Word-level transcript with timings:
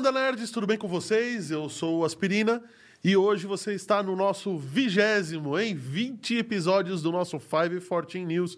banda 0.00 0.12
nerds, 0.12 0.50
tudo 0.50 0.66
bem 0.66 0.78
com 0.78 0.88
vocês? 0.88 1.50
Eu 1.50 1.68
sou 1.68 1.98
o 1.98 2.04
Aspirina 2.06 2.62
e 3.04 3.14
hoje 3.18 3.46
você 3.46 3.74
está 3.74 4.02
no 4.02 4.16
nosso 4.16 4.56
vigésimo, 4.56 5.58
em 5.58 5.74
20 5.74 6.38
episódios 6.38 7.02
do 7.02 7.12
nosso 7.12 7.38
514 7.38 8.24
News, 8.24 8.56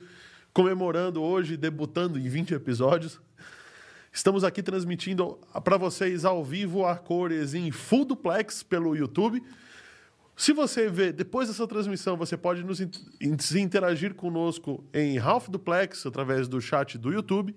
comemorando 0.52 1.20
hoje, 1.20 1.56
debutando 1.56 2.16
em 2.16 2.28
20 2.28 2.54
episódios. 2.54 3.20
Estamos 4.12 4.44
aqui 4.44 4.62
transmitindo 4.62 5.36
para 5.64 5.76
vocês 5.76 6.24
ao 6.24 6.44
vivo 6.44 6.86
a 6.86 6.94
cores 6.94 7.54
em 7.54 7.72
full 7.72 8.04
duplex 8.04 8.62
pelo 8.62 8.94
YouTube. 8.94 9.42
Se 10.36 10.52
você 10.52 10.88
vê 10.88 11.10
depois 11.10 11.48
dessa 11.48 11.66
transmissão, 11.66 12.16
você 12.16 12.36
pode 12.36 12.62
nos 12.62 12.80
interagir 13.56 14.14
conosco 14.14 14.84
em 14.94 15.18
half 15.18 15.48
duplex 15.48 16.06
através 16.06 16.46
do 16.46 16.60
chat 16.60 16.96
do 16.96 17.12
YouTube 17.12 17.52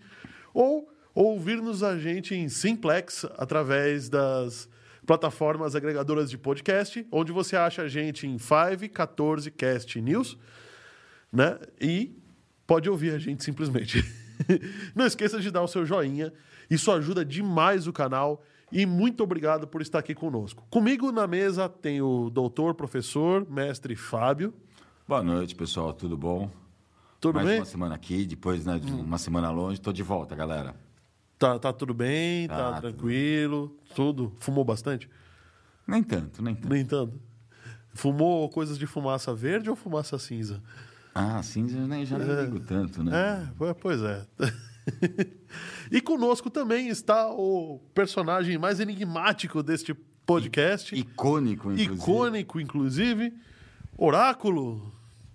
ou 0.56 0.90
ouvir-nos 1.16 1.82
a 1.82 1.98
gente 1.98 2.36
em 2.36 2.50
simplex 2.50 3.26
através 3.38 4.10
das 4.10 4.68
plataformas 5.06 5.74
agregadoras 5.76 6.30
de 6.30 6.38
podcast, 6.38 7.08
onde 7.10 7.32
você 7.32 7.56
acha 7.56 7.84
a 7.84 7.88
gente 7.88 8.28
em 8.28 8.38
514 8.38 9.50
Cast 9.52 10.02
News, 10.02 10.38
né? 11.32 11.58
E 11.80 12.14
pode 12.68 12.90
ouvir 12.90 13.12
a 13.12 13.18
gente 13.18 13.44
simplesmente. 13.44 14.04
Não 14.94 15.06
esqueça 15.06 15.40
de 15.40 15.50
dar 15.50 15.62
o 15.62 15.68
seu 15.68 15.86
joinha, 15.86 16.34
isso 16.70 16.92
ajuda 16.92 17.24
demais 17.24 17.88
o 17.88 17.94
canal. 17.94 18.44
E 18.72 18.86
muito 18.86 19.24
obrigado 19.24 19.68
por 19.68 19.82
estar 19.82 20.00
aqui 20.00 20.14
conosco. 20.14 20.66
Comigo 20.70 21.12
na 21.12 21.28
mesa 21.28 21.70
tem 21.70 22.02
o 22.02 22.30
doutor, 22.30 22.74
professor, 22.74 23.50
mestre 23.50 23.96
Fábio. 23.96 24.54
Boa 25.08 25.24
noite, 25.24 25.56
pessoal. 25.56 25.94
Tudo 25.94 26.18
bom? 26.18 26.50
Tudo 27.22 27.36
Mais 27.36 27.48
bem? 27.48 27.60
uma 27.60 27.66
semana 27.66 27.96
aqui, 27.96 28.26
depois 28.26 28.66
né, 28.66 28.80
de 28.80 28.92
uma 28.92 29.20
semana 29.20 29.52
longe. 29.52 29.76
Estou 29.76 29.94
de 29.94 30.02
volta, 30.02 30.36
galera. 30.36 30.76
Tá, 31.38 31.60
tá 31.60 31.74
tudo 31.74 31.94
bem, 31.94 32.48
tá, 32.48 32.74
Tá, 32.74 32.82
tranquilo, 32.82 33.78
tudo. 33.94 34.34
Fumou 34.40 34.64
bastante? 34.64 35.10
Nem 35.88 36.02
tanto, 36.02 36.42
nem 36.42 36.56
tanto. 36.56 36.70
Nem 36.70 36.86
tanto. 36.86 37.20
Fumou 37.94 38.50
coisas 38.50 38.78
de 38.78 38.86
fumaça 38.88 39.34
verde 39.34 39.70
ou 39.70 39.76
fumaça 39.76 40.18
cinza? 40.20 40.62
Ah, 41.14 41.42
cinza 41.44 41.78
eu 41.78 41.88
nem, 41.88 42.06
já 42.06 42.18
nem 42.18 42.28
ligo 42.44 42.60
tanto, 42.60 43.04
né? 43.04 43.12
É, 43.16 43.54
po- 43.58 43.76
pois 43.76 44.02
é. 44.02 44.26
e 45.92 46.02
conosco 46.02 46.50
também 46.50 46.90
está 46.90 47.30
o 47.32 47.80
personagem 47.94 48.58
mais 48.58 48.80
enigmático 48.80 49.64
deste 49.64 49.94
podcast, 50.26 50.96
Icônico, 50.96 51.72
inclusive. 51.72 51.94
icônico, 51.96 52.60
inclusive, 52.60 53.34
Oráculo. 53.98 54.92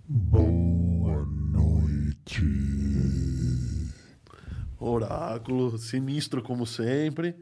Boa 0.06 1.24
noite. 1.52 2.42
Oráculo, 4.80 5.76
sinistro 5.78 6.42
como 6.42 6.66
sempre. 6.66 7.34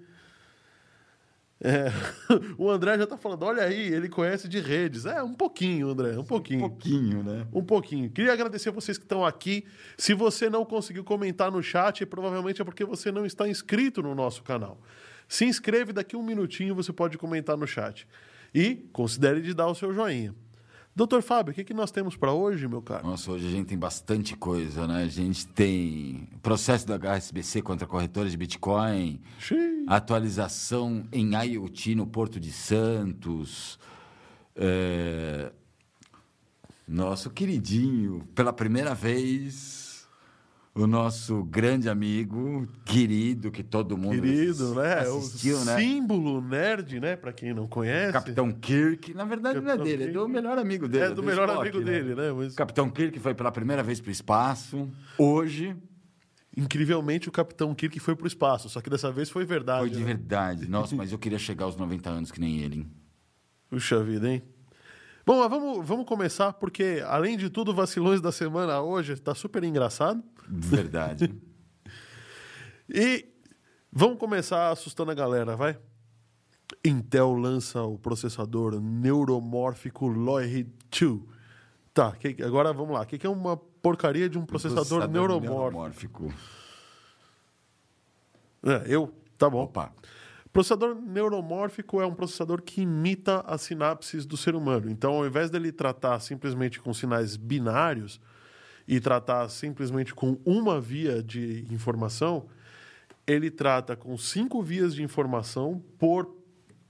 É, 1.61 1.87
o 2.57 2.71
André 2.71 2.97
já 2.99 3.05
está 3.05 3.17
falando, 3.17 3.43
olha 3.45 3.63
aí, 3.65 3.93
ele 3.93 4.09
conhece 4.09 4.49
de 4.49 4.61
redes. 4.61 5.07
É, 5.07 5.23
um 5.23 5.35
pouquinho, 5.35 5.89
André, 5.91 6.17
um 6.17 6.21
Um 6.21 6.25
pouquinho. 6.25 6.61
pouquinho, 6.61 7.23
né? 7.23 7.47
Um 7.53 7.65
pouquinho. 7.65 8.11
Queria 8.11 8.33
agradecer 8.33 8.69
a 8.69 8.73
vocês 8.73 8.97
que 8.99 9.05
estão 9.05 9.25
aqui. 9.25 9.65
Se 9.97 10.15
você 10.15 10.49
não 10.49 10.65
conseguiu 10.65 11.03
comentar 11.05 11.51
no 11.51 11.63
chat, 11.63 12.05
provavelmente 12.07 12.61
é 12.63 12.65
porque 12.65 12.85
você 12.85 13.11
não 13.11 13.27
está 13.27 13.49
inscrito 13.49 14.03
no 14.03 14.15
nosso 14.15 14.43
canal. 14.43 14.81
Se 15.29 15.45
inscreve, 15.45 15.93
daqui 15.93 16.17
um 16.17 16.23
minutinho 16.23 16.75
você 16.75 16.93
pode 16.93 17.19
comentar 17.19 17.57
no 17.57 17.67
chat. 17.67 18.07
E 18.55 18.77
considere 18.93 19.43
de 19.43 19.53
dar 19.53 19.67
o 19.67 19.75
seu 19.75 19.93
joinha. 19.93 20.35
Doutor 20.99 21.23
Fábio, 21.23 21.53
o 21.53 21.55
que, 21.55 21.63
que 21.63 21.73
nós 21.73 21.93
temos 21.93 22.17
para 22.17 22.33
hoje, 22.33 22.67
meu 22.67 22.83
caro? 22.83 23.07
Nossa, 23.07 23.31
hoje 23.31 23.47
a 23.47 23.51
gente 23.53 23.69
tem 23.69 23.79
bastante 23.79 24.37
coisa, 24.37 24.85
né? 24.85 25.05
A 25.05 25.07
gente 25.07 25.47
tem 25.47 26.29
processo 26.43 26.85
do 26.85 26.93
HSBC 26.93 27.63
contra 27.63 27.87
corretores 27.87 28.33
de 28.33 28.37
Bitcoin, 28.37 29.21
Xiii. 29.39 29.85
atualização 29.87 31.07
em 31.13 31.37
IoT 31.37 31.95
no 31.95 32.05
Porto 32.05 32.41
de 32.41 32.51
Santos. 32.51 33.79
É... 34.57 35.53
Nosso 36.89 37.31
queridinho, 37.31 38.27
pela 38.35 38.53
primeira 38.53 38.93
vez, 38.93 39.88
o 40.79 40.87
nosso 40.87 41.43
grande 41.45 41.89
amigo, 41.89 42.67
querido, 42.85 43.51
que 43.51 43.65
todo 43.65 43.99
mundo 43.99 44.23
Querido, 44.23 44.75
né? 44.77 45.01
assistiu, 45.01 45.59
o 45.59 45.65
né? 45.65 45.77
símbolo 45.77 46.41
nerd, 46.41 47.01
né? 47.01 47.17
Para 47.17 47.33
quem 47.33 47.53
não 47.53 47.67
conhece. 47.67 48.13
Capitão 48.13 48.53
Kirk, 48.53 49.13
na 49.13 49.25
verdade 49.25 49.57
não 49.61 49.63
é 49.63 49.77
Capitão 49.77 49.85
dele, 49.85 50.05
é 50.05 50.09
do 50.13 50.29
melhor 50.29 50.57
amigo 50.59 50.87
dele. 50.87 51.05
É 51.05 51.11
do 51.11 51.23
melhor 51.23 51.49
Spock, 51.49 51.61
amigo 51.69 51.85
dele, 51.85 52.15
né? 52.15 52.33
Mas, 52.33 52.55
Capitão 52.55 52.89
Kirk 52.89 53.19
foi 53.19 53.35
pela 53.35 53.51
primeira 53.51 53.83
vez 53.83 54.01
para 54.01 54.09
o 54.09 54.13
espaço. 54.13 54.89
Hoje 55.19 55.77
incrivelmente, 56.57 57.29
o 57.29 57.33
Capitão 57.33 57.73
Kirk 57.73 58.01
foi 58.01 58.17
pro 58.17 58.27
espaço. 58.27 58.69
Só 58.69 58.81
que 58.81 58.91
dessa 58.91 59.13
vez 59.13 59.31
foi 59.31 59.45
verdade. 59.45 59.81
foi 59.81 59.91
de 59.91 60.01
né? 60.01 60.05
verdade. 60.07 60.69
Nossa, 60.69 60.97
mas 60.97 61.13
eu 61.13 61.19
queria 61.19 61.39
chegar 61.39 61.67
aos 61.67 61.77
90 61.77 62.11
anos 62.11 62.33
que 62.33 62.41
nem 62.41 62.59
ele. 62.59 62.79
hein? 62.79 62.91
Puxa 63.69 64.03
vida, 64.03 64.29
hein? 64.29 64.43
Bom, 65.25 65.39
mas 65.41 65.51
vamos, 65.51 65.87
vamos 65.87 66.07
começar, 66.07 66.55
porque 66.55 67.03
além 67.07 67.37
de 67.37 67.51
tudo, 67.51 67.75
vacilões 67.75 68.21
da 68.21 68.33
semana 68.33 68.81
hoje 68.81 69.15
tá 69.17 69.35
super 69.35 69.63
engraçado. 69.63 70.23
Verdade. 70.51 71.35
E 72.89 73.27
vamos 73.93 74.19
começar 74.19 74.71
assustando 74.71 75.11
a 75.11 75.15
galera, 75.15 75.57
vai? 75.57 75.79
Intel 76.85 77.33
lança 77.35 77.83
o 77.83 77.99
processador 77.99 78.81
neuromórfico 78.81 80.07
Loihi 80.07 80.65
2. 80.91 81.21
Tá, 81.95 82.13
que- 82.13 82.43
agora 82.43 82.73
vamos 82.73 82.95
lá. 82.95 83.03
O 83.03 83.07
que, 83.07 83.19
que 83.19 83.27
é 83.27 83.31
uma 83.31 83.57
porcaria 83.57 84.29
de 84.29 84.39
um 84.39 84.45
processador, 84.45 85.09
neuromórfico? 85.09 86.33
É, 88.63 88.85
eu? 88.87 89.13
Tá 89.37 89.49
bom. 89.49 89.63
Opa. 89.65 89.93
Processador 90.53 90.95
neuromórfico 90.95 92.01
é 92.01 92.07
um 92.07 92.15
processador 92.15 92.63
que 92.63 92.83
imita 92.83 93.41
as 93.47 93.63
sinapses 93.63 94.27
do 94.27 94.37
ser 94.37 94.55
humano. 94.55 94.91
Então, 94.91 95.15
ao 95.15 95.27
invés 95.27 95.51
dele 95.51 95.71
tratar 95.71 96.19
simplesmente 96.21 96.81
com 96.81 96.93
sinais 96.93 97.37
binários 97.37 98.21
e 98.89 98.99
tratar 98.99 99.47
simplesmente 99.51 100.15
com 100.15 100.39
uma 100.47 100.81
via 100.81 101.23
de 101.23 101.67
informação, 101.71 102.47
ele 103.27 103.51
trata 103.51 103.95
com 103.95 104.17
cinco 104.17 104.63
vias 104.63 104.95
de 104.95 105.03
informação 105.03 105.85
por 105.99 106.35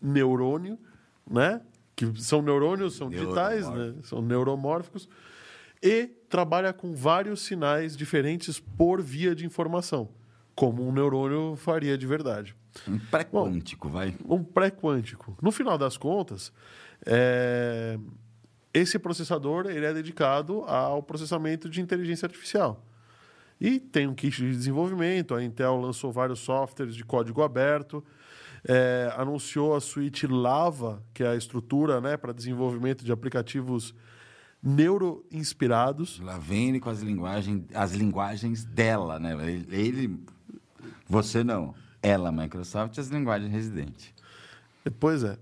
neurônio, 0.00 0.78
né? 1.28 1.60
Que 1.96 2.06
são 2.22 2.40
neurônios, 2.40 2.94
são 2.94 3.10
digitais, 3.10 3.68
né? 3.68 3.96
São 4.04 4.22
neuromórficos. 4.22 5.08
E 5.82 6.06
trabalha 6.28 6.72
com 6.72 6.94
vários 6.94 7.40
sinais 7.42 7.96
diferentes 7.96 8.60
por 8.60 9.02
via 9.02 9.34
de 9.34 9.44
informação, 9.44 10.08
como 10.54 10.86
um 10.86 10.92
neurônio 10.92 11.56
faria 11.56 11.98
de 11.98 12.06
verdade 12.06 12.54
Um 12.86 12.98
pré-quântico, 12.98 13.88
vai. 13.88 14.14
um 14.24 14.44
pré-quântico. 14.44 15.36
No 15.42 15.50
final 15.50 15.76
das 15.76 15.96
contas, 15.96 16.52
é, 17.04 17.98
esse 18.78 18.98
processador 18.98 19.66
ele 19.66 19.84
é 19.86 19.92
dedicado 19.92 20.62
ao 20.64 21.02
processamento 21.02 21.68
de 21.68 21.80
inteligência 21.80 22.26
artificial. 22.26 22.84
E 23.60 23.80
tem 23.80 24.06
um 24.06 24.14
kit 24.14 24.36
de 24.36 24.50
desenvolvimento. 24.52 25.34
A 25.34 25.42
Intel 25.42 25.76
lançou 25.80 26.12
vários 26.12 26.38
softwares 26.38 26.94
de 26.94 27.04
código 27.04 27.42
aberto, 27.42 28.04
é, 28.66 29.12
anunciou 29.16 29.74
a 29.74 29.80
suíte 29.80 30.26
Lava, 30.26 31.02
que 31.12 31.22
é 31.24 31.28
a 31.28 31.36
estrutura 31.36 32.00
né, 32.00 32.16
para 32.16 32.32
desenvolvimento 32.32 33.04
de 33.04 33.10
aplicativos 33.10 33.94
neuro-inspirados. 34.62 36.20
Lá 36.20 36.38
vem 36.38 36.70
ele 36.70 36.80
com 36.80 36.90
as 36.90 37.00
linguagens, 37.00 37.64
as 37.74 37.92
linguagens 37.92 38.64
dela, 38.64 39.18
né? 39.18 39.32
Ele, 39.48 39.66
ele- 39.70 40.20
você 41.08 41.42
não. 41.44 41.74
Ela, 42.02 42.30
Microsoft, 42.30 42.98
as 42.98 43.08
linguagens 43.08 43.50
residentes. 43.50 44.12
Pois 45.00 45.22
é. 45.24 45.36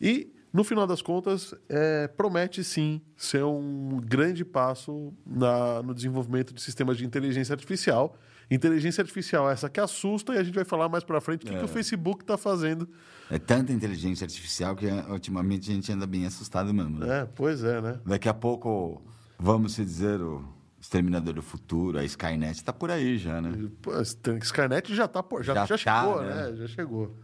E, 0.00 0.33
no 0.54 0.62
final 0.64 0.86
das 0.86 1.02
contas, 1.02 1.52
é, 1.68 2.06
promete 2.06 2.62
sim 2.64 3.02
ser 3.16 3.42
um 3.44 4.00
grande 4.00 4.44
passo 4.44 5.12
na- 5.26 5.82
no 5.82 5.92
desenvolvimento 5.92 6.54
de 6.54 6.62
sistemas 6.62 6.96
de 6.96 7.04
inteligência 7.04 7.52
artificial. 7.52 8.16
Inteligência 8.50 9.02
artificial 9.02 9.50
essa 9.50 9.68
que 9.68 9.80
assusta 9.80 10.32
e 10.34 10.38
a 10.38 10.44
gente 10.44 10.54
vai 10.54 10.64
falar 10.64 10.88
mais 10.88 11.02
para 11.02 11.20
frente 11.20 11.44
o 11.44 11.48
que, 11.50 11.58
que 11.58 11.64
o 11.64 11.68
Facebook 11.68 12.22
está 12.22 12.36
fazendo. 12.38 12.88
É 13.30 13.38
tanta 13.38 13.72
inteligência 13.72 14.24
artificial 14.24 14.76
que 14.76 14.86
ultimamente 15.10 15.70
a 15.70 15.74
gente 15.74 15.90
anda 15.90 16.06
bem 16.06 16.24
assustado 16.24 16.72
mesmo. 16.72 17.00
né? 17.00 17.22
É, 17.22 17.24
pois 17.34 17.64
é, 17.64 17.80
né? 17.80 17.98
Daqui 18.06 18.28
a 18.28 18.34
pouco, 18.34 19.02
vamos 19.38 19.72
se 19.74 19.84
dizer, 19.84 20.20
o 20.20 20.44
Exterminador 20.80 21.32
do 21.34 21.42
Futuro, 21.42 21.98
a 21.98 22.04
Skynet 22.04 22.58
está 22.58 22.72
por 22.72 22.90
aí 22.90 23.16
já, 23.18 23.40
né? 23.40 23.50
Pô, 23.82 23.90
Skynet 24.00 24.94
já, 24.94 25.08
tá, 25.08 25.22
por- 25.22 25.42
já, 25.42 25.54
Já 25.54 25.64
já 25.66 25.78
tá, 25.78 26.02
chegou, 26.02 26.22
né? 26.22 26.34
né? 26.50 26.56
Já 26.56 26.66
chegou. 26.68 27.18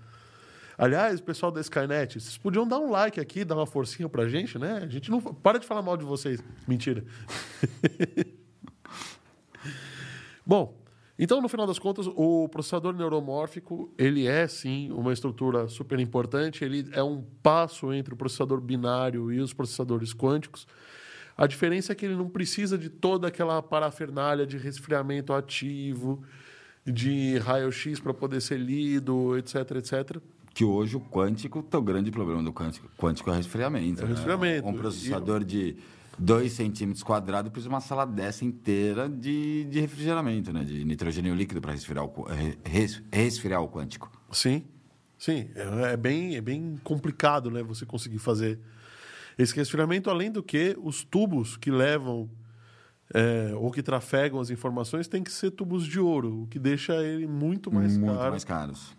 Aliás, 0.80 1.20
pessoal 1.20 1.52
da 1.52 1.60
Skynet, 1.60 2.18
vocês 2.18 2.38
podiam 2.38 2.66
dar 2.66 2.78
um 2.78 2.90
like 2.90 3.20
aqui, 3.20 3.44
dar 3.44 3.54
uma 3.54 3.66
forcinha 3.66 4.08
pra 4.08 4.26
gente, 4.26 4.58
né? 4.58 4.80
A 4.82 4.86
gente 4.86 5.10
não. 5.10 5.20
Para 5.20 5.58
de 5.58 5.66
falar 5.66 5.82
mal 5.82 5.94
de 5.94 6.06
vocês. 6.06 6.42
Mentira. 6.66 7.04
Bom, 10.46 10.74
então, 11.18 11.42
no 11.42 11.50
final 11.50 11.66
das 11.66 11.78
contas, 11.78 12.06
o 12.06 12.48
processador 12.48 12.94
neuromórfico, 12.94 13.92
ele 13.98 14.26
é, 14.26 14.48
sim, 14.48 14.90
uma 14.90 15.12
estrutura 15.12 15.68
super 15.68 16.00
importante. 16.00 16.64
Ele 16.64 16.88
é 16.92 17.02
um 17.02 17.22
passo 17.42 17.92
entre 17.92 18.14
o 18.14 18.16
processador 18.16 18.58
binário 18.58 19.30
e 19.30 19.38
os 19.38 19.52
processadores 19.52 20.14
quânticos. 20.14 20.66
A 21.36 21.46
diferença 21.46 21.92
é 21.92 21.94
que 21.94 22.06
ele 22.06 22.16
não 22.16 22.30
precisa 22.30 22.78
de 22.78 22.88
toda 22.88 23.28
aquela 23.28 23.60
parafernália 23.60 24.46
de 24.46 24.56
resfriamento 24.56 25.34
ativo, 25.34 26.24
de 26.86 27.36
raio-x 27.36 28.00
para 28.00 28.14
poder 28.14 28.40
ser 28.40 28.58
lido, 28.58 29.36
etc, 29.36 29.72
etc. 29.72 30.22
que 30.52 30.64
hoje 30.64 30.96
o 30.96 31.00
quântico, 31.00 31.64
o 31.72 31.82
grande 31.82 32.10
problema 32.10 32.42
do 32.42 32.52
quântico, 32.52 32.88
quântico 32.98 33.30
é 33.30 33.32
o 33.32 33.36
resfriamento. 33.36 34.00
É 34.00 34.04
o 34.04 34.08
né? 34.08 34.14
resfriamento. 34.14 34.68
Um 34.68 34.74
processador 34.74 35.44
de 35.44 35.76
2 36.18 36.52
centímetros 36.52 37.02
quadrados 37.02 37.50
precisa 37.50 37.68
de 37.68 37.74
uma 37.74 37.80
sala 37.80 38.04
dessa 38.04 38.44
inteira 38.44 39.08
de, 39.08 39.64
de 39.64 39.80
refrigeramento, 39.80 40.52
né? 40.52 40.64
De 40.64 40.84
nitrogênio 40.84 41.34
líquido 41.34 41.60
para 41.60 41.72
resfriar, 41.72 42.04
o, 42.04 42.26
res- 42.64 43.02
resfriar 43.12 43.62
o 43.62 43.68
quântico. 43.68 44.10
Sim, 44.30 44.64
sim. 45.16 45.48
É, 45.54 45.92
é 45.92 45.96
bem, 45.96 46.36
é 46.36 46.40
bem 46.40 46.78
complicado, 46.84 47.50
né? 47.50 47.62
Você 47.62 47.86
conseguir 47.86 48.18
fazer 48.18 48.58
esse 49.38 49.54
resfriamento, 49.56 50.10
além 50.10 50.30
do 50.30 50.42
que 50.42 50.76
os 50.82 51.02
tubos 51.04 51.56
que 51.56 51.70
levam 51.70 52.28
é, 53.14 53.52
ou 53.56 53.70
que 53.70 53.82
trafegam 53.82 54.38
as 54.40 54.50
informações 54.50 55.08
têm 55.08 55.22
que 55.22 55.32
ser 55.32 55.50
tubos 55.52 55.86
de 55.86 55.98
ouro, 55.98 56.42
o 56.42 56.46
que 56.48 56.58
deixa 56.58 56.94
ele 57.02 57.26
muito 57.26 57.72
mais 57.72 57.96
Muito 57.96 58.14
caro. 58.18 58.30
mais 58.30 58.44
caros. 58.44 58.96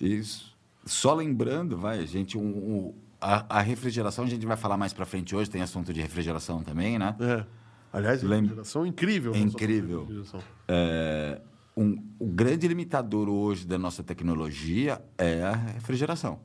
Isso. 0.00 0.56
Só 0.84 1.14
lembrando, 1.14 1.76
vai, 1.76 2.06
gente, 2.06 2.38
um, 2.38 2.42
um- 2.42 2.94
a, 3.20 3.58
a 3.58 3.60
refrigeração, 3.60 4.24
a 4.24 4.28
gente 4.28 4.46
vai 4.46 4.56
falar 4.56 4.76
mais 4.76 4.92
para 4.92 5.04
frente 5.04 5.34
hoje, 5.34 5.50
tem 5.50 5.60
assunto 5.60 5.92
de 5.92 6.00
refrigeração 6.00 6.62
também, 6.62 6.98
né? 6.98 7.16
É. 7.20 7.44
Aliás, 7.92 8.22
Lem- 8.22 8.42
refrigeração 8.42 8.86
incrível. 8.86 9.32
É 9.34 9.38
nossa 9.38 9.48
incrível. 9.48 10.00
refrigeração. 10.00 10.40
É, 10.68 11.40
um- 11.76 12.00
o 12.18 12.26
grande 12.26 12.68
limitador 12.68 13.28
hoje 13.28 13.66
da 13.66 13.76
nossa 13.78 14.02
tecnologia 14.04 15.02
é 15.16 15.42
a 15.42 15.52
refrigeração. 15.52 16.38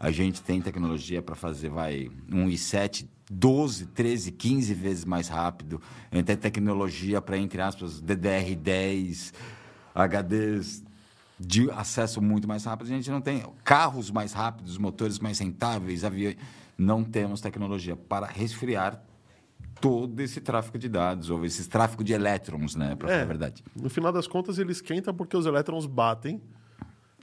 A 0.00 0.12
gente 0.12 0.40
tem 0.42 0.62
tecnologia 0.62 1.20
para 1.20 1.34
fazer, 1.34 1.68
vai, 1.70 2.08
um 2.32 2.46
i7 2.46 3.06
12, 3.30 3.86
13, 3.86 4.30
15 4.32 4.72
vezes 4.72 5.04
mais 5.04 5.28
rápido. 5.28 5.80
A 6.10 6.16
gente 6.16 6.26
tem 6.26 6.36
tecnologia 6.36 7.20
para, 7.20 7.36
entre 7.36 7.60
aspas, 7.60 8.00
DDR10, 8.00 9.32
HDs 9.94 10.84
de 11.38 11.70
acesso 11.70 12.20
muito 12.20 12.48
mais 12.48 12.64
rápido. 12.64 12.86
A 12.88 12.90
gente 12.90 13.10
não 13.10 13.20
tem 13.20 13.42
carros 13.64 14.10
mais 14.10 14.32
rápidos, 14.32 14.76
motores 14.78 15.18
mais 15.18 15.38
rentáveis, 15.38 16.04
aviões. 16.04 16.36
Não 16.76 17.02
temos 17.04 17.40
tecnologia 17.40 17.96
para 17.96 18.26
resfriar 18.26 19.02
todo 19.80 20.18
esse 20.20 20.40
tráfego 20.40 20.78
de 20.78 20.88
dados, 20.88 21.30
ou 21.30 21.44
esse 21.44 21.68
tráfego 21.68 22.02
de 22.02 22.12
elétrons, 22.12 22.74
né? 22.74 22.96
Para 22.96 23.08
falar 23.08 23.22
a 23.22 23.26
verdade. 23.26 23.62
No 23.80 23.88
final 23.88 24.12
das 24.12 24.26
contas, 24.26 24.58
ele 24.58 24.72
esquenta 24.72 25.12
porque 25.14 25.36
os 25.36 25.46
elétrons 25.46 25.86
batem 25.86 26.40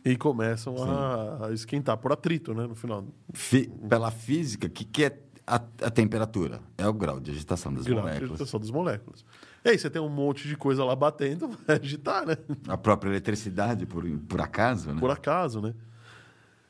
e 0.03 0.15
começam 0.15 0.75
a, 0.81 1.47
a 1.47 1.51
esquentar 1.53 1.97
por 1.97 2.11
atrito, 2.13 2.53
né? 2.53 2.65
No 2.67 2.75
final. 2.75 3.05
Fi- 3.33 3.67
pela 3.89 4.11
física, 4.11 4.67
o 4.67 4.69
que, 4.69 4.85
que 4.85 5.03
é 5.05 5.19
a, 5.45 5.55
a 5.55 5.91
temperatura? 5.91 6.61
É 6.77 6.87
o 6.87 6.93
grau 6.93 7.19
de 7.19 7.31
agitação 7.31 7.73
das 7.73 7.83
Grau 7.85 7.97
de 7.97 8.01
moléculas. 8.03 8.31
agitação 8.31 8.59
das 8.59 8.71
moléculas. 8.71 9.25
E 9.65 9.69
aí 9.69 9.79
você 9.79 9.89
tem 9.89 9.99
um 9.99 10.07
monte 10.07 10.47
de 10.47 10.55
coisa 10.55 10.85
lá 10.85 10.95
batendo, 10.95 11.49
vai 11.65 11.77
agitar, 11.77 12.23
né? 12.23 12.37
A 12.67 12.77
própria 12.77 13.09
eletricidade, 13.09 13.87
por, 13.87 14.05
por 14.29 14.39
acaso, 14.39 14.93
né? 14.93 14.99
Por 14.99 15.09
acaso, 15.09 15.59
né? 15.59 15.73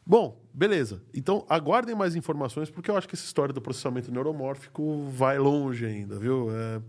Bom, 0.06 0.42
beleza. 0.54 1.04
Então, 1.14 1.46
aguardem 1.50 1.94
mais 1.94 2.16
informações, 2.16 2.70
porque 2.70 2.90
eu 2.90 2.96
acho 2.96 3.06
que 3.08 3.16
essa 3.16 3.26
história 3.26 3.54
do 3.54 3.60
processamento 3.60 4.12
neuromórfico 4.12 5.08
vai 5.10 5.38
longe 5.38 5.86
ainda, 5.86 6.18
viu? 6.18 6.48
É, 6.52 6.82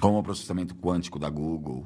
Como 0.00 0.18
o 0.18 0.22
processamento 0.22 0.74
quântico 0.74 1.18
da 1.18 1.28
Google. 1.28 1.84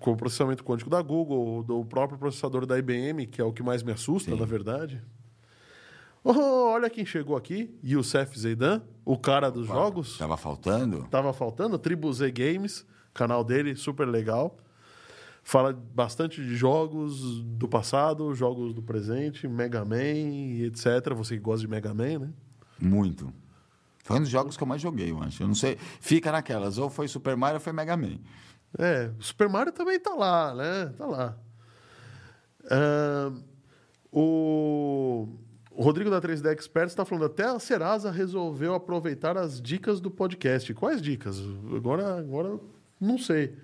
com 0.00 0.12
o 0.12 0.16
processamento 0.16 0.64
quântico 0.64 0.90
da 0.90 1.00
Google, 1.02 1.62
do 1.62 1.84
próprio 1.84 2.18
processador 2.18 2.66
da 2.66 2.78
IBM, 2.78 3.26
que 3.26 3.40
é 3.40 3.44
o 3.44 3.52
que 3.52 3.62
mais 3.62 3.82
me 3.82 3.92
assusta, 3.92 4.32
Sim. 4.32 4.40
na 4.40 4.46
verdade. 4.46 5.00
Oh, 6.24 6.70
olha 6.70 6.88
quem 6.88 7.04
chegou 7.04 7.36
aqui, 7.36 7.76
Youssef 7.82 8.38
Zeidan, 8.38 8.82
o 9.04 9.18
cara 9.18 9.50
dos 9.50 9.66
jogos. 9.66 10.12
Estava 10.12 10.36
faltando? 10.36 11.06
Tava 11.10 11.32
faltando, 11.32 11.78
Tribu 11.78 12.12
Z 12.12 12.30
Games, 12.30 12.86
canal 13.12 13.42
dele, 13.42 13.74
super 13.74 14.06
legal. 14.06 14.56
Fala 15.42 15.72
bastante 15.72 16.40
de 16.40 16.54
jogos 16.54 17.42
do 17.42 17.66
passado, 17.66 18.32
jogos 18.34 18.72
do 18.72 18.80
presente, 18.80 19.48
Mega 19.48 19.84
Man, 19.84 19.96
e 19.96 20.64
etc. 20.66 21.12
Você 21.16 21.34
que 21.34 21.42
gosta 21.42 21.62
de 21.62 21.68
Mega 21.68 21.92
Man, 21.92 22.20
né? 22.20 22.32
Muito. 22.80 23.32
Foi 24.04 24.16
um 24.18 24.20
dos 24.20 24.28
jogos 24.28 24.56
que 24.56 24.62
eu 24.62 24.66
mais 24.68 24.80
joguei, 24.80 25.10
eu 25.10 25.20
acho. 25.20 25.42
Eu 25.42 25.48
não 25.48 25.54
sei. 25.56 25.76
Fica 26.00 26.30
naquelas, 26.30 26.78
ou 26.78 26.88
foi 26.88 27.08
Super 27.08 27.36
Mario 27.36 27.56
ou 27.56 27.60
foi 27.60 27.72
Mega 27.72 27.96
Man. 27.96 28.18
É, 28.78 29.10
Super 29.18 29.48
Mario 29.48 29.72
também 29.72 29.98
tá 29.98 30.14
lá, 30.14 30.54
né? 30.54 30.94
Tá 30.96 31.06
lá. 31.06 31.36
Ahn, 32.70 33.42
o, 34.12 35.28
o 35.74 35.82
Rodrigo 35.82 36.10
da 36.10 36.20
3D 36.20 36.52
Experts 36.52 36.92
está 36.92 37.04
falando, 37.04 37.26
até 37.26 37.44
a 37.44 37.58
Serasa 37.58 38.10
resolveu 38.10 38.74
aproveitar 38.74 39.36
as 39.36 39.60
dicas 39.60 40.00
do 40.00 40.10
podcast. 40.10 40.72
Quais 40.74 41.00
dicas? 41.00 41.40
Agora, 41.74 42.18
agora 42.18 42.60
não 43.00 43.18
sei. 43.18 43.54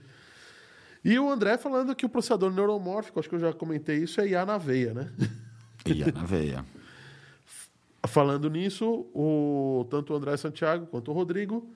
E 1.04 1.18
o 1.18 1.30
André 1.30 1.56
falando 1.56 1.94
que 1.94 2.06
o 2.06 2.08
processador 2.08 2.52
neuromórfico, 2.52 3.18
acho 3.18 3.28
que 3.28 3.34
eu 3.34 3.40
já 3.40 3.52
comentei 3.52 3.98
isso, 3.98 4.20
é 4.20 4.28
IA 4.28 4.44
na 4.44 4.58
veia, 4.58 4.94
né? 4.94 5.12
Ia 5.86 6.12
na 6.12 6.24
veia. 6.24 6.64
Falando 8.06 8.48
nisso, 8.48 9.06
o, 9.14 9.86
tanto 9.90 10.12
o 10.12 10.16
André 10.16 10.36
Santiago 10.36 10.86
quanto 10.86 11.10
o 11.10 11.14
Rodrigo 11.14 11.68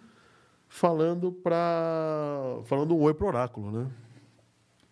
falando 0.68 1.30
para 1.30 2.58
falando 2.64 2.96
um 2.96 3.02
oi 3.02 3.12
pro 3.12 3.26
oráculo, 3.26 3.70
né? 3.70 3.86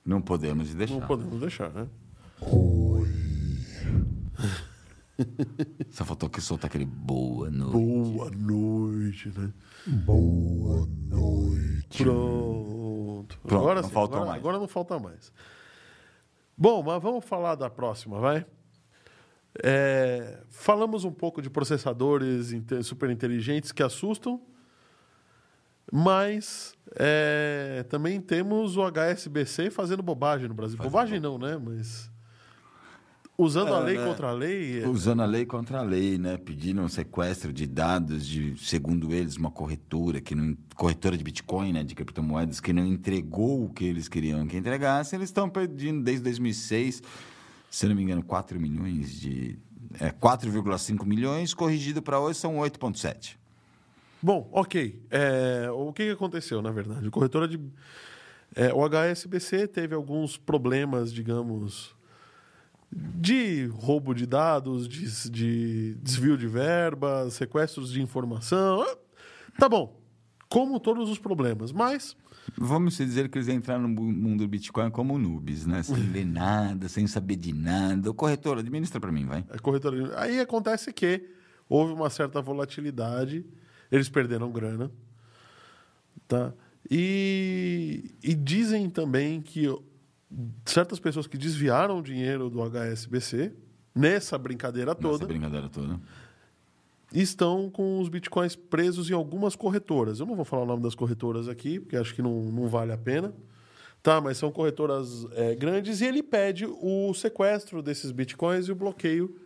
Não 0.05 0.21
podemos 0.21 0.75
deixar. 0.75 0.95
Não 0.95 1.07
podemos 1.07 1.41
deixar, 1.41 1.71
né? 1.71 1.89
Só 5.91 6.05
faltou 6.05 6.29
que 6.29 6.41
soltar 6.41 6.69
aquele 6.69 6.87
boa 6.87 7.51
noite. 7.51 8.13
Boa 8.13 8.31
noite, 8.31 9.29
né? 9.37 9.53
Boa 10.05 10.87
noite. 11.09 12.03
Pronto. 12.03 13.39
Pronto, 13.43 13.57
agora 13.57 13.83
não 13.83 13.89
sim, 13.89 13.95
faltou 13.95 14.17
agora, 14.17 14.31
mais. 14.31 14.41
agora 14.41 14.59
não 14.59 14.69
falta 14.69 14.99
mais. 14.99 15.33
Bom, 16.57 16.83
mas 16.83 17.03
vamos 17.03 17.25
falar 17.25 17.55
da 17.55 17.71
próxima, 17.71 18.19
vai? 18.19 18.47
É, 19.63 20.43
falamos 20.49 21.05
um 21.05 21.13
pouco 21.13 21.43
de 21.43 21.51
processadores 21.51 22.53
super 22.83 23.11
inteligentes 23.11 23.73
que 23.73 23.83
assustam, 23.83 24.41
mas 25.93 26.75
é, 26.95 27.85
também 27.89 28.21
temos 28.21 28.77
o 28.77 28.83
HSBC 28.83 29.71
fazendo 29.71 30.03
bobagem 30.03 30.49
no 30.49 30.55
Brasil. 30.55 30.79
bobagem 30.79 31.19
não, 31.19 31.37
né? 31.39 31.59
Mas 31.59 32.10
usando 33.43 33.75
a 33.75 33.81
É, 33.81 33.85
lei 33.85 33.99
né? 33.99 34.05
contra 34.07 34.29
a 34.29 34.33
lei. 34.33 34.83
é- 34.83 34.89
Usando 34.89 35.23
a 35.23 35.27
lei 35.27 35.47
contra 35.47 35.79
a 35.79 35.83
lei, 35.83 36.19
né? 36.19 36.37
Pedindo 36.37 36.81
um 36.83 36.89
sequestro 36.89 37.53
de 37.53 37.67
dados 37.67 38.27
de, 38.27 38.57
segundo 38.59 39.13
eles, 39.15 39.37
uma 39.37 39.51
corretora, 39.51 40.21
que 40.21 40.35
não, 40.35 40.57
corretora 40.75 41.17
de 41.17 41.25
Bitcoin, 41.25 41.73
né? 41.73 41.83
De 41.85 41.95
criptomoedas, 41.95 42.61
que 42.61 42.73
não 42.73 42.85
entregou 42.87 43.65
o 43.65 43.71
que 43.71 43.85
eles 43.85 44.09
queriam 44.09 44.47
que 44.47 44.57
entregasse. 44.57 45.15
Eles 45.17 45.29
estão 45.29 45.49
pedindo 45.49 46.03
desde 46.03 46.23
2006, 46.25 47.03
se 47.71 47.87
não 47.89 47.95
me 47.95 48.03
engano, 48.03 48.23
4 48.23 48.61
milhões 48.61 49.13
de... 49.21 49.59
É, 49.99 50.11
4,5 50.11 51.05
milhões, 51.05 51.53
corrigido 51.53 52.01
para 52.01 52.21
hoje 52.21 52.39
são 52.39 52.57
8,7. 52.59 53.37
Bom, 54.23 54.49
ok. 54.53 55.03
É, 55.11 55.69
o 55.73 55.93
que 55.93 56.05
que 56.05 56.11
aconteceu, 56.11 56.63
na 56.63 56.71
verdade? 56.71 57.09
A 57.09 57.11
corretora 57.11 57.49
de. 57.49 57.59
é, 58.55 58.73
o 58.73 58.85
HSBC 58.89 59.67
teve 59.67 59.95
alguns 59.95 60.37
problemas, 60.37 61.13
digamos, 61.13 61.93
de 62.93 63.67
roubo 63.67 64.13
de 64.15 64.27
dados, 64.27 64.89
de, 64.89 65.31
de 65.31 65.95
desvio 66.03 66.37
de 66.37 66.47
verbas, 66.49 67.35
sequestros 67.35 67.93
de 67.93 68.03
informação. 68.03 68.83
Ah, 68.83 68.97
Tá 69.59 69.69
bom. 69.69 70.01
Como 70.49 70.81
todos 70.81 71.09
os 71.11 71.19
problemas. 71.19 71.71
Mas 71.73 72.17
Vamos 72.57 72.97
dizer 72.97 73.29
que 73.29 73.39
eles 73.39 73.49
entraram 73.49 73.83
no 73.83 73.89
mu- 73.89 74.03
mundo 74.13 74.39
do 74.45 74.49
Bitcoin 74.49 74.91
como 74.91 75.19
noobs, 75.19 75.67
né? 75.67 75.83
Sem 75.83 75.97
ler 76.11 76.25
nada, 76.25 76.89
sem 76.89 77.07
saber 77.07 77.37
de 77.37 77.53
nada. 77.53 78.11
O 78.11 78.15
corretor, 78.15 78.59
administra 78.59 78.99
para 78.99 79.13
mim, 79.13 79.27
vai. 79.27 79.45
a 79.51 79.59
corretora. 79.59 80.19
Aí 80.21 80.41
acontece 80.41 80.93
que 80.93 81.29
houve 81.69 81.93
uma 81.93 82.11
certa 82.11 82.41
volatilidade, 82.43 83.45
eles 83.93 84.09
perderam 84.09 84.51
grana. 84.51 84.91
Tá? 86.27 86.53
E, 86.91 88.15
e 88.23 88.35
dizem 88.35 88.89
também 88.91 89.41
que 89.41 89.67
certas 90.65 90.99
pessoas 91.01 91.27
que 91.27 91.37
desviaram 91.37 91.99
o 91.99 92.03
dinheiro 92.03 92.49
do 92.51 92.61
HSBC 92.63 93.53
nessa 93.95 94.39
brincadeira 94.39 94.93
Nessa 94.95 95.01
toda 95.03 95.27
brincadeira 95.27 95.69
toda. 95.69 95.99
estão 97.13 97.69
com 97.71 98.01
os 98.01 98.09
bitcoins 98.09 98.55
presos 98.55 99.11
em 99.11 99.15
algumas 99.15 99.57
corretoras. 99.57 100.21
Eu 100.21 100.27
não 100.27 100.37
vou 100.37 100.45
falar 100.45 100.63
o 100.63 100.67
nome 100.67 100.83
das 100.83 100.95
corretoras 100.95 101.49
aqui, 101.49 101.81
porque 101.81 101.97
acho 101.97 102.15
que 102.15 102.23
não, 102.23 102.43
não 102.45 102.69
vale 102.69 102.93
a 102.93 102.99
pena. 102.99 103.33
Tá, 104.03 104.19
mas 104.21 104.39
são 104.39 104.51
corretoras 104.51 105.27
é, 105.33 105.55
grandes 105.55 106.01
e 106.01 106.07
ele 106.07 106.23
pede 106.23 106.65
o 106.67 107.13
sequestro 107.13 107.83
desses 107.83 108.11
bitcoins 108.11 108.67
e 108.69 108.73
o 108.73 108.75
bloqueio 108.75 109.37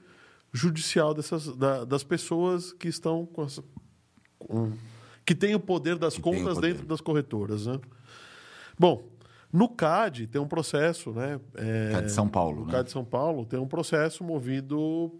judicial 0.53 1.13
dessas, 1.13 1.57
da- 1.57 1.85
das 1.85 2.05
pessoas 2.05 2.73
que 2.73 2.87
estão 2.87 3.27
com 3.27 3.43
essa, 3.43 3.65
com- 4.39 4.73
que 5.27 5.35
têm 5.35 5.57
o 5.57 5.61
poder 5.61 5.97
das 5.99 6.15
Que 6.17 6.23
dentro 6.61 6.87
das 6.87 7.01
corretoras. 7.01 7.67
Né? 7.67 7.81
Bom, 8.79 9.09
no 9.57 9.69
CAD 9.69 10.27
tem 10.27 10.41
um 10.41 10.49
processo, 10.49 11.13
né? 11.13 11.39
é, 11.55 11.91
CAD 11.93 12.07
de 12.07 12.13
São 12.13 12.27
Paulo, 12.29 12.61
no 12.63 12.67
né? 12.67 12.73
CAD 12.73 12.85
de 12.87 12.91
São 12.91 13.05
Paulo 13.05 13.47
tem 13.47 13.59
um 13.61 13.69
processo 13.69 14.25
movido 14.25 15.15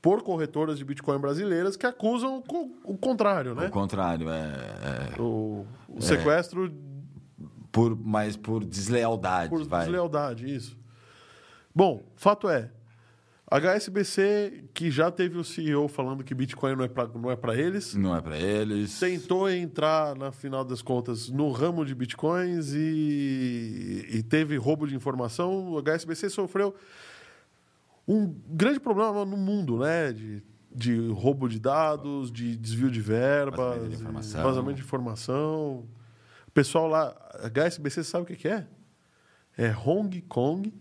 por 0.00 0.20
corretoras 0.22 0.76
de 0.78 0.84
Bitcoin 0.84 1.20
brasileiras 1.20 1.76
que 1.76 1.86
acusam 1.86 2.38
o 2.38 2.42
co- 2.42 2.70
o 2.84 2.98
contrário, 2.98 3.54
né? 3.54 3.68
O 3.68 3.70
contrário, 3.70 4.28
é, 4.28 5.14
é 5.16 5.22
O, 5.22 5.64
o 5.88 6.00
sequestro 6.02 6.74
por, 7.70 7.96
mas 7.96 8.36
por 8.36 8.64
deslealdade, 8.64 9.48
por 9.50 9.62
vai. 9.64 9.84
deslealdade, 9.84 10.52
isso. 10.52 10.76
Bom, 11.74 12.02
fato 12.16 12.48
é, 12.48 12.68
HSBC, 13.60 14.64
que 14.72 14.90
já 14.90 15.10
teve 15.10 15.38
o 15.38 15.44
CEO 15.44 15.88
falando 15.88 16.24
que 16.24 16.34
Bitcoin 16.34 16.74
não 16.76 16.84
é 16.84 16.88
para 16.88 17.08
não 17.08 17.30
é 17.30 17.36
pra 17.36 17.56
eles, 17.56 17.94
Não 17.94 18.16
é 18.16 18.20
para 18.20 18.38
eles. 18.38 18.98
tentou 18.98 19.50
entrar, 19.50 20.16
na 20.16 20.32
final 20.32 20.64
das 20.64 20.80
contas, 20.80 21.28
no 21.28 21.50
ramo 21.50 21.84
de 21.84 21.94
Bitcoins 21.94 22.72
e, 22.72 24.06
e 24.10 24.22
teve 24.22 24.56
roubo 24.56 24.86
de 24.86 24.94
informação. 24.94 25.72
O 25.72 25.82
HSBC 25.82 26.30
sofreu 26.30 26.74
um 28.06 28.34
grande 28.48 28.80
problema 28.80 29.24
no 29.24 29.36
mundo, 29.36 29.78
né? 29.78 30.12
De, 30.12 30.42
de 30.74 31.08
roubo 31.08 31.48
de 31.48 31.58
dados, 31.60 32.32
de 32.32 32.56
desvio 32.56 32.90
de 32.90 33.00
verbas, 33.00 33.76
Vazamento 34.42 34.76
de 34.76 34.82
informação. 34.82 35.86
O 36.46 36.50
pessoal 36.52 36.86
lá, 36.88 37.14
HSBC 37.50 38.04
sabe 38.04 38.32
o 38.32 38.36
que 38.36 38.48
é? 38.48 38.66
É 39.56 39.74
Hong 39.74 40.20
Kong 40.22 40.72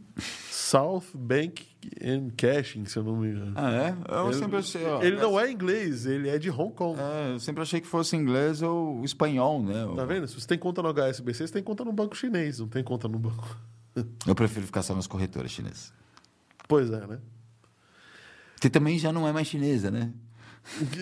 South 0.50 1.06
Bank 1.13 1.68
and 2.01 2.30
Caching, 2.38 2.86
se 2.86 2.98
eu 2.98 3.04
não 3.04 3.18
me 3.18 3.30
engano. 3.30 3.54
Ah, 3.56 3.72
é? 3.72 3.96
Eu 4.08 4.28
ele, 4.28 4.36
sempre 4.36 4.58
achei. 4.58 4.86
ó, 4.86 5.01
ele 5.01 5.18
não 5.18 5.40
é 5.40 5.51
inglês, 5.51 6.06
ele 6.06 6.30
é 6.30 6.38
de 6.38 6.50
Hong 6.50 6.74
Kong. 6.74 7.00
É, 7.00 7.34
eu 7.34 7.40
sempre 7.40 7.62
achei 7.62 7.82
que 7.82 7.88
fosse 7.88 8.16
inglês 8.16 8.62
ou 8.62 9.04
espanhol, 9.04 9.62
né? 9.62 9.86
Tá 9.96 10.06
vendo? 10.06 10.28
Se 10.28 10.40
você 10.40 10.48
tem 10.48 10.58
conta 10.58 10.82
no 10.82 10.94
HSBC, 10.94 11.48
você 11.48 11.54
tem 11.54 11.63
conta 11.63 11.84
no 11.84 11.92
banco 11.92 12.16
chinês, 12.16 12.60
não 12.60 12.68
tem 12.68 12.84
conta 12.84 13.08
no 13.08 13.20
banco. 13.20 13.58
Eu 14.25 14.36
prefiro 14.36 14.66
ficar 14.66 14.82
só 14.82 14.96
nas 14.96 15.08
corretoras 15.08 15.51
chinesas. 15.51 15.94
Pois 16.68 16.90
é, 16.90 17.06
né? 17.06 17.20
Que 18.62 18.70
também 18.70 18.98
já 18.98 19.12
não 19.12 19.28
é 19.28 19.34
mais 19.34 19.48
chinesa, 19.48 19.92
né? 19.92 20.13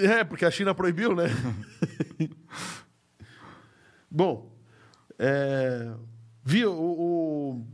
É, 0.02 0.24
porque 0.24 0.46
a 0.46 0.52
China 0.52 0.74
proibiu, 0.74 1.14
né? 1.14 1.26
Bom, 4.10 4.52
é, 5.20 5.94
viu 6.44 6.72
o, 6.72 7.56
o, 7.56 7.68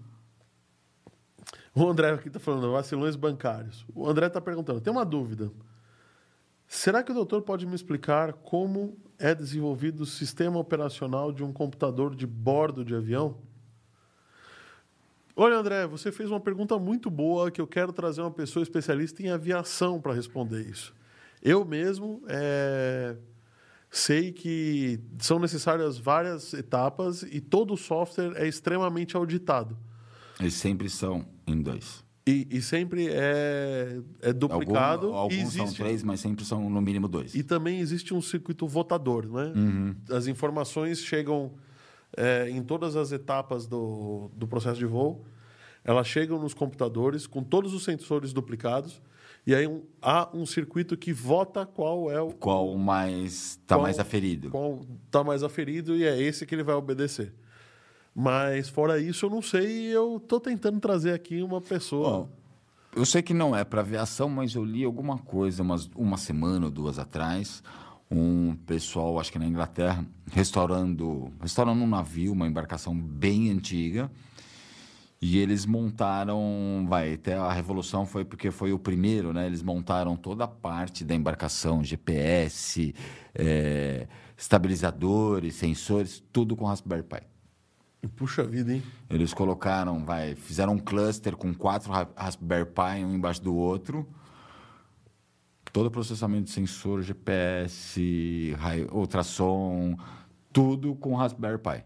o 1.76 1.90
André 1.90 2.12
aqui 2.12 2.30
está 2.30 2.40
falando, 2.40 2.72
vacilões 2.72 3.18
bancários. 3.18 3.86
O 3.94 4.08
André 4.08 4.28
está 4.28 4.40
perguntando, 4.40 4.80
tem 4.80 4.92
uma 4.92 5.06
dúvida. 5.06 5.52
Será 6.68 7.04
que 7.04 7.12
o 7.12 7.16
doutor 7.16 7.42
pode 7.42 7.66
me 7.66 7.76
explicar 7.76 8.34
como 8.34 8.98
é 9.20 9.36
desenvolvido 9.36 10.04
o 10.04 10.06
sistema 10.06 10.58
operacional 10.58 11.32
de 11.32 11.44
um 11.44 11.52
computador 11.52 12.16
de 12.16 12.26
bordo 12.26 12.84
de 12.84 12.96
avião? 12.96 13.38
Olha, 15.36 15.58
André, 15.58 15.86
você 15.86 16.14
fez 16.14 16.32
uma 16.32 16.40
pergunta 16.40 16.80
muito 16.80 17.10
boa 17.10 17.52
que 17.52 17.60
eu 17.60 17.68
quero 17.68 17.92
trazer 17.92 18.22
uma 18.22 18.32
pessoa 18.32 18.64
especialista 18.64 19.22
em 19.22 19.30
aviação 19.30 20.00
para 20.00 20.14
responder 20.14 20.62
isso. 20.62 20.94
Eu 21.44 21.66
mesmo 21.66 22.24
é, 22.30 23.18
sei 23.92 24.32
que 24.32 25.00
são 25.20 25.38
necessárias 25.38 25.98
várias 25.98 26.54
etapas 26.54 27.22
e 27.24 27.42
todo 27.42 27.76
software 27.76 28.32
é 28.38 28.48
extremamente 28.48 29.18
auditado. 29.18 29.78
Eles 30.40 30.54
sempre 30.54 30.90
são 30.90 31.35
em 31.48 31.62
dois. 31.62 32.04
E, 32.28 32.48
e 32.50 32.60
sempre 32.62 33.08
é, 33.12 34.00
é 34.22 34.34
duplicado. 34.34 35.08
Algum- 35.08 35.18
alguns 35.18 35.54
são 35.54 35.64
existe, 35.66 35.78
três, 35.84 36.02
mas 36.04 36.20
sempre 36.20 36.44
são 36.44 36.68
no 36.70 36.82
mínimo 36.82 37.08
dois. 37.08 37.36
E 37.36 37.44
também 37.44 37.80
existe 37.80 38.14
um 38.16 38.22
circuito 38.22 38.68
votador, 38.68 39.28
né? 39.28 39.54
Uhum. 39.56 39.96
As 40.10 40.26
informações 40.26 41.00
chegam 41.00 41.52
é, 42.18 42.50
em 42.50 42.64
todas 42.64 42.96
as 42.96 43.12
etapas 43.12 43.68
do, 43.68 44.32
do 44.36 44.48
processo 44.48 44.80
de 44.80 44.86
voo. 44.88 45.24
Elas 45.84 46.08
chegam 46.08 46.40
nos 46.42 46.56
computadores 46.56 47.28
com 47.28 47.44
todos 47.44 47.74
os 47.76 47.84
sensores 47.84 48.34
duplicados. 48.34 49.00
E 49.46 49.54
aí 49.54 49.68
um- 49.68 49.84
há 50.02 50.28
um 50.34 50.48
circuito 50.48 50.98
que 50.98 51.14
vota 51.14 51.64
qual 51.64 52.10
é 52.10 52.20
o 52.20 52.32
Qual 52.32 52.76
mais 52.76 53.60
está 53.62 53.78
mais 53.78 54.00
aferido? 54.00 54.50
qual 54.50 54.82
está 55.06 55.24
mais 55.24 55.44
aferido 55.44 55.96
e 55.96 56.04
é 56.04 56.20
esse 56.20 56.44
que 56.48 56.56
ele 56.56 56.64
vai 56.64 56.74
obedecer. 56.74 57.32
Mas 58.16 58.70
fora 58.70 58.98
isso, 58.98 59.26
eu 59.26 59.30
não 59.30 59.42
sei. 59.42 59.88
Eu 59.88 60.16
estou 60.16 60.40
tentando 60.40 60.80
trazer 60.80 61.12
aqui 61.12 61.44
uma 61.44 61.60
pessoa. 61.60 62.08
Ó, 62.08 62.28
eu 62.96 63.06
sei 63.06 63.22
que 63.22 63.34
não 63.34 63.54
é 63.54 63.66
para 63.66 63.82
aviação, 63.82 64.30
mas 64.30 64.56
eu 64.56 64.64
li 64.64 64.86
alguma 64.86 65.18
coisa 65.18 65.62
umas, 65.62 65.90
uma 65.94 66.16
semana 66.16 66.68
ou 66.68 66.72
duas 66.72 66.98
atrás. 66.98 67.62
Um 68.10 68.56
pessoal, 68.66 69.20
acho 69.20 69.32
que 69.32 69.40
na 69.40 69.46
Inglaterra, 69.46 70.06
restaurando, 70.32 71.30
restaurando 71.42 71.84
um 71.84 71.88
navio, 71.88 72.32
uma 72.32 72.48
embarcação 72.48 72.98
bem 72.98 73.52
antiga. 73.52 74.10
E 75.22 75.38
eles 75.40 75.66
montaram, 75.66 76.86
vai, 76.88 77.16
até 77.16 77.34
a 77.34 77.52
revolução 77.52 78.06
foi 78.06 78.24
porque 78.24 78.52
foi 78.52 78.72
o 78.72 78.80
primeiro, 78.80 79.34
né? 79.34 79.46
Eles 79.48 79.64
montaram 79.64 80.16
toda 80.16 80.44
a 80.46 80.48
parte 80.48 81.04
da 81.04 81.16
embarcação, 81.16 81.84
GPS, 81.84 82.94
eh, 83.34 84.08
estabilizadores, 84.38 85.56
sensores, 85.56 86.24
tudo 86.32 86.56
com 86.56 86.66
Raspberry 86.66 87.04
Pi. 87.04 87.35
Puxa 88.16 88.44
vida, 88.44 88.74
hein? 88.74 88.84
Eles 89.10 89.34
colocaram, 89.34 90.04
vai, 90.06 90.36
fizeram 90.36 90.74
um 90.74 90.78
cluster 90.78 91.36
com 91.36 91.54
quatro 91.54 91.92
Ra- 91.92 92.08
Raspberry 92.16 92.66
Pi, 92.66 93.04
um 93.04 93.16
embaixo 93.16 93.42
do 93.42 93.56
outro. 93.56 94.08
Todo 95.74 95.88
o 95.88 95.92
processamento 95.92 96.46
de 96.46 96.52
sensor, 96.52 97.02
GPS, 97.02 98.56
raio- 98.58 98.90
ultrassom, 98.94 99.98
tudo 100.54 100.96
com 100.96 101.16
Raspberry 101.16 101.58
Pi. 101.58 101.84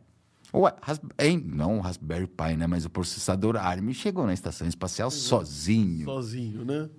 Ué, 0.53 0.73
Ras- 0.81 1.01
hein? 1.19 1.43
não 1.45 1.77
o 1.77 1.81
Raspberry 1.81 2.27
Pi, 2.27 2.55
né? 2.57 2.67
Mas 2.67 2.85
o 2.85 2.89
processador 2.89 3.55
ARM 3.55 3.91
chegou 3.93 4.25
na 4.25 4.33
estação 4.33 4.67
espacial 4.67 5.09
sozinho. 5.11 6.05
Sozinho, 6.05 6.65
né? 6.65 6.89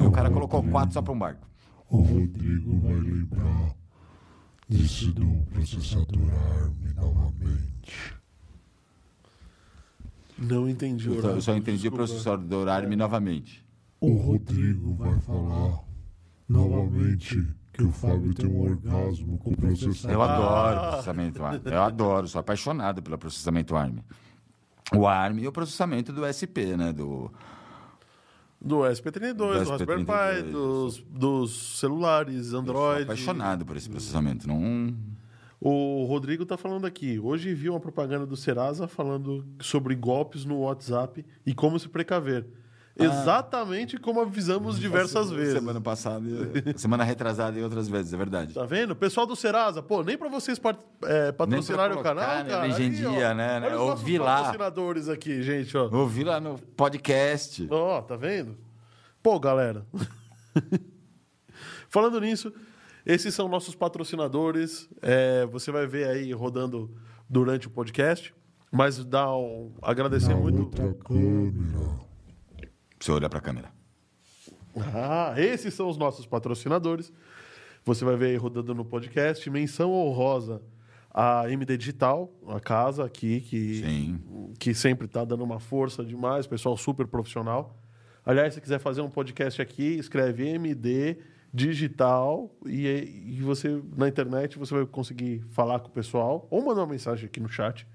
E 0.00 0.04
o 0.04 0.10
cara 0.10 0.30
colocou 0.30 0.62
quatro 0.62 0.92
só 0.94 1.02
para 1.02 1.12
um 1.12 1.18
barco. 1.18 1.46
O 1.88 1.98
Rodrigo 2.02 2.78
vai 2.80 2.94
lembrar 2.94 3.74
desse 4.70 5.10
do 5.12 5.26
processador 5.52 6.30
ARM 6.32 6.94
novamente. 6.96 8.14
Não 10.38 10.68
entendi. 10.68 11.08
Eu 11.08 11.20
só- 11.20 11.28
eu 11.30 11.40
só 11.42 11.54
entendi 11.56 11.88
o 11.88 11.92
processador 11.92 12.68
ARM 12.68 12.94
novamente. 12.96 13.64
O 14.00 14.14
Rodrigo 14.14 14.94
vai 14.94 15.18
falar 15.20 15.80
novamente 16.48 17.46
que 17.72 17.82
o 17.82 17.92
Fábio 17.92 18.32
tem 18.32 18.46
um 18.46 18.60
orgasmo 18.62 19.38
com 19.38 19.50
o 19.50 19.56
processador. 19.56 20.10
Eu 20.12 20.22
adoro 20.22 20.80
processamento 20.92 21.44
ARM. 21.44 21.60
Eu 21.66 21.82
adoro, 21.82 22.28
sou 22.28 22.38
apaixonado 22.40 23.02
pelo 23.02 23.18
processamento 23.18 23.76
ARM. 23.76 23.98
O 24.96 25.06
ARM 25.06 25.38
e 25.40 25.46
o 25.48 25.52
processamento 25.52 26.12
do 26.12 26.24
SP, 26.24 26.74
né? 26.76 26.92
Do, 26.92 27.30
Do 28.62 28.80
SP32, 28.80 29.32
do, 29.32 29.34
Do 29.34 29.70
Raspberry 29.70 30.04
Pi, 30.04 30.12
SP32. 30.12 30.50
dos, 30.50 30.98
dos 31.08 31.78
celulares, 31.78 32.36
eu 32.36 32.44
sou 32.50 32.60
Android. 32.60 33.02
apaixonado 33.04 33.64
por 33.64 33.76
esse 33.76 33.88
processamento. 33.88 34.46
Não... 34.46 34.94
O 35.62 36.04
Rodrigo 36.06 36.42
está 36.44 36.56
falando 36.56 36.86
aqui. 36.86 37.18
Hoje 37.18 37.52
vi 37.54 37.68
uma 37.68 37.80
propaganda 37.80 38.24
do 38.26 38.36
Serasa 38.36 38.88
falando 38.88 39.46
sobre 39.60 39.94
golpes 39.94 40.44
no 40.44 40.60
WhatsApp 40.60 41.24
e 41.44 41.54
como 41.54 41.78
se 41.78 41.86
precaver. 41.88 42.46
Exatamente 43.04 43.96
como 43.98 44.20
avisamos 44.20 44.78
diversas 44.78 45.30
vezes. 45.30 45.54
Semana 45.54 45.80
passada, 45.80 46.24
semana 46.76 47.04
retrasada 47.04 47.58
e 47.58 47.62
outras 47.62 47.88
vezes, 47.88 48.12
é 48.12 48.16
verdade. 48.16 48.54
Tá 48.54 48.64
vendo? 48.64 48.94
Pessoal 48.96 49.26
do 49.26 49.34
Serasa, 49.36 49.82
pô, 49.82 50.02
nem 50.02 50.16
para 50.18 50.28
vocês 50.28 50.58
part- 50.58 50.78
é, 51.04 51.32
patrocinarem 51.32 51.96
o 51.96 52.02
colocar, 52.02 52.14
canal, 52.14 52.44
né, 52.44 52.50
cara. 52.50 52.62
legendinha, 52.66 53.30
ó. 53.30 53.34
né, 53.34 53.60
né? 53.60 53.66
Olha 53.66 53.74
os 53.76 53.80
nossos 53.80 54.00
Ouvi 54.00 54.18
lá. 54.18 54.36
patrocinadores 54.36 55.08
aqui, 55.08 55.42
gente, 55.42 55.76
ó. 55.76 55.88
Ouvi 55.92 56.24
lá 56.24 56.40
no 56.40 56.58
podcast. 56.76 57.66
Ó, 57.70 58.02
tá 58.02 58.16
vendo? 58.16 58.56
Pô, 59.22 59.38
galera. 59.40 59.86
Falando 61.88 62.20
nisso, 62.20 62.52
esses 63.04 63.34
são 63.34 63.48
nossos 63.48 63.74
patrocinadores. 63.74 64.88
É, 65.02 65.46
você 65.46 65.70
vai 65.72 65.86
ver 65.86 66.08
aí 66.08 66.32
rodando 66.32 66.90
durante 67.28 67.66
o 67.66 67.70
podcast. 67.70 68.34
Mas 68.72 69.04
dá 69.04 69.34
um, 69.36 69.72
agradecer 69.82 70.28
Na 70.28 70.36
muito. 70.36 70.60
outra 70.60 70.94
câmera. 70.94 72.09
Você 73.00 73.10
olha 73.10 73.28
pra 73.30 73.40
câmera. 73.40 73.72
Ah, 74.94 75.34
esses 75.36 75.72
são 75.74 75.88
os 75.88 75.96
nossos 75.96 76.26
patrocinadores. 76.26 77.12
Você 77.84 78.04
vai 78.04 78.14
ver 78.16 78.26
aí 78.26 78.36
rodando 78.36 78.74
no 78.74 78.84
podcast. 78.84 79.48
Menção 79.48 79.90
honrosa 79.92 80.60
a 81.12 81.50
MD 81.50 81.76
Digital, 81.76 82.30
a 82.46 82.60
casa 82.60 83.04
aqui, 83.04 83.40
que, 83.40 83.80
Sim. 83.80 84.20
que 84.58 84.74
sempre 84.74 85.06
está 85.06 85.24
dando 85.24 85.42
uma 85.42 85.58
força 85.58 86.04
demais, 86.04 86.46
pessoal 86.46 86.76
super 86.76 87.06
profissional. 87.06 87.76
Aliás, 88.24 88.54
se 88.54 88.60
quiser 88.60 88.78
fazer 88.78 89.00
um 89.00 89.10
podcast 89.10 89.60
aqui, 89.60 89.96
escreve 89.96 90.46
MD 90.48 91.16
Digital 91.52 92.54
e, 92.64 92.86
e 92.86 93.40
você 93.40 93.82
na 93.96 94.06
internet 94.06 94.56
você 94.56 94.72
vai 94.72 94.86
conseguir 94.86 95.42
falar 95.50 95.80
com 95.80 95.88
o 95.88 95.90
pessoal 95.90 96.46
ou 96.48 96.64
mandar 96.64 96.82
uma 96.82 96.92
mensagem 96.92 97.26
aqui 97.26 97.40
no 97.40 97.48
chat. 97.48 97.86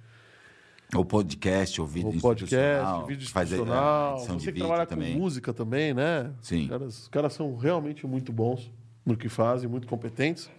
O 0.98 1.06
podcast, 1.06 1.82
o 1.82 1.86
vídeo 1.86 2.10
O 2.10 2.22
podcast, 2.22 3.08
vídeo 3.08 3.24
institucional. 3.24 4.18
de 4.18 4.26
Você 4.28 4.52
que 4.52 4.60
trabalha 4.60 4.86
também. 4.86 5.14
com 5.14 5.20
música 5.20 5.54
também, 5.54 5.94
né? 5.94 6.32
Sim. 6.42 6.64
Os 6.64 6.70
caras, 6.70 7.02
os 7.04 7.08
caras 7.08 7.34
são 7.34 7.56
realmente 7.56 8.06
muito 8.08 8.32
bons 8.32 8.72
no 9.06 9.16
que 9.16 9.30
fazem, 9.30 9.70
muito 9.70 9.88
competentes. 9.88 10.50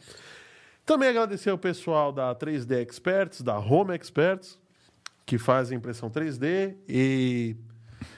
Também 0.84 1.08
agradecer 1.08 1.50
ao 1.50 1.58
pessoal 1.58 2.12
da 2.12 2.34
3D 2.34 2.86
Experts, 2.88 3.42
da 3.42 3.58
Home 3.58 3.94
Experts, 3.94 4.58
que 5.24 5.36
faz 5.38 5.72
impressão 5.72 6.08
3D 6.08 6.74
e 6.88 7.56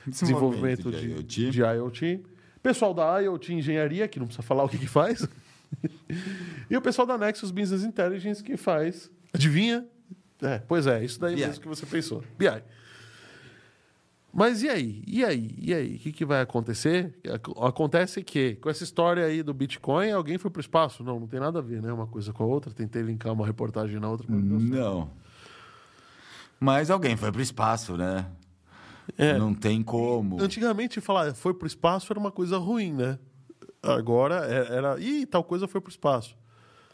desenvolvimento 0.06 0.90
de, 0.90 1.08
IoT. 1.08 1.50
de 1.50 1.62
IoT. 1.62 2.22
Pessoal 2.62 2.92
da 2.92 3.18
IoT 3.20 3.54
Engenharia, 3.54 4.06
que 4.06 4.18
não 4.18 4.26
precisa 4.26 4.42
falar 4.42 4.64
o 4.64 4.68
que, 4.68 4.76
que 4.76 4.86
faz. 4.86 5.26
e 6.68 6.76
o 6.76 6.82
pessoal 6.82 7.06
da 7.06 7.16
Nexus 7.16 7.50
Business 7.50 7.84
Intelligence, 7.84 8.42
que 8.42 8.56
faz. 8.56 9.10
Adivinha? 9.32 9.86
É, 10.42 10.58
pois 10.58 10.86
é, 10.86 11.04
isso 11.04 11.18
daí 11.20 11.34
BI. 11.34 11.46
mesmo 11.46 11.60
que 11.62 11.68
você 11.68 11.84
pensou. 11.86 12.22
BI. 12.38 12.62
Mas 14.32 14.62
e 14.62 14.68
aí? 14.68 15.02
E 15.06 15.24
aí? 15.24 15.54
E 15.58 15.74
aí? 15.74 15.96
O 15.96 15.98
que, 15.98 16.12
que 16.12 16.24
vai 16.24 16.40
acontecer? 16.42 17.18
Ac- 17.32 17.50
Acontece 17.66 18.22
que, 18.22 18.56
com 18.56 18.68
essa 18.68 18.84
história 18.84 19.24
aí 19.24 19.42
do 19.42 19.52
Bitcoin, 19.54 20.10
alguém 20.12 20.36
foi 20.38 20.50
pro 20.50 20.60
espaço? 20.60 21.02
Não, 21.02 21.18
não 21.18 21.26
tem 21.26 21.40
nada 21.40 21.58
a 21.58 21.62
ver, 21.62 21.80
né? 21.82 21.92
Uma 21.92 22.06
coisa 22.06 22.32
com 22.32 22.44
a 22.44 22.46
outra. 22.46 22.72
Tentei 22.72 23.02
linkar 23.02 23.32
uma 23.32 23.46
reportagem 23.46 23.98
na 23.98 24.08
outra, 24.08 24.26
mas 24.28 24.44
não. 24.44 24.58
Não. 24.60 25.10
Mas 26.60 26.90
alguém 26.90 27.16
foi 27.16 27.32
pro 27.32 27.40
espaço, 27.40 27.96
né? 27.96 28.26
É. 29.16 29.38
Não 29.38 29.54
tem 29.54 29.82
como. 29.82 30.40
Antigamente, 30.40 31.00
falar 31.00 31.34
foi 31.34 31.54
pro 31.54 31.66
espaço 31.66 32.12
era 32.12 32.20
uma 32.20 32.30
coisa 32.30 32.58
ruim, 32.58 32.92
né? 32.92 33.18
Agora 33.82 34.44
é- 34.46 34.76
era. 34.76 35.00
Ih, 35.00 35.24
tal 35.24 35.42
coisa 35.42 35.66
foi 35.66 35.80
pro 35.80 35.90
espaço. 35.90 36.36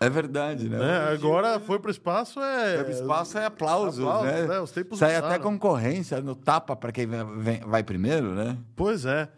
É 0.00 0.10
verdade, 0.10 0.68
né? 0.68 0.78
né? 0.78 0.98
Agora 1.12 1.58
foi 1.60 1.78
pro 1.78 1.90
espaço 1.90 2.40
é. 2.40 2.74
Foi 2.76 2.84
pro 2.84 2.92
espaço 2.92 3.38
é 3.38 3.46
aplausos, 3.46 4.00
Aplausos, 4.00 4.26
né? 4.32 4.46
né? 4.46 4.60
Os 4.60 4.70
tempos 4.72 4.98
Sai 4.98 5.16
até 5.16 5.38
concorrência 5.38 6.20
no 6.20 6.34
tapa 6.34 6.74
para 6.76 6.90
quem 6.92 7.06
vem- 7.06 7.60
vai 7.60 7.82
primeiro, 7.82 8.34
né? 8.34 8.58
Pois 8.76 9.04
é. 9.06 9.28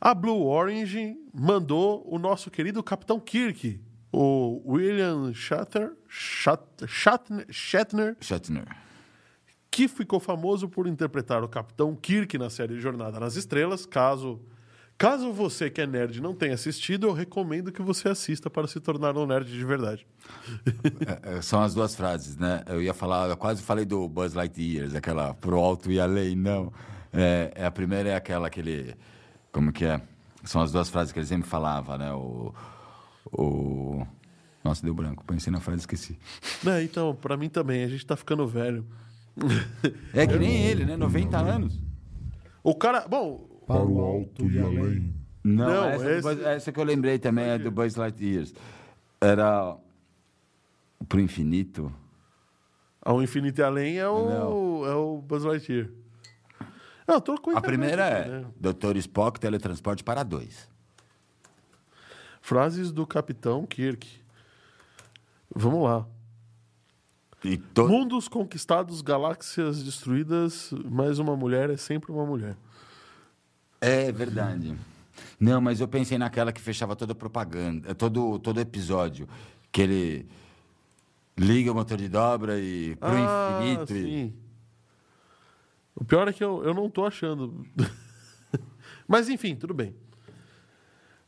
A 0.00 0.14
Blue 0.14 0.46
Orange 0.46 1.16
mandou 1.32 2.04
o 2.06 2.18
nosso 2.18 2.50
querido 2.50 2.82
Capitão 2.82 3.18
Kirk, 3.18 3.80
o 4.12 4.62
William 4.72 5.32
Shatner, 5.32 5.92
Shat- 6.08 6.86
Shatner, 6.86 7.46
Shatner, 7.50 8.16
Shatner. 8.20 8.64
que 9.70 9.88
ficou 9.88 10.20
famoso 10.20 10.68
por 10.68 10.86
interpretar 10.86 11.42
o 11.42 11.48
Capitão 11.48 11.94
Kirk 11.96 12.36
na 12.38 12.48
série 12.50 12.78
Jornada 12.80 13.18
nas 13.18 13.36
Estrelas. 13.36 13.86
Caso, 13.86 14.40
caso 14.98 15.32
você 15.32 15.70
que 15.70 15.80
é 15.80 15.86
nerd 15.86 16.20
não 16.20 16.34
tenha 16.34 16.54
assistido, 16.54 17.06
eu 17.06 17.12
recomendo 17.12 17.70
que 17.70 17.80
você 17.80 18.08
assista 18.08 18.50
para 18.50 18.66
se 18.66 18.80
tornar 18.80 19.16
um 19.16 19.24
nerd 19.24 19.50
de 19.50 19.64
verdade. 19.64 20.06
É, 21.06 21.38
é, 21.38 21.42
são 21.42 21.62
as 21.62 21.74
duas 21.74 21.94
frases, 21.94 22.36
né? 22.36 22.62
Eu 22.66 22.82
ia 22.82 22.92
falar, 22.92 23.28
eu 23.28 23.36
quase 23.36 23.62
falei 23.62 23.84
do 23.84 24.08
Buzz 24.08 24.34
Lightyear, 24.34 24.94
aquela 24.96 25.32
pro 25.34 25.58
alto 25.58 25.90
e 25.90 26.00
além, 26.00 26.34
não. 26.34 26.72
É, 27.12 27.52
é, 27.54 27.66
a 27.66 27.70
primeira 27.70 28.10
é 28.10 28.14
aquela 28.16 28.50
que 28.50 28.60
ele. 28.60 28.94
Como 29.52 29.72
que 29.72 29.84
é? 29.84 30.00
São 30.44 30.60
as 30.60 30.72
duas 30.72 30.88
frases 30.88 31.12
que 31.12 31.18
ele 31.18 31.26
sempre 31.26 31.48
falava, 31.48 31.96
né? 31.96 32.12
O. 32.12 32.52
o 33.32 34.06
nossa, 34.62 34.82
deu 34.84 34.92
branco. 34.92 35.24
Pensei 35.24 35.52
na 35.52 35.60
frase 35.60 35.78
e 35.78 35.80
esqueci. 35.80 36.18
É, 36.66 36.82
então, 36.82 37.14
para 37.14 37.36
mim 37.36 37.48
também, 37.48 37.84
a 37.84 37.88
gente 37.88 38.04
tá 38.04 38.16
ficando 38.16 38.46
velho. 38.46 38.84
É 40.12 40.26
que 40.26 40.36
nem 40.36 40.66
ele, 40.66 40.84
né? 40.84 40.96
90 40.96 41.38
anos. 41.38 41.80
O 42.62 42.74
cara, 42.74 43.06
bom, 43.08 43.47
Para 43.68 43.84
o 43.84 44.00
alto 44.00 44.50
e 44.50 44.58
além. 44.58 45.14
Não, 45.44 45.66
Não, 45.66 45.84
essa, 45.84 46.10
esse- 46.10 46.44
essa 46.44 46.72
que 46.72 46.80
eu 46.80 46.84
lembrei 46.84 47.18
também 47.18 47.44
é 47.44 47.58
do 47.58 47.70
Buzz 47.70 47.94
Lightyear. 47.94 48.46
Era. 49.20 49.76
Pro 51.08 51.20
infinito. 51.20 51.92
ao 53.00 53.22
infinito 53.22 53.60
e 53.60 53.62
além 53.62 53.98
é 53.98 54.08
o, 54.08 54.84
é 54.86 54.94
o 54.94 55.22
Buzz 55.22 55.44
Lightyear. 55.44 55.88
Não, 57.06 57.14
eu 57.14 57.20
tô 57.20 57.40
com 57.40 57.56
A 57.56 57.60
primeira 57.60 58.06
aqui, 58.20 58.28
é 58.28 58.32
né? 58.40 58.46
Dr. 58.60 58.96
Spock, 58.96 59.38
teletransporte 59.40 60.02
para 60.04 60.22
dois. 60.22 60.68
Frases 62.42 62.90
do 62.92 63.06
Capitão 63.06 63.64
Kirk. 63.66 64.08
Vamos 65.54 65.84
lá. 65.84 66.06
E 67.44 67.56
to... 67.56 67.86
Mundos 67.88 68.28
conquistados, 68.28 69.00
galáxias 69.00 69.82
destruídas, 69.82 70.70
mas 70.90 71.18
uma 71.18 71.36
mulher 71.36 71.70
é 71.70 71.76
sempre 71.76 72.10
uma 72.12 72.26
mulher. 72.26 72.56
É 73.80 74.10
verdade. 74.10 74.76
Não, 75.38 75.60
mas 75.60 75.80
eu 75.80 75.88
pensei 75.88 76.18
naquela 76.18 76.52
que 76.52 76.60
fechava 76.60 76.96
toda 76.96 77.12
a 77.12 77.14
propaganda, 77.14 77.94
todo, 77.94 78.38
todo 78.38 78.60
episódio. 78.60 79.28
Que 79.70 79.82
ele 79.82 80.26
liga 81.36 81.70
o 81.70 81.74
motor 81.74 81.96
de 81.96 82.08
dobra 82.08 82.58
e 82.58 82.96
pro 82.96 83.08
Ah, 83.10 83.60
infinito. 83.62 83.94
E... 83.94 84.02
sim. 84.02 84.34
O 85.94 86.04
pior 86.04 86.28
é 86.28 86.32
que 86.32 86.42
eu, 86.42 86.62
eu 86.64 86.74
não 86.74 86.88
tô 86.88 87.04
achando. 87.04 87.64
mas 89.06 89.28
enfim, 89.28 89.54
tudo 89.56 89.74
bem. 89.74 89.94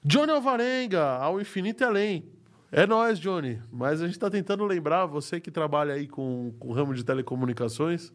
Johnny 0.05 0.33
Alvarenga, 0.33 1.17
ao 1.17 1.41
infinito 1.41 1.83
e 1.83 1.85
além. 1.85 2.25
É 2.73 2.87
nós, 2.87 3.19
Johnny. 3.19 3.61
Mas 3.71 4.01
a 4.01 4.07
gente 4.07 4.15
está 4.15 4.31
tentando 4.31 4.65
lembrar, 4.65 5.07
você 5.07 5.41
que 5.41 5.51
trabalha 5.51 5.95
aí 5.95 6.07
com, 6.07 6.55
com 6.59 6.69
o 6.69 6.73
ramo 6.73 6.95
de 6.95 7.05
telecomunicações, 7.05 8.13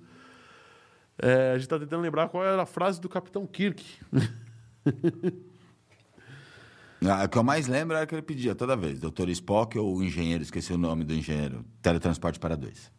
é, 1.18 1.52
a 1.52 1.54
gente 1.54 1.64
está 1.64 1.80
tentando 1.80 2.02
lembrar 2.02 2.30
qual 2.30 2.44
era 2.44 2.62
a 2.62 2.66
frase 2.66 3.00
do 3.00 3.10
Capitão 3.10 3.46
Kirk. 3.48 3.84
Ah, 7.08 7.26
O 7.26 7.30
que 7.30 7.38
eu 7.38 7.44
mais 7.44 7.68
lembro 7.68 7.96
era 7.96 8.08
que 8.08 8.16
ele 8.16 8.22
pedia 8.22 8.56
toda 8.56 8.76
vez, 8.76 9.00
Dr. 9.00 9.30
Spock 9.30 9.78
ou 9.78 9.98
o 9.98 10.04
engenheiro, 10.04 10.42
esqueci 10.42 10.74
o 10.74 10.78
nome 10.78 11.04
do 11.04 11.14
engenheiro, 11.14 11.64
teletransporte 11.82 12.40
para 12.40 12.56
dois. 12.56 12.92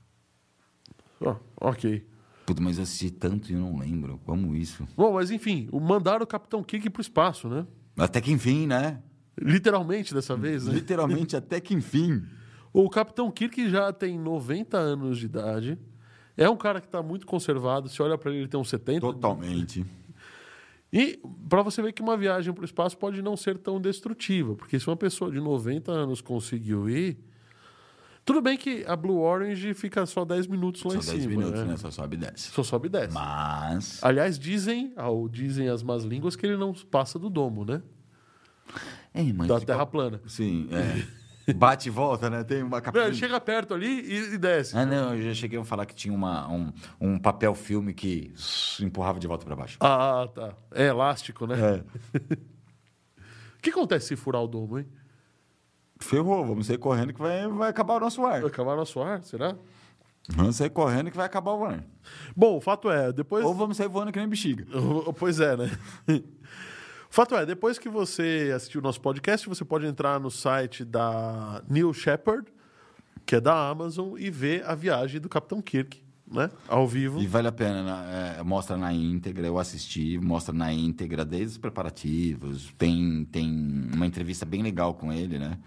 Ó, 1.20 1.34
ok. 1.60 2.06
Puta, 2.44 2.62
mas 2.62 2.76
eu 2.76 2.84
assisti 2.84 3.10
tanto 3.10 3.50
e 3.50 3.54
eu 3.54 3.60
não 3.60 3.78
lembro. 3.78 4.20
Como 4.24 4.54
isso? 4.54 4.86
Bom, 4.96 5.14
mas 5.14 5.32
enfim, 5.32 5.68
mandaram 5.72 6.22
o 6.22 6.26
Capitão 6.26 6.62
Kirk 6.62 6.88
para 6.90 7.00
o 7.00 7.02
espaço, 7.02 7.48
né? 7.48 7.66
Até 7.96 8.20
que 8.20 8.30
enfim, 8.30 8.66
né? 8.68 9.02
Literalmente 9.36 10.14
dessa 10.14 10.36
vez, 10.36 10.66
né? 10.66 10.74
Literalmente 10.74 11.34
até 11.36 11.60
que 11.60 11.74
enfim. 11.74 12.22
O 12.72 12.88
Capitão 12.88 13.30
Kirk 13.32 13.68
já 13.68 13.92
tem 13.92 14.16
90 14.18 14.76
anos 14.76 15.18
de 15.18 15.26
idade. 15.26 15.78
É 16.36 16.48
um 16.50 16.56
cara 16.56 16.80
que 16.80 16.86
está 16.86 17.02
muito 17.02 17.26
conservado. 17.26 17.88
Se 17.88 18.00
olha 18.02 18.18
para 18.18 18.30
ele, 18.30 18.40
ele 18.40 18.48
tem 18.48 18.60
uns 18.60 18.68
70. 18.68 19.00
Totalmente. 19.00 19.84
E 20.92 21.18
para 21.48 21.62
você 21.62 21.82
ver 21.82 21.92
que 21.92 22.02
uma 22.02 22.16
viagem 22.16 22.52
para 22.52 22.62
o 22.62 22.64
espaço 22.64 22.96
pode 22.96 23.20
não 23.22 23.36
ser 23.36 23.58
tão 23.58 23.80
destrutiva, 23.80 24.54
porque 24.54 24.78
se 24.78 24.86
uma 24.88 24.96
pessoa 24.96 25.30
de 25.30 25.40
90 25.40 25.90
anos 25.90 26.20
conseguiu 26.20 26.88
ir, 26.88 27.18
tudo 28.24 28.40
bem 28.40 28.56
que 28.56 28.84
a 28.86 28.94
Blue 28.96 29.18
Orange 29.20 29.74
fica 29.74 30.04
só 30.06 30.24
10 30.24 30.46
minutos 30.46 30.82
lá 30.84 30.90
Só 30.92 30.96
em 30.96 31.00
10 31.00 31.22
cima, 31.22 31.28
minutos, 31.36 31.60
né? 31.60 31.66
né? 31.66 31.76
Só 31.76 31.90
sobe 31.90 32.16
e 32.16 32.18
desce. 32.18 32.50
Só 32.50 32.62
sobe 32.62 32.86
e 32.86 32.90
desce. 32.90 33.14
Mas. 33.14 34.02
Aliás, 34.02 34.38
dizem, 34.38 34.92
ao 34.96 35.28
dizem 35.28 35.68
as 35.68 35.82
más 35.82 36.04
línguas 36.04 36.36
que 36.36 36.44
ele 36.46 36.56
não 36.56 36.72
passa 36.72 37.18
do 37.18 37.28
domo, 37.30 37.64
né? 37.64 37.82
É, 39.14 39.22
mas 39.32 39.48
Da 39.48 39.60
Terra 39.60 39.78
qual- 39.78 39.86
plana. 39.88 40.20
Sim, 40.26 40.68
é. 40.70 41.06
Bate 41.54 41.88
e 41.88 41.90
volta, 41.90 42.28
né? 42.28 42.42
Tem 42.42 42.62
uma 42.62 42.80
capinha. 42.80 43.12
chega 43.14 43.40
perto 43.40 43.74
ali 43.74 44.00
e, 44.00 44.34
e 44.34 44.38
desce. 44.38 44.76
Ah, 44.76 44.84
não, 44.84 45.14
eu 45.14 45.22
já 45.22 45.34
cheguei 45.34 45.58
a 45.58 45.64
falar 45.64 45.86
que 45.86 45.94
tinha 45.94 46.12
uma, 46.12 46.48
um, 46.50 46.72
um 47.00 47.18
papel 47.18 47.54
filme 47.54 47.94
que 47.94 48.32
empurrava 48.80 49.20
de 49.20 49.26
volta 49.26 49.44
para 49.44 49.54
baixo. 49.54 49.78
Ah, 49.80 50.28
tá. 50.34 50.54
É 50.74 50.86
elástico, 50.86 51.46
né? 51.46 51.56
É. 51.58 52.18
O 52.18 53.60
que 53.62 53.70
acontece 53.70 54.08
se 54.08 54.16
furar 54.16 54.42
o 54.42 54.48
domo, 54.48 54.78
hein? 54.78 54.86
Ferrou, 55.98 56.44
vamos 56.44 56.66
sair 56.66 56.78
correndo 56.78 57.12
que 57.14 57.20
vai, 57.20 57.46
vai 57.48 57.70
acabar 57.70 57.94
o 57.96 58.00
nosso 58.00 58.24
ar. 58.26 58.40
Vai 58.40 58.50
acabar 58.50 58.76
nosso 58.76 59.00
ar, 59.00 59.22
será? 59.22 59.56
Vamos 60.28 60.56
sair 60.56 60.70
correndo 60.70 61.10
que 61.10 61.16
vai 61.16 61.26
acabar 61.26 61.52
o 61.52 61.64
ar. 61.64 61.84
Bom, 62.34 62.56
o 62.56 62.60
fato 62.60 62.90
é, 62.90 63.12
depois. 63.12 63.44
Ou 63.44 63.54
vamos 63.54 63.76
sair 63.76 63.88
voando 63.88 64.12
que 64.12 64.18
nem 64.18 64.28
bexiga. 64.28 64.66
Pois 65.18 65.38
é, 65.38 65.56
né? 65.56 65.70
Fato 67.08 67.34
é, 67.34 67.46
depois 67.46 67.78
que 67.78 67.88
você 67.88 68.52
assistiu 68.54 68.80
o 68.80 68.84
nosso 68.84 69.00
podcast, 69.00 69.48
você 69.48 69.64
pode 69.64 69.86
entrar 69.86 70.20
no 70.20 70.30
site 70.30 70.84
da 70.84 71.62
Neil 71.68 71.92
Shepard, 71.92 72.46
que 73.24 73.36
é 73.36 73.40
da 73.40 73.68
Amazon, 73.68 74.14
e 74.18 74.30
ver 74.30 74.64
a 74.64 74.74
viagem 74.74 75.20
do 75.20 75.28
Capitão 75.28 75.62
Kirk, 75.62 76.02
né? 76.30 76.50
Ao 76.68 76.86
vivo. 76.86 77.20
E 77.20 77.26
vale 77.26 77.48
a 77.48 77.52
pena, 77.52 77.82
né? 77.82 78.36
É, 78.38 78.42
mostra 78.42 78.76
na 78.76 78.92
íntegra, 78.92 79.46
eu 79.46 79.58
assisti, 79.58 80.18
mostra 80.18 80.54
na 80.54 80.72
íntegra 80.72 81.24
desde 81.24 81.52
os 81.52 81.58
preparativos. 81.58 82.72
Tem, 82.76 83.24
tem 83.30 83.48
uma 83.94 84.06
entrevista 84.06 84.44
bem 84.44 84.62
legal 84.62 84.94
com 84.94 85.12
ele, 85.12 85.38
né? 85.38 85.58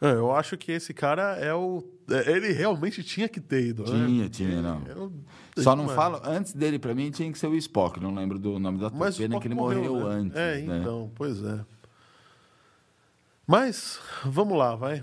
É, 0.00 0.10
eu 0.12 0.32
acho 0.34 0.56
que 0.56 0.72
esse 0.72 0.92
cara 0.92 1.36
é 1.36 1.54
o. 1.54 1.82
é, 2.10 2.30
Ele 2.32 2.52
realmente 2.52 3.02
tinha 3.02 3.28
que 3.28 3.40
ter 3.40 3.64
ido, 3.68 3.82
né? 3.90 4.06
Tinha, 4.06 4.28
tinha, 4.28 4.62
não. 4.62 4.82
Eu- 4.86 5.12
Só 5.62 5.74
não 5.76 5.84
Mano. 5.84 5.96
falo, 5.96 6.20
antes 6.24 6.52
dele, 6.52 6.78
pra 6.78 6.94
mim, 6.94 7.10
tinha 7.10 7.30
que 7.30 7.38
ser 7.38 7.46
o 7.46 7.54
Spock, 7.56 8.00
não 8.00 8.14
lembro 8.14 8.38
do 8.38 8.58
nome 8.58 8.78
da 8.78 8.88
o 8.88 8.90
pena 9.16 9.40
que 9.40 9.46
ele 9.48 9.54
morreu, 9.54 9.96
né? 10.08 10.14
antes. 10.14 10.36
É, 10.36 10.60
né? 10.62 10.78
então, 10.80 11.10
pois 11.14 11.42
é. 11.44 11.60
Mas, 13.46 14.00
vamos 14.24 14.56
lá, 14.58 14.74
vai. 14.74 15.02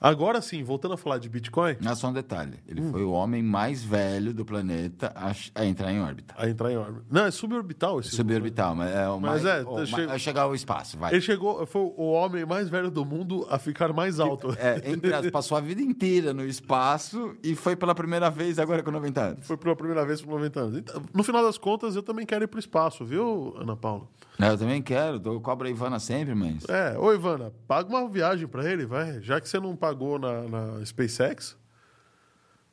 Agora 0.00 0.40
sim, 0.40 0.62
voltando 0.62 0.94
a 0.94 0.96
falar 0.96 1.18
de 1.18 1.28
Bitcoin, 1.28 1.76
Ah, 1.84 1.94
só 1.96 2.08
um 2.08 2.12
detalhe. 2.12 2.54
Ele 2.68 2.80
Hum. 2.80 2.92
foi 2.92 3.02
o 3.02 3.10
homem 3.10 3.42
mais 3.42 3.82
velho 3.82 4.32
do 4.32 4.44
planeta 4.44 5.12
a, 5.12 5.32
a 5.60 5.66
entrar 5.66 5.92
em 5.92 6.00
órbita. 6.00 6.34
a 6.38 6.48
entrar 6.48 6.70
em 6.70 6.76
órbita. 6.76 7.04
Não, 7.10 7.24
é 7.24 7.30
suborbital 7.32 7.98
esse. 7.98 8.10
Suborbital, 8.14 8.76
mas 8.76 8.90
é 8.94 9.08
o 9.08 9.20
Mas 9.20 9.42
mais... 9.42 9.44
é, 9.44 9.62
o 9.62 9.74
tá 9.74 9.86
che- 9.86 10.18
chegar 10.20 10.42
ao 10.42 10.54
espaço, 10.54 10.96
vai. 10.96 11.12
Ele 11.12 11.20
chegou, 11.20 11.66
foi 11.66 11.82
o 11.96 12.12
homem 12.12 12.46
mais 12.46 12.68
velho 12.68 12.92
do 12.92 13.04
mundo 13.04 13.44
a 13.50 13.58
ficar 13.58 13.92
mais 13.92 14.20
alto. 14.20 14.54
É, 14.56 14.82
entre 14.88 15.12
as- 15.12 15.28
passou 15.30 15.58
a 15.58 15.60
vida 15.60 15.82
inteira 15.82 16.32
no 16.32 16.44
espaço 16.44 17.34
e 17.42 17.56
foi 17.56 17.74
pela 17.74 17.94
primeira 17.94 18.30
vez 18.30 18.60
agora 18.60 18.84
com 18.84 18.92
90 18.92 19.20
anos. 19.20 19.46
Foi 19.48 19.56
pela 19.56 19.74
primeira 19.74 20.06
vez 20.06 20.22
por 20.22 20.30
90 20.30 20.60
anos. 20.60 20.78
Então, 20.78 21.02
no 21.12 21.24
final 21.24 21.42
das 21.42 21.58
contas, 21.58 21.96
eu 21.96 22.04
também 22.04 22.24
quero 22.24 22.44
ir 22.44 22.46
para 22.46 22.58
o 22.58 22.60
espaço, 22.60 23.04
viu, 23.04 23.52
Ana 23.58 23.74
Paula? 23.76 24.06
Eu 24.38 24.56
também 24.56 24.80
quero, 24.80 25.20
eu 25.24 25.40
cobro 25.40 25.66
a 25.66 25.70
Ivana 25.70 25.98
sempre, 25.98 26.32
mas... 26.34 26.64
É, 26.68 26.96
ô 26.96 27.12
Ivana, 27.12 27.52
paga 27.66 27.88
uma 27.88 28.08
viagem 28.08 28.46
para 28.46 28.70
ele, 28.70 28.86
vai. 28.86 29.20
Já 29.20 29.40
que 29.40 29.48
você 29.48 29.58
não 29.58 29.74
pagou 29.74 30.18
na, 30.18 30.42
na 30.42 30.84
SpaceX. 30.86 31.56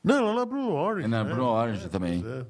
Não, 0.03 0.25
lá 0.27 0.33
na 0.35 0.45
Blue 0.45 0.71
Orange. 0.73 1.05
É 1.05 1.07
na 1.07 1.23
né? 1.23 1.33
Blue 1.33 1.45
Orange 1.45 1.89
também. 1.89 2.21
Pois 2.21 2.33
é. 2.33 2.45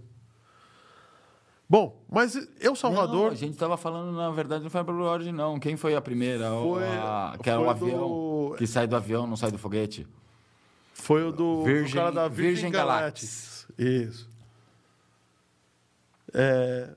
Bom, 1.68 2.04
mas 2.12 2.36
eu, 2.60 2.76
Salvador. 2.76 3.28
Não, 3.28 3.32
a 3.32 3.36
gente 3.36 3.58
tava 3.58 3.78
falando, 3.78 4.16
na 4.16 4.30
verdade, 4.32 4.64
não 4.64 4.70
foi 4.70 4.82
a 4.82 4.84
Blue 4.84 5.04
Origin, 5.06 5.32
não. 5.32 5.58
Quem 5.60 5.76
foi 5.78 5.96
a 5.96 6.02
primeira? 6.02 6.50
Foi- 6.52 6.84
a, 6.84 7.38
que 7.42 7.50
era 7.50 7.60
o 7.60 7.64
do- 7.64 7.70
avião, 7.70 8.56
que 8.58 8.68
sai 8.68 8.86
do 8.86 8.96
avião, 8.96 9.26
não 9.26 9.36
sai 9.38 9.50
do 9.50 9.58
foguete. 9.58 10.06
Foi 10.94 11.24
o 11.24 11.32
do, 11.32 11.38
do 11.60 11.64
Virgin- 11.64 11.96
cara 11.96 12.12
da 12.12 12.28
Virgin, 12.28 12.52
Virgin 12.64 12.72
Galactic. 12.72 13.30
Isso. 13.80 14.30
É, 16.34 16.90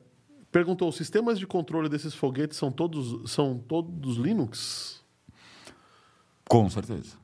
perguntou: 0.51 0.89
os 0.89 0.97
sistemas 0.97 1.39
de 1.39 1.47
controle 1.47 1.89
desses 1.89 2.15
foguetes 2.15 2.57
são 2.57 2.71
todos, 2.71 3.31
são 3.31 3.59
todos 3.59 4.17
Linux? 4.17 5.03
Com 6.49 6.69
certeza. 6.71 7.17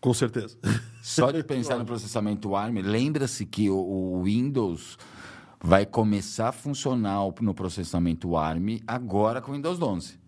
Com 0.00 0.14
certeza. 0.14 0.56
Só 1.02 1.30
de 1.30 1.42
pensar 1.42 1.78
no 1.78 1.84
processamento 1.84 2.54
ARM, 2.54 2.78
lembra-se 2.82 3.46
que 3.46 3.70
o, 3.70 3.76
o 3.76 4.22
Windows 4.22 4.98
vai 5.62 5.84
começar 5.84 6.48
a 6.48 6.52
funcionar 6.52 7.18
no 7.40 7.54
processamento 7.54 8.36
ARM 8.36 8.80
agora 8.86 9.40
com 9.40 9.52
o 9.52 9.54
Windows 9.54 9.80
11. 9.80 10.18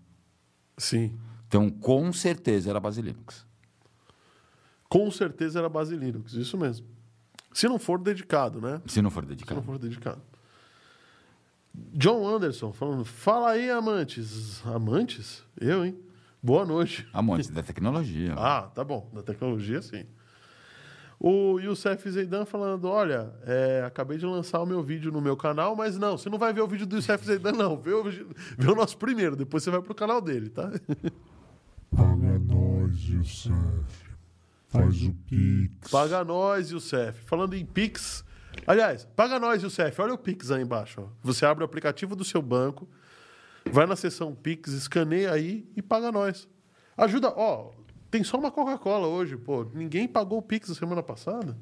Sim. 0.77 1.19
Então, 1.47 1.69
com 1.71 2.13
certeza 2.13 2.71
era 2.71 2.81
base 2.81 3.01
Linux. 3.03 3.47
Com 4.89 5.11
certeza 5.11 5.59
era 5.59 5.69
base 5.69 5.97
Linux, 5.97 6.35
isso 6.35 6.57
mesmo. 6.57 6.87
Se 7.53 7.69
não 7.69 7.79
for 7.79 7.99
dedicado, 7.99 8.61
né? 8.61 8.81
Se 8.87 9.03
não 9.03 9.11
for 9.11 9.23
Se 9.23 9.29
não 9.29 9.35
dedicado. 9.37 9.63
for 9.63 9.79
dedicado. 9.79 10.23
John 11.75 12.27
Anderson 12.27 12.73
falando: 12.73 13.05
fala 13.05 13.51
aí, 13.53 13.71
amantes. 13.71 14.63
Amantes? 14.67 15.43
Eu, 15.61 15.85
hein? 15.85 15.99
Boa 16.43 16.65
noite. 16.67 17.07
Amantes 17.13 17.49
da 17.51 17.63
tecnologia. 17.63 18.35
Ah, 18.37 18.63
tá 18.75 18.83
bom. 18.85 19.09
Da 19.13 19.23
tecnologia, 19.23 19.81
sim. 19.81 20.05
O 21.19 21.61
Youssef 21.61 22.11
Zeidan 22.11 22.45
falando: 22.45 22.87
olha, 22.89 23.33
é, 23.47 23.83
acabei 23.87 24.19
de 24.19 24.27
lançar 24.27 24.61
o 24.61 24.67
meu 24.67 24.83
vídeo 24.83 25.13
no 25.13 25.21
meu 25.21 25.37
canal, 25.37 25.77
mas 25.77 25.97
não, 25.97 26.19
você 26.19 26.29
não 26.29 26.39
vai 26.39 26.53
ver 26.53 26.61
o 26.63 26.67
vídeo 26.67 26.85
do 26.87 26.97
Youssef 26.97 27.25
Zeidan, 27.25 27.53
não. 27.53 27.77
Vê 27.81 27.93
o, 27.93 28.03
vídeo- 28.05 28.29
vê 28.59 28.71
o 28.71 28.75
nosso 28.75 28.97
primeiro, 28.99 29.37
depois 29.37 29.63
você 29.63 29.71
vai 29.71 29.81
pro 29.81 29.95
canal 29.95 30.21
dele, 30.21 30.51
tá? 30.51 30.69
Paga 31.95 32.39
nós, 32.39 32.99
Youssef. 33.09 34.13
Faz 34.69 35.03
o 35.03 35.13
Pix. 35.29 35.91
Paga 35.91 36.25
nós, 36.25 36.71
Youssef. 36.71 37.21
Falando 37.25 37.55
em 37.55 37.65
Pix. 37.65 38.25
Aliás, 38.67 39.07
paga 39.17 39.39
nós, 39.39 39.63
Youssef. 39.63 40.01
Olha 40.01 40.15
o 40.15 40.19
Pix 40.19 40.51
aí 40.51 40.63
embaixo. 40.63 41.01
ó. 41.03 41.07
Você 41.23 41.45
abre 41.47 41.65
o 41.65 41.67
aplicativo 41.67 42.15
do 42.15 42.25
seu 42.25 42.41
banco, 42.43 42.89
vai 43.71 43.87
na 43.87 43.97
seção 43.97 44.35
Pix, 44.35 44.73
escaneia 44.73 45.33
aí 45.33 45.69
e 45.77 45.83
paga 45.83 46.13
nós. 46.13 46.49
Ajuda, 46.97 47.33
ó. 47.37 47.71
Tem 48.11 48.23
só 48.23 48.39
uma 48.39 48.51
Coca-Cola 48.51 49.07
hoje, 49.07 49.37
pô. 49.37 49.65
Ninguém 49.73 50.07
pagou 50.07 50.39
o 50.39 50.43
Pix 50.43 50.69
semana 50.77 51.03
passada. 51.03 51.57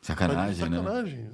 Sacanagem, 0.00 0.68
né? 0.68 0.76
Sacanagem. 0.78 1.30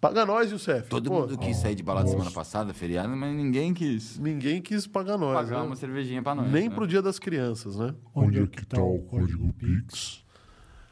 Paga 0.00 0.24
nós, 0.24 0.50
Youssef. 0.52 0.88
Todo 0.88 1.10
Pô, 1.10 1.20
mundo 1.22 1.36
quis 1.38 1.56
sair 1.56 1.74
de 1.74 1.82
balada 1.82 2.08
semana 2.08 2.30
passada, 2.30 2.72
feriado, 2.72 3.08
mas 3.16 3.34
ninguém 3.34 3.74
quis 3.74 4.16
Ninguém 4.16 4.62
quis 4.62 4.86
pagar 4.86 5.18
nós. 5.18 5.34
pagar 5.34 5.60
né? 5.60 5.66
uma 5.66 5.74
cervejinha 5.76 6.22
pra 6.22 6.36
nós. 6.36 6.50
Nem 6.52 6.68
né? 6.68 6.74
pro 6.74 6.86
dia 6.86 7.02
das 7.02 7.18
crianças, 7.18 7.76
né? 7.76 7.92
Onde 8.14 8.40
é 8.40 8.46
que 8.46 8.64
tá 8.64 8.80
o 8.80 9.00
código 9.00 9.52
Pix? 9.54 10.22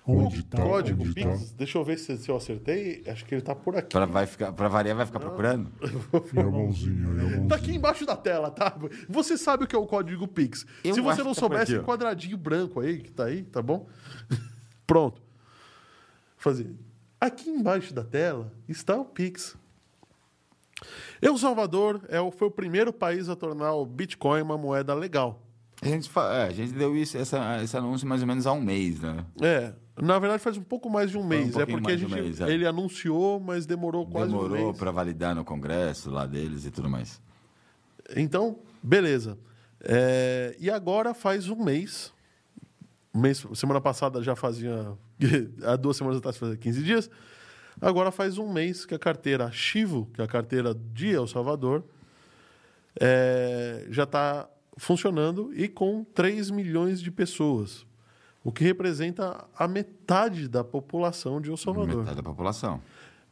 Onde 0.06 0.44
tá? 0.44 0.62
Código 0.62 1.02
Onde 1.02 1.14
tá? 1.20 1.30
Pix. 1.30 1.52
Deixa 1.52 1.78
eu 1.78 1.84
ver 1.84 1.98
se, 1.98 2.16
se 2.16 2.30
eu 2.30 2.36
acertei. 2.36 3.02
Acho 3.08 3.24
que 3.24 3.34
ele 3.34 3.42
tá 3.42 3.54
por 3.54 3.76
aqui. 3.76 3.88
Pra, 3.90 4.06
vai 4.06 4.24
ficar, 4.26 4.52
pra 4.52 4.68
variar, 4.68 4.96
vai 4.96 5.04
ficar 5.06 5.18
procurando? 5.18 5.70
A 6.36 6.42
mãozinha, 6.44 7.08
a 7.08 7.12
mãozinha. 7.12 7.48
Tá 7.48 7.56
aqui 7.56 7.74
embaixo 7.74 8.06
da 8.06 8.16
tela, 8.16 8.50
tá? 8.50 8.76
Você 9.08 9.36
sabe 9.36 9.64
o 9.64 9.66
que 9.66 9.74
é 9.74 9.78
o 9.78 9.86
código 9.86 10.28
Pix. 10.28 10.64
Eu 10.84 10.94
Se 10.94 11.00
você 11.00 11.22
não 11.22 11.34
tá 11.34 11.40
soubesse, 11.40 11.74
aqui, 11.74 11.82
ó. 11.82 11.84
quadradinho 11.84 12.36
branco 12.36 12.80
aí, 12.80 13.00
que 13.00 13.10
tá 13.10 13.24
aí, 13.24 13.42
tá 13.42 13.60
bom? 13.60 13.88
Pronto. 14.86 15.20
Fazer. 16.36 16.74
Aqui 17.20 17.50
embaixo 17.50 17.92
da 17.92 18.04
tela 18.04 18.52
está 18.68 18.96
o 18.96 19.04
Pix. 19.04 19.56
El 21.20 21.36
Salvador 21.38 22.02
é 22.08 22.20
o, 22.20 22.30
foi 22.30 22.48
o 22.48 22.50
primeiro 22.50 22.92
país 22.92 23.28
a 23.28 23.34
tornar 23.34 23.72
o 23.74 23.86
Bitcoin 23.86 24.42
uma 24.42 24.58
moeda 24.58 24.94
legal. 24.94 25.42
A 25.82 25.86
gente, 25.88 26.10
é, 26.16 26.42
a 26.44 26.50
gente 26.52 26.72
deu 26.72 26.96
isso, 26.96 27.16
essa, 27.18 27.62
esse 27.62 27.76
anúncio 27.76 28.06
mais 28.06 28.20
ou 28.20 28.26
menos 28.26 28.46
há 28.46 28.52
um 28.52 28.60
mês, 28.60 29.00
né? 29.00 29.24
É, 29.42 29.72
na 30.00 30.18
verdade 30.18 30.42
faz 30.42 30.56
um 30.56 30.62
pouco 30.62 30.90
mais 30.90 31.10
de 31.10 31.18
um 31.18 31.26
mês. 31.26 31.50
é 31.56 31.64
pouquinho 31.64 31.78
porque 31.78 31.92
a 31.92 31.96
de 31.96 32.04
um 32.04 32.08
gente, 32.08 32.20
mês, 32.20 32.40
é. 32.40 32.50
ele 32.50 32.66
anunciou, 32.66 33.40
mas 33.40 33.64
demorou 33.64 34.06
quase 34.06 34.32
um 34.32 34.42
Demorou 34.42 34.66
mês. 34.66 34.78
para 34.78 34.90
validar 34.90 35.34
no 35.34 35.44
congresso 35.44 36.10
lá 36.10 36.26
deles 36.26 36.64
e 36.66 36.70
tudo 36.70 36.88
mais. 36.90 37.20
Então, 38.14 38.58
beleza. 38.82 39.38
É, 39.80 40.54
e 40.58 40.70
agora 40.70 41.14
faz 41.14 41.48
um 41.48 41.62
mês. 41.62 42.12
Um 43.14 43.20
mês. 43.20 43.46
Semana 43.54 43.80
passada 43.80 44.22
já 44.22 44.36
fazia. 44.36 44.92
Há 45.64 45.76
duas 45.76 45.96
semanas 45.96 46.18
atrás 46.18 46.36
fazia 46.36 46.56
15 46.56 46.82
dias. 46.82 47.10
Agora 47.80 48.10
faz 48.10 48.38
um 48.38 48.52
mês 48.52 48.84
que 48.86 48.94
a 48.94 48.98
carteira 48.98 49.50
Chivo, 49.50 50.10
que 50.14 50.20
é 50.20 50.24
a 50.24 50.28
carteira 50.28 50.74
de 50.74 51.10
El 51.14 51.26
Salvador, 51.26 51.84
é, 52.98 53.86
já 53.90 54.04
está 54.04 54.48
funcionando 54.78 55.52
e 55.54 55.68
com 55.68 56.04
3 56.04 56.50
milhões 56.50 57.00
de 57.00 57.10
pessoas. 57.10 57.85
O 58.46 58.52
que 58.52 58.62
representa 58.62 59.44
a 59.58 59.66
metade 59.66 60.46
da 60.46 60.62
população 60.62 61.40
de 61.40 61.50
El 61.50 61.56
Salvador. 61.56 61.96
Metade 61.96 62.16
da 62.18 62.22
população. 62.22 62.80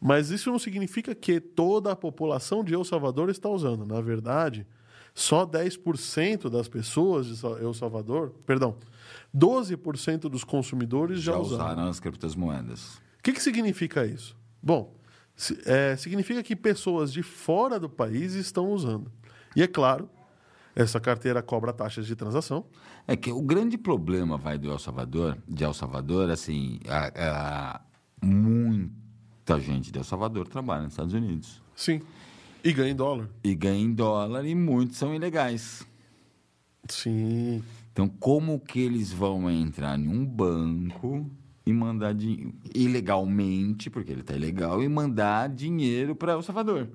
Mas 0.01 0.31
isso 0.31 0.51
não 0.51 0.59
significa 0.59 1.15
que 1.15 1.39
toda 1.39 1.93
a 1.93 1.97
população 1.97 2.65
de 2.65 2.75
El 2.75 2.83
Salvador 2.83 3.31
está 3.31 3.49
usando. 3.49 3.87
Na 3.87 4.01
verdade, 4.01 4.67
só 5.15 5.47
10% 5.47 6.51
das 6.51 6.67
pessoas 6.67 7.29
de 7.29 7.47
El 7.63 7.73
Salvador, 7.73 8.35
perdão, 8.45 8.77
12% 9.33 10.23
dos 10.23 10.43
consumidores 10.43 11.21
já, 11.21 11.35
Já 11.35 11.39
usaram. 11.39 11.65
usaram 11.65 11.89
as 11.89 12.01
criptomoedas. 12.01 12.97
O 13.21 13.23
que, 13.23 13.35
que 13.35 13.41
significa 13.41 14.05
isso? 14.05 14.37
Bom, 14.61 14.97
é, 15.65 15.97
significa 15.97 16.43
que 16.43 16.57
pessoas 16.57 17.13
de 17.13 17.23
fora 17.23 17.79
do 17.79 17.89
país 17.89 18.35
estão 18.35 18.73
usando. 18.73 19.13
E 19.55 19.63
é 19.63 19.69
claro, 19.69 20.11
essa 20.75 20.99
carteira 21.01 21.43
cobra 21.43 21.73
taxas 21.73 22.07
de 22.07 22.17
transação. 22.17 22.65
É 23.07 23.15
que 23.17 23.31
o 23.33 23.41
grande 23.43 23.77
problema 23.79 24.37
vai 24.37 24.59
do 24.59 24.71
El 24.71 24.79
Salvador, 24.79 25.39
de 25.49 25.63
El 25.65 25.75
Salvador, 25.75 26.31
assim, 26.31 26.81
a, 26.89 27.13
a- 27.77 27.81
muita 28.23 29.61
gente 29.61 29.93
de 29.93 29.99
El 29.99 30.05
Salvador 30.05 30.49
trabalha 30.49 30.83
nos 30.85 30.93
Estados 30.95 31.13
Unidos 31.15 31.63
Sim. 31.77 32.01
E 32.63 32.73
ganha 32.73 32.91
em 32.93 32.97
dólar. 32.97 33.29
e 33.43 33.55
ganha 33.55 33.79
em 33.85 33.93
dólar 33.93 34.47
e 34.47 34.55
muitos 34.55 34.97
são 34.97 35.15
ilegais. 35.15 35.87
Sim. 36.89 37.63
Então, 37.93 38.09
como 38.09 38.59
que 38.59 38.81
eles 38.81 39.13
vão 39.13 39.51
entrar 39.51 39.99
em 39.99 40.09
um 40.09 40.25
banco 40.25 41.31
e 41.67 41.73
mandar 41.73 42.15
dinheiro 42.15 42.55
ilegalmente, 42.75 43.89
porque 43.91 44.11
ele 44.13 44.23
está 44.23 44.35
ilegal, 44.35 44.83
e 44.83 44.89
mandar 44.89 45.49
dinheiro 45.49 46.15
para 46.17 46.33
El 46.33 46.43
Salvador? 46.43 46.89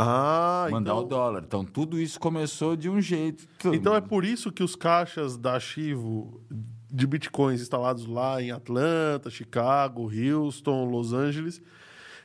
Ah, 0.00 0.68
mandar 0.70 0.92
então... 0.92 1.04
o 1.04 1.08
dólar. 1.08 1.42
Então, 1.44 1.64
tudo 1.64 2.00
isso 2.00 2.20
começou 2.20 2.76
de 2.76 2.88
um 2.88 3.00
jeito. 3.00 3.48
Então 3.72 3.96
é 3.96 4.00
por 4.00 4.24
isso 4.24 4.52
que 4.52 4.62
os 4.62 4.76
caixas 4.76 5.36
da 5.36 5.58
Chivo 5.58 6.40
de 6.88 7.04
bitcoins 7.04 7.60
instalados 7.60 8.06
lá 8.06 8.40
em 8.40 8.52
Atlanta, 8.52 9.28
Chicago, 9.28 10.08
Houston, 10.08 10.84
Los 10.84 11.12
Angeles 11.12 11.60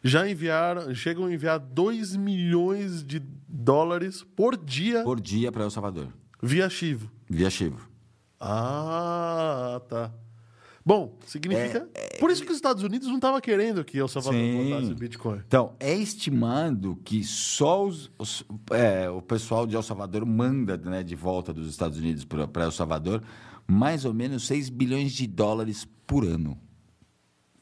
já 0.03 0.29
enviaram, 0.29 0.93
chegam 0.93 1.25
a 1.25 1.33
enviar 1.33 1.59
2 1.59 2.15
milhões 2.15 3.03
de 3.03 3.19
dólares 3.47 4.23
por 4.35 4.55
dia 4.55 5.03
por 5.03 5.19
dia 5.19 5.51
para 5.51 5.63
El 5.63 5.71
Salvador, 5.71 6.09
via 6.41 6.69
Chivo. 6.69 7.09
via 7.29 7.49
Chivo. 7.49 7.89
Ah, 8.39 9.81
tá. 9.87 10.11
Bom, 10.85 11.17
significa. 11.25 11.87
Por 12.19 12.29
isso 12.29 12.43
que 12.43 12.49
os 12.51 12.57
Estados 12.57 12.83
Unidos 12.83 13.07
não 13.07 13.15
estavam 13.15 13.39
querendo 13.39 13.85
que 13.85 13.97
El 13.97 14.07
Salvador 14.09 14.37
Sim. 14.39 14.69
botasse 14.69 14.93
Bitcoin. 14.95 15.41
Então, 15.47 15.73
é 15.79 15.93
estimado 15.93 16.97
que 17.05 17.23
só 17.23 17.85
os, 17.85 18.11
os- 18.19 18.43
é, 18.71 19.09
o 19.09 19.21
pessoal 19.21 19.65
de 19.65 19.75
El 19.75 19.83
Salvador 19.83 20.25
manda 20.25 20.75
né, 20.77 21.01
de 21.01 21.15
volta 21.15 21.53
dos 21.53 21.69
Estados 21.69 21.97
Unidos 21.97 22.25
para 22.25 22.65
El 22.65 22.71
Salvador 22.71 23.23
mais 23.65 24.03
ou 24.03 24.13
menos 24.13 24.45
6 24.45 24.67
bilhões 24.69 25.13
de 25.13 25.25
dólares 25.25 25.87
por 26.05 26.25
ano. 26.25 26.57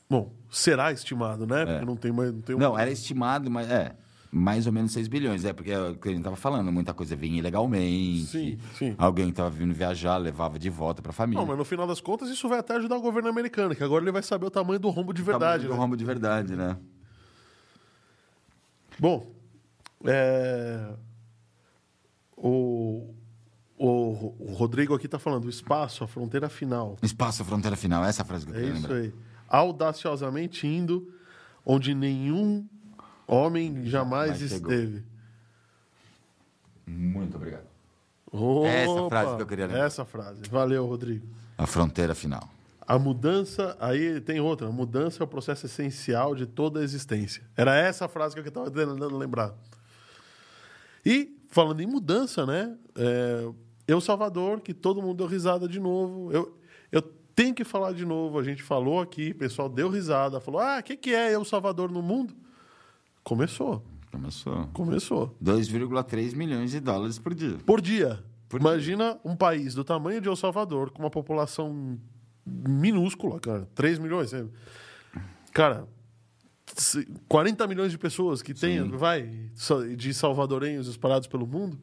Bom, 0.10 0.34
será 0.50 0.92
estimado, 0.92 1.46
né? 1.46 1.64
Porque 1.66 1.86
não 1.86 1.96
tem 1.96 2.12
mais. 2.12 2.34
Não, 2.34 2.42
tem 2.42 2.56
um- 2.56 2.60
É. 2.60 2.62
Não, 2.62 2.78
era 2.78 2.90
estimado, 2.92 3.50
mas 3.52 3.70
é. 3.70 3.96
Mais 4.34 4.66
ou 4.66 4.72
menos 4.72 4.94
6 4.94 5.10
bilhões, 5.10 5.44
é 5.44 5.52
porque 5.52 5.72
é 5.72 5.80
o 5.90 5.96
que 5.96 6.08
a 6.08 6.12
gente 6.12 6.22
estava 6.22 6.38
falando, 6.38 6.72
muita 6.72 6.94
coisa 6.94 7.18
vinha 7.18 7.38
ilegalmente. 7.40 8.28
Sim, 8.28 8.58
sim. 8.78 8.96
Alguém 8.98 9.28
estava 9.30 9.50
vindo 9.50 9.74
viajar, 9.74 10.16
levava 10.18 10.58
de 10.58 10.70
volta 10.70 11.02
para 11.02 11.10
a 11.10 11.14
família. 11.14 11.42
Não, 11.42 11.46
mas 11.48 11.58
no 11.58 11.66
final 11.66 11.86
das 11.86 12.00
contas 12.00 12.30
isso 12.30 12.48
vai 12.48 12.60
até 12.60 12.76
ajudar 12.76 12.96
o 12.96 13.02
governo 13.02 13.28
americano, 13.28 13.76
que 13.76 13.84
agora 13.84 14.02
ele 14.04 14.12
vai 14.12 14.24
saber 14.24 14.46
o 14.46 14.50
tamanho 14.50 14.80
do 14.80 14.90
rombo 14.90 15.14
de 15.14 15.22
verdade. 15.22 15.66
Do 15.68 15.74
né? 15.74 15.78
rombo 15.78 15.98
de 15.98 16.06
verdade, 16.06 16.56
né? 16.56 16.78
Bom, 18.98 19.30
é, 20.06 20.94
o, 22.38 23.14
o, 23.78 24.34
o 24.40 24.54
Rodrigo 24.54 24.94
aqui 24.96 25.08
está 25.08 25.20
falando, 25.20 25.46
o 25.46 25.50
espaço, 25.50 26.04
a 26.04 26.08
fronteira 26.08 26.48
final. 26.50 26.98
Espaço, 27.02 27.44
fronteira 27.44 27.76
final, 27.76 28.04
essa 28.06 28.22
é 28.22 28.24
a 28.24 28.26
frase 28.26 28.46
que 28.46 28.52
eu 28.52 28.56
É 28.56 28.60
queria 28.60 28.74
isso 28.78 28.88
lembrar. 28.88 29.02
aí. 29.02 29.14
Audaciosamente 29.50 30.66
indo 30.68 31.14
onde 31.66 31.94
nenhum 31.94 32.66
homem 33.28 33.86
jamais 33.86 34.38
chegou. 34.38 34.72
esteve. 34.72 35.04
Muito 36.86 37.36
obrigado. 37.38 37.66
Opa, 38.32 39.10
frase 39.10 39.36
que 39.36 39.42
eu 39.42 39.48
queria 39.48 39.68
lembrar. 39.68 39.86
Essa 39.86 40.06
frase. 40.06 40.42
Valeu, 40.50 40.86
Rodrigo. 40.86 41.28
A 41.58 41.68
fronteira 41.68 42.16
final. 42.16 42.50
A 42.88 42.98
mudança, 42.98 43.78
aí 43.80 44.20
tem 44.22 44.40
outra, 44.40 44.68
a 44.68 44.72
mudança 44.72 45.22
é 45.22 45.24
o 45.24 45.28
processo 45.28 45.66
essencial 45.66 46.36
de 46.36 46.46
toda 46.46 46.80
a 46.80 46.84
existência. 46.84 47.44
Era 47.56 47.76
essa 47.76 48.06
a 48.06 48.08
frase 48.08 48.36
que 48.36 48.42
eu 48.42 48.48
estava 48.48 48.70
tentando 48.70 49.18
lembrar. 49.18 49.54
E, 51.06 51.38
falando 51.50 51.82
em 51.82 51.88
mudança, 51.88 52.46
né? 52.46 52.76
É, 52.96 53.50
eu, 53.88 54.02
Salvador, 54.02 54.62
que 54.62 54.74
todo 54.74 55.02
mundo 55.02 55.18
deu 55.18 55.28
risada 55.28 55.68
de 55.68 55.80
novo. 55.80 56.32
Eu, 56.32 56.58
eu 56.92 57.02
tenho 57.02 57.54
que 57.54 57.64
falar 57.64 57.94
de 57.94 58.06
novo. 58.06 58.40
A 58.40 58.44
gente 58.44 58.64
falou 58.64 59.00
aqui, 59.00 59.32
o 59.32 59.36
pessoal 59.36 59.70
deu 59.70 59.90
risada, 59.90 60.40
falou: 60.40 60.62
ah, 60.62 60.80
o 60.80 60.84
que, 60.84 60.96
que 60.96 61.14
é 61.14 61.34
Eu, 61.34 61.44
Salvador 61.44 61.92
no 61.92 62.02
mundo? 62.02 62.34
Começou. 63.24 63.84
Começou. 64.12 64.68
Começou. 64.74 65.36
2,3 65.44 66.36
milhões 66.36 66.72
de 66.72 66.80
dólares 66.80 67.18
por 67.18 67.34
dia. 67.34 67.58
Por 67.66 67.80
dia. 67.82 68.24
Por 68.50 68.60
Imagina 68.60 69.18
um 69.24 69.36
país 69.36 69.74
do 69.74 69.84
tamanho 69.84 70.20
de 70.20 70.28
El 70.28 70.36
Salvador, 70.36 70.92
com 70.92 71.02
uma 71.02 71.10
população 71.10 71.98
minúscula, 72.46 73.40
cara. 73.40 73.68
3 73.74 73.98
milhões. 74.00 74.32
Cara, 75.54 75.88
se- 76.76 77.08
40 77.30 77.66
milhões 77.68 77.92
de 77.92 77.98
pessoas 77.98 78.42
que 78.42 78.54
tem, 78.54 78.90
vai, 78.90 79.50
de 79.98 80.14
salvadorenhos 80.14 80.88
espalhados 80.88 81.28
pelo 81.28 81.48
mundo. 81.48 81.80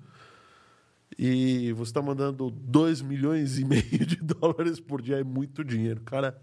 E 1.18 1.72
você 1.72 1.88
está 1.90 2.02
mandando 2.02 2.50
2 2.50 3.00
milhões 3.00 3.58
e 3.58 3.64
meio 3.64 4.04
de 4.04 4.16
dólares 4.22 4.78
por 4.78 5.00
dia. 5.00 5.16
É 5.20 5.24
muito 5.24 5.64
dinheiro, 5.64 6.02
cara. 6.02 6.38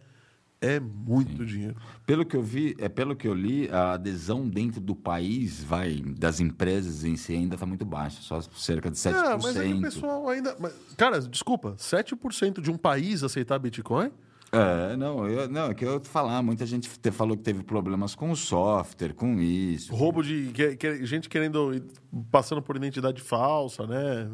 É 0.66 0.80
muito 0.80 1.46
dinheiro. 1.46 1.76
Pelo 2.06 2.26
que 2.26 2.36
eu 2.36 2.42
vi, 2.42 2.76
é 2.80 2.90
pelo 2.90 3.16
que 3.16 3.28
eu 3.28 3.34
li, 3.34 3.70
a 3.70 3.94
adesão 3.94 4.48
dentro 4.48 4.82
do 4.82 4.96
país, 4.96 5.64
vai, 5.64 6.02
das 6.18 6.40
empresas 6.40 7.04
em 7.04 7.16
si 7.16 7.34
ainda 7.34 7.56
está 7.56 7.66
muito 7.66 7.86
baixa, 7.86 8.22
só 8.22 8.42
cerca 8.56 8.90
de 8.90 8.98
7%. 8.98 9.14
Ah, 9.16 9.38
mas 9.42 9.56
é 9.56 9.66
o 9.66 9.82
pessoal 9.82 10.30
ainda. 10.30 10.56
mas, 10.60 10.74
cara, 10.98 11.20
desculpa, 11.22 11.76
7% 11.78 12.62
de 12.62 12.72
um 12.72 12.78
país 12.78 13.24
aceitar 13.24 13.60
Bitcoin? 13.60 14.12
É, 14.52 14.96
não, 14.96 15.28
eu, 15.28 15.50
não, 15.50 15.66
é 15.66 15.74
que 15.74 15.84
eu 15.84 16.00
falar, 16.04 16.42
muita 16.42 16.66
gente 16.66 16.90
te 16.90 17.12
falou 17.12 17.36
que 17.36 17.44
teve 17.44 17.62
problemas 17.64 18.16
com 18.16 18.32
o 18.32 18.36
software, 18.38 19.14
com 19.14 19.40
isso. 19.42 19.94
Roubo 19.94 20.24
de. 20.24 20.52
que- 20.54 20.78
que- 20.78 21.06
gente 21.06 21.28
querendo. 21.28 21.84
passando 22.32 22.62
por 22.62 22.78
identidade 22.78 23.22
falsa, 23.22 23.86
né? 23.86 24.30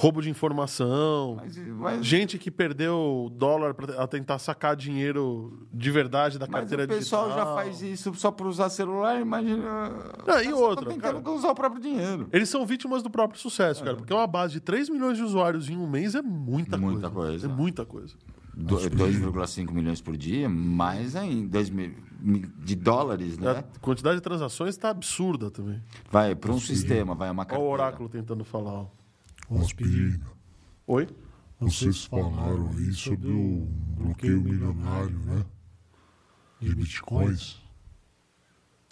Roubo 0.00 0.22
de 0.22 0.30
informação. 0.30 1.36
Mas, 1.36 1.58
mas- 1.58 2.06
Gente 2.06 2.38
que 2.38 2.50
perdeu 2.50 3.30
dólar 3.36 3.74
para 3.74 4.06
tentar 4.06 4.38
sacar 4.38 4.74
dinheiro 4.74 5.66
de 5.70 5.90
verdade 5.90 6.38
da 6.38 6.46
mas 6.46 6.60
carteira 6.60 6.84
o 6.84 6.88
pessoal 6.88 7.24
digital. 7.26 7.46
já 7.46 7.54
faz 7.54 7.82
isso 7.82 8.14
só 8.14 8.30
por 8.30 8.46
usar 8.46 8.70
celular, 8.70 9.20
imagina. 9.20 9.90
Não, 10.26 10.38
e 10.38 10.46
Eles 10.46 10.54
outra, 10.54 10.86
tentando 10.88 11.20
cara? 11.20 11.30
usar 11.36 11.50
o 11.50 11.54
próprio 11.54 11.82
dinheiro. 11.82 12.28
Eles 12.32 12.48
são 12.48 12.64
vítimas 12.64 13.02
do 13.02 13.10
próprio 13.10 13.38
sucesso, 13.38 13.84
cara. 13.84 13.94
Porque 13.96 14.14
uma 14.14 14.26
base 14.26 14.54
de 14.54 14.60
3 14.60 14.88
milhões 14.88 15.18
de 15.18 15.22
usuários 15.22 15.68
em 15.68 15.76
um 15.76 15.86
mês 15.86 16.14
é 16.14 16.22
muita, 16.22 16.78
Muita 16.78 17.10
coisa. 17.10 17.10
coisa. 17.10 17.46
É 17.46 17.48
muita 17.50 17.84
coisa. 17.84 18.14
Do- 18.54 18.76
2,5 18.78 19.70
milhões 19.74 20.00
por 20.00 20.16
dia, 20.16 20.48
mais 20.48 21.14
ainda, 21.14 21.48
2 21.50 21.68
mil 21.68 21.92
de 22.58 22.74
dólares, 22.74 23.36
né? 23.38 23.50
A 23.76 23.78
quantidade 23.80 24.16
de 24.16 24.22
transações 24.22 24.70
está 24.70 24.88
absurda 24.88 25.50
também. 25.50 25.82
Vai 26.10 26.34
para 26.34 26.52
um 26.52 26.58
sistema, 26.58 27.14
vai 27.14 27.30
uma 27.30 27.42
Olha 27.42 27.46
carteira. 27.48 27.70
o 27.70 27.72
oráculo 27.72 28.08
tentando 28.08 28.44
falar. 28.44 28.72
ó. 28.72 28.86
Aspirina, 29.58 30.20
Oi? 30.86 31.08
vocês 31.58 32.04
falaram 32.04 32.70
aí 32.70 32.92
sobre 32.92 33.30
o 33.30 33.66
bloqueio 33.96 34.40
milionário, 34.40 35.18
né? 35.20 35.44
De 36.60 36.74
bitcoins. 36.74 37.60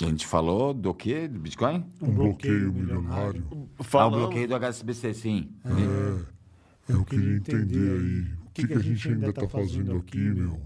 A 0.02 0.06
gente 0.06 0.26
falou 0.26 0.72
do 0.72 0.94
quê? 0.94 1.26
Do 1.26 1.40
Bitcoin? 1.40 1.84
Um 2.00 2.12
bloqueio 2.12 2.72
milionário. 2.72 3.44
Ah, 3.92 4.06
o 4.06 4.10
bloqueio 4.10 4.46
do 4.46 4.54
HSBC, 4.54 5.12
sim. 5.12 5.50
É, 5.64 6.92
eu 6.92 7.04
queria 7.04 7.36
entender 7.36 7.98
aí. 7.98 8.32
O 8.46 8.50
que, 8.54 8.66
que 8.68 8.74
a 8.74 8.78
gente 8.78 9.08
ainda 9.08 9.32
tá 9.32 9.48
fazendo 9.48 9.96
aqui, 9.96 10.18
meu? 10.18 10.60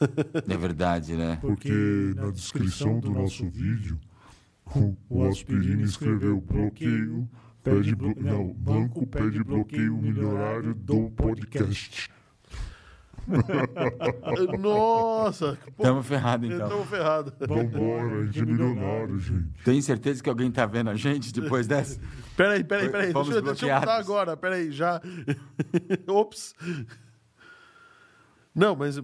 É 0.48 0.56
verdade, 0.56 1.14
né? 1.16 1.38
Porque 1.40 2.12
na 2.14 2.30
descrição 2.30 3.00
do 3.00 3.10
nosso 3.10 3.48
vídeo, 3.50 3.98
o, 4.76 4.96
o 5.08 5.24
Aspirina 5.24 5.82
escreveu 5.82 6.40
bloqueio, 6.40 7.28
pede 7.64 7.94
blo... 7.96 8.14
não, 8.20 8.52
banco 8.52 9.06
pede 9.06 9.42
bloqueio 9.42 9.96
milionário 9.96 10.74
do 10.74 11.10
podcast. 11.10 12.08
Nossa, 14.58 15.58
Estamos 15.68 16.06
ferrados, 16.06 16.50
então. 16.50 16.66
estamos 16.66 16.86
ferrados. 16.88 17.32
Vambora, 17.40 18.20
a 18.20 18.26
gente 18.26 18.40
é 18.40 18.44
milionário, 18.44 19.18
gente. 19.18 19.48
Tem 19.64 19.80
certeza 19.80 20.22
que 20.22 20.28
alguém 20.28 20.50
tá 20.50 20.66
vendo 20.66 20.90
a 20.90 20.94
gente 20.94 21.32
depois 21.32 21.66
dessa? 21.66 21.98
Peraí, 22.36 22.64
peraí, 22.64 22.88
peraí. 22.90 23.12
Fomos 23.12 23.28
Deixa, 23.28 23.38
eu- 23.40 23.44
deixa 23.44 23.66
eu 23.68 23.80
mudar 23.80 23.96
agora. 23.96 24.36
Peraí, 24.36 24.70
já. 24.72 25.00
Ops. 26.08 26.54
Não, 28.54 28.74
mas. 28.74 29.00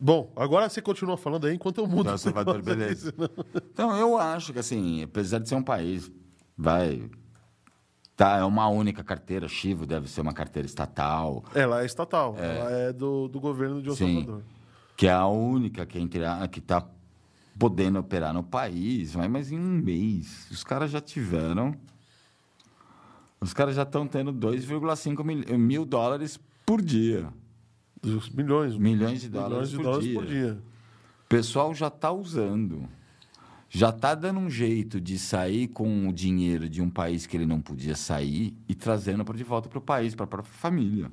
Bom, 0.00 0.32
agora 0.36 0.68
você 0.68 0.80
continua 0.80 1.16
falando 1.16 1.48
aí 1.48 1.54
enquanto 1.56 1.78
eu 1.78 1.86
mudo. 1.88 2.08
Então, 2.14 2.40
aqui, 2.54 2.62
beleza. 2.62 3.10
senão- 3.12 3.30
Então, 3.72 3.96
eu 3.96 4.16
acho 4.16 4.52
que, 4.52 4.60
assim, 4.60 5.02
apesar 5.02 5.40
de 5.40 5.48
ser 5.48 5.56
um 5.56 5.62
país, 5.64 6.10
vai. 6.56 7.10
Tá, 8.18 8.38
é 8.38 8.42
uma 8.42 8.66
única 8.66 9.04
carteira. 9.04 9.46
Chivo 9.46 9.86
deve 9.86 10.10
ser 10.10 10.22
uma 10.22 10.32
carteira 10.32 10.66
estatal, 10.66 11.44
Ela 11.54 11.82
é 11.82 11.86
estatal. 11.86 12.34
Ela 12.36 12.70
é 12.72 12.92
do, 12.92 13.28
do 13.28 13.38
governo 13.38 13.80
de 13.80 13.88
El 13.90 13.94
Sim. 13.94 14.14
Salvador. 14.16 14.42
que 14.96 15.06
é 15.06 15.12
a 15.12 15.28
única 15.28 15.86
que, 15.86 16.00
entre 16.00 16.24
a- 16.24 16.48
que 16.48 16.60
tá 16.60 16.84
podendo 17.56 18.00
operar 18.00 18.34
no 18.34 18.42
país, 18.42 19.14
mas, 19.14 19.30
mas 19.30 19.52
em 19.52 19.58
um 19.60 19.80
mês. 19.80 20.48
Os 20.50 20.64
caras 20.64 20.90
já 20.90 21.00
tiveram. 21.00 21.76
Os 23.40 23.52
caras 23.54 23.76
já 23.76 23.82
estão 23.84 24.04
tendo 24.04 24.32
2,5 24.32 25.22
mil, 25.24 25.56
mil 25.56 25.84
dólares 25.84 26.40
por 26.66 26.82
dia. 26.82 27.28
Dos 28.02 28.28
milhões. 28.30 28.76
Milhões 28.76 29.20
de 29.20 29.28
dólares, 29.28 29.52
milhões 29.52 29.70
de 29.70 29.76
por, 29.76 29.82
dólares 29.84 30.04
dia. 30.08 30.14
por 30.18 30.26
dia. 30.26 30.58
O 31.24 31.28
pessoal 31.28 31.72
já 31.72 31.86
está 31.86 32.10
usando. 32.10 32.88
Já 33.70 33.90
está 33.90 34.14
dando 34.14 34.40
um 34.40 34.48
jeito 34.48 34.98
de 35.00 35.18
sair 35.18 35.68
com 35.68 36.08
o 36.08 36.12
dinheiro 36.12 36.68
de 36.68 36.80
um 36.80 36.88
país 36.88 37.26
que 37.26 37.36
ele 37.36 37.44
não 37.46 37.60
podia 37.60 37.94
sair 37.94 38.54
e 38.68 38.74
trazendo 38.74 39.24
para 39.24 39.36
de 39.36 39.44
volta 39.44 39.68
para 39.68 39.78
o 39.78 39.82
país, 39.82 40.14
para 40.14 40.24
a 40.24 40.28
própria 40.28 40.54
família. 40.54 41.10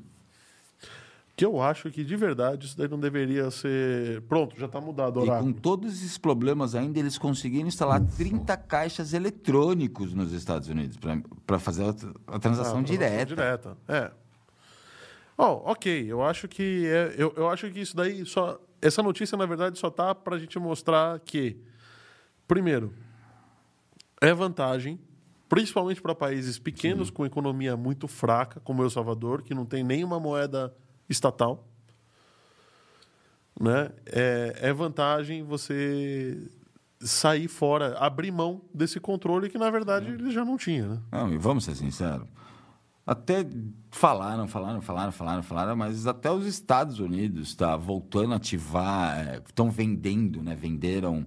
Que 1.35 1.43
eu 1.43 1.61
acho 1.61 1.91
que, 1.91 2.01
de 2.01 2.15
verdade, 2.15 2.65
isso 2.65 2.77
daí 2.77 2.87
não 2.87 2.97
deveria 2.97 3.51
ser. 3.51 4.21
Pronto, 4.21 4.57
já 4.57 4.67
está 4.67 4.79
mudado 4.79 5.19
o 5.19 5.23
E 5.23 5.25
com 5.25 5.31
oráculo. 5.33 5.53
todos 5.53 5.93
esses 5.93 6.17
problemas 6.17 6.73
ainda, 6.75 6.97
eles 6.97 7.17
conseguiram 7.17 7.67
instalar 7.67 7.99
30 7.99 8.55
caixas 8.55 9.11
eletrônicos 9.13 10.13
nos 10.13 10.31
Estados 10.31 10.69
Unidos 10.69 10.97
para 11.45 11.59
fazer 11.59 11.83
a, 11.83 11.89
a 11.89 11.91
transação 11.91 12.23
Ah, 12.27 12.39
transação 12.39 12.83
direta. 12.83 13.25
direta. 13.25 13.77
É. 13.85 14.11
Ó, 15.37 15.71
ok, 15.71 16.05
eu 16.09 16.23
acho 16.23 16.47
que 16.47 16.85
é, 16.87 17.13
eu, 17.17 17.33
eu 17.35 17.49
acho 17.49 17.69
que 17.69 17.81
isso 17.81 17.97
daí 17.97 18.25
só 18.25 18.57
essa 18.81 19.03
notícia 19.03 19.37
na 19.37 19.45
verdade 19.45 19.77
só 19.77 19.89
tá 19.89 20.15
para 20.15 20.37
a 20.37 20.39
gente 20.39 20.57
mostrar 20.57 21.19
que 21.19 21.57
primeiro 22.47 22.93
é 24.21 24.33
vantagem, 24.33 24.99
principalmente 25.47 26.01
para 26.01 26.15
países 26.15 26.57
pequenos 26.57 27.09
com 27.09 27.25
economia 27.25 27.77
muito 27.77 28.07
fraca, 28.07 28.59
como 28.61 28.83
El 28.83 28.89
Salvador, 28.89 29.41
que 29.41 29.53
não 29.53 29.65
tem 29.65 29.83
nenhuma 29.83 30.19
moeda 30.19 30.73
estatal, 31.09 31.67
né? 33.59 33.91
É, 34.05 34.55
é 34.61 34.73
vantagem 34.73 35.43
você 35.43 36.49
sair 36.99 37.47
fora, 37.47 37.97
abrir 37.99 38.31
mão 38.31 38.61
desse 38.73 38.99
controle 38.99 39.49
que 39.49 39.57
na 39.57 39.69
verdade 39.69 40.11
ele 40.11 40.31
já 40.31 40.43
não 40.43 40.57
tinha, 40.57 40.87
né? 40.87 41.01
Não, 41.11 41.31
e 41.31 41.37
vamos 41.37 41.63
ser 41.63 41.75
sinceros. 41.75 42.27
Até 43.05 43.45
falaram, 43.91 44.47
falaram, 44.47 44.81
falaram, 44.81 45.11
falaram, 45.11 45.43
falaram, 45.43 45.75
mas 45.75 46.07
até 46.07 46.31
os 46.31 46.47
Estados 46.47 46.99
Unidos 46.99 47.49
está 47.49 47.77
voltando 47.77 48.33
a 48.33 48.37
ativar, 48.37 49.43
estão 49.47 49.69
vendendo, 49.69 50.41
né? 50.41 50.55
Venderam 50.55 51.23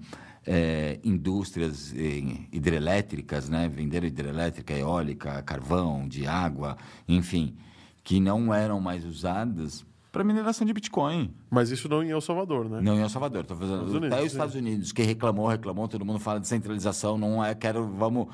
é, 0.50 0.98
indústrias 1.04 1.92
eh, 1.94 2.22
hidrelétricas, 2.50 3.50
né? 3.50 3.68
Venderam 3.68 4.06
hidrelétrica, 4.06 4.72
eólica, 4.72 5.42
carvão, 5.42 6.08
de 6.08 6.26
água, 6.26 6.78
enfim, 7.06 7.54
que 8.02 8.18
não 8.18 8.54
eram 8.54 8.80
mais 8.80 9.04
usadas 9.04 9.84
para 10.10 10.24
mineração 10.24 10.66
de 10.66 10.72
Bitcoin. 10.72 11.34
Mas 11.50 11.70
isso 11.70 11.86
não 11.86 12.02
em 12.02 12.08
El 12.08 12.20
Salvador, 12.22 12.68
né? 12.68 12.80
Não 12.80 12.96
em 12.96 13.02
El 13.02 13.10
Salvador, 13.10 13.44
tô 13.44 13.54
fazendo 13.54 13.82
Estados 13.82 13.94
Unidos, 13.94 14.12
até 14.12 14.24
os. 14.24 14.32
Estados 14.32 14.54
Unidos, 14.54 14.92
que 14.92 15.02
reclamou, 15.02 15.46
reclamou, 15.46 15.86
todo 15.86 16.02
mundo 16.02 16.18
fala 16.18 16.40
de 16.40 16.48
centralização, 16.48 17.18
não 17.18 17.44
é, 17.44 17.54
quero, 17.54 17.86
vamos. 17.86 18.28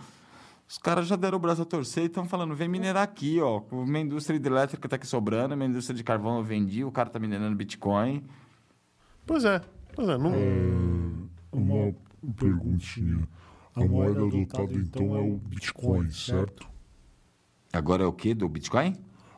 Os 0.69 0.79
caras 0.79 1.09
já 1.09 1.17
deram 1.17 1.37
o 1.37 1.41
braço 1.41 1.63
a 1.63 1.65
torcer 1.65 2.05
e 2.05 2.07
estão 2.07 2.27
falando, 2.27 2.55
vem 2.55 2.69
minerar 2.69 3.03
aqui, 3.03 3.41
ó. 3.41 3.61
Minha 3.71 4.01
indústria 4.01 4.37
hidrelétrica 4.37 4.89
tá 4.89 4.97
aqui 4.97 5.07
sobrando, 5.07 5.57
minha 5.57 5.69
indústria 5.69 5.97
de 5.97 6.05
carvão 6.05 6.39
eu 6.39 6.45
vendi, 6.45 6.85
o 6.85 6.93
cara 6.93 7.11
tá 7.11 7.19
minerando 7.19 7.57
Bitcoin. 7.57 8.25
Pois 9.27 9.45
é. 9.45 9.61
Pois 9.95 10.09
é. 10.09 10.17
Não... 10.17 10.33
Uma 11.55 11.95
perguntinha. 12.37 13.27
A 13.75 13.85
moeda 13.85 14.21
adotada 14.25 14.73
então 14.75 15.17
é 15.17 15.21
o 15.21 15.37
Bitcoin, 15.37 16.11
certo? 16.11 16.67
Agora 17.73 18.05
é 18.05 18.07
o 18.07 18.13
que 18.13 18.35
do 18.35 18.49
Bitcoin? 18.49 18.95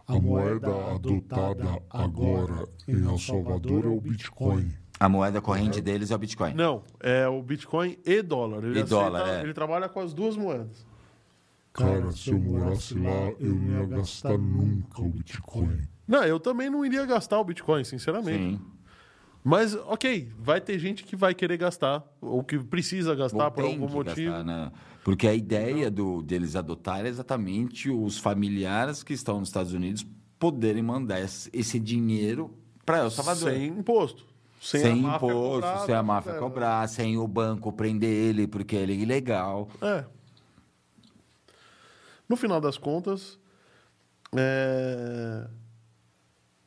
A 0.06 0.18
moeda 0.20 0.94
adotada 0.94 1.82
agora 1.90 2.68
em 2.86 3.02
El 3.04 3.18
Salvador 3.18 3.84
é 3.84 3.88
o 3.88 4.00
Bitcoin. 4.00 4.70
A 5.00 5.08
moeda 5.08 5.40
corrente 5.40 5.80
deles 5.80 6.10
é 6.10 6.14
o 6.14 6.18
Bitcoin. 6.18 6.54
Não, 6.54 6.82
é 7.00 7.26
o 7.28 7.42
Bitcoin 7.42 7.98
e 8.04 8.22
dólar. 8.22 8.58
Ele 8.64 8.78
E 8.78 8.82
aceita- 8.82 8.88
dólar, 8.88 9.28
é. 9.28 9.42
Ele 9.42 9.52
trabalha 9.54 9.88
com 9.88 10.00
as 10.00 10.14
duas 10.14 10.36
moedas. 10.36 10.86
Cara, 11.72 12.10
se 12.12 12.30
eu 12.30 12.38
morasse 12.38 12.94
lá, 12.94 13.30
eu 13.38 13.54
não 13.54 13.80
ia 13.80 13.86
gastar 13.86 14.38
nunca 14.38 15.02
o 15.02 15.08
Bitcoin. 15.08 15.80
Não, 16.08 16.24
eu 16.24 16.40
também 16.40 16.70
não 16.70 16.84
iria 16.86 17.04
gastar 17.04 17.38
o 17.38 17.44
Bitcoin, 17.44 17.84
sinceramente. 17.84 18.38
Sim. 18.56 18.60
Mas, 19.48 19.76
ok, 19.76 20.28
vai 20.40 20.60
ter 20.60 20.76
gente 20.76 21.04
que 21.04 21.14
vai 21.14 21.32
querer 21.32 21.56
gastar, 21.56 22.04
ou 22.20 22.42
que 22.42 22.58
precisa 22.58 23.14
gastar 23.14 23.44
Ou 23.44 23.50
por 23.52 23.62
tem 23.62 23.74
algum 23.74 23.86
que 23.86 23.94
motivo. 23.94 24.32
gastar, 24.32 24.42
né? 24.42 24.72
Porque 25.04 25.28
a 25.28 25.32
ideia 25.32 25.88
do, 25.88 26.20
deles 26.20 26.56
adotarem 26.56 27.06
é 27.06 27.08
exatamente 27.10 27.88
os 27.88 28.18
familiares 28.18 29.04
que 29.04 29.12
estão 29.12 29.38
nos 29.38 29.48
Estados 29.48 29.72
Unidos 29.72 30.04
poderem 30.36 30.82
mandar 30.82 31.20
esse, 31.20 31.78
dinheiro 31.78 32.58
para 32.84 32.98
El 32.98 33.10
Salvador. 33.12 33.52
Sem 33.52 33.66
imposto. 33.66 34.26
Sem, 34.60 34.80
Sem, 34.80 34.98
imposto, 34.98 35.28
cobrar, 35.28 35.78
sem 35.78 35.94
a 35.94 36.02
máfia 36.02 36.32
É, 36.32 36.38
cobrar, 36.40 36.88
sem 36.88 37.16
o 37.16 37.28
banco 37.28 37.72
prender 37.72 38.10
ele 38.10 38.48
porque 38.48 38.74
ele 38.74 38.94
é 38.94 38.96
ilegal. 38.96 39.68
É. 39.80 40.04
No 42.28 42.34
final 42.34 42.60
das 42.60 42.76
contas, 42.76 43.38
é, 44.36 45.46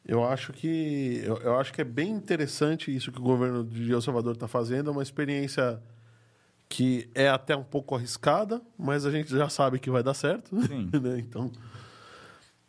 eu 0.10 0.26
acho 0.26 0.52
que 0.54 1.22
eu, 1.24 1.38
eu 1.38 1.58
acho 1.60 1.72
que 1.72 1.82
é 1.82 1.84
bem 1.84 2.10
interessante 2.12 2.94
isso 2.96 3.12
que 3.12 3.20
o 3.20 3.24
governo 3.24 3.64
de 3.64 3.92
El 3.92 4.02
Salvador 4.02 4.34
está 4.34 4.48
fazendo. 4.48 4.90
É 4.90 4.92
uma 4.94 5.04
experiência 5.04 5.82
que 6.68 7.10
é 7.16 7.28
até 7.30 7.56
um 7.56 7.64
pouco 7.64 7.96
arriscada, 7.96 8.62
mas 8.78 9.06
a 9.06 9.12
gente 9.12 9.30
já 9.30 9.50
sabe 9.50 9.80
que 9.80 9.90
vai 9.90 10.04
dar 10.04 10.14
certo. 10.14 10.60
Sim. 10.68 10.90
né? 11.02 11.20
Então, 11.20 11.52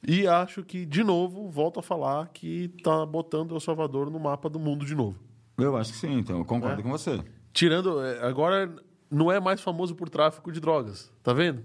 e 0.07 0.26
acho 0.26 0.62
que 0.62 0.87
de 0.87 1.03
novo 1.05 1.50
volto 1.50 1.81
a 1.81 1.83
falar 1.83 2.29
que 2.29 2.70
está 2.76 3.05
botando 3.05 3.55
El 3.55 3.61
Salvador 3.61 4.11
no 4.11 4.18
mapa 4.20 4.48
do 4.48 4.59
mundo 4.59 4.85
de 4.87 4.94
novo. 4.94 5.18
Eu 5.59 5.76
acho 5.76 5.92
que 5.92 5.98
sim, 5.98 6.18
então 6.18 6.38
eu 6.38 6.44
concordo 6.44 6.81
É. 6.81 6.83
com 6.83 6.90
você. 6.90 7.20
Tirando, 7.53 8.00
é, 8.03 8.26
agora 8.26 8.74
não 9.11 9.31
é 9.31 9.38
mais 9.40 9.61
famoso 9.61 9.94
por 9.94 10.09
tráfico 10.09 10.50
de 10.53 10.61
drogas, 10.61 11.12
tá 11.22 11.33
vendo? 11.35 11.62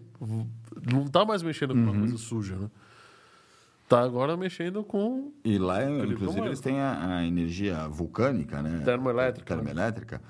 Não 0.92 1.06
tá 1.08 1.24
mais 1.24 1.42
mexendo 1.44 1.74
com 1.74 1.80
uma 1.80 1.92
Uhum. 1.92 2.00
coisa 2.00 2.18
suja, 2.18 2.56
né? 2.58 2.70
Tá 3.88 4.02
agora 4.02 4.36
mexendo 4.36 4.84
com 4.84 5.32
E 5.44 5.58
lá, 5.60 5.78
Felipe 5.82 6.04
inclusive, 6.06 6.26
Romano. 6.26 6.48
eles 6.48 6.60
têm 6.60 6.80
a, 6.80 7.18
a 7.18 7.26
energia 7.26 7.88
vulcânica, 7.88 8.62
né? 8.62 8.82
Termoelétrica? 8.84 9.56
Termoelétrica. 9.56 10.22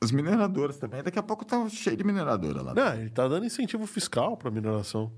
As 0.00 0.10
mineradoras 0.10 0.76
também. 0.76 1.02
Daqui 1.02 1.18
a 1.18 1.22
pouco 1.22 1.44
tá 1.44 1.68
cheio 1.68 1.96
de 1.96 2.02
mineradora 2.04 2.60
lá. 2.60 2.74
Não, 2.74 2.94
ele 2.94 3.10
tá 3.10 3.28
dando 3.28 3.46
incentivo 3.46 3.86
fiscal 3.86 4.36
para 4.36 4.50
mineração. 4.50 5.12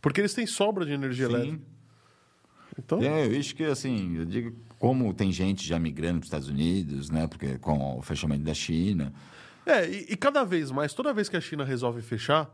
Porque 0.00 0.20
eles 0.20 0.34
têm 0.34 0.46
sobra 0.46 0.84
de 0.84 0.92
energia 0.92 1.26
Sim. 1.28 1.32
elétrica. 1.34 1.62
Então, 2.78 3.00
É, 3.00 3.26
eu 3.26 3.38
acho 3.38 3.54
que, 3.54 3.64
assim, 3.64 4.16
eu 4.16 4.24
digo, 4.24 4.56
como 4.78 5.12
tem 5.14 5.30
gente 5.30 5.66
já 5.66 5.78
migrando 5.78 6.14
para 6.20 6.24
os 6.24 6.26
Estados 6.26 6.48
Unidos, 6.48 7.10
né? 7.10 7.26
Porque 7.28 7.58
com 7.58 7.98
o 7.98 8.02
fechamento 8.02 8.42
da 8.42 8.54
China. 8.54 9.12
é, 9.64 9.88
e, 9.88 10.06
e 10.12 10.16
cada 10.16 10.42
vez 10.44 10.70
mais, 10.70 10.92
toda 10.92 11.12
vez 11.12 11.28
que 11.28 11.36
a 11.36 11.40
China 11.40 11.64
resolve 11.64 12.02
fechar, 12.02 12.50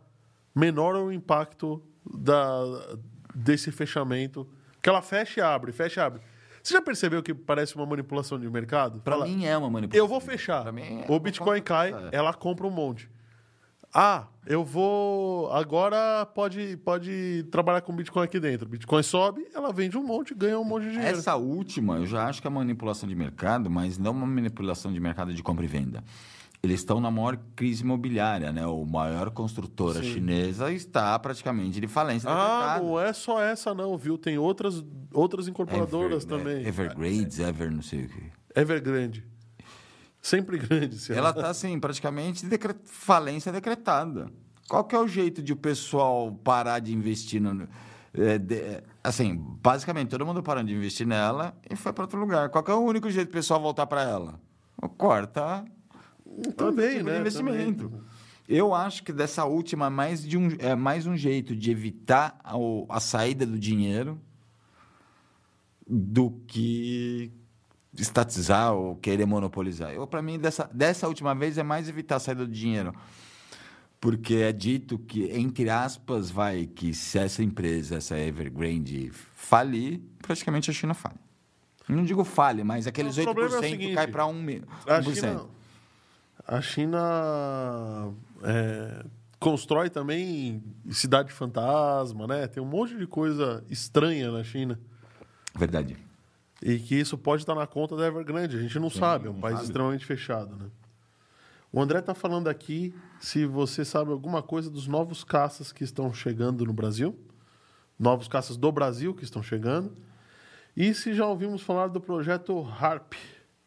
menor 0.54 0.94
é 0.96 0.98
o 0.98 1.10
impacto 1.12 1.82
da, 2.04 2.96
desse 3.36 3.70
fechamento. 3.70 4.48
Que 4.82 4.88
ela 4.88 5.02
fecha 5.02 5.40
e 5.40 5.42
abre, 5.42 5.72
fecha 5.72 6.00
e 6.00 6.02
abre. 6.04 6.20
Você 6.62 6.74
já 6.74 6.82
percebeu 6.82 7.22
que 7.22 7.32
parece 7.34 7.76
uma 7.76 7.86
manipulação 7.86 8.38
de 8.40 8.48
mercado? 8.50 9.00
Para 9.00 9.18
mim 9.24 9.44
é 9.44 9.56
uma 9.56 9.70
manipulação. 9.70 10.04
Eu 10.04 10.08
vou 10.08 10.20
fechar. 10.20 10.72
Mim 10.72 11.02
é- 11.02 11.06
o 11.08 11.18
Bitcoin 11.20 11.60
cai, 11.62 11.94
ela 12.12 12.32
compra 12.34 12.66
um 12.66 12.70
monte. 12.70 13.08
Ah, 13.94 14.26
eu 14.46 14.64
vou. 14.64 15.50
Agora 15.52 16.26
pode, 16.26 16.76
pode 16.78 17.46
trabalhar 17.50 17.80
com 17.82 17.94
Bitcoin 17.94 18.24
aqui 18.24 18.38
dentro. 18.40 18.68
Bitcoin 18.68 19.02
sobe, 19.02 19.46
ela 19.54 19.72
vende 19.72 19.96
um 19.96 20.02
monte, 20.02 20.34
ganha 20.34 20.58
um 20.58 20.64
monte 20.64 20.84
de 20.84 20.90
dinheiro. 20.92 21.16
Essa 21.16 21.36
última, 21.36 21.96
eu 21.98 22.06
já 22.06 22.26
acho 22.28 22.42
que 22.42 22.46
é 22.46 22.50
manipulação 22.50 23.08
de 23.08 23.14
mercado, 23.14 23.70
mas 23.70 23.96
não 23.96 24.12
uma 24.12 24.26
manipulação 24.26 24.92
de 24.92 25.00
mercado 25.00 25.32
de 25.32 25.42
compra 25.42 25.64
e 25.64 25.68
venda. 25.68 26.02
Eles 26.62 26.80
estão 26.80 27.00
na 27.00 27.10
maior 27.10 27.36
crise 27.54 27.82
imobiliária, 27.82 28.50
né? 28.50 28.66
O 28.66 28.84
maior 28.84 29.30
construtora 29.30 30.02
chinesa 30.02 30.72
está 30.72 31.16
praticamente 31.18 31.80
de 31.80 31.86
falência 31.86 32.28
Ah, 32.28 32.34
decretada. 32.34 32.84
não 32.84 33.00
é 33.00 33.12
só 33.12 33.40
essa, 33.42 33.72
não, 33.74 33.96
viu? 33.96 34.16
Tem 34.18 34.36
outras, 34.38 34.84
outras 35.12 35.46
incorporadoras 35.48 36.24
Ever- 36.24 36.38
também. 36.38 36.62
né? 36.62 36.68
Evergrades, 36.68 37.38
Ever 37.38 37.70
não 37.70 37.82
sei 37.82 38.04
o 38.06 38.08
quê. 38.08 38.22
Evergrande. 38.54 39.24
Sempre 40.20 40.58
grande. 40.58 40.96
esse 40.96 41.12
Ela 41.12 41.30
está, 41.30 41.50
assim, 41.50 41.78
praticamente 41.78 42.44
decre... 42.46 42.74
falência 42.84 43.52
decretada. 43.52 44.28
Qual 44.68 44.82
que 44.82 44.96
é 44.96 44.98
o 44.98 45.06
jeito 45.06 45.40
de 45.42 45.52
o 45.52 45.56
pessoal 45.56 46.32
parar 46.42 46.80
de 46.80 46.92
investir 46.92 47.40
no... 47.40 47.68
é, 48.12 48.36
de- 48.38 48.56
é, 48.56 48.82
assim, 49.04 49.36
basicamente, 49.62 50.08
todo 50.08 50.26
mundo 50.26 50.42
parando 50.42 50.66
de 50.68 50.74
investir 50.74 51.06
nela 51.06 51.54
e 51.70 51.76
foi 51.76 51.92
para 51.92 52.02
outro 52.04 52.18
lugar. 52.18 52.48
Qual 52.48 52.64
que 52.64 52.70
é 52.72 52.74
o 52.74 52.80
único 52.80 53.08
jeito 53.08 53.28
do 53.28 53.32
pessoal 53.32 53.60
voltar 53.60 53.86
para 53.86 54.02
ela? 54.02 54.40
Corta 54.98 55.64
Também, 56.56 56.84
outro 56.84 56.98
tipo 56.98 57.10
né? 57.10 57.20
investimento. 57.20 57.88
Também. 57.88 58.00
Eu 58.48 58.74
acho 58.74 59.02
que 59.02 59.12
dessa 59.12 59.44
última 59.44 59.90
mais 59.90 60.26
de 60.26 60.36
um, 60.36 60.48
é 60.58 60.74
mais 60.74 61.06
um 61.06 61.16
jeito 61.16 61.54
de 61.56 61.70
evitar 61.70 62.38
a, 62.44 62.54
a 62.88 63.00
saída 63.00 63.44
do 63.44 63.58
dinheiro 63.58 64.20
do 65.88 66.30
que 66.46 67.32
estatizar 67.98 68.72
ou 68.72 68.96
querer 68.96 69.26
monopolizar. 69.26 69.92
Eu 69.92 70.06
para 70.06 70.22
mim 70.22 70.38
dessa, 70.38 70.70
dessa 70.72 71.08
última 71.08 71.34
vez 71.34 71.58
é 71.58 71.62
mais 71.62 71.88
evitar 71.88 72.16
a 72.16 72.20
saída 72.20 72.46
do 72.46 72.52
dinheiro. 72.52 72.94
Porque 73.98 74.34
é 74.36 74.52
dito 74.52 74.98
que, 74.98 75.24
entre 75.32 75.70
aspas, 75.70 76.30
vai 76.30 76.66
que 76.66 76.92
se 76.92 77.18
essa 77.18 77.42
empresa, 77.42 77.96
essa 77.96 78.16
Evergrande, 78.18 79.10
falir, 79.34 80.00
praticamente 80.20 80.70
a 80.70 80.74
China 80.74 80.92
falha. 80.92 81.18
Não 81.88 82.04
digo 82.04 82.22
falha, 82.22 82.64
mas 82.64 82.86
aqueles 82.86 83.16
O 83.16 83.22
problema 83.22 83.54
é 83.54 83.58
o 83.58 83.62
8% 83.62 83.68
seguinte, 83.68 83.94
cai 83.94 84.06
para 84.06 84.24
1%. 84.24 84.64
A 84.86 85.00
1%. 85.00 85.14
China, 85.14 85.46
a 86.46 86.60
China 86.60 88.12
é, 88.42 89.04
constrói 89.38 89.90
também 89.90 90.62
cidade 90.90 91.32
fantasma, 91.32 92.26
né? 92.26 92.46
Tem 92.46 92.62
um 92.62 92.66
monte 92.66 92.96
de 92.96 93.06
coisa 93.06 93.64
estranha 93.68 94.30
na 94.30 94.44
China. 94.44 94.78
Verdade. 95.54 95.96
E 96.62 96.78
que 96.78 96.94
isso 96.94 97.18
pode 97.18 97.42
estar 97.42 97.54
na 97.54 97.66
conta 97.66 97.96
da 97.96 98.06
Evergrande. 98.06 98.56
A 98.56 98.60
gente 98.60 98.78
não 98.78 98.90
sabe, 98.90 99.26
é 99.26 99.30
um 99.30 99.40
país 99.40 99.56
sabe. 99.56 99.66
extremamente 99.66 100.06
fechado, 100.06 100.56
né? 100.56 100.70
O 101.72 101.82
André 101.82 101.98
está 101.98 102.14
falando 102.14 102.48
aqui 102.48 102.94
se 103.20 103.44
você 103.44 103.84
sabe 103.84 104.10
alguma 104.10 104.42
coisa 104.42 104.70
dos 104.70 104.86
novos 104.86 105.24
caças 105.24 105.72
que 105.72 105.84
estão 105.84 106.12
chegando 106.14 106.64
no 106.64 106.72
Brasil. 106.72 107.18
Novos 107.98 108.28
caças 108.28 108.56
do 108.56 108.70
Brasil 108.70 109.14
que 109.14 109.24
estão 109.24 109.42
chegando. 109.42 109.92
E 110.76 110.94
se 110.94 111.12
já 111.12 111.26
ouvimos 111.26 111.62
falar 111.62 111.88
do 111.88 112.00
projeto 112.00 112.62
HARP. 112.62 113.14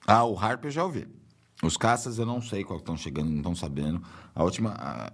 Ah, 0.08 0.24
o 0.24 0.38
Harp 0.38 0.66
eu 0.66 0.72
já 0.72 0.84
ouvi. 0.84 1.08
Os 1.62 1.76
caças 1.78 2.18
eu 2.18 2.26
não 2.26 2.42
sei 2.42 2.64
qual 2.64 2.80
estão 2.80 2.96
chegando, 2.96 3.30
não 3.30 3.38
estão 3.38 3.56
sabendo. 3.56 4.02
A 4.34 4.44
última. 4.44 4.72
a- 4.78 5.12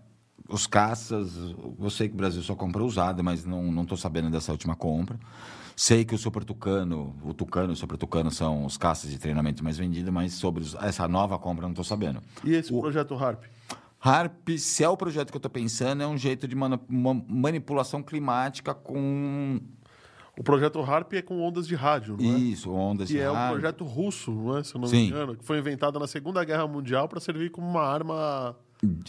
os 0.47 0.67
caças, 0.67 1.33
eu 1.79 1.89
sei 1.89 2.07
que 2.07 2.13
o 2.13 2.17
Brasil 2.17 2.39
só 2.43 2.53
compra 2.53 2.83
usado, 2.83 3.23
mas 3.23 3.43
não 3.45 3.81
estou 3.81 3.97
sabendo 3.97 4.29
dessa 4.29 4.51
última 4.51 4.75
compra. 4.75 5.19
Sei 5.75 6.05
que 6.05 6.13
o 6.13 6.17
Super 6.19 6.43
Tucano, 6.43 7.15
o 7.23 7.33
Tucano 7.33 7.71
e 7.71 7.73
o 7.73 7.75
Super 7.75 7.97
Tucano 7.97 8.29
são 8.29 8.63
os 8.63 8.77
caças 8.77 9.09
de 9.09 9.17
treinamento 9.17 9.63
mais 9.63 9.75
vendidos, 9.77 10.13
mas 10.13 10.33
sobre 10.33 10.61
os- 10.61 10.75
essa 10.75 11.07
nova 11.07 11.39
compra 11.39 11.63
eu 11.63 11.69
não 11.69 11.71
estou 11.71 11.83
sabendo. 11.83 12.21
E 12.43 12.53
esse 12.53 12.71
O- 12.71 12.79
projeto 12.79 13.15
HARP? 13.15 13.45
Harp, 13.99 14.49
se 14.59 14.83
é 14.83 14.87
o 14.89 14.95
projeto 14.95 15.31
que 15.31 15.35
eu 15.35 15.39
estou 15.39 15.49
pensando, 15.49 16.03
é 16.03 16.07
um 16.07 16.15
jeito 16.17 16.47
de 16.47 16.53
uma 16.53 16.79
manipulação 17.27 18.03
climática 18.03 18.71
com 18.71 19.59
O 20.37 20.43
projeto 20.43 20.81
HARP 20.81 21.13
é 21.13 21.21
com 21.21 21.41
ondas 21.41 21.65
de 21.67 21.75
rádio, 21.75 22.17
não 22.19 22.35
é? 22.35 22.37
isso, 22.37 22.71
ondas 22.71 23.07
Que 23.07 23.13
de 23.15 23.19
é 23.21 23.31
um 23.31 23.33
rádio. 23.33 23.53
projeto 23.59 23.83
russo, 23.85 24.31
não 24.31 24.57
é? 24.57 24.63
Se 24.63 24.75
eu 24.75 24.81
não 24.81 24.87
Sim. 24.87 24.97
me 24.97 25.07
engano, 25.07 25.35
que 25.37 25.45
foi 25.45 25.57
inventado 25.59 25.97
na 25.99 26.07
Segunda 26.07 26.43
Guerra 26.43 26.67
Mundial 26.67 27.07
para 27.07 27.19
servir 27.21 27.51
como 27.51 27.65
uma 27.67 27.81
arma, 27.83 28.55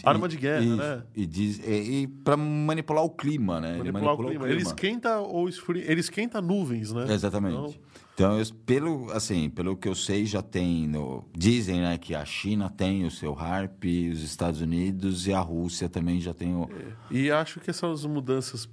arma 0.03 0.27
de 0.29 0.37
guerra, 0.37 0.63
Isso, 0.63 0.75
né? 0.77 1.03
E, 1.15 1.25
diz, 1.25 1.59
e, 1.59 2.03
e 2.03 2.07
para 2.07 2.37
manipular 2.37 3.03
o 3.03 3.09
clima, 3.09 3.59
né? 3.59 3.77
Ele 3.79 3.91
Manipular 3.91 4.15
o 4.15 4.17
manipula 4.17 4.29
clima. 4.29 4.49
Ele 4.49 4.61
esquenta 4.61 5.19
ou 5.19 5.49
esfria, 5.49 5.83
ele 5.91 5.99
esquenta 5.99 6.41
nuvens, 6.41 6.93
né? 6.93 7.05
Exatamente. 7.11 7.77
Então, 8.13 8.39
eu- 8.39 8.45
pelo, 8.65 9.11
assim, 9.11 9.47
pelo 9.49 9.75
que 9.77 9.87
eu 9.87 9.93
sei, 9.93 10.25
já 10.25 10.41
tem. 10.41 10.87
No, 10.87 11.23
dizem 11.37 11.81
né, 11.81 11.97
que 11.99 12.15
a 12.15 12.25
China 12.25 12.67
tem 12.67 13.05
o 13.05 13.11
seu 13.11 13.37
HARP, 13.37 13.83
os 14.11 14.23
Estados 14.23 14.59
Unidos 14.61 15.27
e 15.27 15.33
a 15.33 15.39
Rússia 15.39 15.87
também 15.87 16.19
já 16.19 16.33
tem 16.33 16.55
o. 16.55 16.67
E 17.11 17.29
acho 17.29 17.59
que 17.59 17.69
essas 17.69 18.05
mudanças 18.05 18.67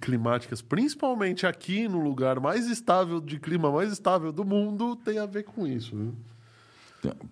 climáticas, 0.00 0.62
principalmente 0.62 1.46
aqui 1.46 1.86
no 1.88 2.00
lugar 2.00 2.40
mais 2.40 2.66
estável 2.68 3.20
de 3.20 3.38
clima 3.38 3.70
mais 3.70 3.92
estável 3.92 4.32
do 4.32 4.44
mundo, 4.44 4.96
tem 4.96 5.18
a 5.18 5.26
ver 5.26 5.42
com 5.44 5.66
isso. 5.66 5.94
viu? 5.96 6.14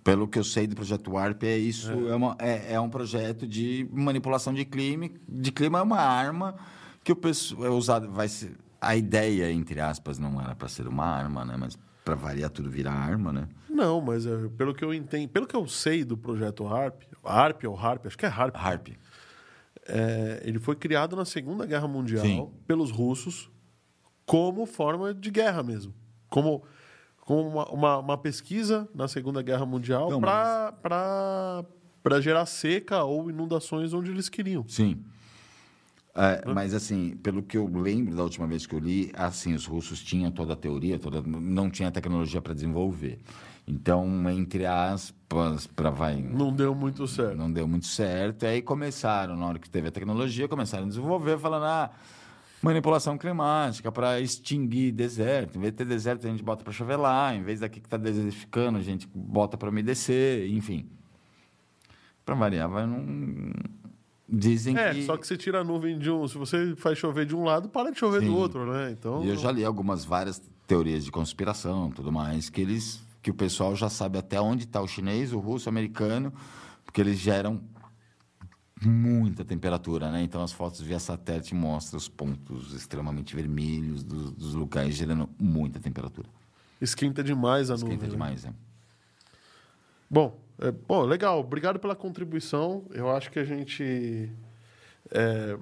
Pelo 0.05 0.29
que 0.29 0.39
eu 0.39 0.45
sei 0.45 0.67
do 0.67 0.77
projeto 0.77 1.17
HARP, 1.17 1.45
é 1.45 1.57
isso. 1.57 1.91
É, 1.91 2.15
uma- 2.15 2.37
é- 2.39 2.75
é 2.75 2.81
um 2.81 2.91
projeto 2.91 3.47
de 3.47 3.89
manipulação 3.91 4.53
de 4.53 4.67
clima. 4.67 5.09
De 5.27 5.51
clima 5.51 5.79
é 5.79 5.83
uma 5.83 5.99
arma 6.01 6.55
que 7.03 7.11
o 7.11 7.17
pessoal 7.17 7.65
é 7.65 7.71
usado. 7.71 8.11
Vai 8.11 8.29
ser, 8.29 8.53
a 8.79 8.95
ideia, 8.95 9.51
entre 9.51 9.81
aspas, 9.81 10.19
não 10.19 10.39
era 10.39 10.55
para 10.55 10.69
ser 10.69 10.87
uma 10.87 11.07
arma, 11.07 11.43
né? 11.47 11.57
Mas 11.59 11.79
para 12.05 12.15
variar 12.15 12.51
tudo 12.51 12.69
virar 12.69 12.93
arma, 12.93 13.33
né? 13.33 13.49
Não, 13.71 13.99
mas 14.03 14.27
é, 14.27 14.49
pelo 14.59 14.75
que 14.75 14.85
eu 14.85 14.93
entendo, 14.93 15.31
pelo 15.31 15.47
que 15.47 15.57
eu 15.57 15.67
sei 15.67 16.05
do 16.05 16.19
projeto 16.19 16.67
HARP, 16.67 17.05
HARP 17.25 17.65
ou 17.65 17.75
HARP, 17.75 18.07
acho 18.09 18.19
que 18.19 18.27
é 18.27 18.29
HARP. 18.29 18.55
HARP. 18.57 18.89
É, 19.95 20.41
ele 20.45 20.59
foi 20.59 20.75
criado 20.75 21.15
na 21.15 21.27
Segunda 21.27 21.67
Guerra 21.67 21.87
Mundial 21.87 22.25
Sim. 22.25 22.49
pelos 22.67 22.91
russos 22.91 23.51
como 24.25 24.65
forma 24.65 25.13
de 25.13 25.31
guerra 25.31 25.63
mesmo. 25.63 25.93
Como, 26.31 26.63
como 27.21 27.47
uma, 27.47 27.71
uma, 27.71 27.99
uma 27.99 28.19
pesquisa 28.19 28.89
na 28.95 29.07
Segunda 29.07 29.43
Guerra 29.43 29.67
Mundial 29.67 30.19
para 30.19 32.21
gerar 32.23 32.47
seca 32.47 33.05
ou 33.05 33.29
inundações 33.29 33.93
onde 33.93 34.11
eles 34.11 34.31
queriam. 34.31 34.67
Sim. 34.67 35.05
É, 36.15 36.51
mas 36.51 36.73
assim, 36.73 37.17
pelo 37.23 37.43
que 37.43 37.57
eu 37.57 37.67
lembro 37.67 38.15
da 38.15 38.23
última 38.23 38.47
vez 38.47 38.67
que 38.67 38.75
eu 38.75 38.79
li, 38.79 39.13
assim, 39.15 39.53
os 39.53 39.67
russos 39.67 40.03
tinham 40.03 40.31
toda 40.31 40.55
a 40.55 40.57
teoria, 40.57 40.99
toda, 40.99 41.23
não 41.23 41.71
tinha 41.71 41.91
tecnologia 41.91 42.41
para 42.41 42.55
desenvolver. 42.55 43.19
Então, 43.67 44.29
entre 44.31 44.67
aspas, 44.67 45.67
para 45.67 45.91
vai 45.91 46.21
Não 46.21 46.53
deu 46.53 46.75
muito 46.75 47.07
certo. 47.07 47.37
não 47.37 47.51
deu 47.51 47.67
muito 47.69 47.87
certo. 47.87 48.45
Aí 48.45 48.61
começaram, 48.61 49.37
na 49.37 49.47
hora 49.47 49.59
que 49.59 49.71
teve 49.71 49.89
a 49.89 49.91
tecnologia, 49.91 50.49
começaram 50.49 50.85
a 50.85 50.89
desenvolver, 50.89 51.39
falando, 51.39 51.65
ah, 51.65 51.91
Manipulação 52.63 53.19
climática 53.19 53.91
para 53.91 54.21
extinguir 54.21 54.93
deserto. 54.93 55.59
Em 55.59 55.61
vez 55.61 55.73
de 55.73 55.79
ter 55.79 55.85
deserto, 55.85 56.25
a 56.25 56.31
gente 56.31 56.45
bota 56.45 56.63
para 56.63 56.73
chover 56.73 56.95
lá. 56.95 57.35
Em 57.35 57.43
vez 57.43 57.59
daqui 57.59 57.81
que 57.81 57.89
está 57.89 57.97
desertificando, 57.97 58.79
a 58.79 58.81
gente 58.81 59.09
bota 59.13 59.57
para 59.57 59.69
umedecer. 59.69 60.49
Enfim. 60.49 60.89
Para 62.25 62.37
variar, 62.37 62.69
vai 62.69 62.87
num... 62.87 63.51
Dizem 64.29 64.79
É, 64.79 64.95
que... 64.95 65.05
só 65.05 65.17
que 65.17 65.27
você 65.27 65.37
tira 65.37 65.61
a 65.61 65.65
nuvem 65.65 65.99
de 65.99 66.09
um. 66.09 66.27
Se 66.29 66.39
você 66.39 66.77
faz 66.77 66.97
chover 66.97 67.27
de 67.27 67.35
um 67.35 67.43
lado, 67.43 67.69
para 67.69 67.91
de 67.91 67.99
chover 67.99 68.21
Sim. 68.21 68.29
do 68.29 68.37
outro, 68.37 68.73
né? 68.73 68.93
Então. 68.93 69.25
E 69.25 69.29
eu 69.29 69.37
já 69.37 69.51
li 69.51 69.65
algumas 69.65 70.05
várias 70.05 70.41
teorias 70.65 71.05
de 71.05 71.11
conspiração, 71.11 71.91
tudo 71.91 72.13
mais, 72.13 72.49
que 72.49 72.61
eles 72.61 73.05
que 73.23 73.31
o 73.31 73.35
pessoal 73.35 73.77
já 73.77 73.89
sabe 73.89 74.19
até 74.19 74.41
onde 74.41 74.65
está 74.65 74.81
o 74.81 74.89
chinês, 74.89 75.33
o 75.33 75.39
russo, 75.39 75.69
o 75.69 75.71
americano, 75.71 76.33
porque 76.85 77.01
eles 77.01 77.19
geram 77.19 77.63
muita 78.85 79.45
temperatura, 79.45 80.11
né? 80.11 80.23
Então 80.23 80.43
as 80.43 80.53
fotos 80.53 80.81
via 80.81 80.99
satélite 80.99 81.55
mostram 81.55 81.99
os 81.99 82.09
pontos 82.09 82.75
extremamente 82.75 83.35
vermelhos 83.37 84.03
dos, 84.03 84.33
dos 84.33 84.55
locais 84.55 84.95
gerando 84.95 85.31
muita 85.39 85.79
temperatura. 85.79 86.29
Esquenta 86.81 87.23
demais 87.23 87.71
a 87.71 87.75
Esquenta 87.75 87.95
nuvem. 87.95 88.09
né? 88.09 88.13
demais, 88.13 88.45
né? 88.45 88.53
Bom, 90.11 90.37
é, 90.59 90.73
bom, 90.73 91.03
legal. 91.05 91.39
Obrigado 91.39 91.79
pela 91.79 91.95
contribuição. 91.95 92.85
Eu 92.91 93.09
acho 93.09 93.31
que 93.31 93.39
a 93.39 93.45
gente. 93.45 94.29
É, 95.11 95.57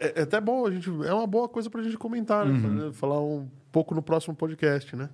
é, 0.00 0.20
é 0.20 0.22
até 0.22 0.40
bom, 0.40 0.66
a 0.66 0.70
gente, 0.70 0.90
é 1.06 1.14
uma 1.14 1.26
boa 1.28 1.48
coisa 1.48 1.70
para 1.70 1.80
a 1.80 1.84
gente 1.84 1.96
comentar, 1.96 2.44
né? 2.44 2.84
Uhum. 2.84 2.92
Falar 2.92 3.20
um 3.20 3.48
pouco 3.70 3.94
no 3.94 4.02
próximo 4.02 4.34
podcast, 4.34 4.96
né? 4.96 5.08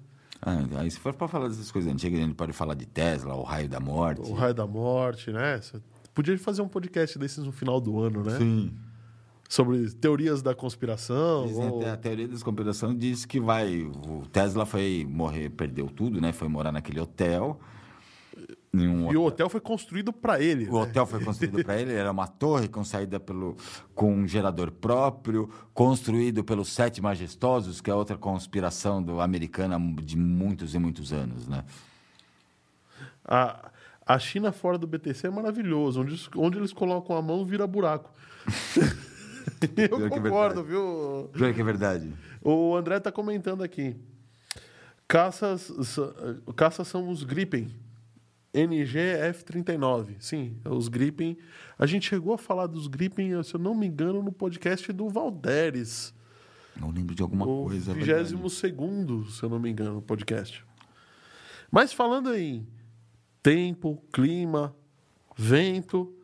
Ah, 0.48 0.80
aí 0.80 0.88
se 0.90 1.00
for 1.00 1.12
para 1.12 1.26
falar 1.26 1.48
dessas 1.48 1.72
coisas 1.72 1.92
antigas, 1.92 2.20
a 2.20 2.22
gente 2.22 2.36
pode 2.36 2.52
falar 2.52 2.74
de 2.74 2.86
Tesla, 2.86 3.34
o 3.34 3.42
raio 3.42 3.68
da 3.68 3.80
morte. 3.80 4.20
O 4.30 4.32
raio 4.32 4.54
da 4.54 4.64
morte, 4.66 5.32
né? 5.32 5.60
Você 5.60 5.80
podia 6.14 6.38
fazer 6.38 6.62
um 6.62 6.68
podcast 6.68 7.18
desses 7.18 7.44
no 7.44 7.50
final 7.50 7.80
do 7.80 7.98
ano, 8.00 8.22
né? 8.22 8.38
Sim. 8.38 8.70
Sobre 9.48 9.90
teorias 9.90 10.42
da 10.42 10.54
conspiração. 10.54 11.46
Dizem 11.46 11.68
ou- 11.68 11.80
até 11.80 11.90
a 11.90 11.96
teoria 11.96 12.28
da 12.28 12.38
conspiração 12.38 12.94
diz 12.96 13.24
que 13.24 13.40
vai. 13.40 13.82
O 13.82 14.22
Tesla 14.32 14.64
foi 14.64 15.04
morrer, 15.08 15.50
perdeu 15.50 15.88
tudo, 15.88 16.20
né? 16.20 16.32
Foi 16.32 16.46
morar 16.48 16.70
naquele 16.72 17.00
hotel. 17.00 17.58
Em 18.82 18.88
um 18.88 19.12
E 19.12 19.16
o 19.16 19.22
hotel 19.22 19.48
foi 19.48 19.60
construído 19.60 20.12
para 20.12 20.40
ele. 20.40 20.68
O 20.68 20.74
né? 20.74 20.80
hotel 20.80 21.06
foi 21.06 21.24
construído 21.24 21.64
para 21.64 21.80
ele, 21.80 21.92
era 21.92 22.10
uma 22.10 22.26
torre 22.26 22.68
com 22.68 22.84
saída 22.84 23.18
pelo, 23.18 23.56
com 23.94 24.12
um 24.12 24.28
gerador 24.28 24.70
próprio, 24.70 25.48
construído 25.72 26.44
pelos 26.44 26.68
Sete 26.68 27.00
Majestosos, 27.00 27.80
que 27.80 27.90
é 27.90 27.94
outra 27.94 28.16
conspiração 28.16 29.02
do 29.02 29.20
americana 29.20 29.78
de 30.02 30.16
muitos 30.16 30.74
e 30.74 30.78
muitos 30.78 31.12
anos, 31.12 31.48
né? 31.48 31.64
A, 33.24 33.70
a 34.06 34.18
China 34.18 34.52
fora 34.52 34.78
do 34.78 34.86
BTC 34.86 35.26
é 35.26 35.30
maravilhoso. 35.30 36.00
Onde, 36.00 36.28
onde 36.36 36.58
eles 36.58 36.72
colocam 36.72 37.16
a 37.16 37.22
mão, 37.22 37.44
vira 37.44 37.66
buraco. 37.66 38.10
Eu 39.76 40.06
é 40.06 40.08
concordo, 40.08 40.62
viu? 40.62 41.30
Juro 41.32 41.54
que 41.54 41.60
é 41.60 41.64
verdade. 41.64 42.12
O 42.42 42.76
André 42.76 42.96
está 42.98 43.10
comentando 43.10 43.62
aqui. 43.62 43.96
Caças, 45.08 45.72
caças 46.56 46.88
são 46.88 47.08
os 47.08 47.22
Gripen. 47.22 47.70
NG 48.56 48.98
F-39. 48.98 50.16
Sim, 50.18 50.56
é 50.64 50.68
os 50.68 50.88
Gripen. 50.88 51.36
A 51.78 51.86
gente 51.86 52.08
chegou 52.08 52.32
a 52.34 52.38
falar 52.38 52.66
dos 52.66 52.86
Gripen, 52.86 53.42
se 53.42 53.54
eu 53.54 53.60
não 53.60 53.74
me 53.74 53.86
engano, 53.86 54.22
no 54.22 54.32
podcast 54.32 54.90
do 54.92 55.08
Valderes. 55.08 56.14
Não 56.74 56.90
lembro 56.90 57.14
de 57.14 57.22
alguma 57.22 57.46
o 57.46 57.64
coisa. 57.64 57.92
é 57.92 57.94
22 57.94 58.52
segundo, 58.52 59.24
se 59.30 59.42
eu 59.42 59.48
não 59.48 59.58
me 59.58 59.70
engano, 59.70 60.00
podcast. 60.00 60.64
Mas 61.70 61.92
falando 61.92 62.34
em 62.34 62.66
tempo, 63.42 64.02
clima, 64.12 64.74
vento, 65.36 66.14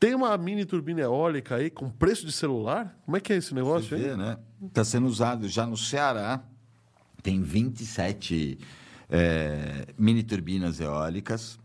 tem 0.00 0.14
uma 0.14 0.36
mini 0.38 0.64
turbina 0.64 1.00
eólica 1.00 1.56
aí 1.56 1.70
com 1.70 1.90
preço 1.90 2.24
de 2.24 2.32
celular? 2.32 2.98
Como 3.04 3.16
é 3.16 3.20
que 3.20 3.32
é 3.32 3.36
esse 3.36 3.54
negócio 3.54 3.88
Você 3.88 3.94
aí? 3.96 4.02
vê, 4.02 4.16
né? 4.16 4.38
Está 4.62 4.84
sendo 4.84 5.06
usado 5.06 5.48
já 5.48 5.66
no 5.66 5.76
Ceará. 5.76 6.42
Tem 7.22 7.42
27 7.42 8.58
é, 9.10 9.86
mini 9.98 10.22
turbinas 10.22 10.80
eólicas 10.80 11.58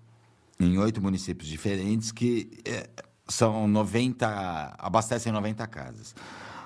em 0.60 0.78
oito 0.78 1.02
municípios 1.02 1.50
diferentes 1.50 2.12
que 2.12 2.50
é, 2.66 2.90
são 3.28 3.68
90, 3.68 4.76
abastecem 4.78 5.32
90 5.32 5.66
casas. 5.68 6.16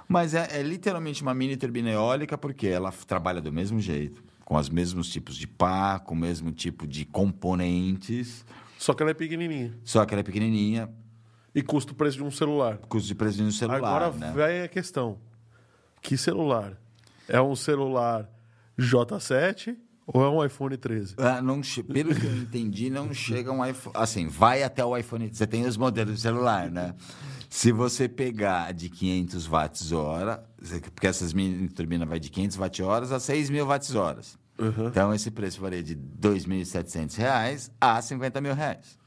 Mas 0.08 0.34
é, 0.34 0.60
é 0.60 0.64
literalmente 0.64 1.22
uma 1.22 1.34
mini 1.34 1.58
turbina 1.58 1.90
eólica 1.90 2.38
porque 2.38 2.68
ela 2.68 2.92
trabalha 3.06 3.42
do 3.42 3.52
mesmo 3.52 3.80
jeito, 3.80 4.24
com 4.46 4.56
os 4.56 4.70
mesmos 4.70 5.10
tipos 5.10 5.36
de 5.36 5.48
pá, 5.48 6.00
com 6.00 6.14
o 6.14 6.18
mesmo 6.18 6.52
tipo 6.52 6.88
de 6.88 7.04
componentes, 7.06 8.46
Só 8.78 8.94
que 8.94 9.02
ela 9.04 9.12
é 9.12 9.14
pequenininha. 9.14 9.74
só 9.84 10.06
que 10.06 10.14
ela 10.14 10.22
é 10.22 10.24
pequenininha, 10.24 10.90
E 11.54 11.62
custa 11.62 11.92
o 11.92 11.96
preço 11.96 12.18
de 12.18 12.24
um 12.24 12.32
celular. 12.32 12.78
custo 12.78 13.08
de 13.08 13.16
preço 13.16 13.38
de 13.38 13.44
um 13.44 13.52
celular. 13.52 13.78
Agora 13.78 14.12
né? 14.12 14.32
vem 14.36 14.62
a 14.62 14.68
questão. 14.68 15.18
Que 16.02 16.16
celular? 16.18 16.78
É 17.28 17.42
um 17.42 17.56
celular 17.56 18.30
J7 18.80 19.76
ou 20.08 20.24
é 20.24 20.30
um 20.30 20.44
iPhone 20.46 20.78
13? 20.78 21.16
Ah, 21.18 21.42
não 21.42 21.62
pelo 21.92 22.16
que 22.16 22.26
eu 22.26 22.36
entendi, 22.38 22.90
não 22.90 23.14
chega 23.14 23.52
um 23.52 23.64
iPhone. 23.66 23.94
Assim, 23.96 24.28
vai 24.28 24.64
até 24.64 24.84
o 24.84 24.96
iPhone. 24.98 25.30
Você 25.32 25.46
tem 25.46 25.66
os 25.66 25.76
modelos 25.76 26.16
de 26.16 26.22
celular, 26.22 26.72
né? 26.72 26.96
Se 27.50 27.72
você 27.72 28.08
pegar 28.10 28.74
de 28.74 28.90
500 28.90 29.46
watts 29.48 29.92
hora, 29.92 30.44
porque 30.94 31.08
essas 31.08 31.34
mini 31.34 31.68
turbinas 31.70 32.08
vai 32.08 32.20
de 32.20 32.30
500 32.30 32.58
watts 32.58 32.80
horas 32.80 33.12
a 33.12 33.20
6 33.20 33.50
mil 33.50 33.66
watts 33.66 33.94
horas. 33.96 34.38
Então, 34.88 35.14
esse 35.14 35.30
preço 35.30 35.62
varia 35.62 35.84
de 35.84 35.96
2.700 35.96 37.16
reais 37.18 37.72
a 37.80 38.02
50 38.02 38.42
mil 38.42 38.56
reais. 38.56 38.98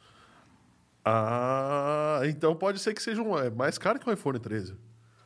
Ah, 1.05 2.21
então 2.25 2.55
pode 2.55 2.79
ser 2.79 2.95
que 2.95 3.03
seja 3.03 3.23
um, 3.23 3.37
é 3.37 3.51
mais 3.51 3.79
caro 3.79 3.99
que 3.99 4.09
um 4.09 4.13
iPhone 4.13 4.39
13. 4.39 4.75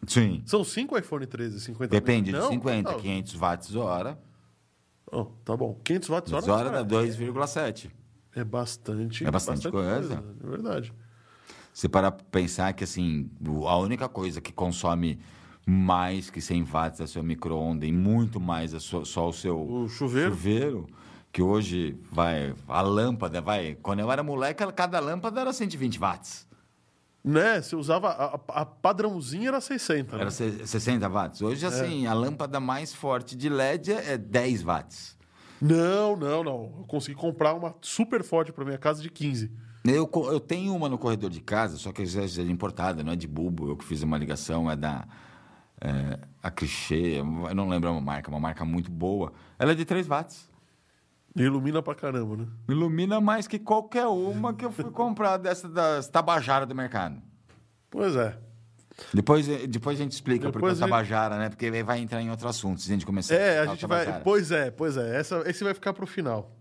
Sim. 0.07 0.43
São 0.47 0.63
cinco 0.63 0.97
iPhone 0.99 1.27
13, 1.27 1.61
50 1.61 1.91
Depende 1.91 2.31
mil. 2.31 2.41
de 2.41 2.47
Não? 2.47 2.53
50, 2.53 2.93
Não. 2.93 3.01
500 3.01 3.35
watts 3.35 3.75
hora. 3.75 4.19
Oh, 5.11 5.25
tá 5.45 5.57
bom. 5.57 5.79
500 5.85 6.09
watts 6.09 6.33
hora. 6.33 6.53
Hora 6.53 6.71
dá 6.85 6.97
é- 6.97 7.07
2,7. 7.07 7.91
É 8.35 8.43
bastante. 8.43 9.25
É 9.25 9.31
bastante 9.31 9.71
coisa. 9.71 10.23
É 10.43 10.47
verdade. 10.49 10.93
Você 11.73 11.89
parar 11.89 12.11
pra 12.13 12.25
pensar 12.31 12.73
que, 12.73 12.85
assim, 12.85 13.29
a 13.67 13.77
única 13.79 14.09
coisa 14.09 14.41
que 14.41 14.53
consome 14.53 15.19
mais 15.67 16.31
que 16.31 16.41
100 16.41 16.63
watts 16.65 17.01
é 17.01 17.07
seu 17.07 17.23
micro-ondas 17.23 17.89
e 17.89 17.93
muito 17.93 18.39
mais 18.41 18.75
é 18.75 18.79
só, 18.81 19.05
só 19.05 19.29
o 19.29 19.33
seu 19.33 19.61
O 19.61 19.89
chuveiro. 19.89 20.31
chuveiro, 20.31 20.87
que 21.33 21.43
hoje 21.43 21.97
vai... 22.13 22.55
A 22.69 22.81
lâmpada, 22.81 23.41
vai... 23.41 23.77
Quando 23.83 24.01
eu 24.01 24.11
era 24.13 24.23
moleque, 24.23 24.65
cada 24.73 25.01
lâmpada 25.01 25.41
era 25.41 25.53
120 25.53 25.99
watts. 25.99 26.47
Né? 27.25 27.63
Você 27.63 27.75
usava. 27.75 28.09
A, 28.11 28.61
a- 28.61 28.67
padrãozinha 28.67 29.49
era 29.49 29.61
60. 29.61 30.15
Era 30.17 30.25
Né? 30.27 30.31
se- 30.31 30.67
60 30.67 31.09
watts. 31.09 31.41
Hoje, 31.41 31.65
assim, 31.65 32.07
a 32.07 32.13
lâmpada 32.13 32.61
mais 32.61 32.93
forte 32.93 33.35
de 33.35 33.49
LED 33.49 33.93
é 33.93 34.13
é 34.13 34.19
10 34.19 34.63
watts. 34.63 35.17
Não, 35.61 36.15
não, 36.17 36.45
não. 36.45 36.75
Eu 36.79 36.85
consegui 36.87 37.17
comprar 37.17 37.55
uma 37.55 37.75
super 37.81 38.23
forte 38.23 38.53
para 38.53 38.65
minha 38.65 38.77
casa 38.77 39.01
de 39.01 39.09
15. 39.09 39.51
Eu, 39.87 40.11
eu 40.31 40.41
tenho 40.41 40.75
uma 40.75 40.89
no 40.89 40.99
corredor 40.99 41.31
de 41.31 41.41
casa, 41.41 41.77
só 41.79 41.93
que 41.93 42.03
é 42.03 42.05
é 42.05 42.43
importada, 42.43 43.03
não 43.03 43.13
é 43.13 43.17
de 43.17 43.27
bulbo. 43.27 43.69
Eu 43.71 43.77
que 43.77 43.85
fiz 43.85 44.03
uma 44.03 44.19
ligação, 44.19 44.71
é 44.71 44.77
da 44.77 45.07
é, 45.81 46.19
a 46.43 46.51
Clichê, 46.51 47.19
eu 47.19 47.55
não 47.55 47.69
lembro 47.69 47.89
a 47.91 48.01
marca, 48.01 48.31
uma 48.31 48.41
marca 48.41 48.65
muito 48.65 48.91
boa. 48.91 49.33
Ela 49.59 49.73
é 49.73 49.75
de 49.75 49.85
3 49.85 50.07
watts. 50.07 50.49
Ilumina 51.37 51.83
pra 51.83 51.95
caramba, 51.95 52.37
né? 52.37 52.47
Ilumina 52.69 53.21
mais 53.21 53.47
que 53.49 53.59
qualquer 53.59 54.07
uma 54.07 54.55
que 54.55 54.65
eu 54.65 54.71
fui 54.71 54.85
comprar 54.85 55.37
dessa 55.37 55.69
das 55.69 56.07
Tabajara 56.09 56.65
do 56.65 56.75
mercado. 56.75 57.21
Pois 57.91 58.15
é. 58.15 58.39
Depois, 59.13 59.45
depois 59.69 59.99
a 59.99 60.03
gente 60.05 60.13
explica 60.13 60.45
porque 60.53 60.59
Depois 60.59 60.75
é 60.75 60.85
a 60.85 60.87
gente- 60.87 60.91
Tabajara, 60.91 61.37
né? 61.39 61.49
Porque 61.49 61.83
vai 61.83 61.99
entrar 61.99 62.23
em 62.23 62.31
outro 62.31 62.47
assunto, 62.47 62.81
se 62.81 62.89
a 62.89 62.95
gente 62.95 63.05
começar 63.05 63.35
É, 63.35 63.59
a 63.59 63.65
falar 63.65 63.75
gente 63.75 63.87
vai. 63.87 64.21
Pois 64.23 64.53
é, 64.53 64.71
pois 64.71 64.97
é. 64.97 65.17
Essa, 65.19 65.43
esse 65.47 65.65
vai 65.65 65.75
ficar 65.75 65.93
pro 65.93 66.07
final. 66.07 66.53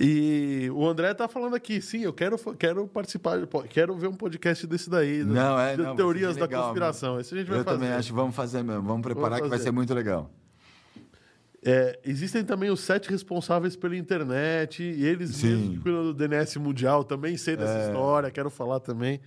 E 0.00 0.70
o 0.72 0.88
André 0.88 1.12
tá 1.12 1.28
falando 1.28 1.54
aqui, 1.54 1.82
sim, 1.82 2.00
eu 2.02 2.14
quero, 2.14 2.38
quero 2.54 2.88
participar, 2.88 3.46
quero 3.68 3.94
ver 3.98 4.06
um 4.08 4.14
podcast 4.14 4.66
desse 4.66 4.88
daí. 4.88 5.22
né? 5.22 5.34
Não, 5.34 5.60
é, 5.60 5.76
de 5.76 5.82
não, 5.82 5.94
teorias 5.94 6.32
ser 6.32 6.40
da 6.40 6.46
legal, 6.46 6.62
conspiração. 6.64 7.20
Esse 7.20 7.34
a 7.34 7.38
gente 7.38 7.48
vai 7.50 7.58
Eu 7.58 7.64
fazer. 7.64 7.76
também 7.78 7.92
acho, 7.92 8.14
vamos 8.14 8.34
fazer 8.34 8.62
mesmo. 8.62 8.82
Vamos 8.82 9.02
preparar 9.02 9.42
que 9.42 9.48
vai 9.48 9.58
ser 9.58 9.70
muito 9.70 9.92
legal. 9.92 10.30
É, 11.64 11.98
existem 12.04 12.44
também 12.44 12.70
os 12.70 12.80
sete 12.80 13.08
responsáveis 13.08 13.76
pela 13.76 13.96
internet, 13.96 14.82
eles 14.82 15.36
Sim. 15.36 15.46
É. 15.46 15.50
mesmos 15.50 15.76
que 15.76 15.82
cuidam 15.82 16.02
do 16.02 16.14
DNS 16.14 16.58
mundial, 16.58 17.04
também 17.04 17.36
sei 17.36 17.56
dessa 17.56 17.86
história, 17.86 18.30
quero 18.30 18.50
falar 18.50 18.80
também. 18.80 19.20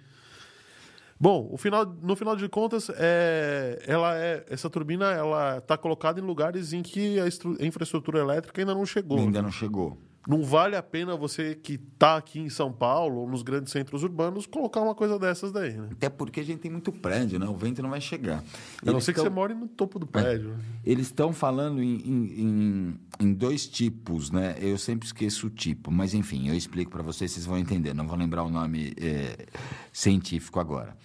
Bom, 1.17 1.47
o 1.49 1.57
final, 1.57 1.85
no 1.85 2.13
final 2.13 2.35
de 2.35 2.49
contas, 2.49 2.91
é, 2.93 3.81
ela 3.87 4.17
é, 4.17 4.45
essa 4.49 4.69
turbina 4.69 5.13
ela 5.13 5.59
está 5.59 5.77
colocada 5.77 6.19
em 6.19 6.23
lugares 6.23 6.73
em 6.73 6.83
que 6.83 7.17
a, 7.19 7.23
a 7.23 7.65
infraestrutura 7.65 8.19
elétrica 8.19 8.61
ainda 8.61 8.73
não 8.73 8.85
chegou. 8.85 9.17
Ainda 9.19 9.41
não 9.41 9.51
chegou. 9.51 9.97
Não 10.27 10.41
vale 10.43 10.75
a 10.75 10.81
pena 10.81 11.15
você 11.15 11.53
que 11.53 11.73
está 11.73 12.17
aqui 12.17 12.39
em 12.39 12.49
São 12.49 12.71
Paulo 12.73 13.21
ou 13.21 13.29
nos 13.29 13.43
grandes 13.43 13.71
centros 13.71 14.01
urbanos 14.01 14.47
colocar 14.47 14.81
uma 14.81 14.95
coisa 14.95 15.19
dessas 15.19 15.51
daí, 15.51 15.73
né? 15.73 15.89
Até 15.91 16.09
porque 16.09 16.39
a 16.39 16.43
gente 16.43 16.59
tem 16.59 16.71
muito 16.71 16.91
prédio, 16.91 17.37
né? 17.37 17.45
O 17.47 17.55
vento 17.55 17.81
não 17.83 17.89
vai 17.91 18.01
chegar. 18.01 18.43
A 18.85 18.91
não 18.91 18.99
ser 18.99 19.13
que 19.13 19.17
tão- 19.17 19.25
você 19.25 19.29
more 19.29 19.53
no 19.53 19.67
topo 19.67 19.99
do 19.99 20.07
prédio. 20.07 20.49
né? 20.49 20.59
Eles 20.83 21.05
estão 21.07 21.31
falando 21.31 21.81
em, 21.83 21.95
em- 21.97 22.99
em- 23.19 23.33
dois 23.33 23.67
tipos, 23.67 24.31
né? 24.31 24.55
Eu 24.59 24.77
sempre 24.79 25.05
esqueço 25.05 25.47
o 25.47 25.49
tipo, 25.51 25.91
mas 25.91 26.13
enfim, 26.15 26.47
eu 26.49 26.55
explico 26.55 26.89
para 26.91 27.03
vocês, 27.03 27.31
vocês 27.31 27.45
vão 27.45 27.57
entender. 27.57 27.93
Não 27.93 28.07
vou 28.07 28.17
lembrar 28.17 28.43
o 28.43 28.49
nome 28.49 28.93
é, 28.99 29.45
científico 29.93 30.59
agora. 30.59 30.95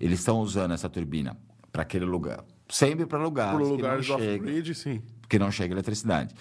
Eles 0.00 0.20
estão 0.20 0.38
usando 0.40 0.72
essa 0.72 0.88
turbina 0.88 1.36
para 1.72 1.82
aquele 1.82 2.04
lugar. 2.04 2.44
Sempre 2.68 3.06
para 3.06 3.18
lugares 3.22 3.58
que 3.68 4.02
chega, 4.04 4.14
off-grid, 4.14 4.74
sim. 4.74 5.02
que 5.28 5.38
não 5.38 5.50
chega 5.50 5.74
eletricidade. 5.74 6.34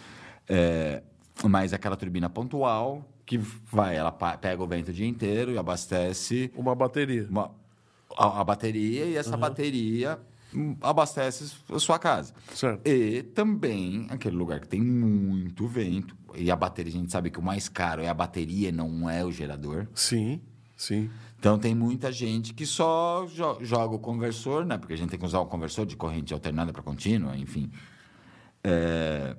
É, 0.47 1.03
mas 1.44 1.74
aquela 1.74 1.96
turbina 1.96 2.30
pontual 2.30 3.06
que 3.26 3.38
vai, 3.38 3.96
ela 3.96 4.12
pega 4.12 4.62
o 4.62 4.68
vento 4.68 4.90
o 4.90 4.94
dia 4.94 5.08
inteiro 5.08 5.52
e 5.52 5.58
abastece 5.58 6.52
Uma 6.56 6.76
bateria. 6.76 7.28
uma- 7.30 7.52
a, 8.18 8.42
a 8.42 8.44
bateria 8.44 9.06
e 9.06 9.16
essa 9.16 9.38
bateria 9.38 10.20
hum, 10.54 10.76
abastece 10.82 11.54
a 11.70 11.80
sua 11.80 11.98
casa. 11.98 12.34
Certo. 12.54 12.86
E 12.86 13.24
também 13.24 14.06
aquele 14.10 14.36
lugar 14.36 14.60
que 14.60 14.68
tem 14.68 14.82
muito 14.82 15.66
vento. 15.68 16.14
E 16.36 16.52
a 16.52 16.56
bateria, 16.56 16.92
a 16.92 16.96
gente 16.98 17.12
sabe 17.12 17.30
que 17.30 17.40
o 17.40 17.42
mais 17.42 17.70
caro 17.70 18.02
é 18.02 18.10
a 18.10 18.14
bateria, 18.14 18.70
não 18.72 19.10
é 19.10 19.24
o 19.24 19.32
gerador. 19.32 19.88
Sim, 19.96 20.42
sim. 20.76 21.10
Então 21.40 21.58
tem 21.58 21.74
muita 21.74 22.12
gente 22.12 22.54
que 22.54 22.66
só 22.66 23.26
jo- 23.34 23.58
joga 23.62 23.96
o 23.96 24.00
conversor, 24.00 24.66
né? 24.66 24.78
Porque 24.78 24.94
a 24.94 24.98
gente 24.98 25.10
tem 25.10 25.18
que 25.20 25.26
usar 25.26 25.40
o 25.40 25.46
conversor 25.46 25.86
de 25.86 25.96
corrente 25.96 26.34
alternada 26.34 26.74
para 26.74 26.84
contínua, 26.84 27.36
enfim. 27.38 27.72
É, 28.64 29.36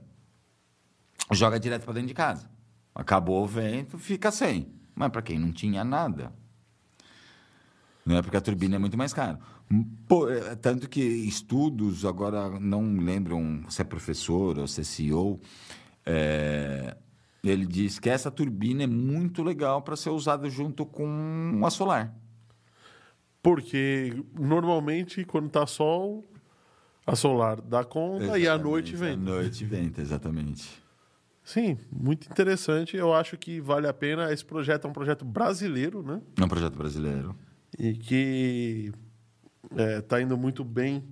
Joga 1.33 1.59
direto 1.59 1.85
para 1.85 1.95
dentro 1.95 2.09
de 2.09 2.15
casa. 2.15 2.51
Acabou 2.95 3.43
o 3.43 3.47
vento, 3.47 3.99
fica 3.99 4.31
sem. 4.31 4.73
Mas 4.95 5.11
para 5.11 5.23
quem 5.23 5.39
não 5.39 5.53
tinha 5.53 5.83
nada, 5.85 6.33
não 8.05 8.17
é 8.17 8.23
porque 8.23 8.37
a 8.37 8.41
turbina 8.41 8.77
é 8.77 8.79
muito 8.79 8.99
mais 8.99 9.13
cara. 9.13 9.39
Pô, 10.07 10.29
é, 10.29 10.55
tanto 10.57 10.89
que 10.89 11.01
estudos, 11.01 12.05
agora 12.05 12.61
não 12.61 12.97
lembram 12.99 13.65
se 13.71 13.81
é 13.81 13.85
professor 13.85 14.59
ou 14.59 14.67
se 14.67 14.83
é 14.83 14.85
CEO, 14.85 15.41
é, 16.05 16.97
ele 17.43 17.65
diz 17.65 17.99
que 17.99 18.11
essa 18.11 18.31
turbina 18.31 18.83
é 18.83 18.87
muito 18.87 19.43
legal 19.43 19.81
para 19.81 19.97
ser 19.97 20.11
usada 20.11 20.51
junto 20.51 20.85
com 20.85 21.07
uma 21.07 21.71
solar. 21.71 22.15
Porque 23.43 24.15
normalmente 24.39 25.25
quando 25.25 25.49
tá 25.49 25.67
sol, 25.67 26.25
a 27.07 27.17
solar 27.17 27.61
dá 27.61 27.83
conta 27.83 28.39
e 28.39 28.47
à 28.47 28.59
noite 28.59 28.95
vem. 28.95 29.15
À 29.15 29.17
noite 29.17 29.65
venta, 29.65 30.01
exatamente. 30.03 30.82
Sim, 31.45 31.77
muito 31.91 32.31
interessante. 32.31 32.97
Eu 32.97 33.13
acho 33.13 33.37
que 33.37 33.61
vale 33.61 33.87
a 33.89 33.93
pena. 33.93 34.33
Esse 34.33 34.45
projeto 34.45 34.87
é 34.87 34.91
um 34.91 34.93
projeto 34.93 35.25
brasileiro, 35.25 36.03
né? 36.03 36.21
É 36.41 36.45
um 36.45 36.49
projeto 36.49 36.77
brasileiro. 36.77 37.35
E 37.79 37.95
que 37.95 38.93
está 40.01 40.21
indo 40.21 40.37
muito 40.37 40.65
bem 40.65 41.03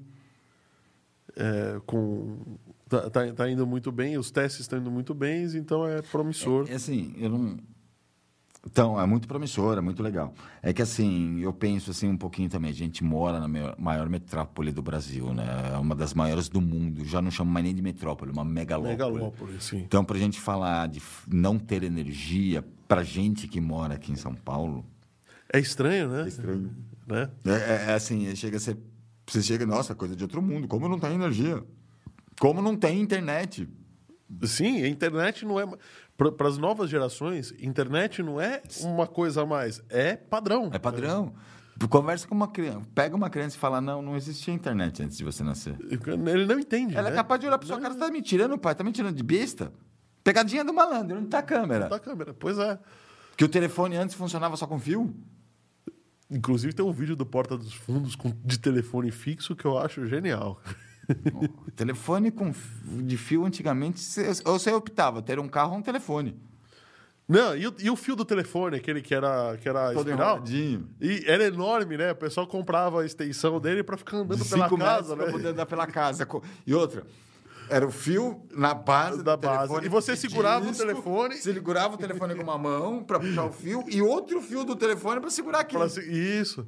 é, 1.36 1.80
com. 1.86 2.58
Tá, 2.88 3.08
tá, 3.08 3.32
tá 3.32 3.48
indo 3.48 3.66
muito 3.66 3.92
bem, 3.92 4.18
os 4.18 4.30
testes 4.30 4.62
estão 4.62 4.78
indo 4.78 4.90
muito 4.90 5.14
bem, 5.14 5.44
então 5.54 5.86
é 5.86 6.02
promissor. 6.02 6.66
É 6.68 6.74
assim, 6.74 7.14
eu 7.18 7.30
não. 7.30 7.56
Então, 8.66 9.00
é 9.00 9.06
muito 9.06 9.26
promissor, 9.26 9.78
é 9.78 9.80
muito 9.80 10.02
legal. 10.02 10.34
É 10.62 10.70
que 10.72 10.82
assim, 10.82 11.40
eu 11.40 11.50
penso 11.52 11.90
assim 11.90 12.08
um 12.08 12.16
pouquinho 12.16 12.48
também. 12.50 12.70
A 12.70 12.74
gente 12.74 13.02
mora 13.02 13.40
na 13.40 13.48
maior- 13.78 14.08
metrópole 14.10 14.70
do 14.70 14.82
Brasil, 14.82 15.32
né? 15.32 15.44
É 15.74 15.78
uma 15.78 15.94
das 15.94 16.12
maiores 16.12 16.48
do 16.48 16.60
mundo. 16.60 17.02
Já 17.06 17.22
não 17.22 17.30
chamo 17.30 17.50
mais 17.50 17.64
nem 17.64 17.74
de 17.74 17.80
metrópole, 17.80 18.30
uma 18.30 18.44
megalópole. 18.44 18.92
Megalópole, 18.92 19.60
sim. 19.60 19.78
Então, 19.78 20.04
para 20.04 20.16
a 20.16 20.20
gente 20.20 20.38
falar 20.38 20.88
de 20.88 21.00
não 21.26 21.58
ter 21.58 21.82
energia, 21.82 22.62
para 22.86 23.02
gente 23.02 23.48
que 23.48 23.60
mora 23.62 23.94
aqui 23.94 24.12
em 24.12 24.16
São 24.16 24.34
Paulo, 24.34 24.84
É 25.52 25.58
estranho, 25.58 26.08
né? 26.10 26.24
É 26.24 26.28
estranho. 26.28 26.70
Né? 27.06 27.28
é, 27.46 27.50
é- 27.50 27.84
é 27.90 27.94
assim, 27.94 28.34
chega 28.36 28.58
a 28.58 28.60
ser. 28.60 28.76
Você 29.26 29.42
chega, 29.42 29.64
nossa, 29.64 29.94
coisa 29.94 30.14
de 30.14 30.22
outro 30.22 30.40
mundo. 30.42 30.68
Como 30.68 30.86
não 30.88 30.98
tem 30.98 31.14
energia? 31.14 31.64
Como 32.38 32.60
não 32.60 32.76
tem 32.76 33.00
internet? 33.00 33.66
Sim, 34.44 34.82
a 34.82 34.88
internet 34.88 35.44
não 35.44 35.58
é. 35.58 35.66
Para 36.16 36.48
as 36.48 36.58
novas 36.58 36.90
gerações, 36.90 37.52
internet 37.58 38.22
não 38.22 38.40
é 38.40 38.62
uma 38.82 39.06
coisa 39.06 39.42
a 39.42 39.46
mais, 39.46 39.82
é 39.88 40.16
padrão. 40.16 40.70
É 40.72 40.78
padrão. 40.78 41.34
Tu 41.78 41.88
Conversa 41.88 42.28
com 42.28 42.34
uma 42.34 42.48
criança, 42.48 42.82
pega 42.94 43.16
uma 43.16 43.30
criança 43.30 43.56
e 43.56 43.58
fala: 43.58 43.80
Não, 43.80 44.02
não 44.02 44.14
existia 44.14 44.52
internet 44.52 45.02
antes 45.02 45.16
de 45.16 45.24
você 45.24 45.42
nascer. 45.42 45.74
Ele 45.80 46.44
não 46.44 46.58
entende. 46.58 46.94
Ela 46.94 47.08
né? 47.08 47.14
é 47.14 47.16
capaz 47.16 47.40
de 47.40 47.46
olhar 47.46 47.56
pra 47.56 47.66
sua 47.66 47.80
cara 47.80 47.94
e 47.94 47.96
tá 47.96 48.10
me 48.10 48.20
tirando, 48.20 48.58
pai, 48.58 48.74
tá 48.74 48.84
me 48.84 48.92
tirando 48.92 49.16
de 49.16 49.22
besta? 49.22 49.72
Pegadinha 50.22 50.62
do 50.62 50.74
malandro, 50.74 51.16
onde 51.16 51.28
tá 51.28 51.38
a 51.38 51.42
câmera? 51.42 51.88
Da 51.88 51.98
câmera, 51.98 52.34
pois 52.34 52.58
é. 52.58 52.78
Que 53.34 53.44
o 53.44 53.48
telefone 53.48 53.96
antes 53.96 54.14
funcionava 54.14 54.54
só 54.58 54.66
com 54.66 54.78
fio? 54.78 55.14
Inclusive 56.30 56.74
tem 56.74 56.84
um 56.84 56.92
vídeo 56.92 57.16
do 57.16 57.24
Porta 57.24 57.56
dos 57.56 57.72
Fundos 57.72 58.14
de 58.44 58.58
telefone 58.58 59.10
fixo 59.10 59.56
que 59.56 59.64
eu 59.64 59.78
acho 59.78 60.06
genial. 60.06 60.60
telefone 61.76 62.30
com, 62.30 62.52
de 63.02 63.16
fio 63.16 63.44
antigamente, 63.44 64.00
você- 64.00 64.30
ou 64.44 64.58
você 64.58 64.72
optava 64.72 65.20
ter 65.22 65.38
um 65.38 65.48
carro 65.48 65.72
ou 65.72 65.78
um 65.78 65.82
telefone. 65.82 66.36
Não, 67.28 67.56
e 67.56 67.64
o, 67.68 67.74
e 67.78 67.88
o 67.88 67.94
fio 67.94 68.16
do 68.16 68.24
telefone, 68.24 68.76
aquele 68.76 69.00
que 69.00 69.14
era, 69.14 69.56
que 69.56 69.68
era 69.68 69.92
Todo 69.92 69.98
espiral? 70.10 70.30
enroladinho. 70.38 70.88
E 71.00 71.22
era 71.26 71.44
enorme, 71.44 71.96
né? 71.96 72.10
O 72.10 72.16
pessoal 72.16 72.44
comprava 72.44 73.02
a 73.02 73.06
extensão 73.06 73.60
dele 73.60 73.84
pra 73.84 73.96
ficar 73.96 74.16
andando 74.16 74.44
pela 74.44 74.68
casa, 74.68 75.14
pra 75.16 75.26
né? 75.26 75.32
poder 75.32 75.48
andar 75.48 75.66
pela 75.66 75.86
casa. 75.86 76.26
E 76.66 76.74
outra, 76.74 77.04
era 77.68 77.86
o 77.86 77.90
fio 77.92 78.42
na 78.50 78.74
base 78.74 79.22
Da 79.22 79.36
base. 79.36 79.58
telefone. 79.68 79.86
E 79.86 79.88
você 79.88 80.16
segurava 80.16 80.64
o 80.66 80.70
disco, 80.72 80.84
telefone. 80.84 81.36
Segurava 81.36 81.94
o 81.94 81.98
telefone 81.98 82.34
com 82.34 82.42
uma 82.42 82.58
mão 82.58 83.04
para 83.04 83.20
puxar 83.20 83.44
o 83.44 83.52
fio 83.52 83.84
e 83.86 84.02
outro 84.02 84.40
fio 84.42 84.64
do 84.64 84.74
telefone 84.74 85.20
para 85.20 85.30
segurar 85.30 85.60
aqui. 85.60 85.74
Fala 85.74 85.84
assim, 85.84 86.00
isso. 86.10 86.66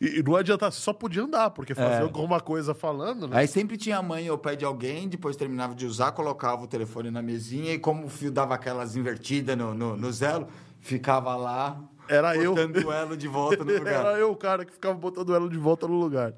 E, 0.00 0.20
e 0.20 0.22
não 0.22 0.34
adianta, 0.34 0.70
só 0.70 0.92
podia 0.92 1.22
andar, 1.24 1.50
porque 1.50 1.74
fazer 1.74 1.96
É. 1.96 2.00
alguma 2.00 2.40
coisa 2.40 2.72
falando, 2.74 3.28
né? 3.28 3.36
Aí 3.38 3.46
sempre 3.46 3.76
tinha 3.76 3.98
a 3.98 4.02
mãe 4.02 4.30
ou 4.30 4.36
o 4.36 4.38
pai 4.38 4.56
de 4.56 4.64
alguém, 4.64 5.08
depois 5.08 5.36
terminava 5.36 5.74
de 5.74 5.84
usar, 5.84 6.12
colocava 6.12 6.62
o 6.62 6.66
telefone 6.66 7.10
na 7.10 7.20
mesinha 7.20 7.74
e 7.74 7.78
como 7.78 8.06
o 8.06 8.08
fio 8.08 8.30
dava 8.32 8.54
aquelas 8.54 8.96
invertidas 8.96 9.56
no, 9.58 9.74
no, 9.74 9.96
no 9.96 10.10
zelo, 10.12 10.48
ficava 10.80 11.36
lá 11.36 11.78
Era 12.08 12.34
eu. 12.34 12.54
botando 12.54 12.76
o 12.84 12.90
elo 12.92 13.16
de 13.16 13.28
volta 13.28 13.62
no 13.62 13.72
lugar. 13.76 14.06
Era 14.06 14.18
eu 14.18 14.30
o 14.30 14.36
cara 14.36 14.64
que 14.64 14.72
ficava 14.72 14.94
botando 14.98 15.34
ela 15.34 15.48
de 15.48 15.58
volta 15.58 15.86
no 15.86 15.98
lugar. 16.00 16.32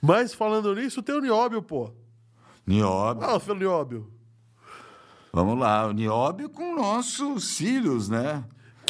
Mas 0.00 0.32
falando 0.32 0.74
nisso, 0.74 1.02
tem 1.02 1.16
o 1.16 1.20
Nióbio, 1.20 1.62
pô. 1.62 1.90
Nióbio. 2.66 3.24
Ah, 3.28 3.36
o 3.44 3.54
Nióbio. 3.54 4.08
Vamos 5.32 5.58
lá, 5.58 5.86
o 5.88 5.92
Nióbio 5.92 6.48
com 6.48 6.74
o 6.74 6.76
nosso 6.76 7.40
Sirius, 7.40 8.08
né? 8.08 8.44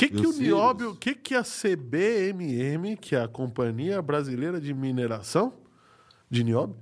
O 0.07 0.09
que, 0.09 0.21
que 0.21 0.27
o 0.27 0.31
os 0.31 0.39
Nióbio, 0.39 0.91
o 0.91 0.97
que, 0.97 1.15
que 1.15 1.35
a 1.35 1.43
CBMM, 1.43 2.97
que 2.97 3.15
é 3.15 3.23
a 3.23 3.29
Companhia 3.29 4.03
Brasileira 4.03 4.61
de 4.61 4.75
Mineração 4.75 5.53
de 6.29 6.43
Nióbio, 6.43 6.77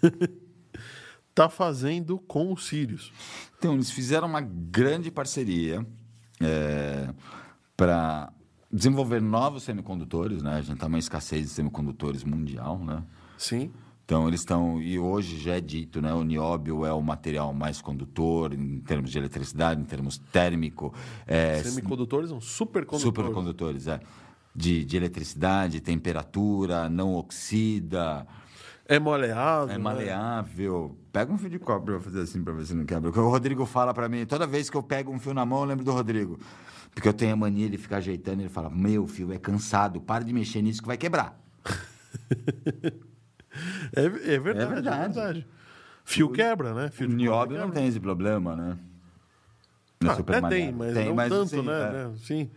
tá 1.34 1.48
fazendo 1.48 2.18
com 2.18 2.52
o 2.52 2.56
Sirius? 2.56 3.12
Então, 3.58 3.74
eles 3.74 3.90
fizeram 3.90 4.28
uma 4.28 4.40
grande 4.40 5.10
parceria 5.10 5.84
para 7.76 8.32
desenvolver 8.70 9.20
novos 9.20 9.64
semicondutores, 9.64 10.42
né? 10.42 10.54
A 10.54 10.60
gente 10.60 10.74
está 10.74 10.86
uma 10.86 10.98
escassez 10.98 11.42
de 11.42 11.50
semicondutores 11.50 12.24
mundial, 12.24 12.78
né? 12.78 13.02
Sim. 13.36 13.70
Então, 14.04 14.26
eles 14.28 14.40
estão... 14.40 14.80
E 14.82 14.98
hoje 14.98 15.38
já 15.38 15.54
é 15.56 15.60
dito, 15.60 16.02
né? 16.02 16.12
O 16.12 16.22
nióbio 16.24 16.84
é 16.84 16.92
o 16.92 17.00
material 17.00 17.52
mais 17.54 17.80
condutor 17.80 18.52
em 18.52 18.80
termos 18.80 19.10
de 19.10 19.18
eletricidade, 19.18 19.80
em 19.80 19.84
termos 19.84 20.18
térmico. 20.18 20.92
É, 21.26 21.62
Semicondutores 21.62 22.28
são 22.28 22.40
supercondutores. 22.40 23.02
supercondutores, 23.02 23.86
é. 23.86 24.00
De, 24.54 24.84
de 24.84 24.96
eletricidade, 24.98 25.80
temperatura, 25.80 26.88
não 26.90 27.14
oxida, 27.14 28.26
É 28.86 28.98
maleável. 28.98 29.70
é 29.74 29.78
né? 29.78 29.82
maleável. 29.82 30.94
Pega 31.10 31.32
um 31.32 31.38
fio 31.38 31.48
de 31.48 31.58
cobre 31.58 31.92
pra 31.92 32.00
fazer 32.00 32.20
assim 32.20 32.42
pra 32.44 32.52
ver 32.52 32.66
se 32.66 32.74
não 32.74 32.84
quebra. 32.84 33.08
O 33.08 33.12
que 33.12 33.18
o 33.18 33.30
Rodrigo 33.30 33.64
fala 33.64 33.94
pra 33.94 34.08
mim, 34.10 34.26
toda 34.26 34.46
vez 34.46 34.68
que 34.68 34.76
eu 34.76 34.82
pego 34.82 35.10
um 35.10 35.18
fio 35.18 35.32
na 35.32 35.46
mão, 35.46 35.60
eu 35.60 35.64
lembro 35.66 35.84
do 35.84 35.92
Rodrigo. 35.92 36.38
Porque 36.94 37.08
eu 37.08 37.14
tenho 37.14 37.32
a 37.32 37.36
mania 37.36 37.70
de 37.70 37.78
ficar 37.78 37.96
ajeitando, 37.98 38.42
ele 38.42 38.50
fala: 38.50 38.68
Meu 38.68 39.06
fio 39.06 39.32
é 39.32 39.38
cansado, 39.38 39.98
para 40.02 40.22
de 40.22 40.32
mexer 40.34 40.60
nisso 40.60 40.82
que 40.82 40.88
vai 40.88 40.98
quebrar. 40.98 41.40
É, 43.94 44.04
é 44.04 44.38
verdade, 44.38 44.58
É 44.58 44.62
é 44.62 44.66
verdade. 44.66 45.14
verdade. 45.14 45.46
Fio 46.04 46.30
quebra, 46.30 46.74
né? 46.74 46.86
O 46.86 46.90
Fio 46.92 47.08
de 47.08 47.14
nióbio 47.14 47.58
não 47.58 47.70
tem 47.70 47.86
esse 47.86 48.00
problema, 48.00 48.56
né? 48.56 48.78
Não 50.00 50.10
Ah, 50.10 50.14
até 50.14 50.40
tem, 50.48 50.72
mas 50.72 50.94
não 50.94 51.16
tanto, 51.16 51.42
assim, 51.42 51.62
né? 51.62 51.88
é. 51.88 51.92
né? 51.92 52.12
Sim. 52.18 52.50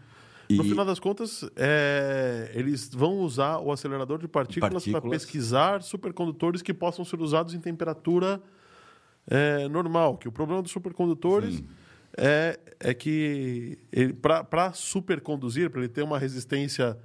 E- 0.50 0.58
No 0.58 0.64
final 0.64 0.86
das 0.86 1.00
contas, 1.00 1.44
é, 1.56 2.52
eles 2.54 2.90
vão 2.94 3.18
usar 3.20 3.58
o 3.60 3.72
acelerador 3.72 4.18
de 4.20 4.28
partículas 4.28 4.86
para 4.88 5.02
pesquisar 5.02 5.82
supercondutores 5.84 6.62
que 6.62 6.74
possam 6.74 7.04
ser 7.06 7.20
usados 7.20 7.54
em 7.54 7.60
temperatura 7.60 8.42
é, 9.28 9.68
normal. 9.68 10.18
Que 10.18 10.28
o 10.28 10.32
problema 10.32 10.62
dos 10.62 10.72
supercondutores 10.72 11.56
Sim. 11.56 11.68
é, 12.18 12.60
é 12.80 12.94
que 12.94 13.78
para 14.22 14.72
superconduzir, 14.74 15.70
para 15.70 15.82
ele 15.82 15.90
ter 15.90 16.04
uma 16.04 16.18
resistência 16.20 16.98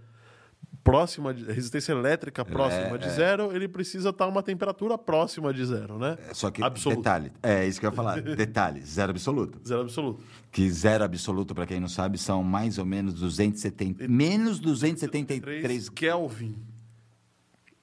próxima, 0.83 1.33
de, 1.35 1.45
resistência 1.45 1.93
elétrica 1.93 2.45
próxima 2.45 2.99
de 2.99 3.07
é. 3.07 3.11
zero, 3.11 3.55
ele 3.55 3.69
precisa 3.69 4.11
estar 4.11 4.27
uma 4.27 4.43
temperatura 4.43 4.97
próxima 4.97 5.53
de 5.53 5.65
zero, 5.65 5.99
né? 5.99 6.17
Só 6.33 6.51
que, 6.51 6.63
Absoluto. 6.63 6.99
detalhe, 6.99 7.33
é 7.43 7.67
isso 7.67 7.79
que 7.79 7.87
eu 7.87 7.91
ia 7.91 7.97
falar, 7.97 8.21
detalhe, 8.23 8.81
zero 8.83 9.11
absoluto. 9.11 9.61
Zero 9.67 9.83
absoluto. 9.83 10.23
Que 10.51 10.71
zero 10.71 11.05
absoluto, 11.05 11.55
pra 11.55 11.67
quem 11.67 11.79
não 11.81 11.89
sabe, 11.89 12.17
são 12.19 12.43
mais 12.43 12.79
ou 12.79 12.85
menos 12.87 13.15
270, 13.15 14.09
menos 14.09 14.59
273, 14.59 15.63
3 15.63 15.89
Kelvin. 15.91 16.57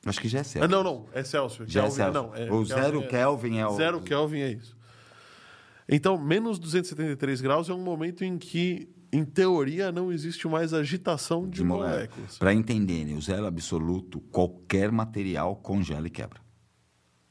acho 0.06 0.20
que 0.20 0.28
já 0.28 0.40
é 0.40 0.42
Ah, 0.42 0.44
certo. 0.44 0.72
não, 0.72 0.84
não, 0.84 1.06
é 1.14 1.24
Celsius. 1.24 1.72
Já 1.72 1.82
é 1.82 1.84
Kelvin, 1.84 1.96
Celsius. 1.98 2.24
Não, 2.24 2.36
é, 2.36 2.52
o 2.52 2.66
zero 2.66 3.04
é- 3.04 3.08
Kelvin 3.08 3.58
é 3.58 3.68
o... 3.68 3.76
Zero 3.76 4.02
Kelvin 4.02 4.40
é 4.40 4.52
isso. 4.54 4.76
Então, 5.90 6.18
menos 6.18 6.60
273 6.60 7.40
graus 7.42 7.70
é 7.70 7.74
um 7.74 7.82
momento 7.82 8.26
em 8.26 8.38
que 8.38 8.90
em 9.12 9.24
teoria, 9.24 9.92
não 9.92 10.12
existe 10.12 10.48
mais 10.48 10.74
agitação 10.74 11.48
de, 11.48 11.64
moléculas. 11.64 12.38
Para 12.38 12.54
entenderem, 12.54 13.16
o 13.16 13.22
zero 13.22 13.46
absoluto, 13.46 14.20
qualquer 14.20 14.92
material 14.92 15.56
congela 15.56 16.08
e 16.08 16.10
quebra. 16.10 16.42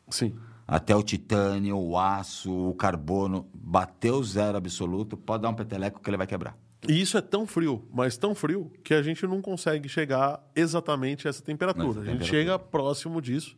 Sim. 0.08 0.34
Até 0.66 0.96
o 0.96 1.02
titânio, 1.02 1.78
o 1.78 1.96
aço, 1.98 2.52
o 2.52 2.74
carbono, 2.74 3.48
bateu 3.54 4.22
zero 4.22 4.56
absoluto, 4.56 5.16
pode 5.16 5.42
dar 5.42 5.50
um 5.50 5.54
peteleco 5.54 6.00
que 6.00 6.10
ele 6.10 6.16
vai 6.16 6.26
quebrar. 6.26 6.58
E 6.88 7.00
isso 7.00 7.16
é 7.16 7.20
tão 7.20 7.46
frio, 7.46 7.86
mas 7.92 8.16
tão 8.16 8.34
frio, 8.34 8.70
que 8.84 8.94
a 8.94 9.02
gente 9.02 9.26
não 9.26 9.40
consegue 9.40 9.88
chegar 9.88 10.40
exatamente 10.54 11.26
a 11.26 11.30
essa 11.30 11.42
temperatura. 11.42 11.86
Nessa 11.86 12.00
a 12.00 12.04
gente 12.04 12.18
temperatura. 12.18 12.40
chega 12.40 12.58
próximo 12.58 13.20
disso, 13.20 13.56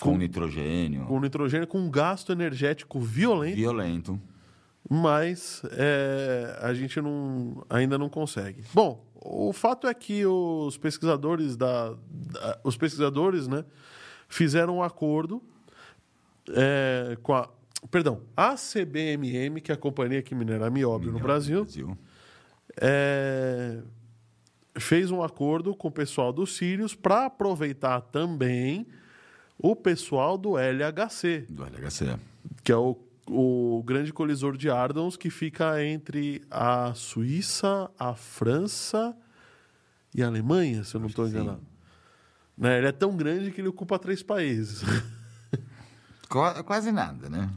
Com, 0.00 0.16
nitrogênio, 0.16 1.06
com 1.06 1.20
nitrogênio, 1.20 1.66
com 1.66 1.78
um 1.78 1.90
gasto 1.90 2.32
energético 2.32 3.00
violento, 3.00 3.56
violento. 3.56 4.20
Mas 4.94 5.62
é, 5.70 6.58
a 6.60 6.74
gente 6.74 7.00
não, 7.00 7.64
ainda 7.70 7.96
não 7.96 8.10
consegue. 8.10 8.62
Bom, 8.74 9.02
o 9.14 9.50
fato 9.54 9.86
é 9.86 9.94
que 9.94 10.26
os 10.26 10.76
pesquisadores 10.76 11.56
da, 11.56 11.94
da- 12.10 12.60
os 12.62 12.76
pesquisadores, 12.76 13.48
né, 13.48 13.64
fizeram 14.28 14.76
um 14.76 14.82
acordo 14.82 15.42
é, 16.50 17.16
com 17.22 17.32
a 17.32 17.48
perdão, 17.90 18.20
a 18.36 18.54
CBMM, 18.54 19.60
que 19.62 19.72
é 19.72 19.74
a 19.74 19.78
companhia 19.78 20.20
que 20.22 20.34
minera 20.34 20.68
nióbio 20.68 21.10
no 21.10 21.18
Brasil, 21.18 21.66
é, 22.80 23.80
fez 24.78 25.10
um 25.10 25.22
acordo 25.22 25.74
com 25.74 25.88
o 25.88 25.90
pessoal 25.92 26.32
do 26.34 26.46
Sirius 26.46 26.94
para 26.94 27.26
aproveitar 27.26 28.00
também 28.02 28.86
o 29.58 29.74
pessoal 29.74 30.36
do 30.36 30.58
LHC, 30.58 31.46
Do 31.48 31.64
LHC. 31.64 32.16
que 32.62 32.70
é 32.72 32.76
o, 32.76 32.96
o 33.26 33.82
grande 33.86 34.12
colisor 34.12 34.56
de 34.56 34.68
Ardons 34.70 35.16
que 35.16 35.30
fica 35.30 35.82
entre 35.84 36.42
a 36.50 36.92
Suíça, 36.94 37.90
a 37.98 38.14
França 38.14 39.16
e 40.14 40.22
a 40.22 40.26
Alemanha, 40.26 40.84
se 40.84 40.94
eu 40.94 41.00
não 41.00 41.06
estou 41.08 41.26
enganado. 41.28 41.62
Né, 42.56 42.78
Ele 42.78 42.86
é 42.88 42.92
tão 42.92 43.16
grande 43.16 43.50
que 43.50 43.60
ele 43.60 43.68
ocupa 43.68 43.98
três 43.98 44.22
países. 44.22 44.82
Qua- 46.28 46.62
Quase 46.62 46.92
nada, 46.92 47.28
né? 47.28 47.50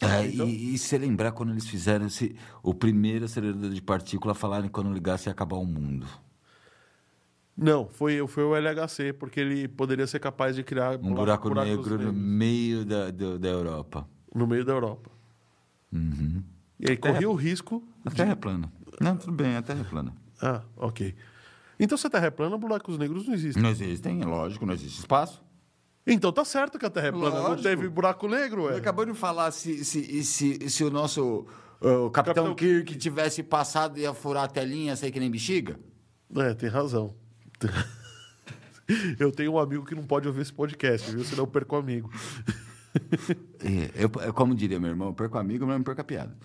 É, 0.00 0.26
então- 0.26 0.46
e, 0.48 0.74
e 0.74 0.78
se 0.78 0.96
lembrar 0.96 1.32
quando 1.32 1.50
eles 1.52 1.66
fizeram 1.68 2.06
esse, 2.06 2.34
o 2.62 2.72
primeiro 2.74 3.26
acelerador 3.26 3.70
de 3.70 3.82
partícula, 3.82 4.34
falaram 4.34 4.64
que 4.64 4.70
quando 4.70 4.92
ligasse 4.92 5.28
ia 5.28 5.32
acabar 5.32 5.56
o 5.56 5.66
mundo. 5.66 6.06
Não, 7.56 7.86
foi, 7.88 8.26
foi 8.26 8.44
o 8.44 8.56
LHC, 8.56 9.12
porque 9.12 9.38
ele 9.40 9.68
poderia 9.68 10.06
ser 10.06 10.18
capaz 10.18 10.56
de 10.56 10.62
criar 10.62 10.94
Um 10.96 10.98
bura- 10.98 11.14
buraco 11.16 11.48
buracos 11.48 11.70
negro 11.90 11.98
no 12.04 12.12
meio 12.12 12.84
da, 12.84 13.10
do- 13.10 13.38
da 13.38 13.48
Europa. 13.48 14.08
no 14.34 14.46
meio 14.46 14.64
da 14.64 14.72
Europa. 14.72 15.10
Uhum. 15.92 16.42
E 16.78 16.90
aí 16.90 16.96
corria 16.96 17.28
o 17.28 17.34
risco. 17.34 17.82
A 18.04 18.10
Terra 18.10 18.32
é 18.32 18.34
plana. 18.34 18.72
Não, 19.00 19.16
tudo 19.16 19.32
bem, 19.32 19.56
a 19.56 19.62
Terra 19.62 19.80
é 19.80 19.84
plana. 19.84 20.14
Ah, 20.40 20.62
ok. 20.76 21.14
Então, 21.78 21.96
se 21.98 22.06
a 22.06 22.10
Terra 22.10 22.26
é 22.26 22.30
plana, 22.30 22.56
buracos 22.56 22.96
negros 22.96 23.26
não 23.26 23.34
existem. 23.34 23.62
Não 23.62 23.70
existem, 23.70 24.22
é 24.22 24.24
lógico, 24.24 24.64
não 24.64 24.72
existe 24.74 25.00
espaço. 25.00 25.42
Então 26.06 26.32
tá 26.32 26.44
certo 26.44 26.78
que 26.78 26.86
a 26.86 26.90
Terra 26.90 27.08
é 27.08 27.12
plana. 27.12 27.36
Não 27.36 27.42
Lógico. 27.48 27.62
teve 27.62 27.88
buraco 27.88 28.26
negro, 28.26 28.64
ué. 28.64 28.76
Acabou 28.76 29.04
de 29.04 29.12
falar 29.14 29.50
se, 29.50 29.84
se, 29.84 30.24
se, 30.24 30.70
se 30.70 30.82
o 30.84 30.90
nosso 30.90 31.46
uh, 31.82 32.06
o 32.06 32.10
Capitão, 32.10 32.46
Capitão- 32.46 32.54
Kirk 32.54 32.96
tivesse 32.96 33.42
passado 33.42 33.98
e 33.98 34.02
ia 34.02 34.14
furar 34.14 34.44
a 34.44 34.48
telinha, 34.48 34.96
sei 34.96 35.10
que 35.10 35.20
nem 35.20 35.30
bexiga. 35.30 35.78
É, 36.36 36.54
tem 36.54 36.68
razão. 36.70 37.14
Eu 39.20 39.30
tenho 39.30 39.52
um 39.52 39.58
amigo 39.58 39.84
que 39.84 39.94
não 39.94 40.02
pode 40.02 40.26
ouvir 40.26 40.40
esse 40.42 40.52
podcast, 40.52 41.10
viu? 41.12 41.24
Senão 41.24 41.44
eu 41.44 41.46
perco 41.46 41.76
amigo. 41.76 42.10
É, 43.62 44.02
eu, 44.04 44.10
eu, 44.26 44.34
como 44.34 44.52
diria 44.52 44.80
meu 44.80 44.90
irmão, 44.90 45.08
eu 45.10 45.14
perco 45.14 45.38
amigo, 45.38 45.64
mas 45.64 45.76
não 45.76 45.84
perco 45.84 46.00
a 46.00 46.04
piada. 46.04 46.36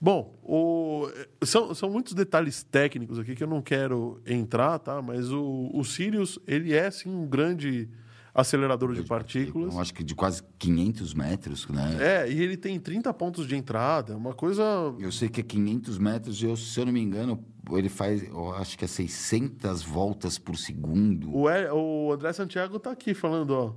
Bom, 0.00 0.34
o- 0.42 1.06
são, 1.44 1.74
são 1.74 1.90
muitos 1.90 2.14
detalhes 2.14 2.62
técnicos 2.62 3.18
aqui 3.18 3.34
que 3.34 3.44
eu 3.44 3.46
não 3.48 3.60
quero 3.60 4.18
entrar, 4.26 4.78
tá? 4.78 5.02
Mas 5.02 5.30
o, 5.30 5.70
o 5.74 5.84
Sirius, 5.84 6.38
ele 6.46 6.72
é, 6.72 6.90
sim, 6.90 7.10
um 7.10 7.26
grande 7.26 7.86
acelerador 8.34 8.94
de 8.94 9.02
partículas. 9.02 9.74
Eu 9.74 9.80
acho 9.80 9.92
que 9.92 10.02
de 10.02 10.14
quase 10.14 10.42
500 10.58 11.12
metros, 11.12 11.68
né? 11.68 11.98
É, 12.00 12.32
e 12.32 12.40
ele 12.40 12.56
tem 12.56 12.80
30 12.80 13.12
pontos 13.12 13.46
de 13.46 13.54
entrada, 13.54 14.16
uma 14.16 14.32
coisa 14.32 14.62
Eu 14.98 15.12
sei 15.12 15.28
que 15.28 15.40
é 15.42 15.44
500 15.44 15.98
metros 15.98 16.42
e, 16.42 16.46
eu, 16.46 16.56
se 16.56 16.80
eu 16.80 16.86
não 16.86 16.92
me 16.94 17.00
engano, 17.00 17.44
ele 17.70 17.88
faz, 17.88 18.22
eu 18.22 18.52
acho 18.54 18.76
que 18.76 18.84
é 18.84 18.88
600 18.88 19.82
voltas 19.82 20.38
por 20.38 20.56
segundo. 20.56 21.34
O, 21.34 21.48
L- 21.48 21.70
o 21.72 22.12
André 22.12 22.32
Santiago 22.32 22.78
tá 22.78 22.90
aqui 22.90 23.14
falando, 23.14 23.50
ó. 23.50 23.74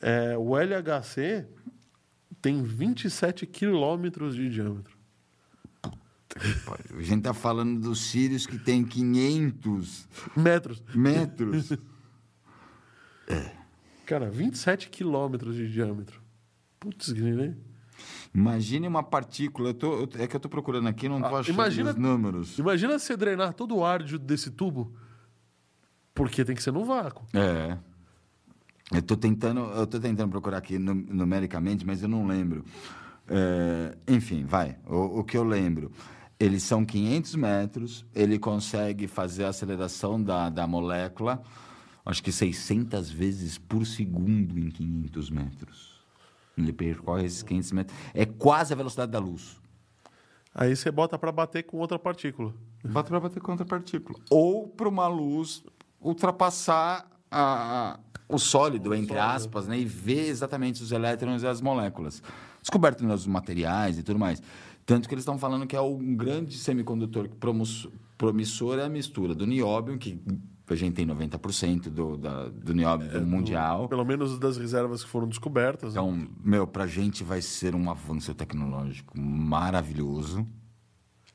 É, 0.00 0.36
o 0.36 0.56
LHC 0.56 1.46
tem 2.40 2.62
27 2.62 3.46
quilômetros 3.46 4.34
de 4.34 4.48
diâmetro. 4.50 4.98
A 6.36 7.02
gente 7.02 7.22
tá 7.22 7.34
falando 7.34 7.80
dos 7.80 8.00
Sirius 8.02 8.46
que 8.46 8.58
tem 8.58 8.84
500 8.84 10.08
Metros. 10.36 10.82
metros. 10.94 11.72
Cara, 14.06 14.30
27 14.30 14.88
quilômetros 14.90 15.56
de 15.56 15.70
diâmetro. 15.70 16.20
Putz, 16.78 17.10
grilo, 17.12 17.44
hein? 17.44 17.56
Imagine 18.32 18.86
uma 18.86 19.02
partícula. 19.02 19.70
eu 19.70 19.74
tô- 19.74 19.92
eu- 20.00 20.08
é 20.18 20.26
que 20.26 20.36
eu 20.36 20.40
tô 20.40 20.48
procurando 20.48 20.88
aqui, 20.88 21.08
não 21.08 21.20
tô 21.20 21.26
Ah, 21.36 21.40
achando 21.40 21.54
imagina- 21.54 21.90
os 21.90 21.96
números. 21.96 22.58
Imagina 22.58 22.98
você 22.98 23.16
drenar 23.16 23.52
todo 23.54 23.76
o 23.76 23.84
ar 23.84 24.02
de- 24.02 24.18
desse 24.18 24.50
tubo. 24.50 24.94
Porque 26.14 26.44
tem 26.44 26.54
que 26.54 26.62
ser 26.62 26.72
no 26.72 26.84
vácuo. 26.84 27.24
É. 27.34 27.76
Eu 28.92 29.02
tô 29.02 29.16
tentando, 29.16 29.60
eu 29.60 29.86
tô 29.86 29.98
tentando 30.00 30.30
procurar 30.30 30.58
aqui 30.58 30.78
nu- 30.78 30.94
numericamente, 30.94 31.86
mas 31.86 32.02
eu 32.02 32.08
não 32.08 32.26
lembro. 32.26 32.64
É, 33.28 33.96
enfim, 34.08 34.44
vai. 34.44 34.76
O, 34.86 35.20
o 35.20 35.24
que 35.24 35.36
eu 35.36 35.44
lembro, 35.44 35.90
eles 36.38 36.62
são 36.64 36.84
500 36.84 37.34
metros, 37.36 38.04
ele 38.14 38.38
consegue 38.38 39.06
fazer 39.06 39.44
a 39.44 39.48
aceleração 39.50 40.20
da, 40.22 40.48
da 40.50 40.66
molécula, 40.66 41.40
acho 42.04 42.22
que 42.22 42.32
600 42.32 43.08
vezes 43.10 43.56
por 43.58 43.86
segundo 43.86 44.58
em 44.58 44.68
500 44.70 45.30
metros. 45.30 45.89
Ele 46.60 46.72
percorre 46.72 47.24
esses 47.24 47.42
500 47.42 47.72
metros. 47.72 47.98
É 48.14 48.24
quase 48.26 48.72
a 48.72 48.76
velocidade 48.76 49.10
da 49.12 49.18
luz. 49.18 49.60
Aí 50.54 50.74
você 50.74 50.90
bota 50.90 51.18
para 51.18 51.30
bater 51.30 51.62
com 51.64 51.78
outra 51.78 51.98
partícula. 51.98 52.52
Bota 52.84 53.08
para 53.10 53.20
bater 53.20 53.40
contra 53.40 53.64
a 53.64 53.68
partícula. 53.68 54.18
Ou 54.30 54.66
para 54.68 54.88
uma 54.88 55.06
luz 55.06 55.62
ultrapassar 56.00 57.08
a- 57.30 57.94
a- 57.94 58.00
o 58.28 58.38
sólido, 58.38 58.94
entre 58.94 59.18
aspas, 59.18 59.66
né? 59.68 59.78
e 59.78 59.84
ver 59.84 60.28
exatamente 60.28 60.82
os 60.82 60.92
elétrons 60.92 61.42
e 61.42 61.46
as 61.46 61.60
moléculas. 61.60 62.22
Descoberto 62.60 63.04
nos 63.04 63.26
materiais 63.26 63.98
e 63.98 64.02
tudo 64.02 64.18
mais. 64.18 64.42
Tanto 64.84 65.08
que 65.08 65.14
eles 65.14 65.22
estão 65.22 65.38
falando 65.38 65.66
que 65.66 65.76
é 65.76 65.80
um 65.80 66.14
grande 66.16 66.56
semicondutor 66.58 67.28
promissor 68.18 68.78
é 68.78 68.84
a 68.84 68.88
mistura 68.88 69.34
do 69.34 69.46
nióbio, 69.46 69.96
que 69.98 70.20
a 70.72 70.76
gente 70.76 70.94
tem 70.94 71.06
90% 71.06 71.88
do, 71.90 72.16
da, 72.16 72.48
do 72.48 72.72
nióbio 72.74 73.08
do 73.10 73.26
mundial. 73.26 73.88
Pelo 73.88 74.04
menos 74.04 74.38
das 74.38 74.56
reservas 74.56 75.02
que 75.04 75.10
foram 75.10 75.28
descobertas. 75.28 75.94
né? 75.94 76.00
Então, 76.00 76.28
meu, 76.44 76.66
pra 76.66 76.86
gente 76.86 77.22
vai 77.24 77.40
ser 77.42 77.74
um 77.74 77.90
avanço 77.90 78.34
tecnológico 78.34 79.18
maravilhoso. 79.18 80.46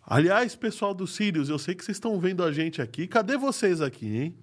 Aliás, 0.07 0.55
pessoal 0.55 0.93
do 0.93 1.07
Sirius, 1.07 1.49
eu 1.49 1.57
sei 1.57 1.73
que 1.75 1.83
vocês 1.83 1.97
estão 1.97 2.19
vendo 2.19 2.43
a 2.43 2.51
gente 2.51 2.81
aqui. 2.81 3.07
Cadê 3.07 3.38
vocês 3.38 3.81
aqui, 3.81 4.17
hein? 4.17 4.36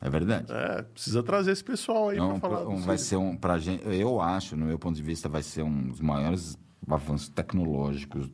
É 0.00 0.10
verdade. 0.10 0.52
É, 0.52 0.82
precisa 0.82 1.22
trazer 1.22 1.52
esse 1.52 1.62
pessoal 1.64 2.08
aí 2.10 2.18
É 2.18 2.20
para 2.20 2.38
falar. 2.40 2.64
do 2.64 2.70
um- 2.70 2.76
vai 2.82 2.98
Sirius. 2.98 3.00
ser 3.02 3.16
um 3.16 3.36
pra 3.36 3.58
gente, 3.58 3.82
eu 3.86 4.20
acho, 4.20 4.56
no 4.56 4.66
meu 4.66 4.78
ponto 4.78 4.96
de 4.96 5.02
vista, 5.02 5.28
vai 5.28 5.42
ser 5.42 5.62
um 5.62 5.88
dos 5.88 6.00
maiores 6.00 6.58
avanços 6.88 7.28
tecnológicos 7.28 8.28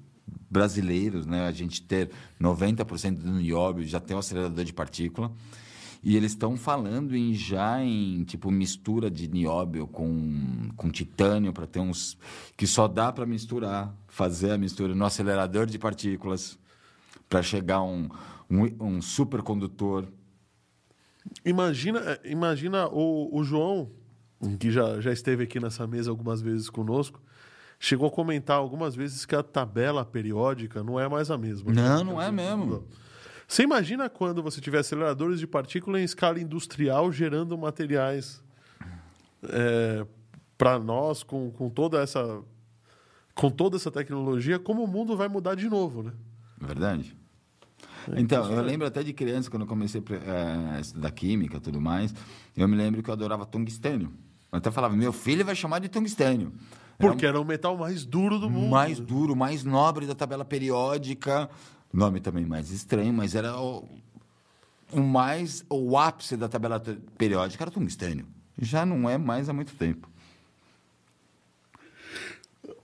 brasileiros, 0.50 1.26
né? 1.26 1.46
A 1.46 1.52
gente 1.52 1.82
ter 1.82 2.10
90% 2.40 3.16
do 3.16 3.32
nióbio, 3.32 3.86
já 3.86 4.00
tem 4.00 4.16
o 4.16 4.20
acelerador 4.20 4.64
de 4.64 4.72
partícula. 4.72 5.32
E 6.02 6.16
eles 6.16 6.32
estão 6.32 6.56
falando 6.56 7.14
em 7.14 7.34
já 7.34 7.82
em 7.82 8.24
tipo 8.24 8.50
mistura 8.50 9.10
de 9.10 9.28
nióbio 9.28 9.86
com, 9.86 10.70
com 10.74 10.90
titânio 10.90 11.52
para 11.52 11.66
ter 11.66 11.80
uns 11.80 12.16
que 12.56 12.66
só 12.66 12.88
dá 12.88 13.12
para 13.12 13.26
misturar, 13.26 13.94
fazer 14.08 14.52
a 14.52 14.58
mistura 14.58 14.94
no 14.94 15.04
acelerador 15.04 15.66
de 15.66 15.78
partículas 15.78 16.58
para 17.28 17.42
chegar 17.42 17.82
um, 17.82 18.08
um, 18.48 18.64
um 18.80 19.02
supercondutor 19.02 20.06
Imagina, 21.44 22.18
imagina 22.24 22.88
o, 22.88 23.36
o 23.36 23.42
João, 23.44 23.90
que 24.58 24.70
já, 24.70 25.00
já 25.00 25.12
esteve 25.12 25.44
aqui 25.44 25.60
nessa 25.60 25.86
mesa 25.86 26.10
algumas 26.10 26.40
vezes 26.40 26.68
conosco, 26.68 27.20
chegou 27.80 28.08
a 28.08 28.10
comentar 28.10 28.58
algumas 28.58 28.94
vezes 28.94 29.24
que 29.24 29.34
a 29.34 29.42
tabela 29.42 30.04
periódica 30.04 30.84
não 30.84 31.00
é 31.00 31.08
mais 31.08 31.30
a 31.30 31.38
mesma. 31.38 31.72
Não, 31.72 32.04
não 32.04 32.22
é 32.22 32.30
mesmo. 32.30 32.86
Você 33.48 33.62
imagina 33.62 34.08
quando 34.08 34.42
você 34.42 34.60
tiver 34.60 34.78
aceleradores 34.78 35.40
de 35.40 35.46
partícula 35.46 35.98
em 35.98 36.04
escala 36.04 36.38
industrial 36.38 37.10
gerando 37.10 37.56
materiais 37.56 38.44
para 40.56 40.78
nós 40.78 41.22
com, 41.22 41.50
com 41.50 41.70
toda 41.70 42.00
essa 42.00 42.42
com 43.34 43.50
toda 43.50 43.76
essa 43.76 43.90
tecnologia, 43.90 44.58
como 44.58 44.84
o 44.84 44.86
mundo 44.86 45.16
vai 45.16 45.26
mudar 45.26 45.54
de 45.54 45.66
novo, 45.66 46.02
né? 46.02 46.12
Verdade. 46.60 47.16
Então, 48.14 48.50
eu 48.52 48.62
lembro 48.62 48.86
até 48.86 49.02
de 49.02 49.14
criança, 49.14 49.50
quando 49.50 49.62
eu 49.62 49.68
comecei 49.68 50.02
a 50.74 50.78
estudar 50.78 51.10
química 51.12 51.56
e 51.56 51.60
tudo 51.60 51.80
mais, 51.80 52.14
eu 52.54 52.68
me 52.68 52.76
lembro 52.76 53.02
que 53.02 53.08
eu 53.08 53.14
adorava 53.14 53.46
tungstênio. 53.46 54.12
Eu 54.52 54.58
até 54.58 54.70
falava, 54.70 54.94
meu 54.94 55.12
filho 55.12 55.44
vai 55.44 55.54
chamar 55.54 55.78
de 55.78 55.88
tungstênio. 55.88 56.52
Porque 57.00 57.26
era 57.26 57.40
o 57.40 57.44
metal 57.44 57.76
mais 57.76 58.04
duro 58.04 58.38
do 58.38 58.50
mundo. 58.50 58.70
mais 58.70 59.00
duro, 59.00 59.34
mais 59.34 59.64
nobre 59.64 60.06
da 60.06 60.14
tabela 60.14 60.44
periódica. 60.44 61.48
Nome 61.92 62.20
também 62.20 62.44
mais 62.44 62.70
estranho, 62.70 63.12
mas 63.12 63.34
era 63.34 63.58
o, 63.58 63.88
o 64.92 65.00
mais 65.00 65.64
o 65.68 65.98
ápice 65.98 66.36
da 66.36 66.48
tabela 66.48 66.80
periódica 67.16 67.64
era 67.64 67.70
o 67.70 67.72
tungstênio. 67.72 68.26
Já 68.58 68.84
não 68.84 69.08
é 69.08 69.16
mais 69.16 69.48
há 69.48 69.52
muito 69.52 69.74
tempo. 69.74 70.08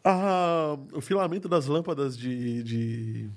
Ah, 0.03 0.79
o 0.93 1.01
filamento 1.01 1.49
das 1.49 1.67
lâmpadas 1.67 2.17
de, 2.17 2.63
de 2.63 3.31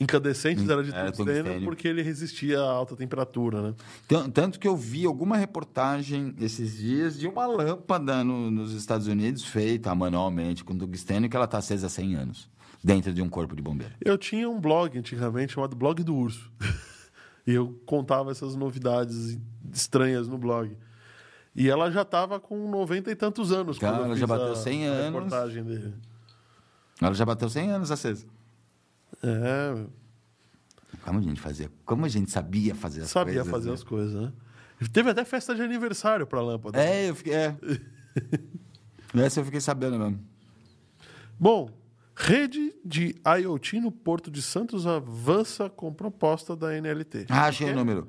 incandescentes 0.00 0.68
era 0.68 0.82
de 0.82 0.90
Era 0.94 1.12
tungstênio, 1.12 1.42
tungstênio. 1.44 1.68
porque 1.68 1.86
ele 1.86 2.02
resistia 2.02 2.58
a 2.60 2.70
alta 2.70 2.96
temperatura, 2.96 3.60
né? 3.62 3.74
Tan- 4.08 4.30
Tanto 4.30 4.58
que 4.58 4.66
eu 4.66 4.74
vi 4.76 5.04
alguma 5.04 5.36
reportagem 5.36 6.34
esses 6.40 6.76
dias 6.78 7.18
de 7.18 7.28
uma 7.28 7.46
lâmpada 7.46 8.24
no- 8.24 8.50
nos 8.50 8.72
Estados 8.72 9.06
Unidos 9.06 9.44
feita 9.44 9.94
manualmente 9.94 10.64
com 10.64 10.76
tungstênio 10.76 11.28
que 11.28 11.36
ela 11.36 11.44
está 11.44 11.58
acesa 11.58 11.86
há 11.86 11.90
100 11.90 12.14
anos 12.14 12.48
dentro 12.82 13.12
de 13.12 13.20
um 13.20 13.28
corpo 13.28 13.54
de 13.54 13.60
bombeiro. 13.62 13.92
Eu 14.02 14.16
tinha 14.16 14.48
um 14.48 14.58
blog 14.58 14.98
antigamente 14.98 15.52
chamado 15.52 15.76
Blog 15.76 16.02
do 16.02 16.14
Urso. 16.16 16.50
e 17.46 17.52
eu 17.52 17.78
contava 17.84 18.30
essas 18.30 18.54
novidades 18.56 19.38
estranhas 19.72 20.26
no 20.28 20.38
blog. 20.38 20.74
E 21.54 21.68
ela 21.68 21.90
já 21.90 22.02
estava 22.02 22.40
com 22.40 22.70
90 22.70 23.10
e 23.10 23.14
tantos 23.16 23.52
anos. 23.52 23.78
Quando 23.78 23.98
eu 23.98 24.04
ela 24.06 24.16
já 24.16 24.26
bateu 24.26 24.52
a- 24.52 24.56
100 24.56 24.88
a 24.88 24.92
anos. 24.92 25.04
reportagem 25.22 25.64
dele. 25.64 25.94
Ela 27.02 27.12
já 27.12 27.24
bateu 27.26 27.48
100 27.50 27.70
anos 27.70 27.90
acesa. 27.90 28.24
É, 29.22 29.84
Como 31.04 31.18
a 31.18 31.22
gente 31.22 31.40
fazia? 31.40 31.70
Como 31.84 32.04
a 32.04 32.08
gente 32.08 32.30
sabia 32.30 32.74
fazer 32.74 33.02
as 33.02 33.10
sabia 33.10 33.34
coisas? 33.34 33.50
fazer 33.50 33.68
né? 33.68 33.74
as 33.74 33.84
coisas, 33.84 34.22
né? 34.22 34.32
Teve 34.92 35.10
até 35.10 35.24
festa 35.24 35.54
de 35.54 35.62
aniversário 35.62 36.26
para 36.26 36.40
lâmpada. 36.40 36.82
É, 36.82 37.10
eu 37.10 37.14
fiquei. 37.14 37.34
É. 37.34 37.56
Essa 39.14 39.40
eu 39.40 39.44
fiquei 39.44 39.60
sabendo 39.60 39.98
mesmo. 39.98 40.20
Bom, 41.38 41.70
rede 42.16 42.74
de 42.84 43.16
IoT 43.42 43.80
no 43.80 43.90
Porto 43.92 44.30
de 44.30 44.40
Santos 44.40 44.86
avança 44.86 45.68
com 45.68 45.92
proposta 45.92 46.56
da 46.56 46.78
NLT. 46.80 47.26
Ah, 47.28 47.46
achei 47.46 47.70
o 47.70 47.74
número. 47.74 48.08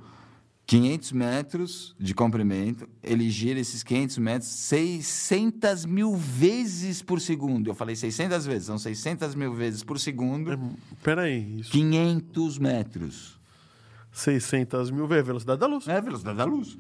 500 0.72 1.12
metros 1.12 1.96
de 2.00 2.16
comprimento, 2.16 2.88
ele 3.04 3.30
gira 3.30 3.60
esses 3.60 3.84
500 3.84 4.18
metros 4.20 4.50
600 4.52 5.86
mil 5.86 6.16
vezes 6.16 7.02
por 7.02 7.20
segundo. 7.20 7.70
Eu 7.70 7.76
falei 7.76 7.94
600 7.94 8.46
vezes, 8.46 8.68
são 8.68 8.78
600 8.78 9.36
mil 9.36 9.54
vezes 9.54 9.84
por 9.84 10.00
segundo. 10.00 10.54
É, 10.54 10.58
Peraí, 11.04 11.60
isso 11.60 11.72
500 11.72 12.58
metros. 12.58 13.38
600 14.14 14.92
mil 14.92 15.06
vezes 15.08 15.24
a 15.24 15.28
velocidade 15.28 15.60
da 15.60 15.68
luz. 15.68 15.90
É 15.90 15.98
a 15.98 16.00
velocidade 16.00 16.38
da 16.38 16.46
luz. 16.46 16.78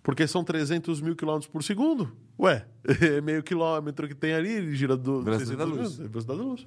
Porque 0.00 0.28
são 0.28 0.44
300 0.44 1.00
mil 1.00 1.16
quilômetros 1.16 1.50
por 1.50 1.64
segundo. 1.64 2.12
Ué, 2.38 2.64
é 2.86 3.20
meio 3.20 3.42
quilômetro 3.42 4.06
que 4.06 4.14
tem 4.14 4.32
ali, 4.32 4.48
ele 4.48 4.76
gira 4.76 4.96
do 4.96 5.22
Velocidade 5.22 5.56
da 5.56 5.64
600 5.66 5.76
luz. 5.76 5.98
mil, 5.98 6.06
é 6.06 6.08
velocidade 6.08 6.38
da 6.38 6.44
luz. 6.44 6.66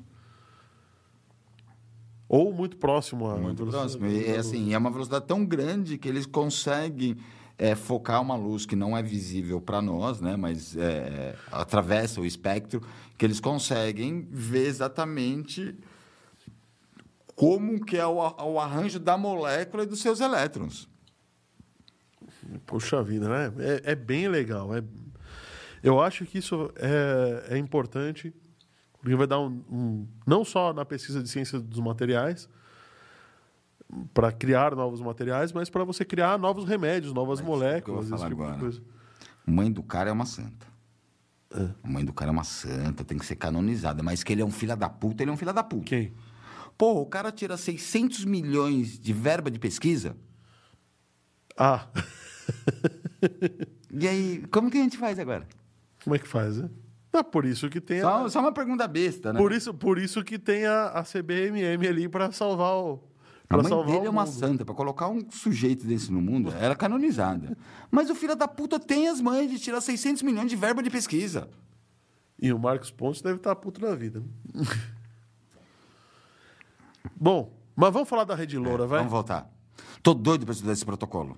Ou 2.34 2.51
muito 2.51 2.77
próximo 2.77 3.29
a 3.29 3.38
Muito 3.38 3.59
velocidade 3.59 3.95
próximo. 3.95 4.07
E 4.07 4.25
é 4.25 4.39
assim, 4.39 4.73
é 4.73 4.77
uma 4.79 4.89
velocidade 4.89 5.23
tão 5.27 5.45
grande 5.45 5.99
que 5.99 6.09
eles 6.09 6.25
conseguem 6.25 7.15
é, 7.59 7.75
focar 7.75 8.19
uma 8.19 8.36
luz 8.36 8.65
que 8.65 8.75
não 8.75 8.97
é 8.97 9.03
visível 9.03 9.61
para 9.61 9.84
nós, 9.84 10.19
né? 10.19 10.36
mas 10.36 10.75
é, 10.75 11.36
atravessa 11.51 12.19
o 12.19 12.25
espectro, 12.25 12.81
que 13.19 13.23
eles 13.23 13.39
conseguem 13.39 14.27
ver 14.31 14.65
exatamente 14.65 15.77
como 17.36 17.86
que 17.86 17.97
é 17.97 18.07
o, 18.07 18.15
o 18.15 18.59
arranjo 18.59 18.99
da 18.99 19.15
molécula 19.15 19.84
e 19.84 19.86
dos 19.86 20.01
seus 20.01 20.19
elétrons. 20.19 20.89
Poxa 22.65 23.03
vida, 23.03 23.29
né? 23.29 23.53
É, 23.59 23.91
é 23.91 23.95
bem 23.95 24.27
legal. 24.27 24.75
É... 24.75 24.84
Eu 25.84 26.01
acho 26.01 26.25
que 26.25 26.39
isso 26.39 26.71
é, 26.77 27.53
é 27.53 27.57
importante, 27.59 28.34
porque 29.04 29.16
vai 29.18 29.28
dar 29.28 29.39
um, 29.41 29.62
um- 29.70 30.08
Não 30.26 30.45
só 30.45 30.72
na 30.74 30.86
pesquisa 30.86 31.22
de 31.22 31.28
ciência 31.28 31.60
dos 31.60 31.80
materiais, 31.82 32.47
para 34.14 34.32
criar 34.32 34.76
novos 34.76 35.01
materiais, 35.01 35.51
mas 35.51 35.70
para 35.70 35.84
você 35.84 36.04
criar 36.06 36.39
novos 36.39 36.66
remédios, 36.66 37.14
novas 37.14 37.39
Mas 37.39 37.47
vou 37.47 37.58
moléculas, 37.58 38.06
esse 38.10 38.16
tipo 38.16 38.28
de 38.28 38.34
agora. 38.41 38.58
coisa. 38.60 38.82
Mãe 39.45 39.72
do 39.72 39.84
cara 39.84 40.10
é 40.10 40.14
uma 40.14 40.26
santa. 40.26 40.66
A 41.84 41.88
mãe 41.88 42.04
do 42.04 42.14
cara 42.14 42.32
é 42.32 42.34
uma 42.34 42.43
santa, 42.45 43.04
tem 43.04 43.18
que 43.18 43.26
ser 43.26 43.36
canonizada. 43.36 44.01
Mas 44.01 44.24
que 44.24 44.32
ele 44.34 44.41
é 44.41 44.45
um 44.45 44.49
filho 44.51 44.76
da 44.76 44.89
puta, 44.89 45.22
ele 45.22 45.30
é 45.30 45.34
um 45.34 45.38
filho 45.38 45.54
da 45.54 45.64
puta. 45.64 45.84
Quem? 45.86 46.14
Pô, 46.78 47.01
o 47.01 47.06
cara 47.06 47.32
tira 47.32 47.56
600 47.58 48.24
milhões 48.26 48.97
de 48.97 49.14
verba 49.14 49.51
de 49.51 49.60
pesquisa. 49.60 50.16
Ah, 51.58 51.88
E 53.91 54.08
aí, 54.08 54.43
como 54.51 54.72
que 54.72 54.78
a 54.78 54.82
gente 54.82 54.97
faz 54.97 55.20
agora? 55.20 55.47
como 56.04 56.16
é 56.16 56.20
que 56.20 56.28
faz, 56.28 56.58
né? 56.58 56.70
É 57.14 57.22
por 57.22 57.45
isso 57.45 57.70
que 57.70 57.80
tem 57.80 57.99
a, 57.99 58.03
Só, 58.03 58.30
só 58.30 58.39
uma 58.39 58.51
pergunta 58.51 58.88
besta, 58.88 59.32
né? 59.32 59.39
por 59.39 59.51
isso, 59.51 59.72
por 59.74 59.99
isso 59.99 60.24
que 60.24 60.39
tem 60.39 60.66
a, 60.66 60.88
a 60.88 61.03
CBMM 61.03 61.88
ali 61.88 62.09
para 62.09 62.32
salvar 62.32 62.74
o 62.76 62.93
A 63.45 63.47
pra 63.49 63.57
mãe 63.59 63.68
salvar 63.70 63.93
dele 63.93 64.07
é 64.07 64.09
uma 64.09 64.26
santa. 64.26 64.66
Pra 64.66 64.74
colocar 64.74 65.07
um 65.09 65.22
sujeito 65.30 65.86
desse 65.86 66.11
no 66.11 66.20
mundo, 66.22 66.51
era 66.59 66.76
canonizada. 66.76 67.55
Mas 67.91 68.09
o 68.09 68.16
filho 68.16 68.36
da 68.36 68.47
puta 68.47 68.80
tem 68.80 69.07
as 69.07 69.22
mães 69.22 69.51
de 69.51 69.59
tirar 69.59 69.80
600 69.80 70.24
milhões 70.24 70.49
de 70.49 70.55
verba 70.55 70.82
de 70.82 70.89
pesquisa. 70.89 71.47
E 72.41 72.51
o 72.51 72.57
Marcos 72.57 72.89
Pontes 72.89 73.22
deve 73.22 73.38
estar 73.38 73.55
puto 73.55 73.80
da 73.80 73.93
vida. 73.95 74.22
Bom, 77.16 77.53
mas 77.76 77.93
vamos 77.93 78.09
falar 78.09 78.24
da 78.24 78.36
Rede 78.36 78.57
Loura, 78.57 78.86
vai? 78.88 78.99
Vamos 78.99 79.11
voltar. 79.11 79.49
Tô 80.01 80.14
doido 80.14 80.45
pra 80.45 80.53
estudar 80.53 80.74
esse 80.74 80.86
protocolo. 80.86 81.38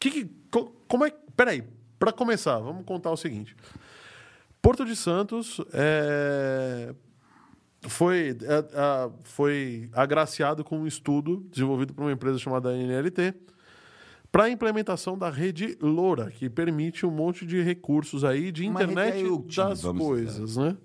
Que, 0.00 0.10
que, 0.10 0.24
co- 0.50 0.72
como 0.88 1.04
é. 1.04 1.10
Peraí, 1.36 1.62
para 1.98 2.12
começar, 2.12 2.58
vamos 2.58 2.84
contar 2.84 3.10
o 3.10 3.16
seguinte. 3.16 3.54
Porto 4.60 4.84
de 4.84 4.96
Santos 4.96 5.60
é, 5.72 6.94
foi, 7.82 8.36
é, 8.42 8.58
é, 8.58 9.10
foi 9.24 9.88
agraciado 9.92 10.64
com 10.64 10.80
um 10.80 10.86
estudo 10.86 11.46
desenvolvido 11.50 11.94
por 11.94 12.02
uma 12.02 12.12
empresa 12.12 12.38
chamada 12.38 12.72
NLT 12.76 13.34
para 14.30 14.44
a 14.44 14.50
implementação 14.50 15.16
da 15.16 15.30
rede 15.30 15.76
Loura, 15.80 16.30
que 16.30 16.50
permite 16.50 17.06
um 17.06 17.10
monte 17.10 17.46
de 17.46 17.62
recursos 17.62 18.24
aí 18.24 18.52
de 18.52 18.66
internet 18.66 19.20
IoT, 19.20 19.56
das 19.56 19.82
coisas, 19.82 20.56
né? 20.56 20.76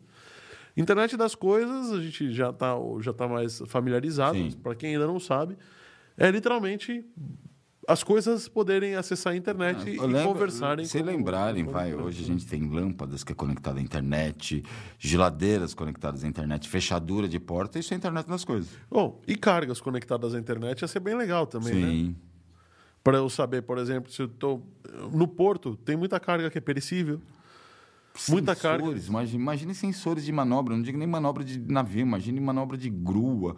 Internet 0.75 1.15
das 1.17 1.35
coisas, 1.35 1.91
a 1.91 2.01
gente 2.01 2.31
já 2.31 2.49
está 2.49 2.73
já 2.99 3.13
tá 3.13 3.27
mais 3.27 3.61
familiarizado, 3.67 4.39
para 4.63 4.73
quem 4.73 4.93
ainda 4.93 5.05
não 5.05 5.19
sabe, 5.19 5.57
é 6.17 6.31
literalmente 6.31 7.05
as 7.87 8.03
coisas 8.03 8.47
poderem 8.47 8.95
acessar 8.95 9.33
a 9.33 9.35
internet 9.35 9.89
e 9.89 9.97
Eu 9.97 10.05
lembro- 10.07 10.33
conversarem. 10.33 10.85
Se 10.85 11.01
lembrarem, 11.01 11.65
vai, 11.65 11.93
hoje 11.93 12.23
a 12.23 12.27
gente 12.27 12.45
tem 12.45 12.67
lâmpadas 12.69 13.23
que 13.23 13.31
é 13.31 13.35
conectada 13.35 13.79
à 13.79 13.81
internet, 13.81 14.63
geladeiras 14.97 15.73
conectadas 15.73 16.23
à 16.23 16.27
internet, 16.27 16.69
fechadura 16.69 17.27
de 17.27 17.39
porta, 17.39 17.77
isso 17.79 17.93
é 17.93 17.95
a 17.95 17.97
internet 17.97 18.27
das 18.27 18.45
coisas. 18.45 18.69
Bom, 18.89 19.21
e 19.27 19.35
cargas 19.35 19.81
conectadas 19.81 20.33
à 20.33 20.39
internet 20.39 20.81
ia 20.81 20.87
ser 20.87 20.99
bem 20.99 21.15
legal 21.15 21.45
também, 21.45 21.73
né? 21.73 21.89
Sim. 21.89 22.15
Para 23.03 23.17
eu 23.17 23.29
saber, 23.29 23.63
por 23.63 23.77
exemplo, 23.77 24.09
se 24.11 24.21
eu 24.21 24.29
tô 24.29 24.61
no 25.11 25.27
porto, 25.27 25.75
tem 25.75 25.97
muita 25.97 26.19
carga 26.21 26.49
que 26.49 26.57
é 26.57 26.61
perecível. 26.61 27.19
Muita 28.29 28.55
carga. 28.55 28.85
Imagine, 28.91 29.41
imagine 29.41 29.75
sensores 29.75 30.23
de 30.23 30.31
manobra, 30.31 30.75
não 30.75 30.83
digo 30.83 30.97
nem 30.97 31.07
manobra 31.07 31.43
de 31.43 31.59
navio, 31.59 32.01
imagine 32.01 32.39
manobra 32.39 32.77
de 32.77 32.89
grua, 32.89 33.55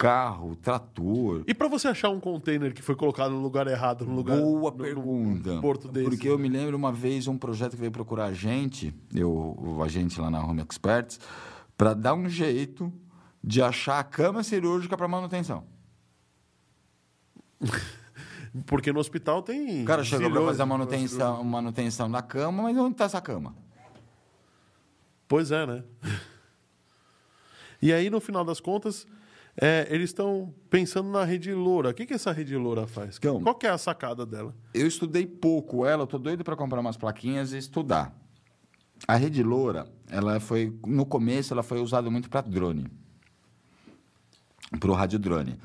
carro, 0.00 0.56
trator. 0.56 1.44
E 1.46 1.52
para 1.52 1.68
você 1.68 1.86
achar 1.88 2.08
um 2.08 2.18
container 2.18 2.72
que 2.72 2.80
foi 2.80 2.96
colocado 2.96 3.32
no 3.32 3.40
lugar 3.42 3.66
errado, 3.66 4.06
no 4.06 4.14
lugar 4.14 4.40
Boa 4.40 4.70
no- 4.70 4.76
pergunta. 4.78 5.54
no 5.56 5.60
porto 5.60 5.88
desse. 5.88 6.08
Porque 6.08 6.26
eu 6.26 6.38
me 6.38 6.48
lembro 6.48 6.74
uma 6.74 6.90
vez 6.90 7.26
um 7.28 7.36
projeto 7.36 7.72
que 7.72 7.76
veio 7.80 7.92
procurar 7.92 8.24
a 8.24 8.32
gente, 8.32 8.94
eu, 9.14 9.30
o 9.30 9.82
agente 9.82 10.18
lá 10.18 10.30
na 10.30 10.42
Home 10.42 10.62
Experts, 10.62 11.20
para 11.76 11.92
dar 11.92 12.14
um 12.14 12.30
jeito 12.30 12.90
de 13.44 13.60
achar 13.60 13.98
a 13.98 14.04
cama 14.04 14.42
cirúrgica 14.42 14.96
para 14.96 15.06
manutenção. 15.06 15.64
Porque 18.66 18.92
no 18.92 19.00
hospital 19.00 19.42
tem 19.42 19.82
O 19.82 19.84
cara 19.84 20.02
chegou 20.02 20.30
para 20.30 20.40
fazer 20.46 20.62
a 20.62 20.66
manutenção, 20.66 21.44
manutenção 21.44 22.10
da 22.10 22.22
cama, 22.22 22.62
mas 22.64 22.76
onde 22.78 22.92
está 22.92 23.04
essa 23.04 23.20
cama? 23.20 23.54
Pois 25.28 25.50
é, 25.50 25.66
né? 25.66 25.84
E 27.82 27.94
aí, 27.94 28.10
no 28.10 28.20
final 28.20 28.44
das 28.44 28.60
contas, 28.60 29.06
é, 29.60 29.86
eles 29.90 30.10
estão 30.10 30.54
pensando 30.70 31.10
na 31.10 31.24
rede 31.24 31.52
loura. 31.52 31.90
O 31.90 31.94
que, 31.94 32.06
que 32.06 32.14
essa 32.14 32.32
rede 32.32 32.56
loura 32.56 32.86
faz? 32.86 33.16
Então- 33.18 33.40
Qual 33.42 33.54
que 33.54 33.66
é 33.66 33.70
a 33.70 33.78
sacada 33.78 34.24
dela? 34.24 34.54
Eu 34.72 34.86
estudei 34.86 35.26
pouco 35.26 35.84
ela, 35.84 36.04
eu 36.04 36.06
tô 36.06 36.18
doido 36.18 36.42
para 36.42 36.56
comprar 36.56 36.80
umas 36.80 36.96
plaquinhas 36.96 37.52
e 37.52 37.58
estudar. 37.58 38.14
A 39.08 39.16
rede 39.16 39.42
loura, 39.42 39.86
ela 40.10 40.38
foi 40.40 40.78
no 40.86 41.06
começo 41.06 41.52
ela 41.54 41.62
foi 41.62 41.80
usada 41.80 42.10
muito 42.10 42.28
para 42.28 42.42
drone, 42.42 42.86
para 44.78 44.90
o 44.90 44.94
radiodrone. 44.94 45.58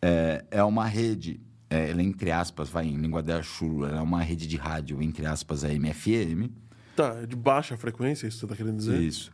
É, 0.00 0.44
é 0.50 0.62
uma 0.64 0.86
rede, 0.86 1.40
é, 1.68 1.90
ela 1.90 2.00
é 2.00 2.04
entre 2.04 2.30
aspas, 2.30 2.68
vai 2.68 2.86
em 2.86 2.96
língua 2.96 3.22
da 3.22 3.42
chula, 3.42 3.90
é 3.90 4.00
uma 4.00 4.22
rede 4.22 4.46
de 4.46 4.56
rádio 4.56 5.02
entre 5.02 5.26
aspas 5.26 5.64
a 5.64 5.68
MFM. 5.68 6.50
Tá, 6.94 7.18
é 7.22 7.26
de 7.26 7.36
baixa 7.36 7.76
frequência, 7.76 8.26
isso 8.26 8.36
que 8.36 8.40
você 8.40 8.46
está 8.46 8.56
querendo 8.56 8.76
dizer? 8.78 9.00
Isso. 9.00 9.32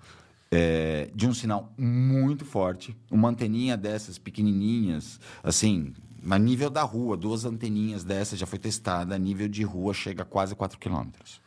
É, 0.55 1.09
de 1.15 1.27
um 1.27 1.33
sinal 1.33 1.73
muito 1.79 2.45
forte, 2.45 2.95
uma 3.11 3.31
anteninha 3.31 3.75
dessas 3.75 4.19
pequenininhas, 4.19 5.19
assim, 5.43 5.95
a 6.29 6.39
nível 6.39 6.69
da 6.69 6.83
rua, 6.83 7.17
duas 7.17 7.47
anteninhas 7.47 8.05
dessas 8.05 8.39
já 8.39 8.45
foi 8.45 8.59
testada, 8.59 9.15
a 9.15 9.19
nível 9.19 9.49
de 9.49 9.63
rua 9.63 9.95
chega 9.95 10.23
a 10.23 10.27
quase 10.27 10.55
4 10.55 10.79
quilômetros. 10.79 11.41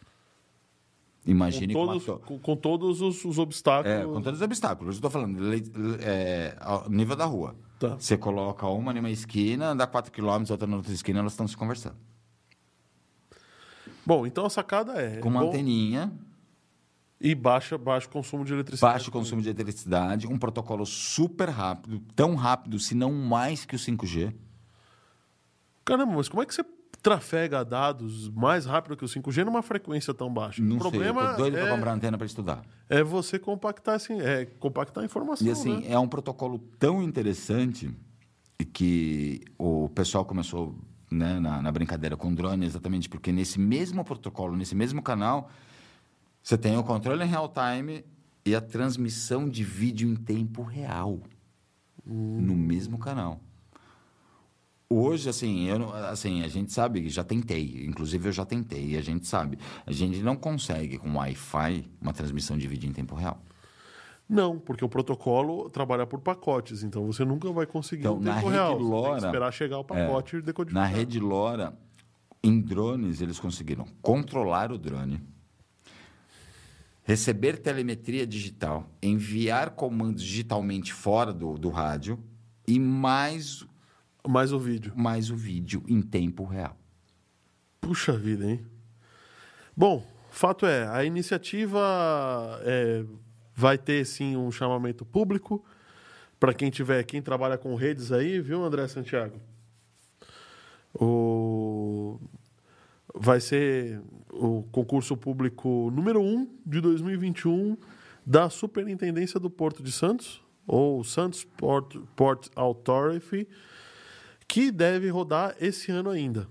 Imagine 1.23 1.73
com 1.73 1.83
uma 1.83 1.93
todos, 1.93 2.05
to- 2.05 2.19
com, 2.25 2.39
com 2.39 2.55
todos 2.55 3.01
os, 3.01 3.23
os 3.25 3.37
obstáculos. 3.37 3.95
É, 3.97 4.03
com 4.05 4.21
todos 4.21 4.39
os 4.39 4.43
obstáculos. 4.45 4.95
Eu 4.95 4.97
estou 4.97 5.11
falando, 5.11 5.39
le- 5.39 5.57
le- 5.59 5.97
é, 6.01 6.55
nível 6.89 7.15
da 7.15 7.25
rua. 7.25 7.55
Tá. 7.79 7.97
Você 7.99 8.17
coloca 8.17 8.65
uma 8.67 8.91
numa 8.93 9.09
esquina, 9.11 9.69
anda 9.69 9.85
4 9.85 10.11
km, 10.11 10.49
outra 10.49 10.65
na 10.67 10.77
outra 10.77 10.91
esquina, 10.93 11.19
elas 11.19 11.33
estão 11.33 11.47
se 11.47 11.55
conversando. 11.57 11.95
Bom, 14.05 14.25
então 14.25 14.45
a 14.45 14.49
sacada 14.49 14.93
é. 15.01 15.17
Com 15.17 15.29
uma 15.29 15.41
bom, 15.41 15.49
anteninha, 15.49 16.11
E 17.25 17.33
baixa, 17.33 17.75
baixo 17.75 18.07
consumo 18.07 18.45
de 18.45 18.53
eletricidade. 18.53 18.93
baixo 18.93 19.09
consumo 19.09 19.41
de 19.41 19.49
eletricidade, 19.49 20.27
um 20.27 20.37
protocolo 20.37 20.85
super 20.85 21.49
rápido, 21.49 21.99
tão 22.15 22.35
rápido, 22.35 22.77
se 22.77 22.93
não 22.93 23.11
mais 23.11 23.65
que 23.65 23.75
o 23.75 23.79
5G. 23.79 24.31
Caramba, 25.83 26.13
mas 26.17 26.29
como 26.29 26.43
é 26.43 26.45
que 26.45 26.53
você 26.53 26.63
trafega 27.01 27.65
dados 27.65 28.29
mais 28.29 28.67
rápido 28.67 28.95
que 28.95 29.03
o 29.03 29.07
5G 29.07 29.43
numa 29.43 29.63
frequência 29.63 30.13
tão 30.13 30.31
baixa? 30.31 30.61
Não 30.61 30.77
o 30.77 30.79
sei, 30.79 30.87
eu 30.87 30.91
problema 30.91 31.31
tô 31.31 31.37
doido 31.37 31.57
é, 31.57 31.61
para 31.61 31.75
comprar 31.75 31.93
antena 31.93 32.15
para 32.15 32.27
estudar. 32.27 32.61
é 32.87 33.01
você 33.01 33.39
compactar 33.39 33.95
assim, 33.95 34.21
é 34.21 34.45
compactar 34.45 35.01
a 35.01 35.05
informação. 35.05 35.47
E 35.47 35.49
assim, 35.49 35.77
né? 35.77 35.93
é 35.93 35.97
um 35.97 36.07
protocolo 36.07 36.59
tão 36.77 37.01
interessante 37.01 37.91
que 38.71 39.41
o 39.57 39.89
pessoal 39.89 40.25
começou 40.25 40.75
né, 41.09 41.39
na, 41.39 41.59
na 41.59 41.71
brincadeira 41.71 42.15
com 42.15 42.31
drone, 42.31 42.67
exatamente 42.67 43.09
porque 43.09 43.31
nesse 43.31 43.59
mesmo 43.59 44.05
protocolo, 44.05 44.55
nesse 44.55 44.75
mesmo 44.75 45.01
canal, 45.01 45.49
você 46.45 46.59
tem 46.59 46.77
o 46.77 46.83
controle 46.83 47.23
em 47.23 47.27
real 47.27 47.51
time 47.51 48.05
e 48.45 48.53
a 48.53 48.61
transmissão 48.61 49.49
de 49.49 49.63
vídeo 49.63 50.07
em 50.07 50.15
tempo 50.15 50.61
real 50.61 51.19
no 52.05 52.55
mesmo 52.55 52.99
canal. 52.99 53.39
Hoje, 54.87 55.27
assim, 55.27 55.65
eu, 55.65 55.91
assim, 55.91 56.43
a 56.43 56.47
gente 56.47 56.71
sabe 56.71 57.01
que 57.01 57.09
já 57.09 57.23
tentei, 57.23 57.83
inclusive 57.87 58.29
eu 58.29 58.31
já 58.31 58.45
tentei, 58.45 58.91
e 58.91 58.95
a 58.95 59.01
gente 59.01 59.25
sabe, 59.25 59.57
a 59.87 59.91
gente 59.91 60.21
não 60.21 60.35
consegue 60.35 60.99
com 60.99 61.15
Wi-Fi 61.15 61.89
uma 61.99 62.13
transmissão 62.13 62.55
de 62.55 62.67
vídeo 62.67 62.87
em 62.87 62.93
tempo 62.93 63.15
real. 63.15 63.41
Não, 64.29 64.59
porque 64.59 64.85
o 64.85 64.89
protocolo 64.89 65.67
trabalha 65.71 66.05
por 66.05 66.19
pacotes, 66.19 66.83
então 66.83 67.07
você 67.07 67.25
nunca 67.25 67.51
vai 67.51 67.65
conseguir 67.65 68.01
Então, 68.01 68.19
na 68.19 68.35
tempo 68.35 68.45
rede 68.45 68.55
real. 68.55 68.73
Você 68.73 68.77
tem 68.77 68.87
LoRa, 68.87 69.19
que 69.19 69.25
esperar 69.25 69.51
chegar 69.51 69.79
o 69.79 69.83
pacote 69.83 70.35
e 70.35 70.41
decodificar. 70.43 70.83
Na 70.83 70.87
rede 70.87 71.19
LoRa, 71.19 71.75
em 72.43 72.61
drones, 72.61 73.19
eles 73.19 73.39
conseguiram 73.39 73.87
controlar 73.99 74.71
o 74.71 74.77
drone, 74.77 75.19
receber 77.05 77.59
telemetria 77.59 78.25
digital, 78.25 78.89
enviar 79.01 79.69
comandos 79.69 80.23
digitalmente 80.23 80.91
fora 80.91 81.31
do, 81.31 81.53
do 81.57 81.69
rádio 81.69 82.21
e 82.67 82.79
mais, 82.79 83.63
Mais 84.27 84.51
o 84.51 84.59
vídeo. 84.59 84.91
mais 84.95 85.29
o 85.29 85.35
vídeo 85.35 85.83
em 85.87 86.01
tempo 86.01 86.43
real. 86.43 86.75
Puxa 87.79 88.17
vida, 88.17 88.49
hein? 88.49 88.65
Bom, 89.77 90.03
fato 90.31 90.65
é, 90.65 90.87
a 90.87 91.05
iniciativa 91.05 92.59
é, 92.63 93.05
vai 93.53 93.77
ter 93.77 94.03
sim 94.03 94.35
um 94.35 94.51
chamamento 94.51 95.05
público 95.05 95.63
para 96.39 96.55
quem 96.55 96.71
tiver, 96.71 97.03
quem 97.03 97.21
trabalha 97.21 97.57
com 97.57 97.75
redes 97.75 98.11
aí, 98.11 98.41
viu, 98.41 98.63
André 98.63 98.87
Santiago? 98.87 99.39
O 100.93 102.19
vai 103.13 103.39
ser 103.39 104.01
o 104.35 104.63
concurso 104.71 105.15
público 105.15 105.91
número 105.91 106.21
1 106.21 106.23
um 106.23 106.49
de 106.65 106.81
2021 106.81 107.77
da 108.25 108.49
Superintendência 108.49 109.39
do 109.39 109.49
Porto 109.49 109.83
de 109.83 109.91
Santos, 109.91 110.43
ou 110.67 111.03
Santos 111.03 111.43
Port, 111.43 111.95
Port 112.15 112.47
Authority, 112.55 113.47
que 114.47 114.71
deve 114.71 115.09
rodar 115.09 115.55
esse 115.59 115.91
ano 115.91 116.09
ainda. 116.09 116.47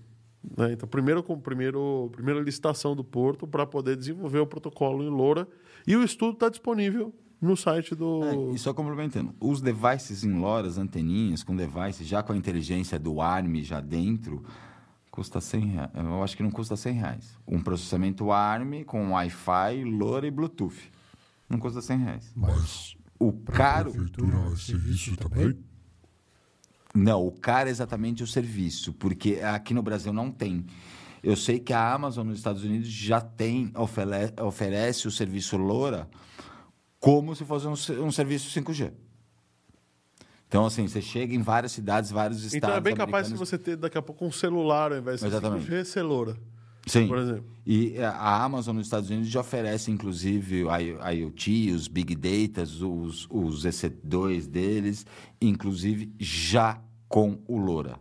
né? 0.57 0.73
Então, 0.73 0.89
primeiro 0.89 1.23
com 1.23 1.39
primeiro 1.39 2.11
primeira 2.13 2.41
licitação 2.41 2.95
do 2.95 3.03
Porto 3.03 3.47
para 3.47 3.67
poder 3.67 3.97
desenvolver 3.97 4.39
o 4.39 4.47
protocolo 4.47 5.03
em 5.03 5.09
Loura 5.09 5.49
e 5.87 5.97
o 5.97 6.05
estudo 6.05 6.35
está 6.35 6.49
disponível 6.49 7.13
no 7.41 7.57
site 7.57 7.95
do 7.95 8.25
É, 8.25 8.55
e 8.55 8.59
só 8.59 8.73
complementando, 8.73 9.35
os 9.41 9.61
devices 9.61 10.25
em 10.25 10.33
LoRa, 10.39 10.67
as 10.67 10.79
anteninhas 10.79 11.43
com 11.43 11.55
devices, 11.55 12.07
já 12.07 12.23
com 12.23 12.33
a 12.33 12.37
inteligência 12.37 12.99
do 12.99 13.21
ARM 13.21 13.63
já 13.63 13.81
dentro, 13.81 14.43
custa 15.15 15.41
100 15.41 15.61
reais. 15.67 15.91
Eu 15.95 16.25
acho 16.25 16.37
que 16.37 16.43
não 16.43 16.51
custa 16.51 16.75
100 16.77 16.93
reais. 16.95 17.39
Um 17.47 17.61
processamento 17.63 18.33
ARM 18.33 18.83
com 18.85 19.13
Wi-Fi, 19.13 19.85
LoRa 19.85 20.27
e 20.27 20.31
Bluetooth. 20.31 20.91
Não 21.49 21.57
custa 21.61 21.81
100 21.81 21.99
reais. 21.99 22.33
Mas 22.35 22.97
O 23.21 23.33
caro... 23.33 23.91
a 23.91 23.93
prefeitura 23.93 24.37
vai 24.39 24.57
ser 24.57 24.77
isso 24.89 25.17
também? 25.17 25.57
Não, 26.93 27.25
o 27.25 27.31
caro 27.31 27.69
é 27.69 27.71
exatamente 27.71 28.25
o 28.25 28.27
serviço, 28.27 28.93
porque 28.93 29.35
aqui 29.41 29.73
no 29.73 29.85
Brasil 29.85 30.13
não 30.13 30.33
tem. 30.33 30.67
Eu 31.23 31.37
sei 31.37 31.61
que 31.61 31.73
a 31.73 31.93
Amazon 31.93 32.27
nos 32.27 32.39
Estados 32.39 32.65
Unidos 32.65 32.89
já 32.89 33.21
tem, 33.21 33.71
ofele- 33.77 34.35
oferece 34.43 35.07
o 35.07 35.13
serviço 35.13 35.57
LoRa 35.57 36.09
como 36.99 37.37
se 37.37 37.45
fosse 37.45 37.67
um, 37.69 38.05
um 38.05 38.11
serviço 38.11 38.49
5G. 38.51 38.93
Então, 40.55 40.67
assim, 40.67 40.87
você 40.87 41.03
chega 41.03 41.35
em 41.35 41.43
várias 41.43 41.73
cidades, 41.73 42.13
vários 42.13 42.45
estados 42.45 42.57
Então 42.57 42.77
é 42.77 42.81
bem 42.81 42.95
capaz 42.95 43.27
de 43.27 43.35
você 43.35 43.59
ter 43.59 43.75
daqui 43.75 43.99
a 43.99 44.03
pouco 44.03 44.25
um 44.25 44.31
celular 44.31 44.93
ao 44.93 44.99
invés 44.99 45.19
de 45.19 45.27
Exatamente. 45.27 45.69
5G, 45.69 45.85
celoura, 45.85 46.37
Sim. 46.87 47.09
por 47.09 47.19
exemplo. 47.19 47.45
E 47.67 47.97
é, 47.97 48.05
a 48.05 48.45
Amazon 48.45 48.77
nos 48.77 48.87
Estados 48.87 49.11
Unidos 49.11 49.29
já 49.29 49.41
oferece, 49.41 49.91
inclusive, 49.91 50.63
a 51.01 51.11
IoT, 51.11 51.73
os 51.73 51.89
Big 51.89 52.15
Data, 52.15 52.63
os, 52.63 53.27
os 53.29 53.65
EC2 53.65 54.47
deles, 54.47 55.05
inclusive 55.43 56.15
já 56.21 56.81
com 57.09 57.37
o 57.49 57.59
LoRa. 57.59 57.99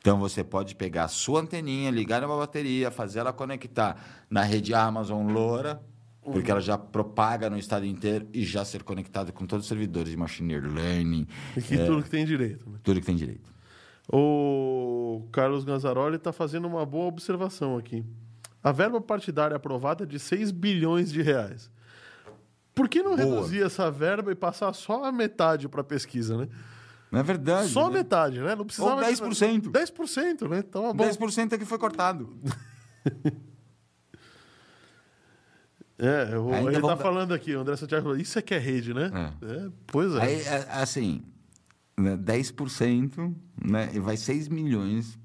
Então 0.00 0.18
você 0.18 0.42
pode 0.42 0.74
pegar 0.74 1.04
a 1.04 1.08
sua 1.08 1.40
anteninha, 1.40 1.88
ligar 1.92 2.20
numa 2.20 2.36
bateria, 2.36 2.90
fazer 2.90 3.20
ela 3.20 3.32
conectar 3.32 3.96
na 4.28 4.42
rede 4.42 4.74
Amazon 4.74 5.30
LoRa, 5.30 5.80
porque 6.32 6.50
ela 6.50 6.60
já 6.60 6.76
propaga 6.76 7.48
no 7.48 7.58
estado 7.58 7.86
inteiro 7.86 8.26
e 8.32 8.44
já 8.44 8.64
ser 8.64 8.82
conectada 8.82 9.32
com 9.32 9.46
todos 9.46 9.64
os 9.64 9.68
servidores 9.68 10.10
de 10.10 10.16
machine 10.16 10.58
learning, 10.58 11.26
E 11.56 11.62
que 11.62 11.76
tudo 11.76 12.02
que 12.02 12.10
tem 12.10 12.24
direito. 12.24 12.68
Né? 12.68 12.78
tudo 12.82 13.00
que 13.00 13.06
tem 13.06 13.16
direito. 13.16 13.52
O 14.10 15.28
Carlos 15.32 15.64
Ganzaroli 15.64 16.16
está 16.16 16.32
fazendo 16.32 16.66
uma 16.66 16.86
boa 16.86 17.06
observação 17.06 17.76
aqui. 17.76 18.04
A 18.62 18.72
verba 18.72 19.00
partidária 19.00 19.56
aprovada 19.56 20.04
é 20.04 20.06
de 20.06 20.18
6 20.18 20.50
bilhões 20.50 21.12
de 21.12 21.22
reais. 21.22 21.70
Por 22.74 22.88
que 22.88 23.02
não 23.02 23.16
Boa. 23.16 23.28
reduzir 23.28 23.62
essa 23.62 23.90
verba 23.90 24.30
e 24.30 24.34
passar 24.34 24.72
só 24.72 25.04
a 25.04 25.10
metade 25.10 25.68
para 25.68 25.82
pesquisa, 25.82 26.36
né? 26.36 26.48
Não 27.10 27.18
é 27.20 27.22
verdade. 27.22 27.70
Só 27.70 27.86
a 27.86 27.90
né? 27.90 27.98
metade, 27.98 28.40
né? 28.40 28.54
Não 28.54 28.64
precisava 28.64 28.94
Ou 28.94 29.00
10%. 29.00 29.70
10%, 29.70 30.48
né? 30.48 30.58
Então, 30.58 30.94
bom. 30.94 31.04
10% 31.04 31.52
é 31.52 31.58
que 31.58 31.64
foi 31.64 31.78
cortado. 31.78 32.38
É, 35.98 36.38
o, 36.38 36.52
Ainda 36.52 36.70
ele 36.72 36.80
tá 36.80 36.88
dar- 36.88 36.96
falando 36.96 37.34
aqui, 37.34 37.54
o 37.56 37.60
André 37.60 37.74
Santiago 37.76 38.04
falou, 38.04 38.16
isso 38.18 38.38
é 38.38 38.42
que 38.42 38.54
é 38.54 38.58
rede, 38.58 38.94
né? 38.94 39.10
É, 39.42 39.68
pois 39.86 40.14
é. 40.14 40.20
Aí, 40.22 40.40
é, 40.42 40.66
assim, 40.70 41.22
né, 41.98 42.16
10%, 42.16 43.34
né, 43.64 43.90
e 43.92 43.98
vai 43.98 44.16
6 44.16 44.46
milhões 44.48 45.18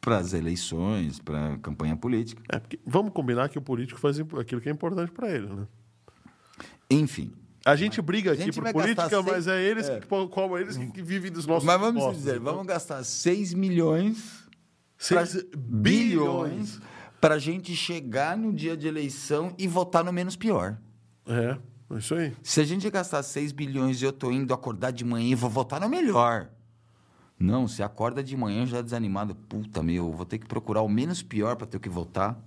para 0.00 0.18
as 0.18 0.32
eleições, 0.32 1.18
para 1.18 1.54
a 1.54 1.58
campanha 1.58 1.96
política. 1.96 2.42
É, 2.50 2.58
porque 2.58 2.78
vamos 2.86 3.12
combinar 3.12 3.48
que 3.50 3.58
o 3.58 3.62
político 3.62 4.00
faz 4.00 4.18
aquilo 4.18 4.60
que 4.60 4.68
é 4.68 4.72
importante 4.72 5.12
para 5.12 5.30
ele, 5.30 5.48
né? 5.48 5.66
Enfim. 6.88 7.32
A 7.64 7.74
gente 7.74 8.00
briga 8.00 8.32
aqui 8.32 8.44
gente 8.44 8.60
por 8.60 8.72
política, 8.72 9.20
mas 9.22 9.48
é 9.48 9.60
eles 9.60 9.88
é. 9.88 9.98
que 9.98 10.06
qual 10.06 10.56
eles 10.58 10.76
que 10.76 11.02
vivem 11.02 11.32
dos 11.32 11.44
nossos 11.46 11.64
Mas 11.64 11.80
vamos 11.80 11.96
impostos, 12.00 12.18
dizer, 12.24 12.36
então. 12.40 12.52
vamos 12.54 12.66
gastar 12.68 13.02
6 13.02 13.52
milhões, 13.52 14.46
Seis 14.96 15.34
pra- 15.34 15.58
bilhões. 15.58 16.80
Para 17.26 17.34
a 17.34 17.38
gente 17.40 17.74
chegar 17.74 18.36
no 18.36 18.52
dia 18.52 18.76
de 18.76 18.86
eleição 18.86 19.52
e 19.58 19.66
votar 19.66 20.04
no 20.04 20.12
menos 20.12 20.36
pior. 20.36 20.78
É, 21.26 21.58
é 21.92 21.98
isso 21.98 22.14
aí. 22.14 22.32
Se 22.40 22.60
a 22.60 22.64
gente 22.64 22.88
gastar 22.88 23.20
6 23.20 23.50
bilhões 23.50 24.00
e 24.00 24.04
eu 24.04 24.12
tô 24.12 24.30
indo 24.30 24.54
acordar 24.54 24.92
de 24.92 25.04
manhã 25.04 25.32
e 25.32 25.34
vou 25.34 25.50
votar 25.50 25.80
no 25.80 25.88
melhor. 25.88 26.48
Não, 27.36 27.66
você 27.66 27.82
acorda 27.82 28.22
de 28.22 28.36
manhã 28.36 28.64
já 28.64 28.80
desanimado. 28.80 29.34
Puta, 29.34 29.82
meu, 29.82 30.12
vou 30.12 30.24
ter 30.24 30.38
que 30.38 30.46
procurar 30.46 30.82
o 30.82 30.88
menos 30.88 31.20
pior 31.20 31.56
para 31.56 31.66
ter 31.66 31.80
que 31.80 31.88
votar. 31.88 32.38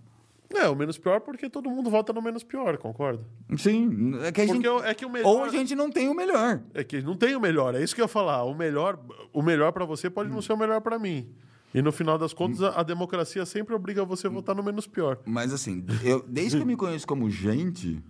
É, 0.50 0.66
o 0.70 0.76
menos 0.78 0.98
pior 0.98 1.20
porque 1.20 1.50
todo 1.50 1.70
mundo 1.70 1.90
vota 1.90 2.14
no 2.14 2.22
menos 2.22 2.42
pior, 2.42 2.78
concorda? 2.78 3.22
Sim, 3.58 4.14
é 4.24 4.32
que 4.32 4.40
a 4.40 4.46
gente... 4.48 4.66
é 4.66 4.94
que 4.94 5.06
melhor- 5.06 5.28
Ou 5.30 5.44
a 5.44 5.50
gente 5.50 5.76
não 5.76 5.92
tem 5.92 6.08
o 6.08 6.14
melhor. 6.16 6.62
É 6.74 6.86
que 6.86 7.02
não 7.02 7.18
tem 7.18 7.36
o 7.36 7.40
melhor, 7.42 7.76
é 7.76 7.84
isso 7.84 7.94
que 7.94 8.00
eu 8.00 8.06
ia 8.06 8.08
falar. 8.08 8.46
O 8.46 8.56
melhor, 8.56 8.98
o 9.34 9.42
melhor 9.42 9.74
para 9.74 9.84
você 9.84 10.10
pode 10.10 10.30
não 10.30 10.42
ser 10.42 10.54
o 10.54 10.58
melhor 10.58 10.80
para 10.80 10.98
mim. 10.98 11.30
E 11.74 11.82
no 11.82 11.92
final 11.92 12.18
das 12.18 12.34
contas, 12.34 12.62
a, 12.64 12.80
a 12.80 12.84
democracia 12.84 13.46
sempre 13.46 13.76
obriga 13.76 14.04
você 14.04 14.28
a 14.28 14.30
votar 14.30 14.56
no 14.56 14.64
menos 14.64 14.88
pior. 14.88 15.20
Mas 15.26 15.54
assim, 15.54 15.86
eu, 16.04 16.26
desde 16.28 16.58
que 16.58 16.64
eu 16.64 16.68
me 16.68 16.76
conheço 16.76 17.06
como 17.06 17.30
gente, 17.30 18.04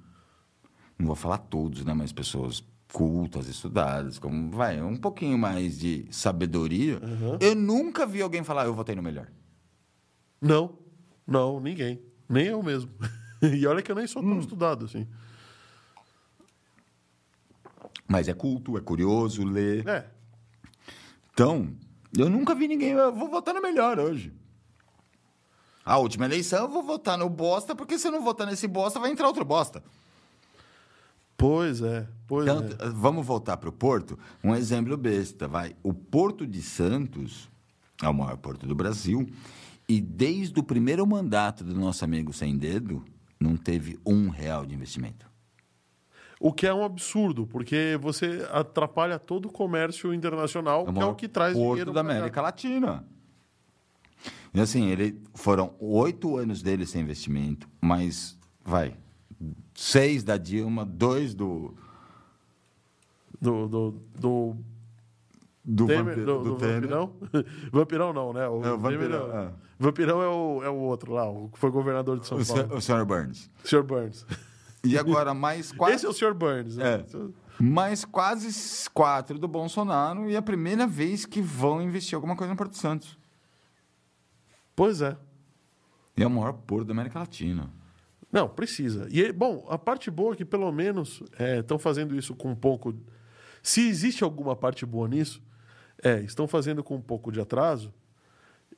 não 0.98 1.08
vou 1.08 1.16
falar 1.16 1.40
todos, 1.40 1.84
né? 1.84 1.94
Mas 1.94 2.14
pessoas 2.14 2.64
cultas, 2.92 3.48
estudadas, 3.48 4.18
como 4.18 4.50
vai, 4.50 4.82
um 4.82 4.96
pouquinho 4.96 5.38
mais 5.38 5.78
de 5.78 6.08
sabedoria, 6.10 7.00
eu 7.40 7.54
nunca 7.54 8.06
vi 8.06 8.22
alguém 8.22 8.44
falar, 8.44 8.66
eu 8.66 8.74
votei 8.74 8.96
no 8.96 9.04
melhor. 9.04 9.28
Não, 10.42 10.78
não, 11.28 11.60
ninguém. 11.60 12.02
Nem 12.28 12.48
eu 12.48 12.64
mesmo. 12.64 12.90
e 13.42 13.66
olha 13.68 13.82
que 13.82 13.92
eu 13.92 13.96
nem 13.96 14.08
sou 14.08 14.22
tão 14.24 14.40
estudado 14.40 14.86
assim. 14.86 15.06
Mas 18.08 18.28
é 18.28 18.34
culto, 18.34 18.78
é 18.78 18.82
curioso, 18.82 19.44
lê. 19.44 19.82
É, 19.82 20.06
Então, 21.34 21.76
eu 22.18 22.30
nunca 22.30 22.56
vi 22.56 22.68
ninguém, 22.68 22.92
eu 22.92 23.14
vou 23.14 23.30
votar 23.30 23.54
no 23.54 23.62
melhor 23.62 24.00
hoje. 24.00 24.34
A 25.86 25.98
última 25.98 26.26
eleição 26.26 26.64
eu 26.64 26.70
vou 26.70 26.84
votar 26.84 27.18
no 27.18 27.30
bosta, 27.30 27.76
porque 27.76 27.98
se 27.98 28.08
eu 28.08 28.12
não 28.12 28.24
votar 28.24 28.46
nesse 28.46 28.68
bosta, 28.68 29.00
vai 29.00 29.12
entrar 29.12 29.28
outro 29.28 29.44
bosta. 29.46 29.84
Pois 31.38 31.82
é, 31.82 32.06
pois 32.28 32.46
Tanto- 32.46 32.84
é. 32.84 32.90
Vamos 32.90 33.26
voltar 33.26 33.56
para 33.58 33.70
o 33.70 33.72
Porto? 33.72 34.20
Um 34.44 34.54
exemplo 34.54 34.96
besta, 34.98 35.48
vai. 35.48 35.76
O 35.82 35.94
Porto 35.94 36.46
de 36.46 36.62
Santos 36.62 37.50
é 38.04 38.10
o 38.10 38.14
maior 38.14 38.38
porto 38.38 38.68
do 38.68 38.76
Brasil 38.76 39.28
e 39.88 40.02
desde 40.02 40.60
o 40.60 40.64
primeiro 40.64 41.06
mandato 41.08 41.64
do 41.64 41.74
nosso 41.74 42.04
amigo 42.04 42.34
Sem 42.34 42.58
Dedo, 42.58 43.04
não 43.40 43.56
teve 43.56 43.98
um 44.06 44.28
real 44.30 44.66
de 44.66 44.76
investimento. 44.76 45.29
O 46.40 46.54
que 46.54 46.66
é 46.66 46.74
um 46.74 46.86
absurdo, 46.86 47.46
porque 47.46 48.00
você 48.02 48.48
atrapalha 48.52 49.20
todo 49.20 49.48
o 49.48 49.52
comércio 49.52 50.14
internacional, 50.14 50.86
que 50.86 51.00
é 51.00 51.06
o 51.06 51.14
que 51.16 51.28
traz 51.28 51.54
porto 51.54 51.70
dinheiro 51.72 51.92
da. 51.92 52.00
América 52.00 52.42
Latina. 52.42 53.04
E 54.54 54.60
assim, 54.62 54.88
ele, 54.88 55.22
foram 55.36 55.74
oito 55.80 56.38
anos 56.38 56.62
dele 56.62 56.86
sem 56.86 57.02
investimento, 57.02 57.68
mas, 57.82 58.38
vai, 58.64 58.96
seis 59.76 60.24
da 60.24 60.38
Dilma, 60.38 60.86
dois 60.86 61.34
do... 61.36 61.74
Do, 63.42 63.68
do, 63.68 63.92
do, 64.20 64.56
Do, 65.64 65.86
Temer, 65.88 66.04
vampi- 66.06 66.22
do, 66.26 66.38
do 66.40 66.44
do 66.44 66.58
vampirão? 66.58 67.14
vampirão 67.72 68.14
não, 68.14 68.34
né? 68.34 68.48
O, 68.48 68.64
É, 68.64 68.72
o 68.74 68.78
vampirão, 68.78 69.28
Temer 69.28 69.36
é- 69.36 69.46
é. 69.46 69.52
Vampirão 69.78 70.22
é 70.22 70.28
o, 70.28 70.64
é 70.64 70.70
o 70.70 70.76
outro 70.76 71.14
lá, 71.14 71.30
o 71.30 71.48
que 71.50 71.60
foi 71.60 71.70
governador 71.70 72.20
de 72.20 72.28
São 72.28 72.44
Paulo. 72.44 72.76
o 72.76 72.82
senhor 72.82 73.06
Burns. 73.06 73.50
Sr. 73.64 73.84
Burns. 73.84 74.26
E 74.84 74.98
agora 74.98 75.34
mais 75.34 75.72
quatro... 75.74 75.96
Esse 75.96 76.06
é 76.06 76.10
o 76.10 76.14
Sr. 76.14 76.34
Burns. 76.34 76.78
né? 76.78 77.06
É. 77.06 77.64
Mais 77.64 78.06
quase 78.06 78.50
quatro 78.92 79.38
do 79.38 79.48
Bolsonaro 79.48 80.30
e 80.30 80.36
é 80.36 80.38
a 80.38 80.42
primeira 80.42 80.88
vez 80.88 81.26
que 81.26 81.42
vão 81.42 81.82
investir 81.82 82.16
alguma 82.16 82.36
coisa 82.36 82.54
no 82.54 82.58
Porto 82.58 82.78
Santos. 82.78 83.18
Pois 84.76 85.02
é. 85.02 85.18
E 86.16 86.24
é 86.24 86.28
o 86.28 86.30
maior 86.30 86.54
porto 86.54 86.88
da 86.88 86.94
América 86.94 87.20
Latina. 87.20 87.70
Não, 88.32 88.48
precisa. 88.48 89.08
E, 89.12 89.32
bom, 89.34 89.66
a 89.70 89.78
parte 89.78 90.10
boa 90.10 90.34
é 90.34 90.38
que 90.38 90.46
pelo 90.46 90.72
menos 90.72 91.22
estão 91.60 91.78
fazendo 91.80 92.16
isso 92.16 92.36
com 92.36 92.52
um 92.52 92.56
pouco. 92.56 92.94
Se 93.62 93.88
existe 93.88 94.24
alguma 94.24 94.56
parte 94.56 94.86
boa 94.86 95.08
nisso, 95.08 95.42
é, 96.02 96.22
estão 96.22 96.48
fazendo 96.48 96.84
com 96.84 96.96
um 96.96 97.02
pouco 97.02 97.32
de 97.32 97.42
atraso 97.42 97.94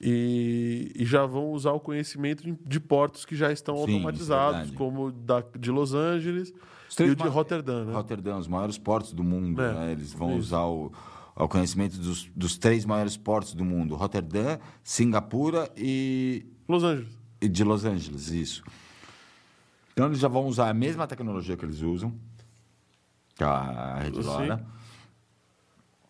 e, 0.02 0.92
e 0.96 1.06
já 1.06 1.26
vão 1.26 1.52
usar 1.52 1.72
o 1.74 1.80
conhecimento 1.80 2.58
de, 2.66 2.80
portos 2.80 3.24
que 3.24 3.36
já 3.36 3.52
estão 3.52 3.76
Sim, 3.76 3.82
é 3.82 3.94
automatizados, 3.94 4.60
verdade. 4.62 4.78
como 4.78 5.12
da, 5.12 5.44
de 5.58 5.70
Los 5.70 5.94
Angeles 5.94 6.52
e 7.00 7.04
o 7.04 7.16
de 7.16 7.28
Rotterdam. 7.28 7.86
Né? 7.86 7.94
Rotterdam, 7.94 8.40
os 8.40 8.48
maiores 8.48 8.78
portos 8.80 9.14
do 9.14 9.24
mundo. 9.24 9.62
É, 9.62 9.74
né? 9.74 9.92
Eles 9.92 10.12
vão 10.12 10.32
isso. 10.32 10.40
usar 10.40 10.66
o, 10.66 10.92
o 11.36 11.48
conhecimento 11.48 11.98
dos, 11.98 12.30
dos 12.36 12.58
três 12.58 12.84
maiores 12.84 13.16
portos 13.16 13.54
do 13.54 13.64
mundo: 13.64 13.96
Rotterdam, 13.96 14.60
Singapura 14.84 15.70
e, 15.78 16.46
Los 16.68 16.84
Angeles. 16.84 17.18
e 17.40 17.48
de 17.48 17.64
Los 17.64 17.86
Angeles. 17.86 18.32
Isso. 18.32 18.64
Então 19.94 20.08
eles 20.08 20.20
já 20.20 20.28
vão 20.28 20.48
usar 20.48 20.70
a 20.70 20.74
mesma 20.74 21.06
tecnologia 21.06 21.56
que 21.56 21.64
eles 21.64 21.82
usam, 21.82 22.14
que 23.36 23.44
é 23.44 23.48
a 23.48 24.00
Rede 24.00 24.24
Sim. 24.24 24.66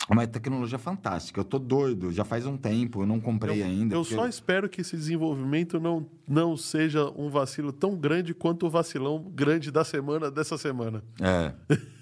Uma 0.09 0.27
tecnologia 0.27 0.77
fantástica. 0.77 1.39
Eu 1.39 1.45
tô 1.45 1.57
doido, 1.59 2.11
já 2.11 2.23
faz 2.25 2.45
um 2.45 2.57
tempo, 2.57 3.01
eu 3.03 3.05
não 3.05 3.19
comprei 3.19 3.61
Eu, 3.61 3.65
ainda. 3.65 3.95
eu 3.95 4.01
porque 4.01 4.15
só 4.15 4.27
espero 4.27 4.67
que 4.67 4.81
esse 4.81 4.95
desenvolvimento 4.95 5.79
não, 5.79 6.05
não 6.27 6.57
seja 6.57 7.09
um 7.15 7.29
vacilo 7.29 7.71
tão 7.71 7.95
grande 7.95 8.33
quanto 8.33 8.65
o 8.65 8.69
vacilão 8.69 9.31
grande 9.33 9.71
da 9.71 9.83
semana 9.83 10.29
dessa 10.29 10.57
semana. 10.57 11.03
É. 11.19 11.53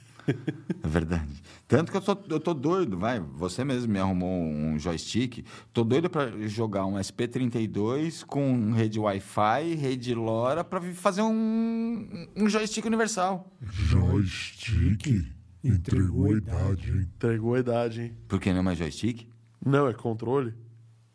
É 0.84 0.88
verdade. 0.88 1.42
Tanto 1.68 1.92
que 1.92 1.98
eu 1.98 2.02
tô, 2.02 2.18
eu 2.30 2.40
tô 2.40 2.54
doido, 2.54 3.00
vai. 3.00 3.20
Você 3.20 3.64
mesmo 3.64 3.92
me 3.92 3.98
arrumou 3.98 4.30
um 4.44 4.78
joystick. 4.78 5.44
Tô 5.74 5.84
doido 5.84 6.08
para 6.08 6.30
jogar 6.48 6.86
um 6.86 6.96
SP32 6.96 8.24
com 8.26 8.72
rede 8.74 9.00
Wi-Fi, 9.00 9.74
rede 9.74 10.14
LoRa, 10.14 10.64
para 10.64 10.82
fazer 10.94 11.24
um, 11.24 12.28
um 12.36 12.48
joystick 12.48 12.86
universal. 12.86 13.52
Joystick 13.62 15.26
entregou 15.64 16.28
a 16.34 16.38
idade, 16.38 16.92
hein? 16.92 17.08
Entregou 17.16 17.56
a 17.56 17.60
idade, 17.60 18.02
hein? 18.02 18.18
Por 18.28 18.40
que 18.40 18.52
não 18.52 18.60
é 18.60 18.64
mais 18.64 18.78
joystick? 18.78 19.28
Não, 19.66 19.88
é 19.88 19.94
controle. 19.94 20.54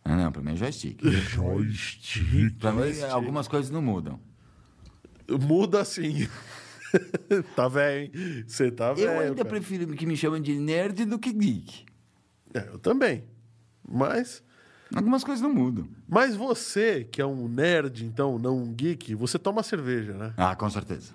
Ah, 0.05 0.17
não, 0.17 0.31
para 0.31 0.43
mim 0.43 0.53
é 0.53 0.57
joystick. 0.57 1.01
Joystick. 1.33 2.59
Para 2.59 2.73
mim, 2.73 2.79
Joystick. 2.83 3.11
algumas 3.11 3.49
coisas 3.49 3.71
não 3.71 3.81
mudam. 3.81 4.21
Muda 5.41 5.85
sim. 5.85 6.29
tá 7.57 7.69
velho, 7.69 8.05
hein? 8.15 8.45
Você 8.47 8.71
tá 8.71 8.93
velho. 8.93 9.09
eu 9.09 9.21
ainda 9.21 9.37
cara. 9.37 9.49
prefiro 9.49 9.87
que 9.95 10.05
me 10.07 10.17
chamem 10.17 10.43
de 10.43 10.55
nerd 10.59 11.05
do 11.07 11.19
que 11.19 11.33
geek. 11.33 11.87
É, 12.53 12.69
eu 12.69 12.79
também. 12.79 13.25
Mas, 13.87 14.43
Algumas 14.95 15.25
coisas 15.25 15.43
não 15.43 15.53
mudam. 15.53 15.89
mas 16.07 16.37
você, 16.37 17.05
que 17.05 17.21
é 17.21 17.27
um 17.27 17.49
nerd, 17.49 18.05
então, 18.05 18.39
não 18.39 18.59
um 18.59 18.73
geek, 18.73 19.15
você 19.15 19.39
toma 19.39 19.63
cerveja, 19.63 20.13
né? 20.13 20.35
Ah, 20.37 20.55
com 20.55 20.69
certeza. 20.71 21.13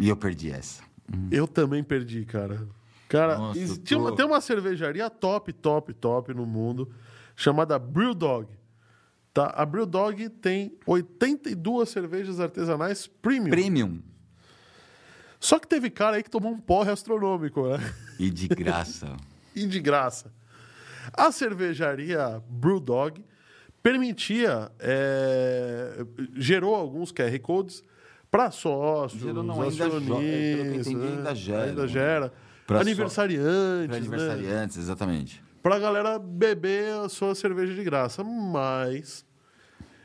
E 0.00 0.08
eu 0.08 0.16
perdi 0.16 0.50
essa. 0.50 0.82
Eu 1.30 1.46
também 1.46 1.82
perdi, 1.84 2.24
cara. 2.24 2.66
Cara, 3.08 3.38
Nossa, 3.38 3.58
e 3.58 3.76
tinha 3.78 3.98
uma- 4.00 4.14
tem 4.16 4.26
uma 4.26 4.40
cervejaria 4.40 5.08
top, 5.08 5.52
top, 5.52 5.94
top 5.94 6.34
no 6.34 6.44
mundo, 6.44 6.90
chamada 7.36 7.78
Brewdog. 7.78 8.48
Tá? 9.32 9.52
A 9.54 9.64
Brewdog 9.64 10.28
tem 10.28 10.76
82 10.86 11.88
cervejas 11.90 12.40
artesanais 12.40 13.06
premium. 13.06 13.50
Premium. 13.50 14.02
Só 15.38 15.58
que 15.58 15.68
teve 15.68 15.90
cara 15.90 16.16
aí 16.16 16.22
que 16.22 16.30
tomou 16.30 16.50
um 16.50 16.58
porre 16.58 16.90
astronômico, 16.90 17.68
né? 17.68 17.78
E 18.18 18.30
de 18.30 18.48
graça. 18.48 19.14
e 19.54 19.66
de 19.66 19.78
graça. 19.80 20.32
A 21.12 21.30
cervejaria 21.30 22.42
Brewdog 22.48 23.22
permitia, 23.82 24.72
é, 24.80 26.04
gerou 26.34 26.74
alguns 26.74 27.12
QR 27.12 27.38
Codes 27.40 27.84
para 28.30 28.50
sócios, 28.50 29.22
Gerou 29.22 29.42
não, 29.42 29.62
ainda 29.62 29.74
jo- 29.74 29.82
é, 30.20 30.54
acionistas, 30.76 30.92
né? 30.94 31.08
ainda 31.08 31.34
gera, 31.34 31.64
ainda 31.64 31.82
né? 31.82 31.88
gera. 31.88 32.32
Pra 32.66 32.80
aniversariantes, 32.80 33.86
Para 33.86 33.92
né? 33.92 33.96
aniversariantes, 33.98 34.76
exatamente. 34.76 35.44
Pra 35.62 35.78
galera 35.78 36.18
beber 36.18 36.92
a 37.04 37.08
sua 37.08 37.34
cerveja 37.34 37.74
de 37.74 37.82
graça. 37.84 38.22
Mas 38.24 39.24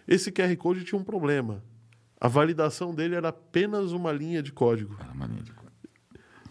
esse 0.08 0.32
QR 0.32 0.56
Code 0.58 0.84
tinha 0.84 1.00
um 1.00 1.04
problema. 1.04 1.64
A 2.20 2.28
validação 2.28 2.94
dele 2.94 3.16
era 3.16 3.30
apenas 3.30 3.92
uma 3.92 4.12
linha 4.12 4.44
de 4.44 4.52
código. 4.52 4.96
Era 5.00 5.12
uma 5.12 5.26
linha 5.26 5.42
de 5.42 5.52
cor. 5.54 5.72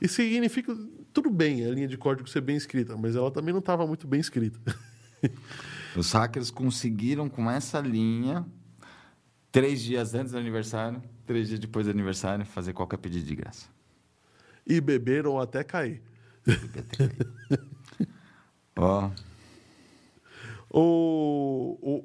Isso 0.00 0.14
significa, 0.16 0.76
tudo 1.12 1.30
bem, 1.30 1.64
a 1.64 1.70
linha 1.70 1.86
de 1.86 1.96
código 1.96 2.28
ser 2.28 2.40
bem 2.40 2.56
escrita, 2.56 2.96
mas 2.96 3.14
ela 3.14 3.30
também 3.30 3.52
não 3.52 3.60
estava 3.60 3.86
muito 3.86 4.06
bem 4.08 4.18
escrita. 4.18 4.58
Os 5.96 6.10
hackers 6.12 6.50
conseguiram, 6.50 7.28
com 7.28 7.48
essa 7.50 7.78
linha, 7.80 8.44
três 9.52 9.80
dias 9.80 10.14
antes 10.14 10.32
do 10.32 10.38
aniversário, 10.38 11.00
três 11.30 11.46
dias 11.46 11.60
depois 11.60 11.86
do 11.86 11.92
aniversário, 11.92 12.44
fazer 12.44 12.72
qualquer 12.72 12.96
pedido 12.96 13.24
de 13.24 13.36
graça. 13.36 13.68
e 14.66 14.80
beberam 14.80 15.38
até 15.38 15.62
cair. 15.62 16.02
Ó, 18.76 19.10
O, 20.72 21.78
o- 21.82 22.04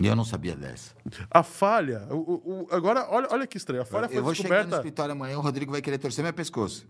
e 0.00 0.06
eu 0.06 0.14
não 0.16 0.24
sabia 0.24 0.54
dessa. 0.56 0.94
a 1.30 1.42
falha. 1.42 2.06
o- 2.10 2.64
o- 2.64 2.68
agora, 2.70 3.06
olha, 3.10 3.28
olha 3.30 3.46
que 3.46 3.56
estranho. 3.58 3.82
A 3.82 3.84
falha 3.86 4.08
foi 4.08 4.18
eu 4.18 4.22
vou 4.22 4.34
chegar 4.34 4.48
no 4.48 4.52
descoberta 4.56 4.76
escritório 4.76 5.12
amanhã, 5.12 5.38
o 5.38 5.40
Rodrigo 5.42 5.72
vai 5.72 5.80
querer 5.82 5.98
torcer 5.98 6.22
meu 6.24 6.32
pescoço. 6.32 6.86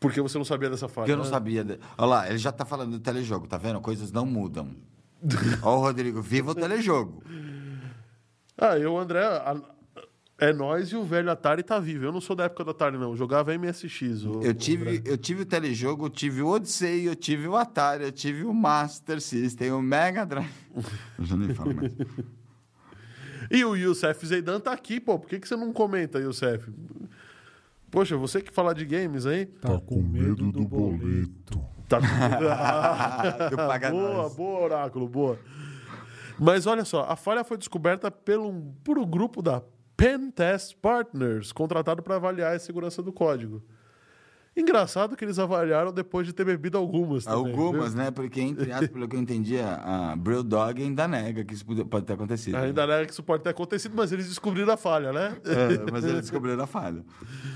porque 0.00 0.20
você 0.20 0.36
não 0.38 0.44
sabia 0.44 0.68
dessa 0.70 0.88
falha. 0.88 1.04
Porque 1.04 1.12
eu 1.12 1.16
não 1.16 1.24
né? 1.24 1.30
sabia. 1.30 1.62
De... 1.64 1.78
Olha 1.98 2.06
lá, 2.06 2.28
ele 2.28 2.38
já 2.38 2.52
tá 2.52 2.64
falando 2.64 2.90
do 2.92 3.00
telejogo, 3.00 3.46
tá 3.46 3.56
vendo? 3.58 3.80
Coisas 3.80 4.10
não 4.12 4.24
mudam. 4.26 4.74
Ó, 5.62 5.76
o 5.76 5.80
Rodrigo, 5.80 6.20
viva 6.22 6.50
o 6.50 6.54
telejogo. 6.54 7.22
Ah, 8.58 8.78
eu, 8.78 8.96
André, 8.98 9.24
a- 9.24 9.56
é 10.48 10.52
nós 10.52 10.88
e 10.90 10.96
o 10.96 11.04
velho 11.04 11.30
Atari 11.30 11.62
tá 11.62 11.78
vivo. 11.78 12.04
Eu 12.04 12.12
não 12.12 12.20
sou 12.20 12.34
da 12.36 12.44
época 12.44 12.64
do 12.64 12.70
Atari, 12.70 12.98
não. 12.98 13.10
Eu 13.10 13.16
jogava 13.16 13.52
MSX. 13.56 14.24
o- 14.24 14.40
Eu 14.42 14.50
o 14.50 14.54
tive, 14.54 14.82
André. 14.98 15.02
eu 15.12 15.16
tive 15.18 15.42
o 15.42 15.46
telejogo, 15.46 16.06
eu 16.06 16.10
tive 16.10 16.42
o 16.42 16.48
Odyssey, 16.48 17.06
eu 17.06 17.14
tive 17.14 17.46
o 17.48 17.56
Atari, 17.56 18.04
eu 18.04 18.12
tive 18.12 18.44
o 18.44 18.52
Master 18.52 19.20
System, 19.20 19.70
o 19.72 19.80
Mega 19.82 20.24
Drive. 20.24 20.50
Eu 21.18 21.24
já 21.24 21.36
nem 21.36 21.54
falo 21.54 21.74
mais. 21.74 21.92
E 23.50 23.64
o 23.64 23.76
Youssef 23.76 24.24
Zeidan 24.26 24.60
tá 24.60 24.72
aqui, 24.72 24.98
pô. 25.00 25.18
Por 25.18 25.28
que, 25.28 25.38
que 25.38 25.46
você 25.48 25.56
não 25.56 25.72
comenta, 25.72 26.18
Youssef? 26.18 26.70
Poxa, 27.90 28.16
você 28.16 28.40
que 28.40 28.50
fala 28.52 28.74
de 28.74 28.84
games, 28.86 29.26
hein? 29.26 29.46
Tá 29.60 29.78
com 29.78 30.00
medo 30.02 30.50
do 30.50 30.64
boleto. 30.64 31.60
Tá... 31.88 31.98
Pago 33.56 33.86
a 33.86 33.90
boa, 33.90 34.14
nós. 34.14 34.34
boa, 34.34 34.60
Oráculo, 34.60 35.08
boa. 35.08 35.38
Mas 36.38 36.66
olha 36.66 36.84
só, 36.84 37.04
a 37.08 37.14
falha 37.16 37.44
foi 37.44 37.58
descoberta 37.58 38.10
pelo, 38.10 38.72
por 38.82 38.98
um 38.98 39.04
grupo 39.06 39.42
da 39.42 39.62
Pen 40.02 40.32
Test 40.32 40.74
Partners, 40.82 41.52
contratado 41.52 42.02
para 42.02 42.16
avaliar 42.16 42.56
a 42.56 42.58
segurança 42.58 43.00
do 43.00 43.12
código. 43.12 43.62
Engraçado 44.56 45.16
que 45.16 45.24
eles 45.24 45.38
avaliaram 45.38 45.92
depois 45.92 46.26
de 46.26 46.32
ter 46.32 46.44
bebido 46.44 46.76
algumas. 46.76 47.24
Também, 47.24 47.38
Algumas, 47.52 47.94
viu? 47.94 48.02
né? 48.02 48.10
Porque, 48.10 48.40
entre 48.40 48.72
aspas, 48.72 48.88
pelo 48.88 49.06
que 49.06 49.14
eu 49.14 49.20
entendi, 49.20 49.60
a 49.60 50.10
a 50.10 50.16
Brewdog 50.16 50.82
ainda 50.82 51.06
nega 51.06 51.44
que 51.44 51.54
isso 51.54 51.64
pode 51.64 52.04
ter 52.04 52.14
acontecido. 52.14 52.56
Ainda 52.56 52.84
não 52.84 52.94
é 52.94 53.06
que 53.06 53.12
isso 53.12 53.22
pode 53.22 53.44
ter 53.44 53.50
acontecido, 53.50 53.94
mas 53.94 54.10
eles 54.10 54.28
descobriram 54.28 54.72
a 54.72 54.76
falha, 54.76 55.12
né? 55.12 55.36
É, 55.44 55.88
mas 55.92 56.04
eles 56.04 56.22
descobriram 56.22 56.64
a 56.64 56.66
falha. 56.66 57.04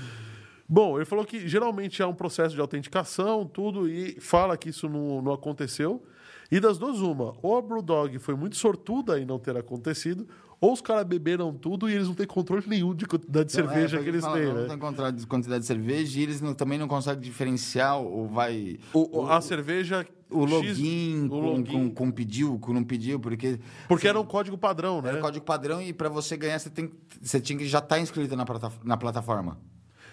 Bom, 0.69 0.97
ele 0.97 1.05
falou 1.05 1.25
que 1.25 1.49
geralmente 1.49 2.01
é 2.01 2.05
um 2.05 2.15
processo 2.15 2.55
de 2.55 2.61
autenticação, 2.61 3.45
tudo, 3.45 3.89
e 3.89 4.21
fala 4.21 4.55
que 4.55 4.69
isso 4.69 4.87
não, 4.87 5.21
não 5.21 5.33
aconteceu. 5.33 6.01
E 6.49 6.61
das 6.61 6.77
duas, 6.77 6.99
uma. 6.99 7.35
Ou 7.41 7.57
a 7.57 7.61
Brewdog 7.61 8.17
foi 8.19 8.35
muito 8.35 8.55
sortuda 8.55 9.19
em 9.19 9.25
não 9.25 9.37
ter 9.37 9.57
acontecido, 9.57 10.27
ou 10.59 10.73
os 10.73 10.81
caras 10.81 11.03
beberam 11.05 11.53
tudo 11.53 11.89
e 11.89 11.93
eles 11.93 12.07
não 12.07 12.15
têm 12.15 12.25
controle 12.25 12.63
nenhum 12.67 12.93
de 12.95 13.05
quantidade 13.05 13.49
de 13.49 13.53
Então, 13.59 13.69
cerveja 13.73 13.99
é, 13.99 14.03
que 14.03 14.09
eles 14.09 14.21
fala, 14.23 14.37
têm, 14.37 14.45
Não 14.47 14.53
né? 14.55 14.65
tem 14.67 14.77
quantidade 14.77 15.17
de, 15.17 15.27
quantidade 15.27 15.61
de 15.61 15.67
cerveja 15.67 16.19
e 16.19 16.23
eles 16.23 16.41
não- 16.41 16.53
também 16.53 16.77
não 16.79 16.87
conseguem 16.87 17.21
diferenciar 17.21 17.99
ou 17.99 18.27
vai... 18.27 18.79
O- 18.93 19.19
o- 19.21 19.29
a 19.31 19.39
cerveja. 19.41 20.05
O 20.29 20.41
X, 20.45 20.51
login, 20.51 21.25
o 21.25 21.29
com, 21.29 21.39
login. 21.39 21.63
Com, 21.71 21.89
com 21.91 22.11
pediu, 22.11 22.59
com 22.59 22.73
não 22.73 22.83
pediu, 22.83 23.17
porque... 23.19 23.59
Porque 23.87 24.07
era 24.07 24.19
um 24.19 24.25
código 24.25 24.57
padrão, 24.57 25.01
né? 25.01 25.09
Era 25.09 25.19
código 25.21 25.45
padrão 25.45 25.81
e 25.81 25.93
para 25.93 26.09
você 26.09 26.35
ganhar, 26.35 26.59
você, 26.59 26.69
tem, 26.69 26.91
você 27.21 27.39
tinha 27.39 27.57
que 27.57 27.65
já 27.65 27.77
estar 27.79 27.97
inscrito 27.99 28.35
na, 28.35 28.43
na 28.83 28.97
plataforma. 28.97 29.57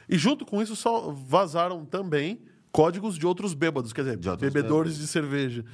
E 0.09 0.17
junto 0.17 0.45
com 0.47 0.63
isso 0.63 0.77
só 0.77 1.11
vazaram 1.11 1.85
também 1.85 2.39
códigos 2.71 3.17
de 3.19 3.27
outros 3.27 3.55
bêbados, 3.55 3.93
quer 3.93 4.03
dizer, 4.03 4.17
De 4.19 4.37
bebedores 4.37 4.97
de 4.99 5.07
cerveja. 5.07 5.65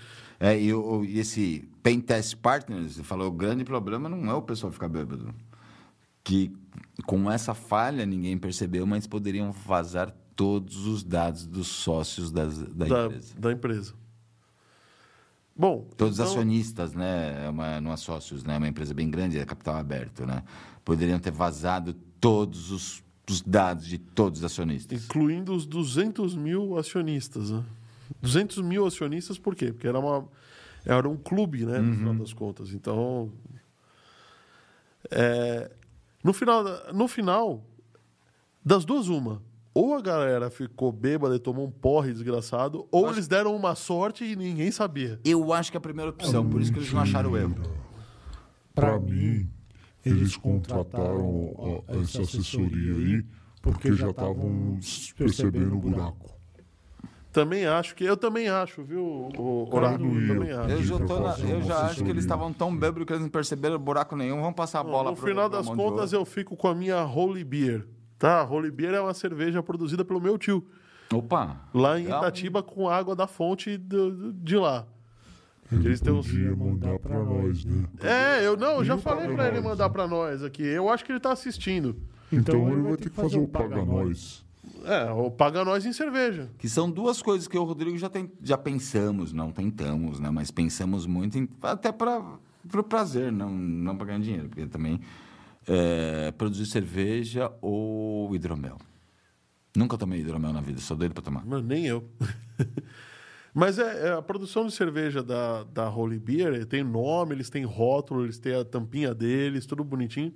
É, 0.43 0.59
e, 0.59 0.72
o- 0.72 1.05
e 1.05 1.18
esse 1.18 1.68
Pen 1.82 2.01
Test 2.01 2.36
Partners 2.38 2.99
falou 3.03 3.28
o 3.28 3.30
grande 3.32 3.62
problema 3.64 4.09
não 4.09 4.30
é 4.30 4.34
o 4.34 4.41
pessoal 4.43 4.72
ficar 4.72 4.88
bêbado. 4.88 5.34
Que 6.24 6.51
com 7.05 7.30
essa 7.30 7.53
falha 7.55 8.07
ninguém 8.07 8.38
percebeu, 8.38 8.86
mas 8.86 9.07
poderiam 9.07 9.53
vazar 9.53 10.11
todos 10.34 10.86
os 10.86 11.03
dados 11.05 11.47
dos 11.47 11.66
sócios 11.68 12.30
das, 12.32 12.59
da, 12.59 12.86
da, 12.86 13.05
empresa. 13.07 13.34
da 13.38 13.53
empresa. 13.53 13.95
Bom, 15.55 15.86
Todos 15.97 16.18
então, 16.18 16.26
acionistas, 16.30 16.95
né? 16.95 17.45
É 17.45 17.51
uma, 17.51 17.80
não 17.82 17.93
é 17.93 17.97
sócios, 17.97 18.43
né? 18.45 18.55
É 18.55 18.59
uma 18.59 18.68
empresa 18.68 18.95
bem 18.95 19.11
grande, 19.11 19.38
é 19.38 19.45
capital 19.45 19.76
aberto, 19.76 20.24
né? 20.24 20.43
Poderiam 20.82 21.18
ter 21.18 21.30
vazado 21.32 21.93
todos 22.18 22.70
os, 22.70 23.03
os 23.28 23.43
dados 23.43 23.86
de 23.86 23.99
todos 23.99 24.38
os 24.41 24.45
acionistas. 24.45 25.05
incluindo 25.05 25.55
os 25.55 25.66
200 25.66 26.34
mil 26.34 26.78
acionistas. 26.78 27.51
Né? 27.51 27.62
200 28.20 28.58
mil 28.58 28.86
acionistas 28.86 29.38
por 29.38 29.54
quê? 29.54 29.72
Porque 29.72 29.86
era, 29.86 29.98
uma, 29.98 30.28
era 30.84 31.08
um 31.08 31.16
clube, 31.16 31.64
né, 31.64 31.78
no 31.78 31.94
final 31.94 32.14
das 32.14 32.32
contas. 32.32 32.72
Então, 32.72 33.32
é, 35.11 35.70
no, 36.22 36.32
final, 36.32 36.64
no 36.92 37.08
final, 37.08 37.64
das 38.64 38.84
duas, 38.84 39.08
uma. 39.08 39.42
Ou 39.72 39.94
a 39.94 40.00
galera 40.00 40.50
ficou 40.50 40.90
bêbada 40.90 41.36
e 41.36 41.38
tomou 41.38 41.66
um 41.66 41.70
porre 41.70 42.12
desgraçado, 42.12 42.88
ou 42.90 43.08
eles 43.11 43.28
deram 43.28 43.54
uma 43.54 43.74
sorte 43.76 44.24
e 44.24 44.34
ninguém 44.34 44.70
sabia. 44.72 45.20
Eu 45.24 45.52
acho 45.52 45.70
que 45.70 45.76
é 45.76 45.78
a 45.78 45.80
primeira 45.80 46.11
opção, 46.11 46.48
por 46.48 46.61
isso 46.61 46.72
que 46.72 46.80
eles 46.80 46.92
não 46.92 47.00
acharam 47.00 47.30
o 47.30 47.36
erro. 47.36 47.54
Pra 48.74 48.98
mim, 48.98 49.48
eles 50.04 50.36
contrataram 50.36 51.84
essa 51.88 52.22
assessoria 52.22 52.94
aí 52.94 53.24
porque 53.62 53.92
já 53.92 54.11
estavam 54.11 54.78
percebendo 55.16 55.76
o 55.76 55.80
buraco. 55.80 56.39
Também 57.32 57.64
acho 57.64 57.94
que. 57.94 58.02
Eu 58.04 58.16
também 58.16 58.48
acho, 58.48 58.82
viu, 58.82 59.04
o 59.38 59.68
Eu 59.72 60.20
ia. 60.20 60.28
também 60.34 60.50
acho. 60.52 60.70
Eu 60.70 60.82
já, 60.82 60.98
na- 60.98 61.38
eu 61.48 61.62
já 61.62 61.80
acho 61.86 62.02
que 62.02 62.10
eles 62.10 62.24
estavam 62.24 62.52
tão 62.52 62.76
bêbados 62.76 63.04
que 63.06 63.12
eles 63.12 63.22
não 63.22 63.30
perceberam 63.30 63.78
buraco 63.78 64.16
nenhum. 64.16 64.40
Vamos 64.40 64.56
passar 64.56 64.80
a 64.80 64.84
bola 64.84 65.10
no 65.10 65.16
pro- 65.16 65.26
final 65.28 65.48
das 65.48 65.66
de 65.66 65.74
contas, 65.74 66.12
eu 66.12 66.24
fico 66.24 66.56
com 66.56 66.66
a 66.68 66.74
minha 66.74 67.04
Holy 67.04 67.44
Beer. 67.44 67.86
Tá? 68.18 68.42
Holy 68.44 68.70
Beer 68.70 68.94
é 68.94 69.00
uma 69.00 69.14
cerveja 69.14 69.62
produzida 69.62 70.04
pelo 70.04 70.20
meu 70.20 70.36
tio, 70.36 70.66
Opa! 71.14 71.56
lá 71.72 71.98
em. 72.00 72.04
Itatiba, 72.06 72.62
com 72.62 72.88
água 72.88 73.14
da 73.14 73.26
fonte 73.28 73.76
do- 73.78 74.32
de 74.32 74.56
lá. 74.56 74.84
Ele 75.72 75.86
Eles 75.86 76.00
têm 76.00 76.12
uns- 76.12 76.30
mandar 76.58 76.98
pra 76.98 77.16
nós, 77.22 77.64
né? 77.64 77.84
É, 78.02 78.44
eu 78.44 78.56
não, 78.56 78.78
eu 78.78 78.84
já 78.84 78.96
E 78.96 79.00
falei 79.00 79.22
Paga 79.26 79.34
pra 79.36 79.48
ele 79.48 79.60
mandar 79.60 79.88
pra 79.88 80.08
nós 80.08 80.42
aqui. 80.42 80.64
Eu 80.64 80.88
acho 80.90 81.04
que 81.04 81.12
ele 81.12 81.20
tá 81.20 81.30
assistindo. 81.32 81.96
Então 82.32 82.68
ele 82.72 82.82
vai 82.82 82.96
ter 82.96 83.08
que 83.08 83.14
fazer 83.14 83.38
o 83.38 83.46
Paga 83.46 83.84
Nós. 83.84 84.44
É, 84.84 85.10
ou 85.10 85.30
paga 85.30 85.64
nós 85.64 85.84
em 85.84 85.92
cerveja. 85.92 86.50
Que 86.58 86.68
são 86.68 86.90
duas 86.90 87.20
coisas 87.22 87.46
que 87.46 87.56
eu 87.56 87.62
e 87.62 87.64
o 87.64 87.66
Rodrigo 87.66 87.96
já, 87.98 88.08
tem, 88.08 88.30
já 88.42 88.56
pensamos, 88.56 89.32
não 89.32 89.52
tentamos, 89.52 90.18
né? 90.20 90.30
Mas 90.30 90.50
pensamos 90.50 91.06
muito, 91.06 91.38
em- 91.38 91.48
até 91.62 91.92
para 91.92 92.18
o 92.18 92.82
prazer, 92.82 93.30
não, 93.32 93.50
não 93.50 93.96
para 93.96 94.06
ganhar 94.06 94.20
dinheiro. 94.20 94.48
Porque 94.48 94.66
também 94.66 95.00
é, 95.66 96.30
produzir 96.32 96.66
cerveja 96.66 97.52
ou 97.60 98.34
hidromel. 98.34 98.78
Nunca 99.76 99.96
tomei 99.96 100.20
hidromel 100.20 100.52
na 100.52 100.60
vida, 100.60 100.80
sou 100.80 100.96
doido 100.96 101.12
para 101.14 101.22
tomar. 101.22 101.44
Mano, 101.46 101.66
nem 101.66 101.86
eu. 101.86 102.04
Mas 103.54 103.78
é, 103.78 104.08
é 104.08 104.12
a 104.12 104.22
produção 104.22 104.66
de 104.66 104.72
cerveja 104.72 105.22
da, 105.22 105.64
da 105.64 105.90
Holy 105.90 106.18
Beer 106.18 106.64
tem 106.66 106.84
nome, 106.84 107.34
eles 107.34 107.50
têm 107.50 107.64
rótulo, 107.64 108.24
eles 108.24 108.38
têm 108.38 108.54
a 108.54 108.64
tampinha 108.64 109.12
deles, 109.14 109.66
tudo 109.66 109.82
bonitinho. 109.82 110.32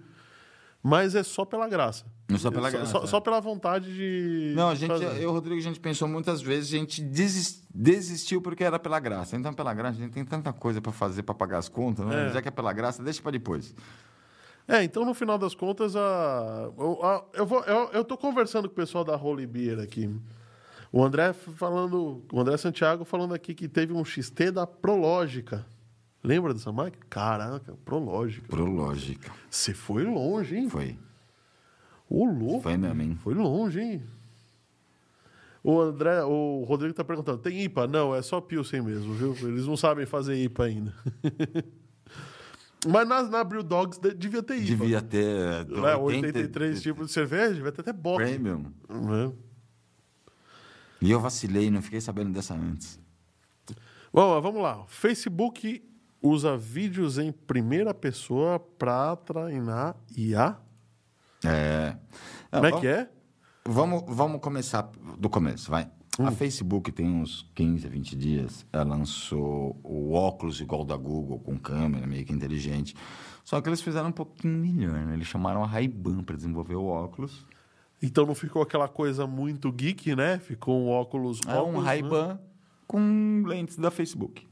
Mas 0.87 1.15
é 1.15 1.23
só 1.23 1.47
pela 1.47 1.67
graça. 1.67 2.05
Não 2.29 2.39
só 2.39 2.51
pela 2.51 2.71
graça, 2.71 2.87
Só, 2.93 3.05
é. 3.05 3.07
só 3.07 3.19
pela 3.21 3.41
vontade 3.41 3.95
de. 3.95 4.53
Não, 4.55 4.69
a 4.69 4.75
gente, 4.75 4.91
fazer. 4.91 5.23
eu 5.23 5.33
Rodrigo, 5.33 5.57
a 5.59 5.63
gente 5.63 5.81
pensou 5.81 6.07
muitas 6.07 6.43
vezes, 6.43 6.75
a 6.75 6.77
gente 6.77 7.01
desis- 7.03 7.67
desistiu 7.75 8.43
porque 8.43 8.63
era 8.63 8.79
pela 8.79 9.01
graça. 9.01 9.35
Então, 9.35 9.53
pela 9.55 9.73
graça, 9.73 9.99
a 9.99 10.03
gente 10.03 10.13
tem 10.13 10.25
tanta 10.27 10.53
coisa 10.53 10.83
para 10.83 10.93
fazer 10.93 11.23
para 11.23 11.35
pagar 11.35 11.57
as 11.59 11.71
contas, 11.71 12.05
né? 12.07 12.29
É. 12.29 12.33
Já 12.35 12.43
que 12.43 12.49
é 12.49 12.51
pela 12.51 12.71
graça, 12.75 13.03
deixa 13.03 13.23
para 13.23 13.31
depois. 13.33 13.75
É, 14.69 14.83
então 14.83 15.05
no 15.07 15.15
final 15.15 15.39
das 15.39 15.55
contas, 15.55 15.97
a, 15.97 16.01
a- 17.03 17.25
eu, 17.33 17.47
vou, 17.47 17.63
eu, 17.65 17.91
eu 17.93 18.05
tô 18.05 18.17
conversando 18.19 18.69
com 18.69 18.73
o 18.73 18.77
pessoal 18.77 19.05
da 19.05 19.17
Holy 19.17 19.47
Beer 19.47 19.79
aqui. 19.81 20.15
O 20.93 21.03
André 21.03 21.33
falando, 21.33 22.23
o 22.33 22.41
André 22.41 22.57
Santiago 22.59 23.05
falando 23.05 23.35
aqui 23.35 23.55
que 23.55 23.69
teve 23.69 23.93
um 23.93 24.05
XT 24.05 24.51
da 24.51 24.67
Prológica. 24.67 25.65
Lembra 26.25 26.55
dessa 26.55 26.73
máquina? 26.73 27.05
Caraca, 27.11 27.75
Prológica. 27.85 28.49
Prológica. 28.49 29.31
Você 29.51 29.75
foi 29.75 30.05
longe, 30.05 30.57
hein? 30.57 30.71
Foi. 30.71 30.99
Ô, 32.09 32.25
louco. 32.25 32.63
Foi 32.63 32.77
mesmo, 32.79 33.03
hein? 33.03 33.19
Foi 33.23 33.35
longe, 33.35 33.79
hein? 33.79 34.03
O 35.63 35.81
André, 35.81 36.23
o 36.25 36.65
Rodrigo 36.67 36.95
tá 36.95 37.05
perguntando, 37.05 37.39
tem 37.39 37.63
IPA? 37.65 37.87
Não, 37.87 38.15
é 38.15 38.23
só 38.23 38.41
Pilsen 38.41 38.83
mesmo, 38.83 39.13
viu? 39.15 39.37
Eles 39.49 39.67
não 39.67 39.77
sabem 39.77 40.07
fazer 40.07 40.37
IPA 40.43 40.65
ainda. 40.65 40.95
Mas 42.87 43.09
na, 43.09 43.23
na 43.23 43.45
Brew 43.45 43.63
Dogs 43.63 43.99
de- 43.99 44.15
devia 44.15 44.43
ter 44.43 44.57
IPA. 44.57 44.65
Devia 44.67 45.03
ter. 45.03 45.67
Né? 45.67 45.95
80 45.97 46.27
83 46.39 46.83
tipos 46.83 47.07
de 47.07 47.13
cerveja, 47.13 47.55
devia 47.55 47.73
ter 47.73 47.81
até 47.83 47.93
bock. 47.93 48.17
Premium. 48.23 48.73
Né? 48.89 49.33
E 51.01 51.11
eu 51.11 51.21
vacilei, 51.21 51.71
não 51.71 51.83
fiquei 51.83 52.01
sabendo 52.01 52.33
dessa 52.33 52.55
antes. 52.55 52.99
Bom, 54.13 54.41
vamos 54.41 54.63
lá. 54.63 54.85
Facebook 54.87 55.83
usa 56.25 56.57
vídeos 56.57 57.19
em 57.19 57.31
primeira 57.31 57.93
pessoa 57.93 58.59
para 58.59 59.15
treinar 59.17 59.95
IA. 60.17 60.57
É. 61.45 61.97
Como 62.51 62.67
é 62.67 62.81
que 62.81 62.87
é? 62.87 63.11
Vamos, 63.67 64.05
vamos 64.09 64.41
começar 64.41 64.91
do 65.19 65.29
começo, 65.29 65.71
vai. 65.71 65.91
A 66.19 66.31
Facebook 66.31 66.93
tem 66.93 67.11
uns 67.11 67.51
15, 67.55 67.89
20 67.89 68.17
dias, 68.17 68.67
ela 68.73 68.85
lançou 68.85 69.79
o 69.83 70.13
óculos 70.13 70.61
igual 70.61 70.85
da 70.85 70.97
Google, 70.97 71.41
com 71.41 71.59
câmera, 71.59 72.07
meio 72.07 72.25
que 72.25 72.33
inteligente. 72.33 72.95
Só 73.45 73.61
que 73.61 73.69
eles 73.69 73.83
fizeram 73.83 74.09
um 74.09 74.13
pouquinho 74.13 74.59
melhor, 74.59 75.05
né? 75.05 75.15
Eles 75.15 75.27
chamaram 75.27 75.63
a 75.63 75.67
Ray-Ban 75.67 76.23
para 76.23 76.37
desenvolver 76.37 76.77
o 76.77 76.85
óculos. 76.85 77.47
Então 78.01 78.25
não 78.25 78.35
ficou 78.35 78.63
aquela 78.63 78.89
coisa 78.89 79.27
muito 79.27 79.71
geek, 79.73 80.15
né? 80.15 80.39
Ficou 80.39 80.81
um 80.81 80.89
óculos. 80.89 81.41
É 81.47 81.55
um 81.55 81.59
óculos, 81.59 81.81
né? 81.81 81.85
Ray-Ban 81.85 82.39
com 82.87 83.43
lentes 83.45 83.77
da 83.77 83.91
Facebook. 83.91 84.47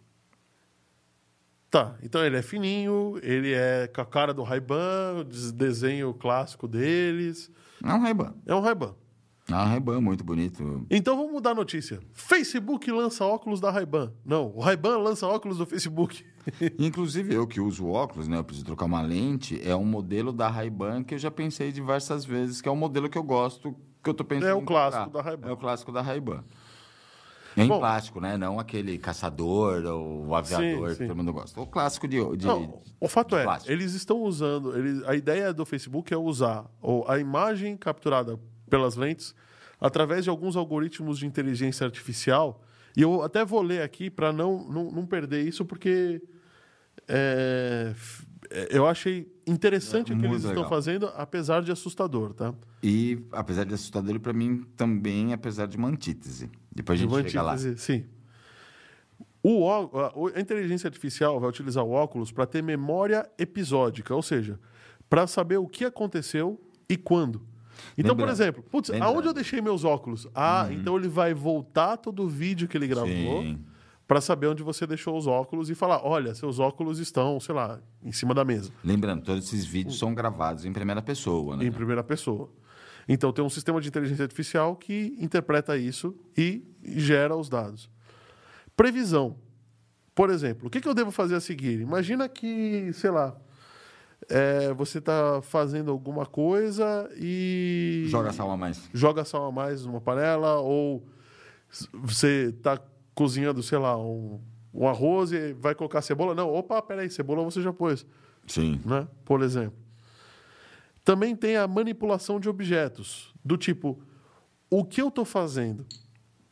Tá, 1.73 1.97
então 2.03 2.23
ele 2.23 2.37
é 2.37 2.43
fininho, 2.43 3.19
ele 3.23 3.53
é 3.55 3.87
com 3.87 4.03
a 4.03 4.05
cara 4.05 4.35
do 4.35 4.43
Ray-Ban, 4.43 5.25
des- 5.27 5.51
desenho 5.51 6.13
clássico 6.13 6.69
deles. 6.69 7.51
É 7.83 7.93
um 7.95 7.99
Ray-Ban. 7.99 8.35
É 8.45 8.55
um 8.55 8.61
Ray-Ban. 8.61 8.95
É 9.51 9.55
um 9.55 9.65
Ray-Ban 9.65 10.01
muito 10.03 10.23
bonito. 10.23 10.87
Então 10.91 11.17
vamos 11.17 11.33
mudar 11.33 11.53
a 11.53 11.55
notícia. 11.55 11.99
Facebook 12.13 12.91
lança 12.93 13.25
óculos 13.25 13.59
da 13.59 13.71
Ray-Ban. 13.71 14.13
Não, 14.23 14.53
o 14.55 14.61
Ray-Ban 14.61 14.99
lança 14.99 15.27
óculos 15.27 15.57
do 15.57 15.65
Facebook. 15.65 16.23
Inclusive, 16.79 17.35
eu 17.35 17.47
que 17.47 17.59
uso 17.59 17.87
óculos, 17.89 18.29
né? 18.29 18.37
Eu 18.37 18.45
preciso 18.45 18.67
trocar 18.67 18.85
uma 18.85 19.01
lente. 19.01 19.59
É 19.67 19.75
um 19.75 19.85
modelo 19.87 20.31
da 20.31 20.49
Ray-Ban 20.49 21.03
que 21.03 21.15
eu 21.15 21.19
já 21.19 21.31
pensei 21.31 21.73
diversas 21.73 22.23
vezes, 22.25 22.61
que 22.61 22.69
é 22.69 22.73
um 22.73 22.77
modelo 22.77 23.09
que 23.09 23.17
eu 23.17 23.23
gosto, 23.23 23.75
que 24.05 24.11
eu 24.11 24.15
tô 24.15 24.25
pensando 24.25 24.49
É 24.51 24.55
o 24.55 24.61
clássico 24.63 25.11
da 25.11 25.23
Ray-Ban. 25.23 25.49
É 25.49 25.53
o 25.53 25.57
clássico 25.57 25.91
da 25.91 26.03
Ray-Ban. 26.03 26.45
Em 27.57 27.67
Bom. 27.67 27.79
plástico, 27.79 28.21
né? 28.21 28.37
Não 28.37 28.59
aquele 28.59 28.97
caçador 28.99 29.85
ou 29.85 30.27
o 30.29 30.35
aviador 30.35 30.89
Sim, 30.91 30.95
sim. 30.95 31.01
que 31.03 31.07
todo 31.09 31.17
mundo 31.17 31.33
gosta. 31.33 31.61
O 31.61 31.67
clássico 31.67 32.09
de. 32.09 32.17
de 32.37 32.47
Não, 32.47 32.81
o 33.01 33.09
fato 33.09 33.31
de 33.35 33.41
é, 33.41 33.45
plástico. 33.45 33.73
eles 33.73 33.93
estão 33.95 34.23
usando. 34.23 34.77
Eles, 34.77 35.03
a 35.05 35.15
ideia 35.15 35.53
do 35.53 35.65
Facebook 35.67 36.13
é 36.13 36.17
usar 36.17 36.65
a 37.07 37.19
imagem 37.19 37.77
capturada 37.77 38.39
pelas 38.71 38.97
lentes 38.97 39.35
através 39.81 40.25
de 40.25 40.31
alguns 40.31 40.57
algoritmos 40.57 41.19
de 41.19 41.27
inteligência 41.27 41.85
artificial. 41.85 42.63
E 42.97 43.03
eu 43.03 43.23
até 43.23 43.45
vou 43.45 43.61
ler 43.63 43.83
aqui 43.83 44.09
para 44.11 44.33
não, 44.33 44.65
não, 44.69 44.91
não 44.91 45.07
perder 45.07 45.47
isso, 45.47 45.65
porque 45.65 46.23
é, 47.09 47.95
é, 48.51 48.69
eu 48.71 48.87
achei 48.87 49.31
interessante 49.47 50.13
É, 50.13 50.15
o 50.15 50.19
que 50.19 50.25
eles 50.25 50.31
muito 50.31 50.47
estão 50.47 50.63
legal. 50.63 50.69
fazendo, 50.71 51.07
apesar 51.17 51.63
de 51.63 51.73
assustador, 51.73 52.33
tá? 52.35 52.55
E, 52.83 53.19
apesar 53.33 53.65
de 53.65 53.75
assustador, 53.75 54.21
para 54.21 54.33
mim 54.33 54.65
também, 54.77 55.33
apesar 55.33 55.67
de 55.67 55.77
uma 55.77 55.89
antítese. 55.89 56.51
Depois 56.75 56.99
a 56.99 57.03
gente 57.03 57.13
uma 57.13 57.23
chega 57.23 57.43
lá. 57.43 57.53
antítese, 57.53 57.79
Sim. 57.79 58.05
O, 59.43 59.69
a, 59.69 60.41
inteligência 60.41 60.87
artificial 60.87 61.41
vai 61.41 61.49
utilizar 61.49 61.85
o 61.85 61.91
óculos 61.91 62.31
para 62.31 62.47
ter 62.47 62.63
memória 62.63 63.29
episódica, 63.37 64.15
ou 64.15 64.23
seja, 64.23 64.59
para 65.11 65.27
saber 65.27 65.57
o 65.57 65.67
que 65.67 65.85
aconteceu 65.85 66.61
e 66.89 66.97
quando. 66.97 67.43
Então, 67.99 68.15
por 68.15 68.23
Lembrando. 68.23 68.31
exemplo, 68.31 68.63
putz, 68.71 68.91
Lembrando. 68.91 69.11
aonde 69.11 69.27
eu 69.29 69.33
deixei 69.33 69.61
meus 69.61 69.83
óculos? 69.83 70.29
Ah, 70.35 70.69
então 70.71 70.97
ele 70.97 71.09
vai 71.09 71.35
voltar 71.35 71.97
todo 71.97 72.23
o 72.23 72.29
vídeo 72.29 72.69
que 72.69 72.77
ele 72.77 72.87
gravou 72.87 73.45
para 74.07 74.21
saber 74.21 74.47
onde 74.47 74.63
você 74.63 74.87
deixou 74.87 75.17
os 75.17 75.27
óculos 75.27 75.71
e 75.71 75.75
falar: 75.75 76.07
olha, 76.07 76.35
seus 76.35 76.59
óculos 76.61 76.99
estão, 76.99 77.41
sei 77.41 77.55
lá, 77.55 77.81
em 78.05 78.13
cima 78.13 78.35
da 78.35 78.45
mesa, 78.45 78.71
Lembrando, 78.85 79.25
todos 79.25 79.45
esses 79.45 79.65
vídeos 79.65 79.99
são 79.99 80.15
gravados 80.15 80.65
em 80.65 80.73
primeira 80.73 81.03
pessoa, 81.03 81.57
né? 81.57 81.65
em 81.65 81.73
primeira 81.73 82.05
pessoa. 82.05 82.49
Então 83.09 83.33
tem 83.33 83.45
um 83.45 83.51
sistema 83.51 83.81
de 83.81 83.89
inteligência 83.89 84.23
artificial 84.23 84.77
que 84.77 85.17
interpreta 85.19 85.77
isso 85.77 86.17
e 86.37 86.65
gera 86.83 87.37
os 87.37 87.49
dados. 87.49 87.91
Previsão. 88.77 89.37
Por 90.15 90.31
exemplo, 90.31 90.69
o 90.69 90.71
que, 90.71 90.87
eu 90.87 90.95
devo 90.95 91.11
fazer 91.11 91.35
a 91.37 91.41
seguir? 91.41 91.81
Imagina 91.81 92.29
que, 92.29 92.93
sei 92.93 93.11
lá, 93.11 93.35
é, 94.29 94.73
você 94.75 94.99
está 94.99 95.41
fazendo 95.43 95.91
alguma 95.91 96.27
coisa 96.27 97.11
e. 97.17 98.05
Joga 98.09 98.33
sal 98.33 98.51
a 98.51 98.57
mais. 98.57 98.91
joga 98.93 99.25
sal 99.25 99.47
a 99.47 99.53
mais 99.53 99.87
numa 99.87 100.01
panela, 100.01 100.59
ou 100.59 101.07
você 101.93 102.53
está 102.57 102.79
cozinhando, 103.15 103.63
sei 103.63 103.79
lá, 103.79 103.97
um, 103.97 104.39
um 104.73 104.87
arroz 104.87 105.33
e 105.33 105.55
vai 105.55 105.75
colocar 105.75 106.03
cebola. 106.03 106.35
Não, 106.35 106.53
opa, 106.53 106.83
peraí, 106.83 107.09
cebola 107.09 107.43
você 107.43 107.63
já 107.63 107.73
pôs, 107.73 108.07
Sim. 108.47 108.81
né? 108.85 109.09
Por 109.25 109.43
exemplo. 109.43 109.82
Também 111.05 111.35
tem 111.35 111.57
a 111.57 111.67
manipulação 111.67 112.39
de 112.39 112.49
objetos, 112.49 113.35
do 113.45 113.57
tipo, 113.57 114.01
o 114.71 114.85
que 114.85 115.03
eu 115.03 115.09
estou 115.09 115.25
fazendo? 115.25 115.85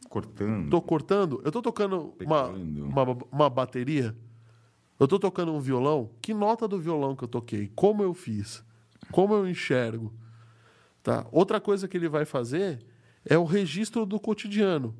Cortando. 0.08 0.64
Estou 0.64 0.82
cortando? 0.82 1.40
Eu 1.44 1.48
estou 1.48 1.62
tocando 1.62 2.14
uma, 2.20 2.48
uma, 2.48 3.18
uma 3.30 3.50
bateria? 3.50 4.16
Eu 4.98 5.04
estou 5.04 5.18
tocando 5.18 5.52
um 5.52 5.60
violão? 5.60 6.10
Que 6.20 6.34
nota 6.34 6.66
do 6.66 6.80
violão 6.80 7.14
que 7.14 7.22
eu 7.22 7.28
toquei? 7.28 7.70
Como 7.74 8.02
eu 8.02 8.12
fiz? 8.12 8.62
Como 9.12 9.34
eu 9.34 9.48
enxergo? 9.48 10.12
Tá? 11.02 11.26
Outra 11.30 11.60
coisa 11.60 11.88
que 11.88 11.96
ele 11.96 12.08
vai 12.08 12.24
fazer 12.24 12.84
é 13.24 13.38
o 13.38 13.44
registro 13.44 14.04
do 14.04 14.18
cotidiano. 14.18 14.94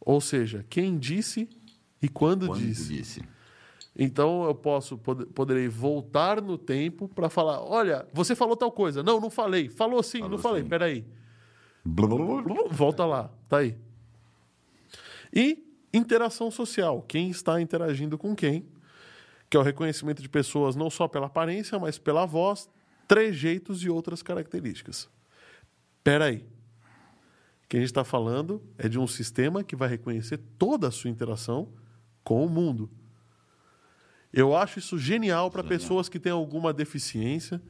Ou 0.00 0.20
seja, 0.20 0.64
quem 0.68 0.98
disse 0.98 1.48
e 2.00 2.08
quando, 2.08 2.46
Quando 2.46 2.60
disse. 2.60 2.94
disse. 2.94 3.22
Então 3.98 4.44
eu 4.44 4.54
posso 4.54 4.98
pod- 4.98 5.24
poderei 5.26 5.68
voltar 5.68 6.42
no 6.42 6.58
tempo 6.58 7.08
para 7.08 7.30
falar, 7.30 7.62
olha, 7.62 8.06
você 8.12 8.34
falou 8.34 8.54
tal 8.56 8.70
coisa. 8.70 9.02
Não, 9.02 9.18
não 9.20 9.30
falei. 9.30 9.68
Falou 9.70 10.02
sim, 10.02 10.18
Falou 10.18 10.30
não 10.32 10.38
falei. 10.38 10.62
sim. 10.62 10.68
Peraí. 10.68 11.04
Blá, 11.84 12.06
blá, 12.06 12.18
blá, 12.18 12.42
blá. 12.42 12.68
Volta 12.70 13.04
lá, 13.06 13.30
tá 13.48 13.58
aí. 13.58 13.76
E 15.34 15.64
interação 15.92 16.50
social, 16.50 17.02
quem 17.02 17.30
está 17.30 17.60
interagindo 17.60 18.18
com 18.18 18.34
quem, 18.34 18.66
que 19.48 19.56
é 19.56 19.60
o 19.60 19.62
reconhecimento 19.62 20.20
de 20.20 20.28
pessoas 20.28 20.76
não 20.76 20.90
só 20.90 21.08
pela 21.08 21.26
aparência, 21.26 21.78
mas 21.78 21.98
pela 21.98 22.26
voz, 22.26 22.68
trejeitos 23.08 23.82
e 23.82 23.88
outras 23.88 24.22
características. 24.22 25.08
Espera 25.98 26.26
aí. 26.26 26.38
O 27.64 27.68
que 27.68 27.76
a 27.76 27.80
gente 27.80 27.88
está 27.88 28.04
falando 28.04 28.62
é 28.78 28.88
de 28.88 28.98
um 28.98 29.06
sistema 29.06 29.64
que 29.64 29.74
vai 29.74 29.88
reconhecer 29.88 30.38
toda 30.58 30.88
a 30.88 30.90
sua 30.90 31.10
interação 31.10 31.68
com 32.22 32.44
o 32.44 32.48
mundo. 32.48 32.90
Eu 34.32 34.54
acho 34.56 34.78
isso 34.78 34.98
genial 34.98 35.50
para 35.50 35.62
Genial. 35.62 35.78
pessoas 35.78 36.08
que 36.08 36.18
têm 36.18 36.32
alguma 36.32 36.72
deficiência, 36.72 37.60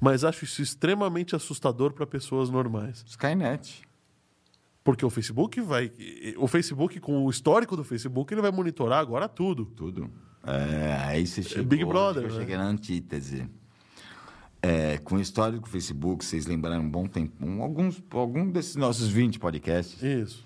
mas 0.00 0.24
acho 0.24 0.44
isso 0.44 0.60
extremamente 0.62 1.36
assustador 1.36 1.92
para 1.92 2.06
pessoas 2.06 2.50
normais. 2.50 3.04
Skynet. 3.06 3.82
Porque 4.82 5.04
o 5.04 5.10
Facebook 5.10 5.60
vai. 5.60 5.92
O 6.38 6.46
Facebook, 6.48 6.98
com 6.98 7.24
o 7.24 7.30
histórico 7.30 7.76
do 7.76 7.84
Facebook, 7.84 8.32
ele 8.32 8.40
vai 8.40 8.50
monitorar 8.50 9.00
agora 9.00 9.28
tudo. 9.28 9.66
Tudo. 9.66 10.10
É, 10.46 10.94
aí 11.04 11.26
você 11.26 11.42
chegou. 11.42 11.64
Big 11.66 11.84
Brother, 11.84 12.24
Eu 12.24 12.30
né? 12.30 12.38
cheguei 12.40 12.56
na 12.56 12.64
antítese. 12.64 13.46
É, 14.62 14.98
com 14.98 15.16
o 15.16 15.20
histórico 15.20 15.64
do 15.64 15.68
Facebook, 15.68 16.24
vocês 16.24 16.46
lembraram 16.46 16.82
um 16.82 16.90
bom 16.90 17.06
tempo. 17.06 17.32
Um, 17.44 17.62
alguns, 17.62 18.02
algum 18.10 18.50
desses 18.50 18.74
nossos 18.76 19.08
20 19.08 19.38
podcasts. 19.38 20.02
Isso. 20.02 20.44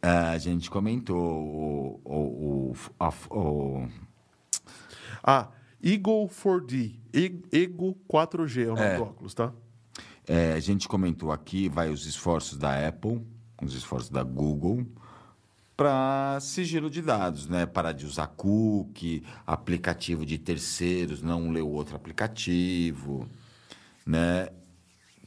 é, 0.00 0.08
a 0.08 0.38
gente 0.38 0.70
comentou 0.70 1.18
o. 1.18 2.00
o, 2.04 2.70
o, 2.70 2.76
a- 3.00 3.12
o- 3.30 3.88
Ah, 5.30 5.50
Eagle 5.84 6.26
4D. 6.28 6.94
E- 7.12 7.42
Ego 7.52 7.94
4G 8.08 8.62
é 8.64 8.72
o 8.72 8.74
nome 8.74 8.80
É. 8.80 8.96
do 8.96 9.02
óculos, 9.02 9.34
tá? 9.34 9.52
é, 10.26 10.52
a 10.54 10.60
gente 10.60 10.88
comentou 10.88 11.30
aqui, 11.32 11.68
vai 11.68 11.90
os 11.90 12.06
esforços 12.06 12.56
da 12.56 12.86
Apple, 12.88 13.20
os 13.62 13.74
esforços 13.74 14.08
da 14.10 14.22
Google, 14.22 14.86
para 15.76 16.38
sigilo 16.40 16.88
de 16.90 17.00
dados, 17.02 17.46
né? 17.46 17.64
Parar 17.66 17.92
de 17.92 18.04
usar 18.06 18.26
cookie, 18.28 19.22
aplicativo 19.46 20.24
de 20.26 20.36
terceiros, 20.38 21.20
não 21.22 21.50
ler 21.50 21.62
o 21.62 21.68
outro 21.68 21.94
aplicativo, 21.94 23.26
né? 24.06 24.48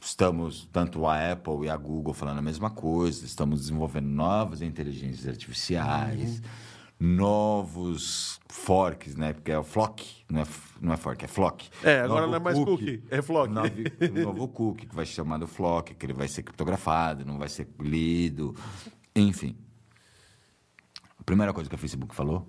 Estamos, 0.00 0.68
tanto 0.72 1.06
a 1.06 1.32
Apple 1.32 1.66
e 1.66 1.70
a 1.70 1.76
Google 1.76 2.12
falando 2.12 2.38
a 2.38 2.42
mesma 2.42 2.70
coisa, 2.70 3.24
estamos 3.24 3.60
desenvolvendo 3.60 4.06
novas 4.08 4.60
inteligências 4.62 5.28
artificiais, 5.28 6.42
novos 7.02 8.40
forks, 8.48 9.16
né? 9.16 9.32
Porque 9.32 9.50
é 9.50 9.58
o 9.58 9.64
Flock, 9.64 10.04
não 10.30 10.40
é, 10.42 10.46
não 10.80 10.92
é 10.92 10.96
fork, 10.96 11.24
é 11.24 11.28
Flock. 11.28 11.68
É, 11.82 12.00
agora 12.00 12.20
Novo 12.26 12.30
não 12.30 12.36
é 12.36 12.38
mais 12.40 12.58
cookie, 12.58 13.02
é 13.10 13.20
Flock. 13.20 13.52
Um 13.52 14.22
novo 14.22 14.48
cookie 14.48 14.86
que 14.86 14.94
vai 14.94 15.04
ser 15.04 15.12
chamado 15.14 15.46
Flock, 15.46 15.94
que 15.94 16.06
ele 16.06 16.12
vai 16.12 16.28
ser 16.28 16.42
criptografado, 16.42 17.24
não 17.24 17.38
vai 17.38 17.48
ser 17.48 17.68
lido, 17.80 18.54
enfim. 19.16 19.56
A 21.18 21.24
primeira 21.24 21.52
coisa 21.52 21.68
que 21.68 21.74
a 21.74 21.78
Facebook 21.78 22.14
falou, 22.14 22.48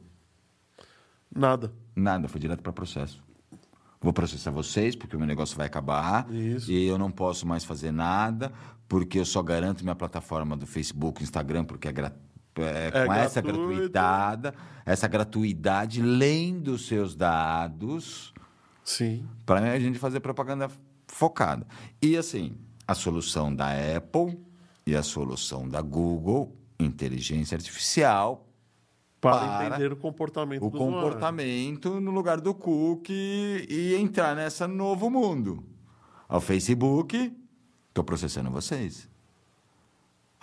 Nada. 1.36 1.74
nada, 1.96 2.28
foi 2.28 2.40
direto 2.40 2.62
para 2.62 2.72
processo. 2.72 3.24
Vou 4.00 4.14
processar 4.14 4.52
vocês 4.52 4.96
porque 4.96 5.16
o 5.16 5.20
meu 5.20 5.28
negócio 5.28 5.56
vai 5.58 5.66
acabar 5.66 6.30
Isso. 6.32 6.72
e 6.72 6.86
eu 6.86 6.98
não 6.98 7.10
posso 7.10 7.48
mais 7.48 7.64
fazer 7.64 7.92
nada 7.92 8.52
porque 8.88 9.18
eu 9.18 9.26
só 9.26 9.42
garanto 9.42 9.82
minha 9.84 9.96
plataforma 9.96 10.56
do 10.58 10.68
Facebook, 10.68 11.24
Instagram, 11.24 11.64
porque 11.64 11.88
é, 11.88 11.92
gra- 11.92 12.16
é, 12.58 12.92
É 12.94 13.06
com 13.06 13.14
essa 13.14 13.42
gratuidade, 13.42 14.54
essa 14.86 15.08
gratuidade, 15.08 16.02
lendo 16.02 16.74
os 16.74 16.88
seus 16.88 17.16
dados, 17.16 18.34
Sim. 18.84 19.28
para 19.46 19.72
a 19.72 19.80
gente 19.80 19.98
fazer 20.00 20.20
propaganda 20.20 20.70
focada. 21.08 21.66
E 22.02 22.18
assim, 22.18 22.58
a 22.88 22.94
solução 22.94 23.54
da 23.54 23.70
Apple 23.96 24.40
e 24.86 24.96
a 24.96 25.04
solução 25.04 25.68
da 25.68 25.82
Google, 25.82 26.56
inteligência 26.80 27.56
artificial, 27.56 28.48
Para, 29.22 29.68
entender 29.68 29.94
o 29.94 29.96
comportamento 29.96 30.66
o 30.66 30.70
do 30.70 30.76
usuário. 30.76 30.96
comportamento 30.96 32.02
no 32.02 32.12
lugar 32.12 32.42
do 32.42 32.54
cookie 32.54 33.66
e 33.70 33.96
entrar 33.96 34.36
nessa 34.36 34.68
novo 34.68 35.10
mundo. 35.10 35.64
Ao 36.28 36.42
Facebook, 36.42 37.32
estou 37.90 38.04
processando 38.04 38.50
vocês. 38.52 39.10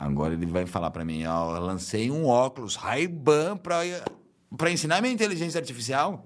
Agora 0.00 0.32
ele 0.32 0.46
vai 0.46 0.64
falar 0.64 0.90
para 0.90 1.04
mim, 1.04 1.26
ó, 1.26 1.54
eu 1.56 1.60
lancei 1.62 2.10
um 2.10 2.26
óculos 2.26 2.74
Ray-Ban 2.74 3.58
para 3.58 4.70
ensinar 4.70 5.02
minha 5.02 5.12
inteligência 5.12 5.60
artificial. 5.60 6.24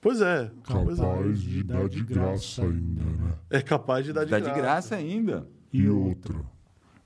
Pois 0.00 0.20
é. 0.20 0.50
Pois 0.64 0.98
é. 0.98 1.02
Capaz 1.02 1.40
de 1.40 1.62
dar 1.62 1.88
de 1.88 2.02
graça 2.04 2.62
ainda, 2.62 3.04
né? 3.04 3.34
É 3.50 3.62
capaz 3.62 4.04
de 4.04 4.12
dar 4.12 4.24
de 4.24 4.30
Tá 4.30 4.38
graça. 4.38 4.54
de 4.54 4.60
graça 4.60 4.96
ainda. 4.96 5.48
E 5.72 5.88
outra, 5.88 6.34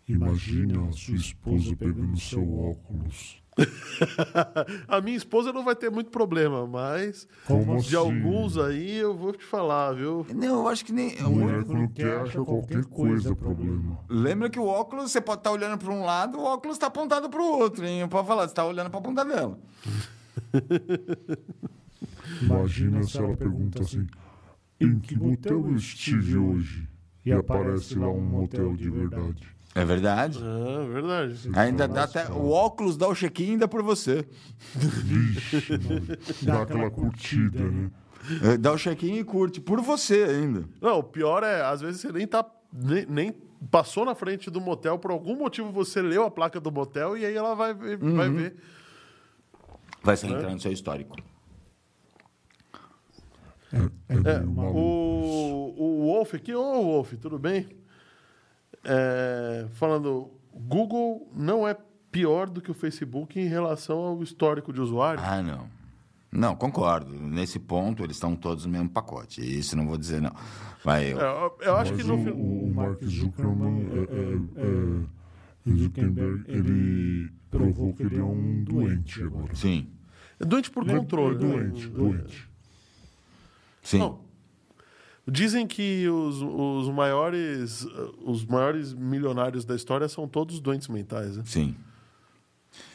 imagina 0.08 0.88
a 0.88 0.92
sua 0.92 1.16
esposa 1.16 1.76
pegando 1.76 2.18
seu 2.18 2.42
óculos. 2.58 3.41
a 4.88 5.00
minha 5.00 5.16
esposa 5.16 5.52
não 5.52 5.62
vai 5.64 5.76
ter 5.76 5.90
muito 5.90 6.10
problema, 6.10 6.66
mas 6.66 7.28
Como 7.46 7.76
de 7.80 7.88
assim? 7.88 7.96
alguns 7.96 8.56
aí 8.56 8.96
eu 8.96 9.14
vou 9.14 9.32
te 9.32 9.44
falar, 9.44 9.92
viu? 9.92 10.26
Não, 10.34 10.60
eu 10.60 10.68
acho 10.68 10.84
que 10.84 10.92
nem. 10.92 11.20
Mulher 11.22 11.64
quando 11.64 11.88
quer 11.92 12.20
acha 12.20 12.42
qualquer 12.42 12.84
coisa 12.86 13.36
problema. 13.36 13.98
Lembra 14.08 14.48
que 14.48 14.58
o 14.58 14.66
óculos, 14.66 15.10
você 15.10 15.20
pode 15.20 15.40
estar 15.40 15.50
olhando 15.50 15.76
para 15.78 15.92
um 15.92 16.02
lado, 16.04 16.38
o 16.38 16.44
óculos 16.44 16.76
está 16.76 16.86
apontado 16.86 17.28
para 17.28 17.42
o 17.42 17.58
outro, 17.58 17.84
hein? 17.84 18.08
Pode 18.08 18.26
falar, 18.26 18.42
você 18.42 18.52
está 18.52 18.64
olhando 18.64 18.88
para 18.90 18.98
a 18.98 19.02
ponta 19.02 19.24
dela. 19.24 19.58
Imagina 22.40 23.02
se 23.02 23.18
ela 23.18 23.36
pergunta 23.36 23.82
assim: 23.82 24.06
em 24.80 24.98
que 24.98 25.16
motel 25.16 25.66
eu 25.66 25.76
estive 25.76 26.36
hoje? 26.36 26.88
E 27.24 27.32
aparece 27.32 27.96
lá 27.96 28.08
um 28.08 28.20
motel 28.20 28.74
de 28.74 28.90
verdade. 28.90 29.46
É 29.74 29.84
verdade. 29.84 30.38
É 30.38 30.86
verdade. 30.86 31.50
Ainda 31.54 31.88
dá 31.88 32.04
até. 32.04 32.28
O 32.30 32.50
óculos 32.50 32.96
dá 32.96 33.08
o 33.08 33.14
check-in 33.14 33.52
ainda 33.52 33.66
por 33.66 33.82
você. 33.82 34.26
Vixe, 34.74 35.78
mano. 35.78 36.06
Dá 36.42 36.62
aquela 36.62 36.90
curtida, 36.90 37.58
né? 37.70 37.90
É, 38.42 38.56
Dá 38.56 38.72
o 38.72 38.76
check-in 38.76 39.16
e 39.18 39.24
curte 39.24 39.60
por 39.60 39.80
você 39.80 40.24
ainda. 40.24 40.64
Não, 40.80 40.98
o 40.98 41.02
pior 41.02 41.42
é, 41.42 41.62
às 41.62 41.80
vezes 41.80 42.00
você 42.02 42.12
nem 42.12 42.26
tá. 42.26 42.44
Nem, 42.72 43.06
nem 43.06 43.34
passou 43.70 44.04
na 44.04 44.14
frente 44.14 44.50
do 44.50 44.60
motel, 44.60 44.98
por 44.98 45.10
algum 45.10 45.36
motivo 45.36 45.70
você 45.72 46.00
leu 46.02 46.24
a 46.24 46.30
placa 46.30 46.60
do 46.60 46.70
motel 46.70 47.16
e 47.16 47.24
aí 47.24 47.34
ela 47.34 47.54
vai, 47.54 47.72
ver- 47.74 47.96
vai 47.98 48.28
Uhum. 48.28 48.34
ver. 48.36 48.56
Vai 50.02 50.16
ser 50.16 50.26
entrar 50.28 50.50
no 50.52 50.60
seu 50.60 50.72
histórico. 50.72 51.16
É, 53.72 53.78
É, 54.32 54.40
o, 54.44 55.74
o 55.78 56.02
Wolf 56.12 56.34
aqui, 56.34 56.54
ô 56.54 56.82
Wolf, 56.82 57.14
tudo 57.14 57.38
bem? 57.38 57.66
É, 58.84 59.66
falando, 59.72 60.30
Google 60.52 61.30
não 61.34 61.66
é 61.66 61.76
pior 62.10 62.48
do 62.48 62.60
que 62.60 62.70
o 62.70 62.74
Facebook 62.74 63.38
em 63.40 63.46
relação 63.46 63.98
ao 63.98 64.22
histórico 64.22 64.72
de 64.72 64.80
usuário. 64.80 65.22
Ah, 65.24 65.42
não. 65.42 65.66
Não, 66.30 66.56
concordo. 66.56 67.12
Nesse 67.12 67.58
ponto, 67.58 68.02
eles 68.02 68.16
estão 68.16 68.34
todos 68.34 68.64
no 68.64 68.72
mesmo 68.72 68.88
pacote. 68.88 69.40
Isso 69.42 69.76
não 69.76 69.86
vou 69.86 69.98
dizer, 69.98 70.20
não. 70.22 70.32
Vai, 70.82 71.12
eu- 71.12 71.20
É, 71.20 71.24
eu, 71.24 71.58
eu 71.60 71.76
acho 71.76 71.92
Mas 71.92 72.02
que 72.02 72.08
no 72.08 72.14
o, 72.14 72.64
o 72.70 72.74
Mark 72.74 73.04
Zuckerman, 73.04 73.86
é, 73.92 74.60
é, 74.60 75.70
é, 75.70 75.76
Zuckerberg, 75.76 76.44
ele 76.48 77.30
provou 77.50 77.92
que 77.92 78.02
ele 78.02 78.18
é 78.18 78.24
um 78.24 78.64
doente 78.64 79.22
agora. 79.22 79.54
Sim. 79.54 79.88
É 80.40 80.44
doente 80.44 80.70
por 80.70 80.88
é- 80.88 80.96
controle. 80.96 81.36
É 81.36 81.46
né? 81.46 81.54
doente, 81.64 81.86
doente. 81.88 82.48
Sim. 83.82 83.98
Não. 83.98 84.20
Dizem 85.26 85.66
que 85.66 86.08
os, 86.08 86.42
os 86.42 86.92
maiores 86.92 87.86
os 88.24 88.44
maiores 88.44 88.92
milionários 88.92 89.64
da 89.64 89.76
história 89.76 90.08
são 90.08 90.26
todos 90.26 90.58
doentes 90.58 90.88
mentais. 90.88 91.36
Né? 91.36 91.44
Sim. 91.46 91.76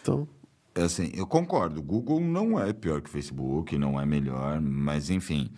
Então, 0.01 0.27
É 0.75 0.81
Assim, 0.83 1.11
eu 1.15 1.25
concordo. 1.25 1.79
O 1.79 1.83
Google 1.83 2.19
não 2.19 2.59
é 2.59 2.73
pior 2.73 3.01
que 3.01 3.09
o 3.09 3.11
Facebook, 3.11 3.77
não 3.77 3.99
é 3.99 4.05
melhor, 4.05 4.59
mas 4.59 5.09
enfim. 5.09 5.49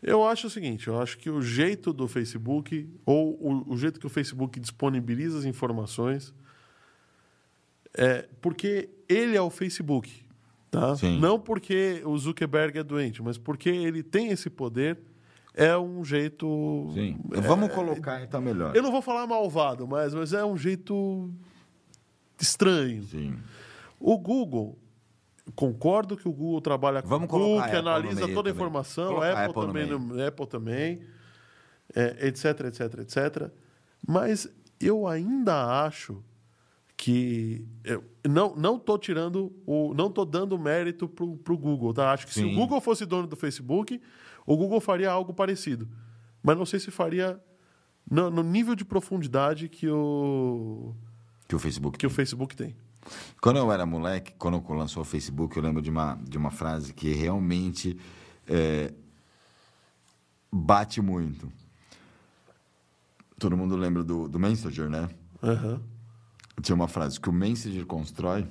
eu 0.00 0.24
acho 0.24 0.46
o 0.46 0.50
seguinte, 0.50 0.86
eu 0.86 1.00
acho 1.00 1.18
que 1.18 1.28
o 1.28 1.42
jeito 1.42 1.92
do 1.92 2.06
Facebook 2.06 2.88
ou 3.04 3.36
o, 3.40 3.72
o 3.72 3.76
jeito 3.76 3.98
que 3.98 4.06
o 4.06 4.10
Facebook 4.10 4.60
disponibiliza 4.60 5.38
as 5.38 5.44
informações 5.44 6.32
é 7.96 8.28
porque 8.40 8.90
ele 9.08 9.36
é 9.36 9.40
o 9.40 9.50
Facebook, 9.50 10.23
tá? 10.80 10.96
Sim. 10.96 11.18
Não 11.20 11.38
porque 11.38 12.02
o 12.04 12.16
Zuckerberg 12.18 12.78
é 12.78 12.82
doente, 12.82 13.22
mas 13.22 13.38
porque 13.38 13.68
ele 13.68 14.02
tem 14.02 14.28
esse 14.28 14.48
poder. 14.50 14.98
É 15.56 15.76
um 15.78 16.04
jeito. 16.04 16.90
Sim. 16.94 17.16
é, 17.32 17.40
Vamos 17.40 17.72
colocar 17.72 18.20
então 18.22 18.40
melhor. 18.40 18.74
Eu 18.74 18.82
não 18.82 18.90
vou 18.90 19.00
falar 19.00 19.24
malvado, 19.26 19.86
mas, 19.86 20.12
mas 20.12 20.32
é 20.32 20.44
um 20.44 20.56
jeito 20.56 21.30
estranho. 22.40 23.04
Sim. 23.04 23.36
O 24.00 24.18
Google, 24.18 24.76
concordo 25.54 26.16
que 26.16 26.28
o 26.28 26.32
Google 26.32 26.60
trabalha 26.60 27.02
com 27.02 27.08
Vamos 27.08 27.26
o 27.26 27.28
Google, 27.30 27.46
colocar 27.50 27.70
que 27.70 27.76
Apple 27.76 27.88
analisa 27.88 28.28
toda 28.34 28.50
a 28.50 28.52
informação, 28.52 29.22
a 29.22 29.30
Apple, 29.30 29.44
Apple 29.50 29.66
também, 29.66 29.86
no- 29.86 30.26
Apple 30.26 30.46
também, 30.46 31.00
é, 31.94 32.26
etc, 32.26 32.44
etc, 32.66 32.80
etc. 33.00 33.50
Mas 34.06 34.48
eu 34.80 35.06
ainda 35.06 35.84
acho 35.86 36.22
que 36.96 37.64
eu 37.84 38.04
não 38.26 38.54
não 38.56 38.78
tô 38.78 38.98
tirando 38.98 39.52
o 39.66 39.92
não 39.94 40.10
tô 40.10 40.24
dando 40.24 40.58
mérito 40.58 41.08
pro, 41.08 41.36
pro 41.36 41.56
Google, 41.56 41.92
tá? 41.92 42.12
Acho 42.12 42.26
que 42.26 42.34
se 42.34 42.40
Sim. 42.40 42.52
o 42.52 42.54
Google 42.54 42.80
fosse 42.80 43.04
dono 43.04 43.26
do 43.26 43.36
Facebook, 43.36 44.00
o 44.46 44.56
Google 44.56 44.80
faria 44.80 45.10
algo 45.10 45.34
parecido. 45.34 45.88
Mas 46.42 46.56
não 46.56 46.66
sei 46.66 46.80
se 46.80 46.90
faria 46.90 47.40
no, 48.10 48.30
no 48.30 48.42
nível 48.42 48.74
de 48.74 48.84
profundidade 48.84 49.68
que 49.68 49.88
o 49.88 50.94
Que 51.48 51.54
o 51.54 51.58
Facebook 51.58 51.98
que 51.98 52.06
o 52.06 52.10
Facebook 52.10 52.56
tem. 52.56 52.74
Quando 53.40 53.58
eu 53.58 53.70
era 53.70 53.84
moleque, 53.84 54.32
quando 54.38 54.62
lançou 54.72 55.02
o 55.02 55.04
Facebook, 55.04 55.56
eu 55.56 55.62
lembro 55.62 55.82
de 55.82 55.90
uma, 55.90 56.18
de 56.22 56.38
uma 56.38 56.50
frase 56.50 56.94
que 56.94 57.12
realmente 57.12 57.98
é, 58.48 58.94
bate 60.50 61.02
muito. 61.02 61.52
Todo 63.38 63.56
mundo 63.56 63.76
lembra 63.76 64.02
do, 64.02 64.26
do 64.26 64.38
Messenger, 64.38 64.88
né? 64.88 65.10
Aham. 65.42 65.82
Tinha 66.62 66.74
uma 66.74 66.88
frase 66.88 67.20
que 67.20 67.28
o 67.28 67.32
Messenger 67.32 67.84
constrói, 67.86 68.46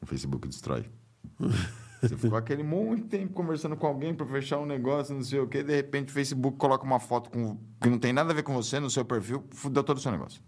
o 0.00 0.06
Facebook 0.06 0.48
destrói. 0.48 0.90
Você 2.00 2.16
ficou 2.16 2.38
aquele 2.38 2.62
monte 2.62 3.02
de 3.02 3.08
tempo 3.08 3.34
conversando 3.34 3.76
com 3.76 3.86
alguém 3.86 4.14
para 4.14 4.24
fechar 4.24 4.58
um 4.58 4.64
negócio, 4.64 5.14
não 5.14 5.22
sei 5.22 5.38
o 5.38 5.46
quê, 5.46 5.62
de 5.62 5.74
repente 5.74 6.08
o 6.08 6.12
Facebook 6.12 6.56
coloca 6.56 6.82
uma 6.82 6.98
foto 6.98 7.30
com, 7.30 7.58
que 7.78 7.90
não 7.90 7.98
tem 7.98 8.10
nada 8.10 8.32
a 8.32 8.34
ver 8.34 8.42
com 8.42 8.54
você 8.54 8.80
no 8.80 8.88
seu 8.88 9.04
perfil, 9.04 9.44
fudeu 9.50 9.84
todo 9.84 9.98
o 9.98 10.00
seu 10.00 10.10
negócio. 10.10 10.40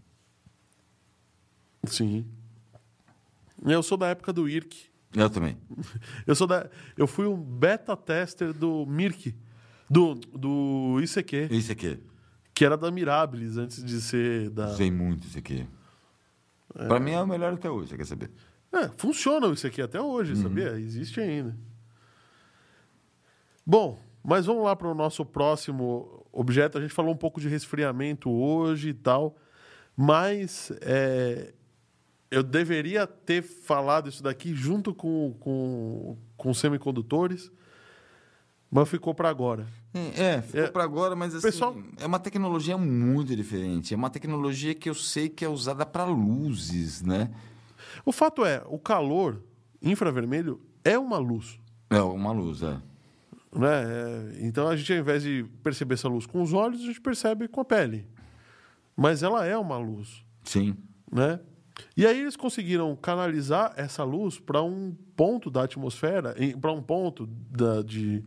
Sim. 1.85 2.27
Eu 3.65 3.83
sou 3.83 3.99
da 3.99 4.09
época 4.09 4.33
do 4.33 4.49
IRC. 4.49 4.91
Eu 5.15 5.29
também. 5.29 5.59
Eu 6.27 6.35
sou 6.35 6.47
da. 6.47 6.71
Eu 6.97 7.07
fui 7.07 7.27
um 7.27 7.37
beta 7.37 7.95
tester 7.97 8.53
do 8.53 8.87
Mirk, 8.87 9.35
do, 9.91 10.15
do 10.15 10.99
ICQ, 11.03 11.49
aqui. 11.71 12.01
que 12.55 12.65
era 12.65 12.79
da 12.79 12.91
Mirabilis 12.91 13.59
antes 13.59 13.85
de 13.85 14.01
ser 14.01 14.49
da. 14.49 14.71
Usei 14.71 14.91
muito 14.91 15.27
isso 15.27 15.39
aqui. 16.74 16.89
Pra 16.89 17.01
mim 17.01 17.12
é 17.12 17.20
o 17.20 17.27
melhor 17.27 17.53
até 17.53 17.70
hoje, 17.70 17.90
você 17.90 17.97
quer 17.97 18.07
saber? 18.07 18.31
É, 18.73 18.89
funciona 18.97 19.47
o 19.47 19.53
ICQ 19.53 19.82
até 19.82 20.01
hoje, 20.01 20.35
sabia? 20.36 20.73
Existe 20.78 21.20
ainda. 21.20 21.55
Bom, 23.65 23.99
mas 24.24 24.47
vamos 24.47 24.65
lá 24.65 24.74
para 24.74 24.89
o 24.89 24.94
nosso 24.94 25.24
próximo 25.24 26.27
objeto. 26.32 26.78
A 26.78 26.81
gente 26.81 26.94
falou 26.94 27.12
um 27.12 27.16
pouco 27.16 27.40
de 27.40 27.49
resfriamento 27.49 28.31
hoje 28.31 28.89
e 28.89 28.94
tal, 28.94 29.36
mas 29.97 30.73
é, 30.81 31.53
eu 32.31 32.43
deveria 32.43 33.07
ter 33.07 33.43
falado 33.43 34.09
isso 34.09 34.23
daqui 34.23 34.55
junto 34.55 34.94
com, 34.94 35.35
com, 35.39 36.16
com 36.36 36.55
semicondutores, 36.55 37.53
mas 38.70 38.89
ficou 38.89 39.15
para 39.15 39.28
agora. 39.28 39.66
É, 39.94 40.40
ficou 40.40 40.60
É. 40.62 40.69
pra 40.70 40.85
agora, 40.85 41.14
mas 41.14 41.35
assim, 41.35 41.43
Pessoal- 41.47 41.77
é 42.01 42.06
uma 42.06 42.19
tecnologia 42.19 42.78
muito 42.78 43.36
diferente. 43.36 43.93
É 43.93 43.97
uma 43.97 44.09
tecnologia 44.09 44.74
que 44.74 44.89
eu 44.89 44.94
sei 44.94 45.28
que 45.28 45.44
é 45.44 45.48
usada 45.48 45.85
para 45.85 46.05
luzes, 46.05 47.02
né? 47.02 47.31
O 48.05 48.10
fato 48.12 48.44
é, 48.44 48.62
o 48.69 48.78
calor 48.78 49.43
infravermelho 49.82 50.60
é 50.85 50.98
uma 50.98 51.19
luz. 51.19 51.59
É 51.90 52.01
uma 52.01 52.32
luz, 52.32 52.62
é. 52.62 52.78
Né? 53.55 53.69
É, 53.85 54.47
então 54.47 54.66
a 54.66 54.74
gente, 54.74 54.90
ao 54.94 54.98
invés 54.98 55.23
de 55.23 55.44
perceber 55.62 55.94
essa 55.94 56.09
luz 56.09 56.24
com 56.24 56.40
os 56.43 56.55
olhos, 56.55 56.81
a 56.81 56.86
gente 56.86 57.01
percebe 57.01 57.47
com 57.48 57.60
a 57.60 57.64
pele. 57.64 58.06
Mas 58.97 59.23
ela 59.23 59.44
é 59.44 59.56
uma 59.59 59.77
luz. 59.77 60.24
Sim. 60.43 60.74
Né? 61.10 61.39
E 61.97 62.06
aí 62.06 62.19
eles 62.20 62.36
conseguiram 62.36 62.94
canalizar 62.97 63.73
essa 63.77 64.05
luz 64.05 64.39
para 64.39 64.62
um 64.62 64.94
ponto 65.14 65.51
da 65.51 65.64
atmosfera, 65.64 66.35
para 66.60 66.73
um 66.73 66.82
ponto 66.82 67.27
da, 67.27 67.82
de, 67.82 68.24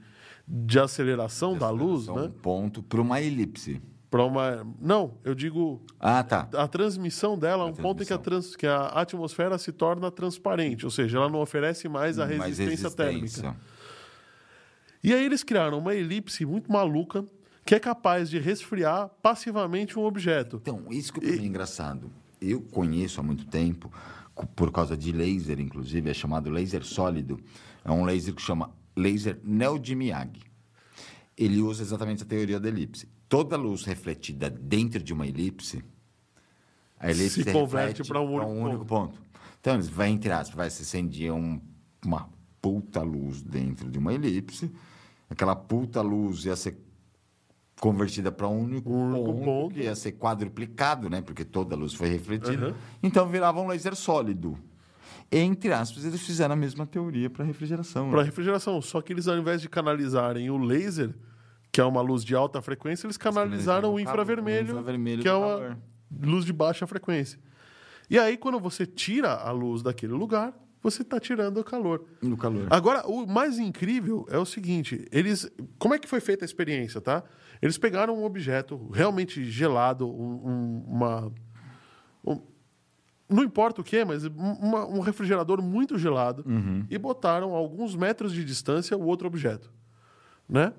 de 0.48 0.80
aceleração 0.80 1.58
da 1.58 1.70
luz, 1.70 2.06
Só 2.06 2.16
né? 2.16 2.22
um 2.24 2.32
ponto 2.32 2.84
para 2.84 3.02
uma 3.02 3.22
elipse. 3.22 3.82
Para 4.10 4.24
uma. 4.24 4.66
Não, 4.80 5.18
eu 5.24 5.34
digo 5.36 5.82
Ah, 6.00 6.24
tá. 6.24 6.48
a 6.54 6.68
transmissão 6.68 7.38
dela 7.38 7.64
é 7.64 7.68
um 7.68 7.74
ponto 7.74 8.04
em 8.04 8.06
que 8.06 8.14
a, 8.14 8.18
trans, 8.18 8.56
que 8.56 8.66
a 8.68 8.86
atmosfera 8.88 9.58
se 9.58 9.72
torna 9.72 10.10
transparente, 10.12 10.86
ou 10.86 10.92
seja, 10.92 11.18
ela 11.18 11.30
não 11.30 11.42
oferece 11.42 11.90
mais 11.90 12.18
a 12.20 12.26
Mais 12.28 12.58
resistência 12.58 12.92
térmica. 12.92 13.22
resistência. 13.24 13.56
E 15.04 15.14
aí 15.14 15.24
eles 15.26 15.44
criaram 15.44 15.80
uma 15.80 15.94
elipse 15.94 16.46
muito 16.46 16.72
maluca 16.72 17.26
que 17.66 17.74
é 17.76 17.80
capaz 17.80 18.30
de 18.30 18.38
resfriar 18.40 19.10
passivamente 19.22 19.98
um 19.98 20.04
objeto. 20.04 20.58
Então, 20.62 20.86
isso 20.92 21.12
que 21.12 21.20
mim 21.20 21.32
é 21.44 21.46
engraçado. 21.46 22.12
Eu 22.40 22.62
conheço 22.62 23.20
há 23.20 23.24
muito 23.24 23.46
tempo, 23.48 23.92
por 24.56 24.72
causa 24.72 24.96
de 24.96 25.12
laser, 25.12 25.60
inclusive, 25.60 26.10
é 26.10 26.14
chamado 26.14 26.50
laser 26.52 26.84
sólido. 26.84 27.40
É 27.84 27.92
um 27.92 28.06
laser 28.06 28.34
que 28.36 28.42
chama 28.42 28.70
laser 28.96 29.40
Neo 29.44 29.78
de 29.78 29.96
Miyagi. 29.96 30.42
Ele 31.38 31.62
usa 31.62 31.84
exatamente 31.84 32.24
a 32.24 32.26
teoria 32.26 32.60
da 32.60 32.68
elipse. 32.68 33.08
Toda 33.28 33.58
luz 33.58 33.84
refletida 33.84 34.50
dentro 34.50 35.04
de 35.04 35.12
uma 35.14 35.28
elipse, 35.28 35.84
a 37.00 37.10
elipse 37.10 37.44
Se 37.44 37.52
converte 37.52 38.02
reflete 38.02 38.08
pra 38.08 38.22
um 38.22 38.36
pra 38.36 38.46
único 38.46 38.86
ponto. 38.86 39.20
Então, 39.60 39.74
eles 39.74 39.90
vai 39.90 40.10
entre 40.10 40.32
aspas, 40.32 40.56
vai 40.56 40.70
se 40.70 40.84
acender 40.84 41.32
um, 41.32 41.60
uma 42.06 42.30
puta 42.62 43.02
luz 43.02 43.42
dentro 43.42 43.90
de 43.90 43.98
uma 44.00 44.14
elipse. 44.14 44.72
Aquela 45.30 45.56
puta 45.56 46.02
luz 46.02 46.46
ia 46.46 46.56
ser 46.56 46.78
convertida 47.80 48.32
para 48.32 48.48
um 48.48 48.60
único, 48.60 48.90
Um 48.90 49.10
único 49.10 49.34
ponto, 49.34 49.44
ponto. 49.44 49.74
que 49.74 49.82
ia 49.82 49.96
ser 49.96 50.14
quadruplicado, 50.14 51.10
né? 51.10 51.22
Porque 51.22 51.44
toda 51.44 51.76
a 51.76 51.78
luz 51.78 51.94
foi 51.94 52.08
refletida. 52.10 52.70
Uhum. 52.70 52.76
Então 53.04 53.28
virava 53.28 53.60
um 53.60 53.68
laser 53.68 53.96
sólido. 53.96 54.58
Entre 55.32 55.72
aspas, 55.74 56.06
eles 56.06 56.22
fizeram 56.22 56.54
a 56.54 56.56
mesma 56.56 56.86
teoria 56.86 57.30
para 57.30 57.44
refrigeração. 57.44 58.10
Para 58.10 58.20
né? 58.20 58.26
refrigeração. 58.26 58.82
Só 58.82 59.02
que 59.02 59.12
eles, 59.12 59.28
ao 59.28 59.38
invés 59.38 59.62
de 59.62 59.68
canalizarem 59.68 60.50
o 60.50 60.58
laser, 60.58 61.14
que 61.72 61.82
é 61.82 61.84
uma 61.84 62.02
luz 62.02 62.24
de 62.24 62.36
alta 62.36 62.62
frequência, 62.62 63.06
eles 63.06 63.18
canalizaram 63.18 63.50
o 63.50 63.58
canalizaram 63.58 63.94
o 63.96 64.00
infravermelho, 64.00 64.70
infravermelho 64.70 65.22
que 65.22 65.28
é 65.28 65.34
uma 65.34 65.48
calor. 65.58 65.78
luz 66.24 66.46
de 66.46 66.54
baixa 66.54 66.88
frequência. 66.88 67.40
E 68.10 68.20
aí, 68.20 68.38
quando 68.38 68.60
você 68.60 68.86
tira 68.86 69.34
a 69.34 69.52
luz 69.52 69.82
daquele 69.82 70.14
lugar, 70.14 70.54
você 70.82 71.02
está 71.02 71.20
tirando 71.20 71.58
o 71.60 71.64
calor. 71.64 72.06
No 72.22 72.38
calor. 72.38 72.68
Agora, 72.70 73.06
o 73.08 73.26
mais 73.26 73.58
incrível 73.58 74.26
é 74.30 74.38
o 74.38 74.46
seguinte: 74.46 75.06
eles. 75.12 75.50
Como 75.80 75.96
é 75.96 76.00
que 76.00 76.08
foi 76.08 76.20
feita 76.20 76.46
a 76.46 76.48
experiência, 76.48 77.02
tá? 77.02 77.24
Eles 77.60 77.78
pegaram 77.78 78.16
um 78.16 78.24
objeto 78.24 78.90
realmente 78.94 79.44
gelado, 79.44 80.08
um, 80.08 80.48
um- 80.48 80.84
uma. 80.88 81.32
um- 82.24 82.42
não 83.30 83.44
importa 83.44 83.82
o 83.82 83.84
que, 83.84 84.04
mas 84.06 84.26
um- 84.26 84.32
uma- 84.36 84.86
um 84.86 85.00
refrigerador 85.00 85.62
muito 85.62 85.98
gelado, 85.98 86.46
e 86.90 86.98
botaram 86.98 87.54
a 87.54 87.58
alguns 87.58 87.96
metros 87.96 88.32
de 88.34 88.44
distância 88.46 88.96
o 88.98 89.06
outro 89.06 89.28
objeto. 89.28 89.72
Né? 90.48 90.72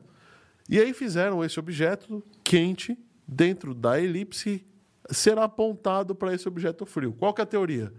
E 0.69 0.79
aí 0.81 0.93
fizeram 0.95 1.45
esse 1.45 1.59
objeto 1.59 2.23
quente 2.45 2.97
dentro 3.27 3.75
da 3.75 4.01
elipse 4.01 4.65
ser 5.11 5.39
apontado 5.39 6.15
para 6.15 6.33
esse 6.35 6.47
objeto 6.49 6.85
frio. 6.87 7.13
Qual 7.13 7.33
que 7.35 7.41
é 7.41 7.45
a 7.45 7.47
teoria? 7.47 7.93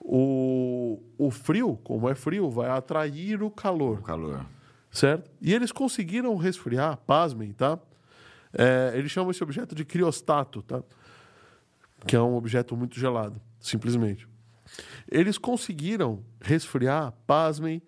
O, 0.00 1.00
o 1.16 1.30
frio, 1.30 1.78
como 1.84 2.08
é 2.08 2.14
frio, 2.14 2.50
vai 2.50 2.68
atrair 2.70 3.42
o 3.42 3.50
calor, 3.50 4.00
O 4.00 4.02
calor. 4.02 4.44
certo? 4.90 5.30
E 5.40 5.54
eles 5.54 5.70
conseguiram 5.70 6.34
resfriar, 6.36 6.96
pasmem, 7.06 7.52
tá? 7.52 7.78
É, 8.52 8.92
eles 8.94 9.10
chamam 9.10 9.30
esse 9.30 9.42
objeto 9.42 9.74
de 9.74 9.84
criostato, 9.84 10.60
tá? 10.62 10.82
Que 12.06 12.16
é 12.16 12.20
um 12.20 12.34
objeto 12.34 12.76
muito 12.76 12.98
gelado, 12.98 13.40
simplesmente. 13.62 14.28
Eles 15.10 15.38
conseguiram 15.38 16.24
resfriar, 16.40 17.12
pasmem, 17.26 17.80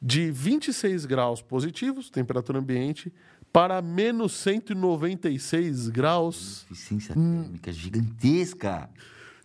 de 0.00 0.30
26 0.32 1.06
graus 1.06 1.40
positivos, 1.40 2.10
temperatura 2.10 2.58
ambiente, 2.58 3.12
para 3.52 3.80
menos 3.82 4.32
196 4.32 5.88
graus 5.90 6.64
Eficiência 6.70 7.14
térmica 7.14 7.72
gigantesca. 7.72 8.90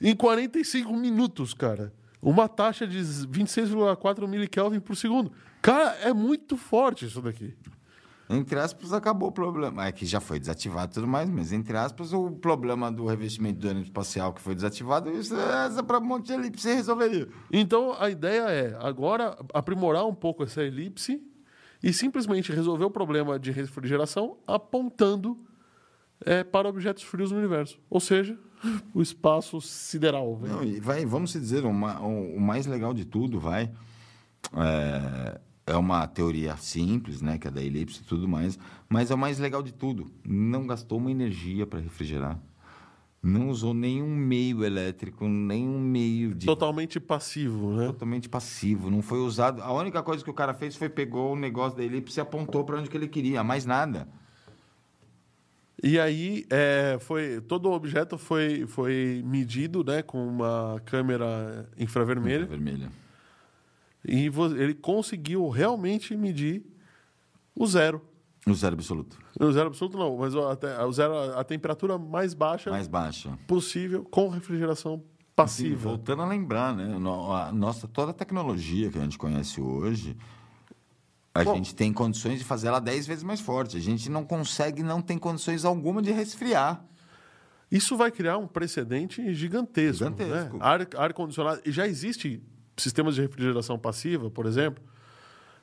em 0.01 0.15
45 0.15 0.93
minutos, 0.95 1.53
cara. 1.53 1.93
Uma 2.21 2.47
taxa 2.49 2.87
de 2.87 2.97
26,4 2.99 4.27
milikelvin 4.27 4.79
por 4.79 4.95
segundo. 4.95 5.31
Cara, 5.61 5.91
é 6.01 6.13
muito 6.13 6.57
forte 6.57 7.05
isso 7.05 7.21
daqui. 7.21 7.53
Entre 8.29 8.59
aspas, 8.59 8.91
acabou 8.91 9.29
o 9.29 9.31
problema. 9.31 9.85
É 9.85 9.91
que 9.91 10.05
já 10.05 10.19
foi 10.19 10.37
desativado 10.39 10.91
e 10.91 10.93
tudo 10.95 11.07
mais, 11.07 11.29
mas 11.29 11.53
entre 11.53 11.77
aspas, 11.77 12.11
o 12.11 12.29
problema 12.31 12.91
do 12.91 13.05
revestimento 13.05 13.59
do 13.59 13.67
ônibus 13.69 13.87
espacial 13.87 14.33
que 14.33 14.41
foi 14.41 14.53
desativado, 14.53 15.09
isso 15.11 15.33
é 15.33 15.81
para 15.83 15.97
um 15.99 16.05
monte 16.05 16.27
de 16.27 16.33
elipse 16.33 16.67
resolveria. 16.73 17.29
Então 17.51 17.95
a 17.97 18.09
ideia 18.09 18.41
é 18.49 18.77
agora 18.81 19.37
aprimorar 19.53 20.05
um 20.05 20.13
pouco 20.13 20.43
essa 20.43 20.61
elipse 20.61 21.21
e 21.81 21.93
simplesmente 21.93 22.51
resolver 22.51 22.83
o 22.85 22.91
problema 22.91 23.39
de 23.39 23.51
refrigeração 23.51 24.37
apontando 24.45 25.37
é, 26.25 26.43
para 26.43 26.67
objetos 26.67 27.03
frios 27.03 27.31
no 27.31 27.37
universo. 27.37 27.79
Ou 27.89 27.99
seja, 28.01 28.37
o 28.93 29.01
espaço 29.01 29.61
sideral. 29.61 30.35
velho. 30.35 30.53
Não, 30.75 30.81
vai, 30.81 31.05
vamos 31.05 31.31
dizer, 31.31 31.63
o, 31.63 31.71
ma- 31.71 32.01
o- 32.01 32.35
o 32.35 32.41
mais 32.41 32.65
legal 32.65 32.93
de 32.93 33.05
tudo, 33.05 33.39
vai. 33.39 33.71
É, 34.53 35.39
é 35.67 35.75
uma 35.75 36.07
teoria 36.07 36.55
simples, 36.55 37.21
né? 37.21 37.37
Que 37.37 37.49
é 37.49 37.51
da 37.51 37.61
elipse 37.61 38.01
e 38.01 38.05
tudo 38.05 38.27
mais. 38.27 38.57
Mas 38.87 39.11
é 39.11 39.15
o 39.15 39.17
mais 39.17 39.37
legal 39.37 39.61
de 39.61 39.73
tudo. 39.73 40.09
Não 40.25 40.65
gastou 40.65 40.97
uma 40.97 41.11
energia 41.11 41.67
para 41.67 41.79
refrigerar. 41.79 42.39
Não 43.21 43.49
usou 43.49 43.73
nenhum 43.73 44.15
meio 44.15 44.63
elétrico, 44.63 45.27
nenhum 45.27 45.79
meio 45.79 46.33
de. 46.33 46.45
Totalmente 46.45 46.99
passivo, 46.99 47.73
né? 47.73 47.87
Totalmente 47.87 48.29
passivo, 48.29 48.89
não 48.89 49.01
foi 49.01 49.19
usado. 49.19 49.61
A 49.61 49.73
única 49.73 50.01
coisa 50.01 50.23
que 50.23 50.29
o 50.29 50.33
cara 50.33 50.53
fez 50.53 50.77
foi 50.77 50.87
pegou 50.87 51.33
o 51.33 51.35
negócio 51.35 51.77
da 51.77 51.83
elipse 51.83 52.19
e 52.19 52.21
apontou 52.21 52.63
para 52.63 52.77
onde 52.79 52.89
que 52.89 52.95
ele 52.95 53.07
queria, 53.07 53.43
mais 53.43 53.65
nada. 53.65 54.07
E 55.83 55.99
aí 55.99 56.45
é, 56.49 56.97
foi 57.01 57.41
todo 57.41 57.69
o 57.69 57.73
objeto 57.73 58.17
foi, 58.17 58.65
foi 58.65 59.21
medido 59.25 59.83
né, 59.83 60.01
com 60.01 60.25
uma 60.25 60.81
câmera 60.85 61.69
infravermelha 61.77 62.45
Vermelha. 62.45 62.89
E 64.07 64.31
ele 64.59 64.73
conseguiu 64.73 65.47
realmente 65.49 66.15
medir 66.15 66.63
o 67.55 67.65
zero. 67.67 68.01
O 68.45 68.53
zero 68.53 68.75
absoluto. 68.75 69.17
O 69.39 69.51
zero 69.51 69.67
absoluto 69.67 69.97
não, 69.97 70.15
mas 70.17 70.33
até- 70.35 70.81
o 70.83 70.91
zero, 70.93 71.13
a 71.37 71.43
temperatura 71.43 71.97
mais 71.97 72.33
baixa 72.33 72.69
Mais 72.69 72.87
baixa. 72.87 73.37
possível 73.45 74.03
com 74.05 74.29
refrigeração 74.29 75.03
passiva. 75.35 75.89
voltando 75.89 76.21
a 76.21 76.25
lembrar, 76.27 76.73
né? 76.75 76.95
A 76.95 77.51
nossa, 77.51 77.87
toda 77.87 78.11
a 78.11 78.13
tecnologia 78.13 78.89
que 78.89 78.97
a 78.97 79.01
gente 79.01 79.17
conhece 79.17 79.59
hoje, 79.59 80.15
a 81.35 81.43
Bom. 81.43 81.55
gente 81.55 81.75
tem 81.75 81.91
condições 81.93 82.39
de 82.39 82.45
fazer 82.45 82.67
ela 82.69 82.79
10 82.79 83.05
vezes 83.05 83.23
mais 83.23 83.39
forte. 83.41 83.75
A 83.77 83.79
gente 83.81 84.09
não 84.09 84.23
consegue, 84.25 84.81
não 84.81 85.01
tem 85.01 85.17
condições 85.19 85.65
alguma 85.65 86.01
de 86.01 86.11
resfriar. 86.11 86.83
Isso 87.69 87.97
vai 87.97 88.09
criar 88.11 88.37
um 88.37 88.47
precedente 88.47 89.33
gigantesco. 89.33 90.05
Gigantesco. 90.05 90.53
Né? 90.57 90.59
Ar, 90.63 90.87
ar-condicionado. 90.95 91.61
E 91.65 91.71
já 91.71 91.85
existe 91.85 92.41
sistemas 92.77 93.15
de 93.15 93.21
refrigeração 93.21 93.77
passiva, 93.79 94.29
por 94.29 94.45
exemplo. 94.45 94.83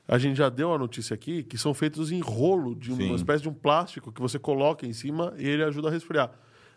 A 0.07 0.17
gente 0.19 0.35
já 0.37 0.49
deu 0.49 0.71
a 0.73 0.77
notícia 0.77 1.13
aqui 1.15 1.41
que 1.43 1.57
são 1.57 1.73
feitos 1.73 2.11
em 2.11 2.19
rolo 2.19 2.75
de 2.75 2.93
Sim. 2.93 3.07
uma 3.07 3.15
espécie 3.15 3.41
de 3.41 3.49
um 3.49 3.53
plástico 3.53 4.11
que 4.11 4.21
você 4.21 4.37
coloca 4.37 4.85
em 4.85 4.93
cima 4.93 5.33
e 5.37 5.47
ele 5.47 5.63
ajuda 5.63 5.87
a 5.87 5.91
resfriar. 5.91 6.29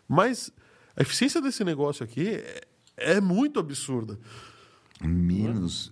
Mas 0.07 0.51
a 0.95 1.03
eficiência 1.03 1.39
desse 1.39 1.63
negócio 1.63 2.03
aqui 2.03 2.27
é, 2.29 2.61
é 2.97 3.21
muito 3.21 3.59
absurda. 3.59 4.17
Menos. 5.01 5.91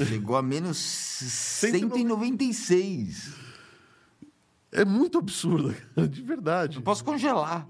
é, 0.00 0.04
chegou 0.04 0.36
a 0.36 0.42
menos 0.42 0.76
196. 0.78 3.34
É 4.72 4.84
muito 4.84 5.18
absurda, 5.18 5.74
cara, 5.94 6.08
de 6.08 6.22
verdade. 6.22 6.76
Eu 6.76 6.82
posso 6.82 7.04
congelar. 7.04 7.66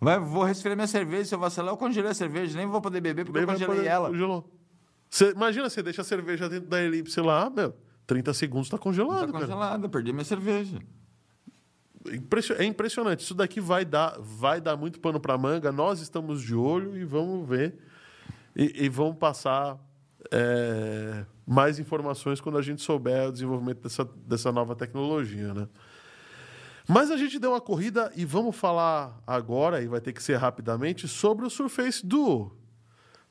Vai, 0.00 0.18
vou 0.20 0.44
resfriar 0.44 0.76
minha 0.76 0.86
cerveja. 0.86 1.24
Se 1.24 1.34
eu 1.34 1.38
vacilar, 1.38 1.72
eu 1.72 1.76
congelei 1.76 2.10
a 2.10 2.14
cerveja. 2.14 2.56
Nem 2.56 2.66
vou 2.66 2.80
poder 2.80 3.00
beber 3.00 3.24
porque 3.24 3.38
eu 3.40 3.46
congelei 3.46 3.76
poder- 3.76 3.88
ela. 3.88 4.08
Congelou. 4.10 4.50
Você- 5.14 5.30
imagina, 5.30 5.70
você 5.70 5.80
deixa 5.80 6.00
a 6.02 6.04
cerveja 6.04 6.48
dentro 6.48 6.68
da 6.68 6.82
elipse 6.82 7.20
lá, 7.20 7.48
meu, 7.48 7.72
30 8.04 8.34
segundos 8.34 8.66
está 8.66 8.76
congelado, 8.76 9.26
Tá 9.26 9.32
cara. 9.32 9.44
congelada, 9.46 9.88
perdi 9.88 10.12
minha 10.12 10.24
cerveja. 10.24 10.80
É 12.58 12.64
impressionante. 12.64 13.20
Isso 13.20 13.32
daqui 13.32 13.60
vai 13.60 13.84
dar, 13.84 14.16
vai 14.18 14.60
dar 14.60 14.76
muito 14.76 14.98
pano 14.98 15.20
para 15.20 15.38
manga. 15.38 15.70
Nós 15.70 16.00
estamos 16.00 16.42
de 16.42 16.52
olho 16.54 16.96
e 16.96 17.04
vamos 17.04 17.48
ver. 17.48 17.78
E, 18.56 18.86
e 18.86 18.88
vamos 18.88 19.16
passar 19.16 19.78
é, 20.32 21.24
mais 21.46 21.78
informações 21.78 22.40
quando 22.40 22.58
a 22.58 22.62
gente 22.62 22.82
souber 22.82 23.28
o 23.28 23.32
desenvolvimento 23.32 23.82
dessa, 23.82 24.04
dessa 24.26 24.50
nova 24.50 24.74
tecnologia, 24.74 25.54
né? 25.54 25.68
Mas 26.88 27.10
a 27.12 27.16
gente 27.16 27.38
deu 27.38 27.52
uma 27.52 27.60
corrida 27.60 28.10
e 28.16 28.24
vamos 28.24 28.56
falar 28.56 29.16
agora, 29.24 29.80
e 29.80 29.86
vai 29.86 30.00
ter 30.00 30.12
que 30.12 30.22
ser 30.22 30.36
rapidamente, 30.38 31.06
sobre 31.06 31.46
o 31.46 31.50
Surface 31.50 32.04
Duo. 32.04 32.54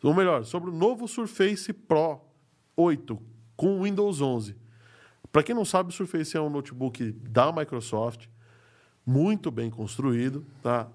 Ou 0.03 0.13
melhor, 0.13 0.43
sobre 0.45 0.69
o 0.69 0.73
novo 0.73 1.07
Surface 1.07 1.71
Pro 1.73 2.19
8 2.75 3.17
com 3.55 3.81
Windows 3.84 4.21
11. 4.21 4.55
Para 5.31 5.41
quem 5.43 5.55
não 5.55 5.65
sabe, 5.65 5.89
o 5.89 5.91
Surface 5.93 6.35
é 6.38 6.41
um 6.41 6.49
notebook 6.49 7.11
da 7.11 7.51
Microsoft, 7.51 8.27
muito 9.05 9.49
bem 9.49 9.69
construído, 9.69 10.45
tá? 10.61 10.88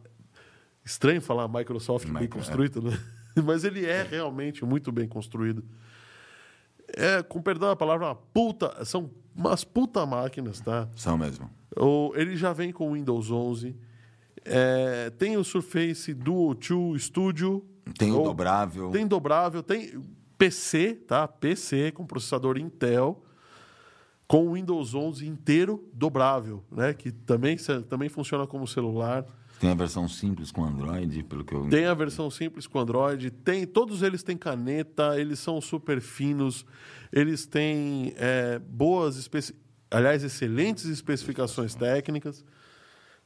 Estranho 0.85 1.21
falar 1.21 1.49
Microsoft 1.49 2.05
bem 2.09 2.23
Micro- 2.23 2.39
construído, 2.39 2.83
né? 2.83 2.99
Mas 3.45 3.65
ele 3.65 3.85
é 3.85 4.03
realmente 4.03 4.65
muito 4.65 4.91
bem 4.93 5.09
construído. 5.09 5.65
É, 6.97 7.23
com 7.23 7.43
perdão 7.43 7.69
da 7.69 7.77
palavra, 7.77 8.07
uma 8.07 8.15
puta, 8.15 8.85
são 8.85 9.11
umas 9.35 9.63
puta 9.65 10.05
máquinas, 10.07 10.61
tá? 10.61 10.89
São 10.97 11.19
mesmo. 11.19 11.51
O- 11.77 12.13
ele 12.15 12.37
já 12.37 12.53
vem 12.53 12.73
com 12.73 12.93
Windows 12.95 13.31
11. 13.31 13.77
É, 14.45 15.11
tem 15.11 15.37
o 15.37 15.45
Surface 15.45 16.15
Duo 16.15 16.55
2 16.55 17.03
Studio. 17.03 17.65
Tem 17.97 18.13
o 18.13 18.23
dobrável. 18.23 18.91
Tem 18.91 19.07
dobrável, 19.07 19.63
tem 19.63 20.03
PC, 20.37 20.95
tá? 20.95 21.27
PC 21.27 21.93
com 21.93 22.07
processador 22.07 22.59
Intel, 22.59 23.23
com 24.27 24.49
o 24.49 24.55
Windows 24.55 24.95
11 24.95 25.27
inteiro 25.27 25.89
dobrável, 25.93 26.65
né? 26.71 26.95
Que 26.95 27.11
também, 27.11 27.57
também 27.89 28.09
funciona 28.09 28.47
como 28.47 28.67
celular. 28.67 29.27
Tem 29.59 29.71
a 29.71 29.75
versão 29.75 30.07
simples 30.07 30.53
com 30.53 30.65
Android, 30.65 31.23
pelo 31.25 31.45
que 31.45 31.53
eu 31.53 31.69
Tem 31.69 31.87
a 31.87 31.95
versão 31.95 32.31
simples 32.31 32.67
com 32.67 32.79
Android, 32.79 33.31
tem 33.31 33.67
todos 33.67 34.03
eles 34.03 34.23
têm 34.23 34.37
caneta, 34.37 35.19
eles 35.19 35.41
são 35.41 35.61
super 35.61 36.01
finos, 36.01 36.65
eles 37.13 37.45
têm 37.45 38.15
é, 38.17 38.61
boas, 38.61 39.17
especi... 39.17 39.57
aliás, 39.91 40.23
excelentes 40.23 40.85
especificações 40.85 41.75
técnicas. 41.75 42.45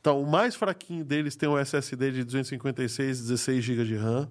Então, 0.01 0.23
o 0.23 0.27
mais 0.27 0.55
fraquinho 0.55 1.05
deles 1.05 1.37
tem 1.37 1.49
um 1.49 1.59
SSD 1.59 2.11
de 2.13 2.25
256, 2.25 3.21
16 3.21 3.63
GB 3.63 3.85
de 3.85 3.97
RAM. 3.97 4.31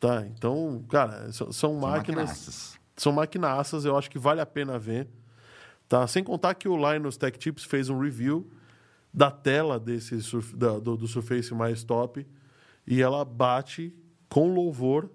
Tá, 0.00 0.24
então, 0.26 0.84
cara, 0.88 1.30
são, 1.32 1.50
são 1.52 1.74
máquinas 1.74 2.28
maquinaças. 2.28 2.78
são 2.96 3.12
maquinaças, 3.12 3.84
eu 3.84 3.96
acho 3.96 4.08
que 4.10 4.18
vale 4.18 4.40
a 4.40 4.46
pena 4.46 4.78
ver. 4.78 5.08
Tá? 5.88 6.06
Sem 6.06 6.22
contar 6.22 6.54
que 6.54 6.68
o 6.68 6.76
Linus 6.92 7.16
Tech 7.16 7.36
Tips 7.38 7.64
fez 7.64 7.88
um 7.88 7.98
review 7.98 8.48
da 9.12 9.30
tela 9.30 9.78
desse 9.80 10.20
surf- 10.22 10.54
da- 10.54 10.78
do, 10.78 10.96
do 10.96 11.06
Surface 11.08 11.52
mais 11.54 11.82
top 11.82 12.26
e 12.86 13.00
ela 13.02 13.24
bate 13.24 13.92
com 14.28 14.52
louvor 14.54 15.10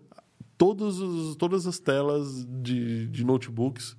todos 0.58 1.00
os- 1.00 1.36
todas 1.36 1.66
as 1.68 1.80
telas 1.80 2.46
de, 2.50 3.08
de 3.08 3.24
notebooks. 3.24 3.96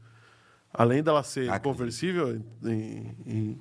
Além 0.73 1.03
dela 1.03 1.23
ser 1.23 1.43
Acredito. 1.49 1.63
conversível 1.63 2.43
em, 2.65 3.17
em, 3.25 3.59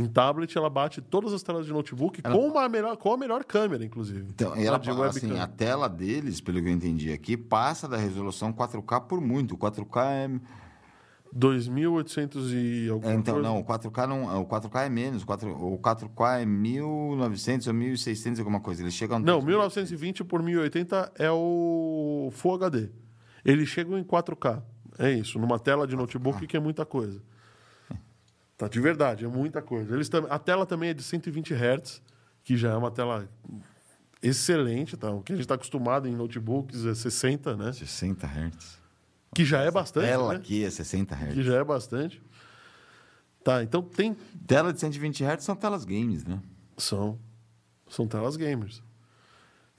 em 0.00 0.06
tablet, 0.06 0.56
ela 0.56 0.70
bate 0.70 1.00
todas 1.00 1.32
as 1.32 1.42
telas 1.42 1.66
de 1.66 1.72
notebook 1.72 2.20
Ela- 2.22 2.34
com, 2.34 2.48
uma 2.48 2.68
melhor, 2.68 2.96
com 2.96 3.12
a 3.12 3.16
melhor 3.16 3.44
câmera, 3.44 3.84
inclusive. 3.84 4.26
Então, 4.28 4.54
ela, 4.56 4.78
de 4.78 4.90
assim, 4.90 5.38
a 5.38 5.46
tela 5.46 5.88
deles, 5.88 6.40
pelo 6.40 6.60
que 6.60 6.68
eu 6.68 6.72
entendi 6.72 7.12
aqui, 7.12 7.36
passa 7.36 7.86
da 7.86 7.96
resolução 7.96 8.52
4K 8.52 9.00
por 9.02 9.20
muito. 9.20 9.54
O 9.54 9.58
4K 9.58 10.04
é. 10.04 10.30
2.800 11.32 12.52
e 12.52 12.88
alguma 12.88 13.12
é, 13.12 13.14
então, 13.14 13.34
coisa. 13.34 13.48
não, 13.48 13.60
o 13.60 13.64
4K 13.64 14.06
não. 14.06 14.42
O 14.42 14.46
4K 14.46 14.86
é 14.86 14.88
menos. 14.88 15.22
O 15.22 15.26
4, 15.26 15.48
o 15.50 15.78
4K 15.78 16.40
é 16.42 16.44
1900 16.44 17.68
ou 17.68 17.74
1600 17.74 18.40
alguma 18.40 18.60
coisa. 18.60 18.82
Eles 18.82 18.94
chegam. 18.94 19.20
Não, 19.20 19.40
1920 19.40 20.24
por 20.24 20.42
1080 20.42 21.12
é 21.16 21.30
o 21.30 22.30
Full 22.32 22.54
HD. 22.54 22.88
Eles 23.44 23.68
chegam 23.68 23.96
em 23.96 24.02
4K. 24.02 24.62
É 24.98 25.12
isso, 25.12 25.38
numa 25.38 25.58
tela 25.58 25.86
de 25.86 25.96
notebook 25.96 26.46
que 26.46 26.56
é 26.56 26.60
muita 26.60 26.84
coisa. 26.84 27.22
Tá, 28.60 28.68
de 28.68 28.78
verdade, 28.78 29.24
é 29.24 29.28
muita 29.28 29.62
coisa. 29.62 29.94
Eles 29.94 30.10
tam... 30.10 30.26
A 30.28 30.38
tela 30.38 30.66
também 30.66 30.90
é 30.90 30.92
de 30.92 31.02
120 31.02 31.54
Hz, 31.54 32.02
que 32.44 32.58
já 32.58 32.72
é 32.72 32.76
uma 32.76 32.90
tela 32.90 33.26
excelente, 34.22 34.98
tá? 34.98 35.10
O 35.10 35.22
que 35.22 35.32
a 35.32 35.34
gente 35.34 35.44
está 35.44 35.54
acostumado 35.54 36.06
em 36.06 36.14
notebooks 36.14 36.84
é 36.84 36.94
60, 36.94 37.56
né? 37.56 37.72
60 37.72 38.26
Hz. 38.26 38.78
Que 39.34 39.46
já 39.46 39.62
é 39.62 39.70
bastante, 39.70 40.04
Tela 40.04 40.34
né? 40.34 40.36
aqui 40.36 40.62
é 40.62 40.68
60 40.68 41.14
Hz. 41.14 41.32
Que 41.32 41.42
já 41.42 41.56
é 41.56 41.64
bastante. 41.64 42.22
Tá, 43.42 43.62
então 43.62 43.80
tem 43.80 44.14
Tela 44.46 44.74
de 44.74 44.80
120 44.80 45.24
Hz 45.24 45.42
são 45.42 45.56
telas 45.56 45.86
games, 45.86 46.26
né? 46.26 46.38
São. 46.76 47.18
São 47.88 48.06
telas 48.06 48.36
gamers. 48.36 48.82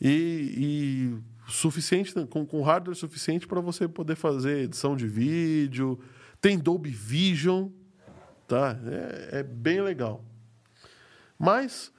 E, 0.01 1.19
e 1.47 1.51
suficiente, 1.51 2.15
com, 2.25 2.47
com 2.47 2.63
hardware 2.63 2.97
suficiente 2.97 3.45
para 3.45 3.61
você 3.61 3.87
poder 3.87 4.15
fazer 4.15 4.63
edição 4.63 4.95
de 4.95 5.05
vídeo. 5.05 5.99
Tem 6.41 6.57
Dolby 6.57 6.89
Vision. 6.89 7.69
Tá? 8.51 8.77
É, 8.85 9.39
é 9.39 9.43
bem 9.43 9.81
legal. 9.81 10.25
Mas 11.39 11.89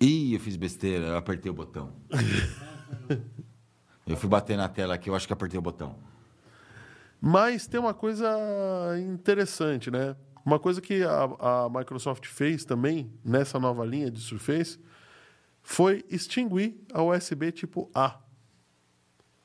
Ih, 0.00 0.32
eu 0.32 0.40
fiz 0.40 0.56
besteira, 0.56 1.06
eu 1.08 1.16
apertei 1.18 1.50
o 1.50 1.54
botão. 1.54 1.92
Eu 4.06 4.16
fui 4.16 4.28
bater 4.28 4.56
na 4.56 4.68
tela 4.68 4.94
aqui, 4.94 5.10
eu 5.10 5.16
acho 5.16 5.26
que 5.26 5.32
apertei 5.32 5.58
o 5.58 5.62
botão. 5.62 5.96
Mas 7.20 7.66
tem 7.66 7.80
uma 7.80 7.92
coisa 7.92 8.30
interessante, 9.00 9.90
né? 9.90 10.14
Uma 10.44 10.60
coisa 10.60 10.80
que 10.80 11.02
a, 11.02 11.64
a 11.64 11.68
Microsoft 11.68 12.24
fez 12.26 12.64
também 12.64 13.12
nessa 13.24 13.58
nova 13.58 13.84
linha 13.84 14.08
de 14.08 14.20
Surface 14.20 14.78
foi 15.60 16.04
extinguir 16.08 16.80
a 16.94 17.02
USB 17.02 17.50
tipo 17.50 17.90
A. 17.92 18.20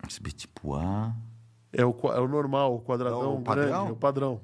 USB 0.08 0.32
tipo 0.32 0.76
A. 0.76 1.16
É 1.74 1.84
o, 1.84 1.96
é 2.14 2.20
o 2.20 2.28
normal, 2.28 2.76
o 2.76 2.82
quadradão 2.82 3.20
É 3.20 3.26
o 3.26 3.38
grande, 3.40 3.72
é 3.72 3.92
o 3.92 3.96
padrão. 3.96 4.42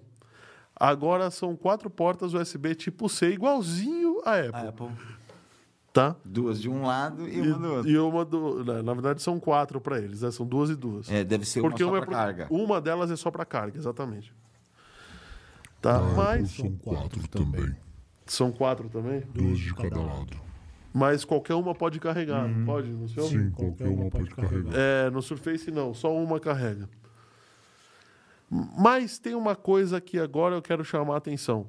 Agora 0.80 1.32
são 1.32 1.56
quatro 1.56 1.90
portas 1.90 2.34
USB 2.34 2.76
tipo 2.76 3.10
C, 3.10 3.32
igualzinho 3.32 4.22
a 4.24 4.36
Apple, 4.40 4.52
A 4.54 4.70
Apple. 4.70 4.90
tá? 5.92 6.16
Duas 6.24 6.62
de 6.62 6.70
um 6.70 6.84
lado 6.86 7.28
e 7.28 7.36
E, 7.38 7.42
uma 7.52 7.58
do 7.60 7.74
outro. 7.74 7.90
e 7.90 7.98
uma 7.98 8.26
do. 8.26 8.64
Na, 8.64 8.84
na 8.84 8.94
verdade, 8.94 9.22
são 9.22 9.40
quatro 9.40 9.82
para 9.82 9.98
eles, 10.00 10.22
né? 10.22 10.30
São 10.32 10.46
duas 10.46 10.70
e 10.70 10.76
duas. 10.76 11.10
É, 11.12 11.24
deve 11.24 11.46
ser 11.46 11.62
Porque 11.62 11.84
uma 11.84 11.94
uma, 11.94 11.98
só 11.98 12.04
é 12.04 12.06
pra 12.06 12.16
pro- 12.16 12.16
carga. 12.16 12.48
uma 12.52 12.80
delas 12.80 13.10
é 13.10 13.16
só 13.16 13.32
para 13.32 13.44
carga, 13.46 13.78
exatamente. 13.78 14.32
Tá? 15.82 15.96
A 15.96 15.98
Apple 15.98 16.16
Mas 16.16 16.52
são 16.52 16.72
quatro 16.78 17.28
também. 17.28 17.76
são 18.26 18.52
quatro 18.52 18.90
também. 18.90 19.22
Duas 19.34 19.58
de 19.58 19.74
cada 19.74 20.00
lado. 20.00 20.38
Mas 20.94 21.24
qualquer 21.24 21.54
uma 21.54 21.76
pode 21.76 22.00
carregar, 22.00 22.48
não 22.48 22.66
pode? 22.66 22.90
No 22.90 23.08
seu? 23.08 23.24
Sim, 23.24 23.52
qualquer 23.52 23.88
uma 23.88 24.10
pode 24.10 24.30
carregar. 24.32 24.72
É, 24.76 25.10
no 25.12 25.22
Surface 25.22 25.70
não, 25.70 25.94
só 25.94 26.16
uma 26.16 26.40
carrega. 26.40 26.90
Mas 28.50 29.20
tem 29.20 29.36
uma 29.36 29.56
coisa 29.56 30.00
que 30.00 30.18
agora 30.20 30.56
eu 30.56 30.62
quero 30.62 30.84
chamar 30.84 31.16
a 31.16 31.18
atenção. 31.18 31.68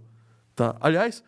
Tá? 0.54 0.76
Aliás, 0.80 1.22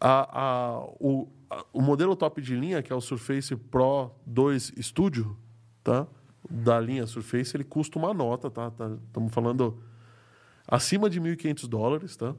a- 0.00 0.40
a- 0.40 0.84
o, 0.98 1.28
a- 1.48 1.64
o 1.72 1.80
modelo 1.80 2.16
top 2.16 2.40
de 2.42 2.54
linha, 2.56 2.82
que 2.82 2.92
é 2.92 2.96
o 2.96 3.00
Surface 3.00 3.54
Pro 3.56 4.10
2 4.26 4.72
Studio, 4.80 5.36
tá? 5.84 6.06
da 6.48 6.80
linha 6.80 7.06
Surface, 7.06 7.56
ele 7.56 7.62
custa 7.64 7.98
uma 7.98 8.12
nota, 8.14 8.50
tá? 8.50 8.72
Estamos 9.06 9.32
falando 9.32 9.80
acima 10.66 11.08
de 11.08 11.20
1.500 11.20 11.68
dólares, 11.68 12.16
tá? 12.16 12.34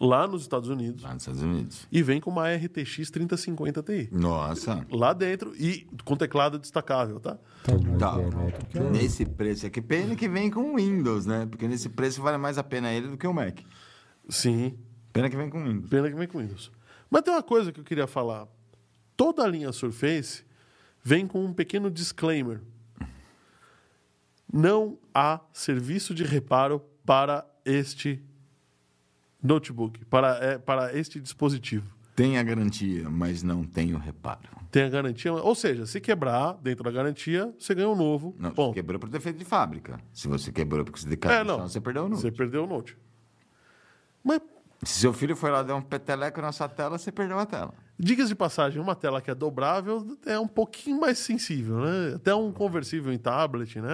Lá 0.00 0.26
nos 0.26 0.42
Estados 0.42 0.68
Unidos, 0.70 1.02
Lá 1.02 1.12
nos 1.12 1.22
Estados 1.22 1.42
Unidos. 1.42 1.86
e 1.92 2.02
vem 2.02 2.20
com 2.20 2.30
uma 2.30 2.48
RTX 2.54 3.10
3050 3.10 3.82
Ti. 3.82 4.08
Nossa. 4.10 4.86
Lá 4.90 5.12
dentro 5.12 5.54
e 5.56 5.86
com 6.04 6.16
teclado 6.16 6.58
destacável, 6.58 7.20
tá? 7.20 7.38
Tá 7.62 7.72
mais 7.76 7.98
Tá. 7.98 8.14
a 8.80 8.90
Nesse 8.90 9.26
preço 9.26 9.66
aqui, 9.66 9.82
pena 9.82 10.16
que 10.16 10.26
vem 10.28 10.50
com 10.50 10.74
Windows, 10.76 11.26
né? 11.26 11.44
Porque 11.46 11.68
nesse 11.68 11.88
preço 11.90 12.22
vale 12.22 12.38
mais 12.38 12.56
a 12.56 12.64
pena 12.64 12.90
ele 12.92 13.08
do 13.08 13.16
que 13.18 13.26
o 13.26 13.34
Mac. 13.34 13.60
Sim, 14.28 14.78
Pena 15.12 15.28
que 15.28 15.36
vem 15.36 15.50
com 15.50 15.62
Windows. 15.62 15.90
pena 15.90 16.08
que 16.08 16.16
vem 16.16 16.26
com 16.28 16.38
Windows. 16.38 16.70
Mas 17.10 17.22
tem 17.22 17.34
uma 17.34 17.42
coisa 17.42 17.70
que 17.72 17.80
eu 17.80 17.84
queria 17.84 18.06
falar. 18.06 18.46
Toda 19.16 19.42
a 19.42 19.46
linha 19.46 19.70
Surface 19.72 20.44
vem 21.02 21.26
com 21.26 21.44
um 21.44 21.52
pequeno 21.52 21.90
disclaimer. 21.90 22.60
Não 24.52 24.98
há 25.14 25.40
serviço 25.52 26.14
de 26.14 26.24
reparo 26.24 26.80
para 27.04 27.44
este 27.64 28.22
notebook, 29.42 30.04
para, 30.06 30.36
é, 30.44 30.58
para 30.58 30.96
este 30.96 31.20
dispositivo. 31.20 31.90
Tem 32.14 32.36
a 32.38 32.42
garantia, 32.42 33.08
mas 33.08 33.42
não 33.42 33.64
tem 33.64 33.94
o 33.94 33.98
reparo. 33.98 34.48
Tem 34.70 34.82
a 34.84 34.88
garantia, 34.88 35.32
ou 35.32 35.54
seja, 35.54 35.86
se 35.86 36.00
quebrar 36.00 36.52
dentro 36.62 36.84
da 36.84 36.90
garantia, 36.90 37.52
você 37.58 37.74
ganha 37.74 37.88
um 37.88 37.96
novo. 37.96 38.34
Não, 38.38 38.50
você 38.50 38.54
Ponto. 38.56 38.74
quebrou 38.74 39.00
por 39.00 39.08
defeito 39.08 39.38
de 39.38 39.44
fábrica. 39.44 39.98
Se 40.12 40.28
você 40.28 40.52
quebrou 40.52 40.84
porque 40.84 41.00
você 41.00 41.06
É, 41.06 41.10
decaiu 41.10 41.44
no 41.44 41.58
não. 41.58 41.68
você 41.68 41.80
perdeu 41.80 42.02
o 42.02 42.04
número. 42.08 42.20
Você 42.20 42.30
perdeu 42.30 42.64
o 42.64 42.66
note. 42.66 42.96
Mas 44.22 44.40
Se 44.84 45.00
seu 45.00 45.12
filho 45.12 45.34
foi 45.36 45.50
lá 45.50 45.62
dar 45.62 45.74
um 45.76 45.82
peteleco 45.82 46.40
na 46.40 46.52
sua 46.52 46.68
tela, 46.68 46.98
você 46.98 47.10
perdeu 47.12 47.38
a 47.38 47.44
tela. 47.46 47.74
Dicas 47.98 48.28
de 48.28 48.34
passagem, 48.34 48.80
uma 48.80 48.94
tela 48.94 49.20
que 49.20 49.30
é 49.30 49.34
dobrável 49.34 50.16
é 50.24 50.38
um 50.38 50.48
pouquinho 50.48 50.98
mais 51.00 51.18
sensível, 51.18 51.80
né? 51.80 52.14
Até 52.16 52.34
um 52.34 52.50
conversível 52.52 53.12
em 53.12 53.18
tablet, 53.18 53.78
né? 53.80 53.88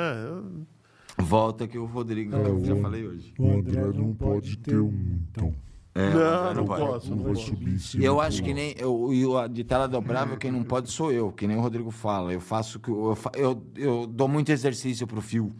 Volta 1.19 1.67
que 1.67 1.79
o 1.79 1.87
Rodrigo, 1.87 2.37
É, 2.37 2.41
eu 2.49 2.65
já 2.65 2.75
o- 2.75 2.81
falei 2.83 3.07
hoje. 3.07 3.33
O 3.39 3.51
André 3.59 3.81
não 3.95 4.15
pode 4.15 4.57
ter 4.59 4.79
um, 4.79 5.19
então. 5.31 5.55
É, 5.95 6.11
Não, 6.11 6.55
não 6.55 6.65
pode. 6.67 6.85
posso, 6.87 7.09
Não 7.11 7.17
não 7.17 7.25
vai 7.25 7.33
posso. 7.33 7.47
subir 7.47 7.73
em 7.73 7.79
cima. 7.79 8.05
Eu 8.05 8.21
acho 8.21 8.43
que 8.43 8.53
nem. 8.53 8.75
Eu, 8.79 9.15
e 9.15 9.25
o 9.25 9.49
de 9.49 9.65
tela 9.65 9.89
dobrável, 9.89 10.37
quem 10.37 10.51
não 10.53 10.63
pode 10.63 10.91
sou 10.91 11.11
eu, 11.11 11.33
que 11.33 11.47
nem 11.47 11.57
o 11.57 11.61
Rodrigo 11.61 11.91
fala. 11.91 12.33
Eu 12.35 12.41
faço 12.41 12.79
que. 12.79 12.91
Eu, 12.91 13.17
eu, 13.35 13.63
eu 13.77 14.07
dou 14.07 14.29
muito 14.29 14.51
exercício 14.53 15.07
pro 15.07 15.23
fio. 15.23 15.51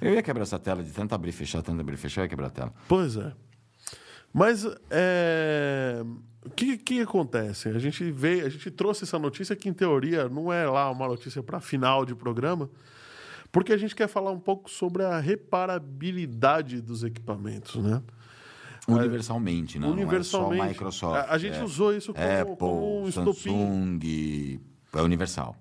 Eu 0.00 0.14
ia 0.14 0.22
quebrar 0.22 0.42
essa 0.44 0.58
tela 0.58 0.84
de 0.84 0.90
tanto 0.92 1.14
abrir 1.16 1.30
e 1.30 1.32
fechar, 1.32 1.62
tanto 1.62 1.80
abrir 1.80 1.94
e 1.94 1.98
fechar, 1.98 2.20
eu 2.20 2.26
ia 2.26 2.28
quebrar 2.28 2.46
a 2.46 2.50
tela. 2.50 2.72
Pois 2.88 3.16
é. 3.16 3.32
Mas 4.32 4.64
é, 4.90 6.02
o 6.46 6.50
que, 6.50 6.78
que 6.78 7.00
acontece? 7.00 7.68
A 7.68 7.78
gente 7.80 8.10
veio, 8.12 8.46
a 8.46 8.48
gente 8.48 8.70
trouxe 8.70 9.02
essa 9.04 9.18
notícia 9.18 9.54
que, 9.56 9.68
em 9.68 9.72
teoria, 9.72 10.28
não 10.28 10.52
é 10.52 10.64
lá 10.66 10.88
uma 10.90 11.08
notícia 11.08 11.42
para 11.42 11.60
final 11.60 12.04
de 12.06 12.14
programa, 12.14 12.70
porque 13.54 13.72
a 13.72 13.76
gente 13.76 13.94
quer 13.94 14.08
falar 14.08 14.32
um 14.32 14.40
pouco 14.40 14.68
sobre 14.68 15.04
a 15.04 15.20
reparabilidade 15.20 16.80
dos 16.80 17.04
equipamentos, 17.04 17.76
né? 17.76 18.02
Universalmente, 18.88 19.78
né? 19.78 19.86
Universalmente. 19.86 20.58
Não 20.58 20.64
é 20.64 20.66
só 20.66 20.72
Microsoft. 20.72 21.16
A, 21.16 21.32
a 21.32 21.38
gente 21.38 21.58
é 21.58 21.62
usou 21.62 21.94
isso 21.94 22.12
como, 22.12 22.26
Apple, 22.26 22.56
como 22.56 23.02
um 23.02 23.08
estopim. 23.08 23.32
Samsung. 23.32 24.60
É 24.92 25.02
universal. 25.02 25.56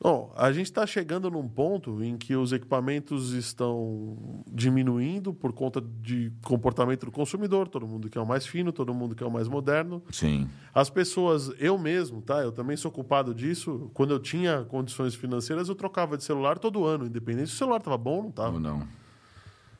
Bom, 0.00 0.32
a 0.36 0.52
gente 0.52 0.66
está 0.66 0.86
chegando 0.86 1.28
num 1.28 1.48
ponto 1.48 2.00
em 2.04 2.16
que 2.16 2.36
os 2.36 2.52
equipamentos 2.52 3.32
estão 3.32 4.44
diminuindo 4.46 5.34
por 5.34 5.52
conta 5.52 5.80
de 5.80 6.32
comportamento 6.44 7.06
do 7.06 7.10
consumidor. 7.10 7.66
Todo 7.66 7.84
mundo 7.84 8.08
quer 8.08 8.20
o 8.20 8.26
mais 8.26 8.46
fino, 8.46 8.70
todo 8.72 8.94
mundo 8.94 9.16
quer 9.16 9.24
o 9.24 9.30
mais 9.30 9.48
moderno. 9.48 10.00
Sim. 10.12 10.48
As 10.72 10.88
pessoas, 10.88 11.50
eu 11.58 11.76
mesmo, 11.76 12.22
tá? 12.22 12.36
Eu 12.40 12.52
também 12.52 12.76
sou 12.76 12.92
culpado 12.92 13.34
disso. 13.34 13.90
Quando 13.92 14.12
eu 14.12 14.20
tinha 14.20 14.62
condições 14.66 15.16
financeiras, 15.16 15.68
eu 15.68 15.74
trocava 15.74 16.16
de 16.16 16.22
celular 16.22 16.58
todo 16.60 16.84
ano, 16.84 17.04
independente 17.06 17.48
se 17.48 17.54
o 17.54 17.58
celular 17.58 17.78
estava 17.78 17.98
bom 17.98 18.10
ou 18.10 18.16
não 18.18 18.24
Ou 18.26 18.30
estava. 18.30 18.60
não. 18.60 18.86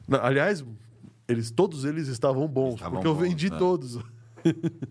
Na- 0.08 0.26
Aliás, 0.26 0.64
eles, 1.28 1.52
todos 1.52 1.84
eles 1.84 2.08
estavam 2.08 2.48
bons, 2.48 2.74
Estavam 2.74 2.94
porque 2.94 3.06
eu 3.06 3.14
bons, 3.14 3.20
vendi 3.20 3.50
né? 3.50 3.56
todos. 3.56 3.98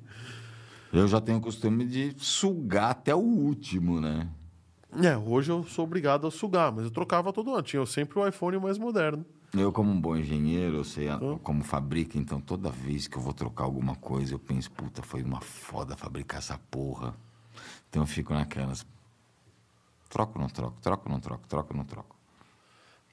Eu 0.94 1.06
já 1.06 1.20
tenho 1.20 1.38
o 1.38 1.42
costume 1.42 1.86
de 1.86 2.14
sugar 2.18 2.92
até 2.92 3.14
o 3.14 3.20
último, 3.20 4.00
né? 4.00 4.30
É, 5.04 5.18
hoje 5.18 5.52
eu 5.52 5.64
sou 5.66 5.86
obrigado 5.86 6.26
a 6.26 6.32
sugar, 6.32 6.72
mas 6.72 6.86
eu 6.86 6.92
trocava 6.92 7.34
todo 7.34 7.54
ano. 7.54 7.62
Tinha 7.62 7.86
sempre 7.86 8.18
o 8.20 8.28
iPhone 8.28 8.58
mais 8.60 8.78
moderno. 8.78 9.26
Eu, 9.54 9.72
como 9.72 9.92
um 9.92 10.00
bom 10.00 10.16
engenheiro, 10.16 10.78
eu 10.78 10.84
sei 10.84 11.10
Hum. 11.10 11.38
como 11.42 11.64
fabrica, 11.64 12.18
então 12.18 12.40
toda 12.42 12.70
vez 12.70 13.08
que 13.08 13.18
eu 13.18 13.22
vou 13.22 13.34
trocar 13.34 13.64
alguma 13.64 13.96
coisa, 13.96 14.34
eu 14.34 14.40
penso, 14.40 14.70
puta, 14.72 15.02
foi 15.02 15.24
uma 15.24 15.40
foda 15.42 15.96
fabricar 15.96 16.40
essa 16.40 16.58
porra. 16.70 17.14
Então 17.90 18.04
eu 18.04 18.08
fico 18.08 18.34
naquelas. 18.34 18.86
Troco 20.10 20.34
ou 20.38 20.42
não 20.42 20.50
troco? 20.50 20.78
Troco 20.82 21.04
ou 21.08 21.14
não 21.14 21.20
troco? 21.20 21.48
Troco 21.48 21.74
ou 21.74 21.78
não 21.78 21.86
troco? 21.86 22.16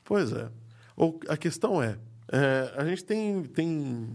Pois 0.05 0.33
é. 0.33 0.49
O- 0.97 1.19
a 1.29 1.37
questão 1.37 1.83
é, 1.83 1.99
é, 2.31 2.75
a 2.77 2.85
gente 2.85 3.05
tem, 3.05 3.43
tem 3.45 4.09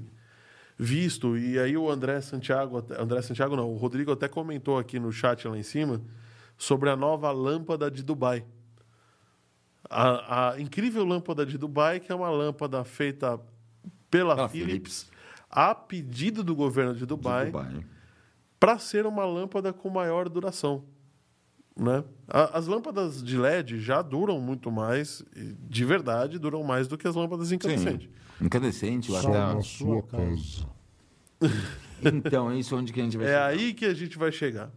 visto, 0.77 1.38
e 1.38 1.60
aí 1.60 1.76
o 1.77 1.90
André 1.90 2.22
Santiago, 2.22 2.84
André 2.98 3.22
Santiago 3.22 3.56
não, 3.56 3.69
o 3.73 3.77
Rodrigo 3.77 4.11
até 4.11 4.27
comentou 4.27 4.77
aqui 4.77 4.98
no 4.99 5.11
chat 5.11 5.45
lá 5.48 5.57
em 5.57 5.64
cima, 5.64 6.02
sobre 6.60 6.90
a 6.91 6.95
nova 6.95 7.31
lâmpada 7.31 7.90
de 7.90 8.03
Dubai. 8.03 8.45
A, 9.90 10.52
a 10.52 10.60
incrível 10.61 11.03
lâmpada 11.03 11.44
de 11.45 11.57
Dubai, 11.57 11.99
que 11.99 12.11
é 12.11 12.15
uma 12.15 12.30
lâmpada 12.30 12.84
feita 12.84 13.40
pela, 14.11 14.36
Pela 14.36 14.49
Philips, 14.49 15.03
Philips. 15.03 15.11
a 15.49 15.73
pedido 15.73 16.44
do 16.44 16.53
governo 16.56 16.94
de 16.94 17.06
Dubai, 17.07 17.45
Dubai. 17.48 17.84
para 18.60 18.77
ser 18.77 19.06
uma 19.07 19.26
lâmpada 19.26 19.73
com 19.73 19.90
maior 19.90 20.30
duração. 20.30 20.84
Né? 21.76 22.03
As 22.27 22.68
lâmpadas 22.68 23.23
de 23.23 23.38
LED 23.38 23.80
já 23.80 24.02
duram 24.02 24.40
muito 24.41 24.69
mais, 24.69 25.23
de 25.34 25.86
verdade, 25.86 26.38
duram 26.38 26.61
mais 26.61 26.88
do 26.90 26.98
que 26.98 27.07
as 27.07 27.15
lâmpadas 27.15 27.52
incandescentes. 27.53 28.10
Sim. 28.10 28.45
Incandescente, 28.45 29.11
Só 29.11 29.19
até. 29.30 29.30
na 29.56 29.61
sua 29.61 30.03
casa. 30.03 30.68
Então, 32.03 32.52
é 32.52 32.57
isso 32.57 32.76
onde 32.76 32.91
que 32.94 32.99
a 32.99 33.03
gente 33.03 33.18
vai 33.18 33.26
É 33.26 33.30
chegar. 33.30 33.45
aí 33.48 33.73
que 33.73 33.86
a 33.86 33.94
gente 33.94 34.18
vai 34.18 34.31
chegar. 34.31 34.69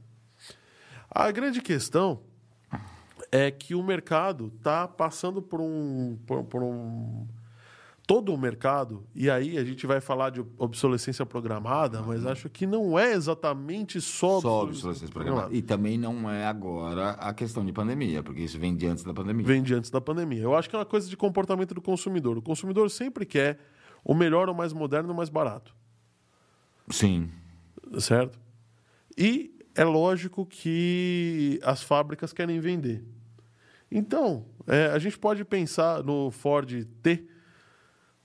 A 1.15 1.31
grande 1.31 1.61
questão 1.61 2.21
é 3.31 3.51
que 3.51 3.75
o 3.75 3.83
mercado 3.83 4.51
está 4.57 4.89
passando 4.89 5.43
por 5.43 5.61
um, 5.61 6.19
por, 6.27 6.43
por 6.45 6.63
um. 6.63 7.27
Todo 8.05 8.35
o 8.35 8.39
mercado, 8.39 9.07
e 9.15 9.31
aí 9.31 9.57
a 9.57 9.65
gente 9.65 9.87
vai 9.87 10.01
falar 10.01 10.31
de 10.31 10.45
obsolescência 10.59 11.25
programada, 11.25 12.03
mas 12.03 12.27
acho 12.27 12.51
que 12.51 12.67
não 12.67 12.99
é 12.99 13.13
exatamente 13.13 14.01
só, 14.01 14.41
Só 14.41 14.65
obsolescência 14.65 15.09
programada. 15.09 15.55
E 15.55 15.63
também 15.63 15.97
não 15.97 16.29
é 16.29 16.45
agora 16.45 17.11
a 17.11 17.33
questão 17.33 17.65
de 17.65 17.73
pandemia, 17.73 18.23
porque 18.23 18.43
isso 18.43 18.59
vem 18.59 18.75
de 18.75 18.87
antes 18.87 19.05
da 19.05 19.15
pandemia. 19.15 19.47
vem 19.47 19.63
de 19.63 19.73
antes 19.73 19.89
da 19.89 20.01
pandemia. 20.01 20.43
Eu 20.43 20.55
acho 20.55 20.69
que 20.69 20.75
é 20.75 20.79
uma 20.79 20.85
coisa 20.85 21.09
de 21.09 21.17
comportamento 21.17 21.75
do 21.75 21.81
consumidor. 21.81 22.37
O 22.37 22.43
consumidor 22.43 22.91
sempre 22.91 23.25
quer 23.25 23.61
o 24.05 24.15
melhor, 24.15 24.49
o 24.51 24.55
mais 24.55 24.73
moderno, 24.73 25.13
o 25.13 25.17
mais 25.17 25.29
barato, 25.29 25.75
Sim. 26.91 27.31
certo? 28.01 28.39
E 29.17 29.52
é 29.75 29.85
lógico 29.85 30.45
que 30.45 31.59
as 31.63 31.83
fábricas 31.83 32.33
querem 32.33 32.61
vender. 32.61 33.05
Então, 33.91 34.45
é, 34.67 34.87
a 34.87 34.99
gente 34.99 35.19
pode 35.19 35.45
pensar 35.45 36.03
no 36.03 36.31
Ford 36.31 36.85
T, 37.03 37.27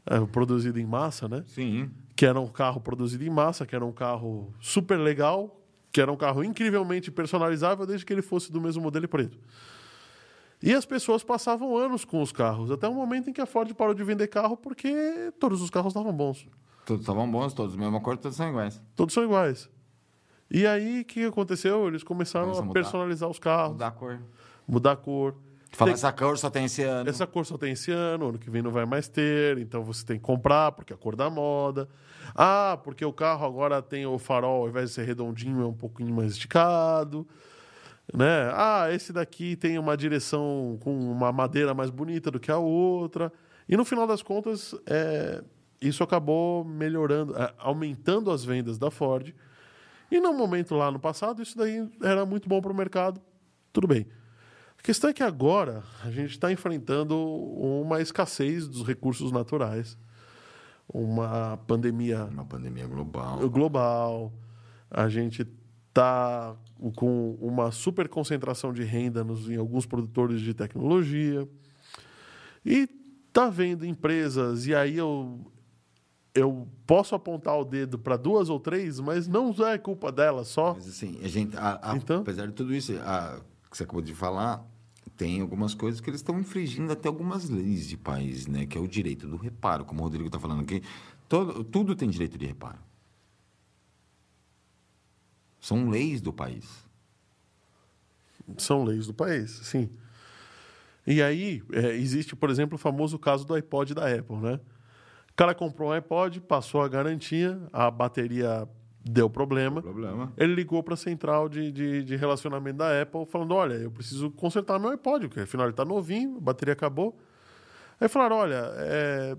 é, 0.05 0.19
produzido 0.27 0.79
em 0.79 0.85
massa, 0.85 1.27
né? 1.27 1.43
Sim. 1.47 1.91
Que 2.15 2.25
era 2.25 2.39
um 2.39 2.47
carro 2.47 2.79
produzido 2.79 3.23
em 3.23 3.29
massa, 3.29 3.65
que 3.65 3.75
era 3.75 3.85
um 3.85 3.91
carro 3.91 4.53
super 4.59 4.97
legal, 4.97 5.61
que 5.91 5.99
era 5.99 6.11
um 6.11 6.17
carro 6.17 6.43
incrivelmente 6.43 7.11
personalizável 7.11 7.85
desde 7.85 8.05
que 8.05 8.13
ele 8.13 8.21
fosse 8.21 8.51
do 8.51 8.61
mesmo 8.61 8.81
modelo 8.81 9.05
e 9.05 9.07
preto. 9.07 9.37
E 10.61 10.73
as 10.73 10.85
pessoas 10.85 11.23
passavam 11.23 11.77
anos 11.77 12.03
com 12.03 12.21
os 12.21 12.31
carros, 12.31 12.71
até 12.71 12.87
o 12.87 12.93
momento 12.93 13.29
em 13.29 13.33
que 13.33 13.41
a 13.41 13.45
Ford 13.45 13.71
parou 13.75 13.93
de 13.93 14.03
vender 14.03 14.27
carro 14.27 14.57
porque 14.57 15.31
todos 15.39 15.61
os 15.61 15.69
carros 15.69 15.91
estavam 15.91 16.11
bons. 16.13 16.47
Todos 16.85 17.01
estavam 17.01 17.29
bons, 17.29 17.53
todos 17.53 17.75
mesma 17.75 17.99
cor, 17.99 18.17
todos 18.17 18.37
são 18.37 18.49
iguais. 18.49 18.81
Todos 18.95 19.13
são 19.13 19.23
iguais. 19.23 19.69
E 20.49 20.65
aí, 20.65 21.01
o 21.01 21.05
que 21.05 21.25
aconteceu? 21.25 21.87
Eles 21.87 22.03
começaram 22.03 22.51
Começa 22.51 22.69
a 22.69 22.73
personalizar 22.73 23.29
os 23.29 23.39
carros, 23.39 23.73
Mudar 23.73 23.87
a 23.87 23.91
cor. 23.91 24.19
mudar 24.67 24.91
a 24.93 24.95
cor. 24.95 25.35
Fala, 25.71 25.89
Tem- 25.89 25.93
essa 25.95 26.11
cor 26.13 26.37
só 26.37 26.49
tem 26.49 26.65
esse 26.65 26.81
ano. 26.83 27.09
Essa 27.09 27.27
cor 27.27 27.45
só 27.45 27.57
tem 27.57 27.73
esse 27.73 27.91
ano, 27.91 28.29
ano 28.29 28.39
que 28.39 28.49
vem 28.49 28.61
não 28.61 28.71
vai 28.71 28.85
mais 28.85 29.07
ter, 29.09 29.57
então 29.57 29.83
você 29.83 30.05
tem 30.05 30.17
que 30.17 30.23
comprar 30.23 30.71
porque 30.71 30.93
é 30.93 30.95
a 30.95 30.97
cor 30.97 31.15
da 31.15 31.29
moda. 31.29 31.87
Ah, 32.33 32.79
porque 32.83 33.03
o 33.03 33.11
carro 33.11 33.45
agora 33.45 33.81
tem 33.81 34.05
o 34.05 34.17
farol, 34.17 34.61
ao 34.63 34.69
invés 34.69 34.89
de 34.89 34.95
ser 34.95 35.03
redondinho, 35.05 35.61
é 35.61 35.65
um 35.67 35.73
pouquinho 35.73 36.13
mais 36.15 36.31
esticado. 36.31 37.27
Né? 38.13 38.49
Ah, 38.53 38.87
esse 38.91 39.11
daqui 39.11 39.57
tem 39.57 39.77
uma 39.77 39.97
direção 39.97 40.77
com 40.81 40.97
uma 41.11 41.31
madeira 41.33 41.73
mais 41.73 41.89
bonita 41.89 42.31
do 42.31 42.39
que 42.39 42.49
a 42.49 42.57
outra. 42.57 43.31
E 43.67 43.75
no 43.75 43.83
final 43.83 44.07
das 44.07 44.23
contas, 44.23 44.73
é, 44.85 45.43
isso 45.81 46.01
acabou 46.03 46.63
melhorando, 46.63 47.35
é, 47.35 47.53
aumentando 47.57 48.31
as 48.31 48.45
vendas 48.45 48.77
da 48.77 48.89
Ford. 48.89 49.35
E 50.09 50.19
no 50.19 50.33
momento 50.33 50.75
lá 50.75 50.89
no 50.89 50.99
passado, 50.99 51.41
isso 51.41 51.57
daí 51.57 51.89
era 52.01 52.25
muito 52.25 52.47
bom 52.47 52.61
para 52.61 52.71
o 52.71 52.75
mercado. 52.75 53.21
Tudo 53.73 53.87
bem. 53.87 54.07
A 54.77 54.81
questão 54.81 55.09
é 55.09 55.13
que 55.13 55.23
agora 55.23 55.83
a 56.03 56.11
gente 56.11 56.31
está 56.31 56.51
enfrentando 56.51 57.17
uma 57.17 58.01
escassez 58.01 58.67
dos 58.67 58.85
recursos 58.85 59.31
naturais, 59.31 59.97
uma 60.87 61.57
pandemia 61.67 62.25
Uma 62.25 62.45
pandemia 62.45 62.87
global. 62.87 63.49
global, 63.49 64.33
a 64.89 65.09
gente 65.09 65.45
está 65.89 66.55
com 66.95 67.35
uma 67.41 67.71
super 67.71 68.07
concentração 68.07 68.71
de 68.71 68.83
renda 68.83 69.23
nos, 69.23 69.49
em 69.49 69.57
alguns 69.57 69.85
produtores 69.85 70.39
de 70.39 70.53
tecnologia 70.53 71.47
e 72.63 72.87
está 73.27 73.49
vendo 73.49 73.85
empresas, 73.85 74.65
e 74.67 74.73
aí 74.73 74.97
eu, 74.97 75.39
eu 76.37 76.67
posso 76.85 77.15
apontar 77.15 77.57
o 77.59 77.65
dedo 77.65 77.97
para 77.97 78.15
duas 78.17 78.49
ou 78.49 78.59
três, 78.59 78.99
mas 78.99 79.27
não 79.27 79.53
é 79.65 79.77
culpa 79.77 80.11
delas 80.11 80.47
só. 80.47 80.73
Mas 80.73 80.87
assim, 80.87 81.19
a 81.23 81.27
gente, 81.27 81.55
a- 81.57 81.79
a- 81.81 81.95
Então? 81.97 82.21
apesar 82.21 82.47
de 82.47 82.53
tudo 82.53 82.73
isso, 82.73 82.93
a- 83.01 83.41
que 83.69 83.75
você 83.77 83.83
acabou 83.83 84.01
de 84.01 84.13
falar, 84.13 84.65
tem 85.15 85.41
algumas 85.41 85.73
coisas 85.73 85.99
que 85.99 86.09
eles 86.09 86.19
estão 86.21 86.39
infringindo 86.39 86.91
até 86.91 87.07
algumas 87.07 87.49
leis 87.49 87.87
de 87.87 87.97
país, 87.97 88.45
né? 88.47 88.65
Que 88.65 88.77
é 88.77 88.81
o 88.81 88.87
direito 88.87 89.27
do 89.27 89.35
reparo, 89.37 89.83
como 89.85 90.01
o 90.01 90.03
Rodrigo 90.03 90.27
está 90.27 90.39
falando 90.39 90.61
aqui. 90.61 90.81
Todo, 91.27 91.63
tudo 91.63 91.95
tem 91.95 92.09
direito 92.09 92.37
de 92.37 92.45
reparo. 92.45 92.77
São 95.59 95.89
leis 95.89 96.21
do 96.21 96.31
país. 96.31 96.65
São 98.57 98.83
leis 98.83 99.07
do 99.07 99.13
país, 99.13 99.51
sim. 99.63 99.89
E 101.05 101.21
aí, 101.21 101.61
é, 101.71 101.95
existe, 101.95 102.35
por 102.35 102.49
exemplo, 102.49 102.75
o 102.75 102.79
famoso 102.79 103.17
caso 103.17 103.45
do 103.45 103.53
iPod 103.53 103.93
da 103.93 104.13
Apple, 104.13 104.37
né? 104.37 104.59
O 105.37 105.43
cara 105.45 105.53
comprou 105.53 105.89
um 105.89 105.91
iPod, 105.91 106.41
passou 106.41 106.81
a 106.81 106.87
garantia, 106.87 107.61
a 107.71 107.91
bateria 107.91 108.67
deu 109.05 109.29
problema. 109.29 109.83
Problema. 109.83 110.33
Ele 110.35 110.55
ligou 110.55 110.81
para 110.81 110.95
a 110.95 110.97
central 110.97 111.47
de, 111.47 111.71
de, 111.71 112.03
de 112.03 112.15
relacionamento 112.15 112.77
da 112.79 113.03
Apple, 113.03 113.23
falando: 113.27 113.53
Olha, 113.53 113.75
eu 113.75 113.91
preciso 113.91 114.31
consertar 114.31 114.79
meu 114.79 114.89
iPod, 114.89 115.27
porque 115.27 115.41
afinal 115.41 115.67
ele 115.67 115.73
está 115.73 115.85
novinho, 115.85 116.37
a 116.37 116.41
bateria 116.41 116.73
acabou. 116.73 117.15
Aí 118.01 118.07
falaram: 118.07 118.37
Olha, 118.37 118.63
é, 118.77 119.37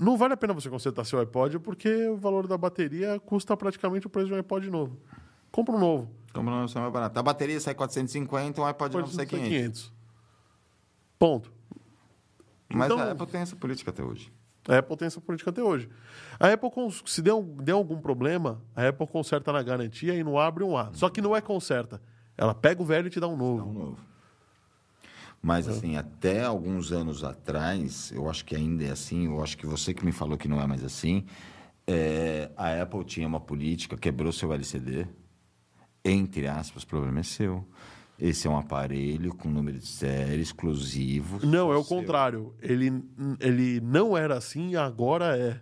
não 0.00 0.16
vale 0.16 0.34
a 0.34 0.36
pena 0.36 0.52
você 0.52 0.68
consertar 0.68 1.04
seu 1.04 1.20
iPod, 1.20 1.60
porque 1.60 2.08
o 2.08 2.16
valor 2.16 2.48
da 2.48 2.58
bateria 2.58 3.20
custa 3.20 3.56
praticamente 3.56 4.08
o 4.08 4.10
preço 4.10 4.26
de 4.26 4.34
um 4.34 4.36
iPod 4.36 4.68
novo. 4.68 4.98
Compra 5.52 5.76
um 5.76 5.78
novo. 5.78 6.10
Como 6.32 6.50
não 6.50 6.56
é 6.56 6.60
mais 6.62 6.92
barato. 6.92 7.16
A 7.16 7.22
bateria 7.22 7.60
sai 7.60 7.76
450, 7.76 8.60
um 8.60 8.64
iPod 8.66 8.96
não 8.96 9.02
Pode 9.04 9.14
sai 9.14 9.26
ser 9.26 9.30
500. 9.30 9.48
500. 9.48 9.92
Ponto. 11.20 11.52
Mas 12.68 12.86
Então- 12.86 12.98
a 12.98 13.12
Apple 13.12 13.28
tem 13.28 13.42
essa 13.42 13.54
política 13.54 13.92
até 13.92 14.02
hoje. 14.02 14.32
A 14.68 14.78
Apple 14.78 14.96
tem 14.96 15.06
essa 15.06 15.20
política 15.20 15.50
até 15.50 15.62
hoje. 15.62 15.88
A 16.38 16.48
Apple, 16.52 16.70
se 17.06 17.22
der, 17.22 17.34
der 17.62 17.72
algum 17.72 17.98
problema, 18.00 18.60
a 18.76 18.88
Apple 18.88 19.06
conserta 19.06 19.52
na 19.52 19.62
garantia 19.62 20.14
e 20.14 20.22
não 20.22 20.38
abre 20.38 20.62
um 20.62 20.76
A. 20.76 20.90
Só 20.92 21.08
que 21.08 21.20
não 21.20 21.34
é 21.34 21.40
conserta. 21.40 22.00
Ela 22.36 22.54
pega 22.54 22.82
o 22.82 22.84
velho 22.84 23.06
e 23.06 23.10
te 23.10 23.18
dá 23.20 23.26
um 23.28 23.32
É 23.32 23.34
um 23.34 23.38
novo. 23.38 23.72
novo. 23.72 24.10
Mas, 25.42 25.66
assim, 25.66 25.96
até 25.96 26.44
alguns 26.44 26.92
anos 26.92 27.24
atrás, 27.24 28.12
eu 28.14 28.28
acho 28.28 28.44
que 28.44 28.54
ainda 28.54 28.84
é 28.84 28.90
assim, 28.90 29.24
eu 29.26 29.42
acho 29.42 29.56
que 29.56 29.66
você 29.66 29.94
que 29.94 30.04
me 30.04 30.12
falou 30.12 30.36
que 30.36 30.46
não 30.46 30.60
é 30.60 30.66
mais 30.66 30.84
assim, 30.84 31.24
é, 31.86 32.50
a 32.56 32.82
Apple 32.82 33.02
tinha 33.04 33.26
uma 33.26 33.40
política, 33.40 33.96
quebrou 33.96 34.32
seu 34.32 34.52
LCD, 34.52 35.06
entre 36.04 36.46
aspas, 36.46 36.82
o 36.82 36.86
problema 36.86 37.20
é 37.20 37.22
seu. 37.22 37.66
Esse 38.20 38.46
é 38.46 38.50
um 38.50 38.56
aparelho 38.58 39.34
com 39.34 39.48
número 39.48 39.78
de 39.78 39.86
série 39.86 40.42
exclusivo. 40.42 41.44
Não, 41.46 41.72
é 41.72 41.76
o 41.76 41.82
seu. 41.82 41.96
contrário. 41.96 42.54
Ele, 42.60 43.02
ele 43.40 43.80
não 43.80 44.16
era 44.16 44.36
assim, 44.36 44.76
agora 44.76 45.36
é. 45.38 45.60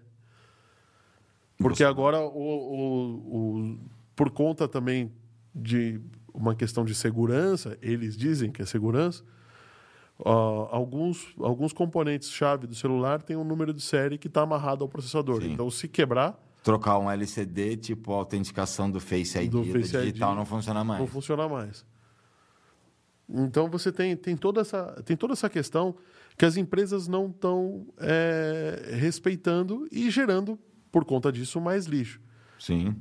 Porque 1.57 1.79
Você- 1.79 1.85
agora, 1.85 2.21
o, 2.21 2.29
o- 2.29 3.37
o- 3.73 3.79
por 4.17 4.31
conta 4.31 4.67
também 4.69 5.13
de 5.55 6.01
uma 6.33 6.55
questão 6.55 6.85
de 6.85 6.95
segurança, 6.95 7.77
eles 7.83 8.17
dizem 8.17 8.51
que 8.51 8.63
é 8.63 8.67
segurança, 8.67 9.25
ó, 10.19 10.69
alguns, 10.71 11.35
alguns 11.41 11.73
componentes-chave 11.73 12.67
do 12.67 12.75
celular 12.75 13.23
têm 13.23 13.37
um 13.37 13.45
número 13.45 13.73
de 13.73 13.83
série 13.83 14.19
que 14.19 14.29
está 14.29 14.43
amarrado 14.43 14.83
ao 14.85 14.89
processador. 14.89 15.43
Sim. 15.43 15.53
Então, 15.53 15.71
se 15.71 15.89
quebrar, 15.89 16.45
Trocar 16.63 16.99
um 16.99 17.09
LCD, 17.11 17.77
tipo 17.77 18.13
a 18.13 18.17
autenticação 18.17 18.91
do 18.91 18.99
Face 19.01 19.39
ID, 19.39 19.49
Do 19.51 19.65
Face 19.65 19.97
ID. 19.97 20.07
digital, 20.07 20.35
não 20.35 20.45
funciona 20.45 20.83
mais. 20.85 21.01
não 21.01 21.07
funciona 21.07 21.49
mais. 21.49 21.85
Então 23.29 23.69
você 23.69 23.93
tem, 23.93 24.17
tem, 24.17 24.37
toda 24.37 24.61
essa, 24.63 25.03
tem 25.05 25.17
toda 25.17 25.35
essa 25.35 25.49
questão 25.51 25.95
que 26.37 26.45
as 26.47 26.57
empresas 26.57 27.07
não 27.09 27.27
estão 27.29 27.87
respeitando 28.99 29.87
e 29.93 30.11
gerando, 30.11 30.59
por 30.91 31.05
conta 31.05 31.31
disso, 31.31 31.61
mais 31.61 31.87
lixo. 31.87 32.21
Sim. 32.59 32.97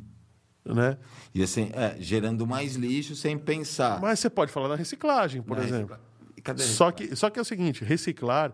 Né? 0.65 0.97
E 1.33 1.41
assim, 1.41 1.69
é, 1.73 1.95
gerando 1.99 2.45
mais 2.45 2.75
lixo 2.75 3.15
sem 3.15 3.37
pensar. 3.37 4.01
Mas 4.01 4.19
você 4.19 4.29
pode 4.29 4.51
falar 4.51 4.67
na 4.67 4.75
reciclagem, 4.75 5.41
por 5.41 5.57
Né? 5.57 5.63
exemplo. 5.63 5.97
E 6.35 6.41
Cadê 6.41 6.61
a 6.61 6.65
Só 6.65 6.91
que, 6.91 7.15
só 7.15 7.29
que 7.29 7.39
é 7.39 7.41
o 7.41 7.45
seguinte: 7.45 7.85
reciclar 7.85 8.53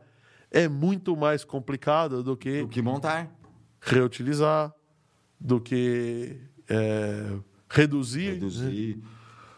é 0.51 0.67
muito 0.67 1.17
mais 1.17 1.43
complicado 1.43 2.21
do 2.21 2.37
que 2.37 2.61
O 2.61 2.67
que 2.67 2.81
montar? 2.83 3.31
reutilizar, 3.81 4.71
do 5.39 5.59
que 5.59 6.37
é, 6.69 7.35
reduzir. 7.67 8.33
Reduzir 8.33 8.99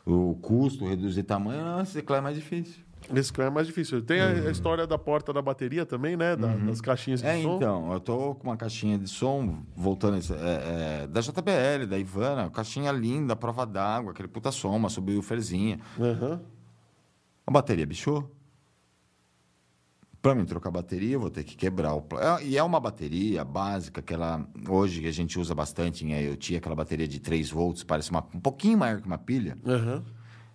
o 0.06 0.36
custo, 0.42 0.86
reduzir 0.86 1.24
tamanho, 1.24 1.64
não, 1.64 1.78
reciclar 1.80 2.20
é 2.20 2.22
mais 2.22 2.36
difícil. 2.36 2.84
Reciclar 3.12 3.48
é 3.48 3.52
mais 3.52 3.68
difícil. 3.68 4.02
Tem 4.02 4.20
a, 4.20 4.30
a 4.30 4.52
história 4.52 4.88
da 4.88 4.98
porta 4.98 5.32
da 5.32 5.40
bateria 5.42 5.86
também, 5.86 6.18
né? 6.18 6.36
Da- 6.36 6.56
Das 6.56 6.82
caixinhas 6.82 7.22
de 7.22 7.28
É, 7.28 7.40
som. 7.42 7.56
então, 7.58 7.94
eu 7.94 8.00
tô 8.00 8.34
com 8.36 8.48
uma 8.48 8.58
caixinha 8.58 8.98
de 8.98 9.08
som, 9.08 9.60
voltando, 9.76 10.18
é, 10.18 11.04
é, 11.04 11.08
da 11.08 11.22
JBL, 11.22 11.86
da 11.88 12.00
Ivana, 12.00 12.50
caixinha 12.50 12.92
linda, 12.92 13.36
prova 13.36 13.64
d'água, 13.66 14.12
aquele 14.12 14.28
puta 14.28 14.52
som, 14.52 14.76
uma 14.76 14.90
subwooferzinha. 14.90 15.80
Aham. 16.00 16.42
A 17.46 17.52
bateria 17.52 17.86
bichou. 17.86 18.35
Para 20.26 20.34
mim 20.34 20.44
trocar 20.44 20.70
a 20.70 20.72
bateria, 20.72 21.14
eu 21.14 21.20
vou 21.20 21.30
ter 21.30 21.44
que 21.44 21.56
quebrar 21.56 21.94
o. 21.94 22.04
E 22.42 22.58
é 22.58 22.64
uma 22.64 22.80
bateria 22.80 23.46
básica, 23.46 24.02
que 24.02 24.12
ela. 24.12 24.44
Hoje 24.68 25.00
que 25.00 25.06
a 25.06 25.12
gente 25.12 25.38
usa 25.38 25.54
bastante 25.54 26.04
em 26.04 26.20
IoT, 26.20 26.56
aquela 26.56 26.74
bateria 26.74 27.08
de 27.08 27.20
3 27.20 27.52
volts, 27.52 27.84
parece 27.84 28.10
uma, 28.10 28.26
um 28.34 28.40
pouquinho 28.40 28.76
maior 28.76 29.00
que 29.02 29.06
uma 29.06 29.20
pilha. 29.20 29.56
Aham. 29.64 30.04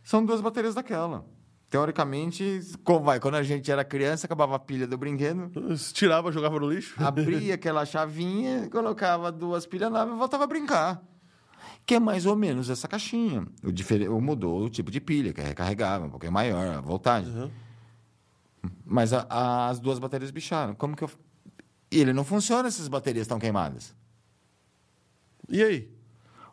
São 0.02 0.26
duas 0.26 0.40
baterias 0.40 0.74
daquela. 0.74 1.24
Teoricamente, 1.68 2.60
como 2.82 3.04
vai? 3.04 3.20
Quando 3.20 3.36
a 3.36 3.44
gente 3.44 3.70
era 3.70 3.84
criança, 3.84 4.26
acabava 4.26 4.56
a 4.56 4.58
pilha 4.58 4.88
do 4.88 4.98
brinquedo, 4.98 5.52
Tirava, 5.92 6.32
jogava 6.32 6.58
no 6.58 6.68
lixo. 6.68 6.96
abria 6.98 7.54
aquela 7.54 7.86
chavinha, 7.86 8.68
colocava 8.72 9.30
duas 9.30 9.66
pilhas 9.66 9.92
novas 9.92 10.12
e 10.16 10.18
voltava 10.18 10.42
a 10.42 10.46
brincar. 10.48 11.00
Que 11.86 11.94
é 11.94 12.00
mais 12.00 12.26
ou 12.26 12.34
menos 12.34 12.70
essa 12.70 12.88
caixinha. 12.88 13.46
O, 13.62 14.20
mudou 14.20 14.64
o 14.64 14.68
tipo 14.68 14.90
de 14.90 15.00
pilha, 15.00 15.32
que 15.32 15.40
é 15.40 15.44
recarregável, 15.44 16.08
um 16.08 16.10
pouquinho 16.10 16.32
maior, 16.32 16.74
a 16.74 16.80
voltagem. 16.80 17.32
Aham. 17.32 17.69
Mas 18.84 19.12
a- 19.12 19.26
a- 19.28 19.68
as 19.68 19.80
duas 19.80 19.98
baterias 19.98 20.30
bicharam. 20.30 20.74
Como 20.74 20.96
que 20.96 21.04
eu. 21.04 21.10
E 21.90 21.98
ele 22.00 22.12
não 22.12 22.24
funciona 22.24 22.70
se 22.70 22.80
as 22.82 22.88
baterias 22.88 23.24
estão 23.24 23.38
queimadas. 23.38 23.94
E 25.48 25.62
aí? 25.62 25.90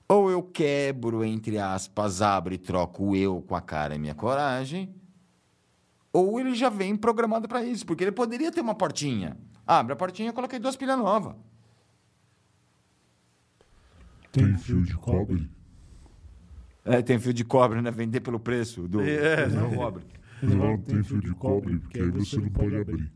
Ou 0.09 0.31
eu 0.31 0.41
quebro, 0.41 1.23
entre 1.23 1.57
aspas, 1.59 2.21
abro 2.21 2.53
e 2.53 2.57
troco 2.57 3.15
eu 3.15 3.41
com 3.41 3.55
a 3.55 3.61
cara 3.61 3.95
e 3.95 3.99
minha 3.99 4.15
coragem. 4.15 4.95
Ou 6.13 6.39
ele 6.39 6.55
já 6.55 6.69
vem 6.69 6.95
programado 6.95 7.47
para 7.47 7.63
isso, 7.63 7.85
porque 7.85 8.03
ele 8.03 8.11
poderia 8.13 8.51
ter 8.51 8.61
uma 8.61 8.73
portinha. 8.73 9.37
Abre 9.65 9.93
a 9.93 9.95
portinha 9.95 10.29
e 10.29 10.33
coloquei 10.33 10.57
duas 10.59 10.75
pilhas 10.77 10.97
novas. 10.97 11.35
Tem 14.31 14.57
fio 14.57 14.81
de 14.83 14.95
cobre? 14.95 15.49
É, 16.85 17.01
tem 17.01 17.19
fio 17.19 17.33
de 17.33 17.43
cobre, 17.43 17.81
né? 17.81 17.91
Vender 17.91 18.21
pelo 18.21 18.39
preço 18.39 18.87
do, 18.87 19.01
É. 19.01 19.47
do 19.47 19.75
cobre. 19.75 20.05
Não 20.41 20.77
tem 20.77 21.03
fio 21.03 21.19
de 21.19 21.31
cobre, 21.31 21.79
porque 21.79 21.99
aí 21.99 22.09
você 22.11 22.37
não 22.37 22.49
pode 22.49 22.75
abrir. 22.75 23.11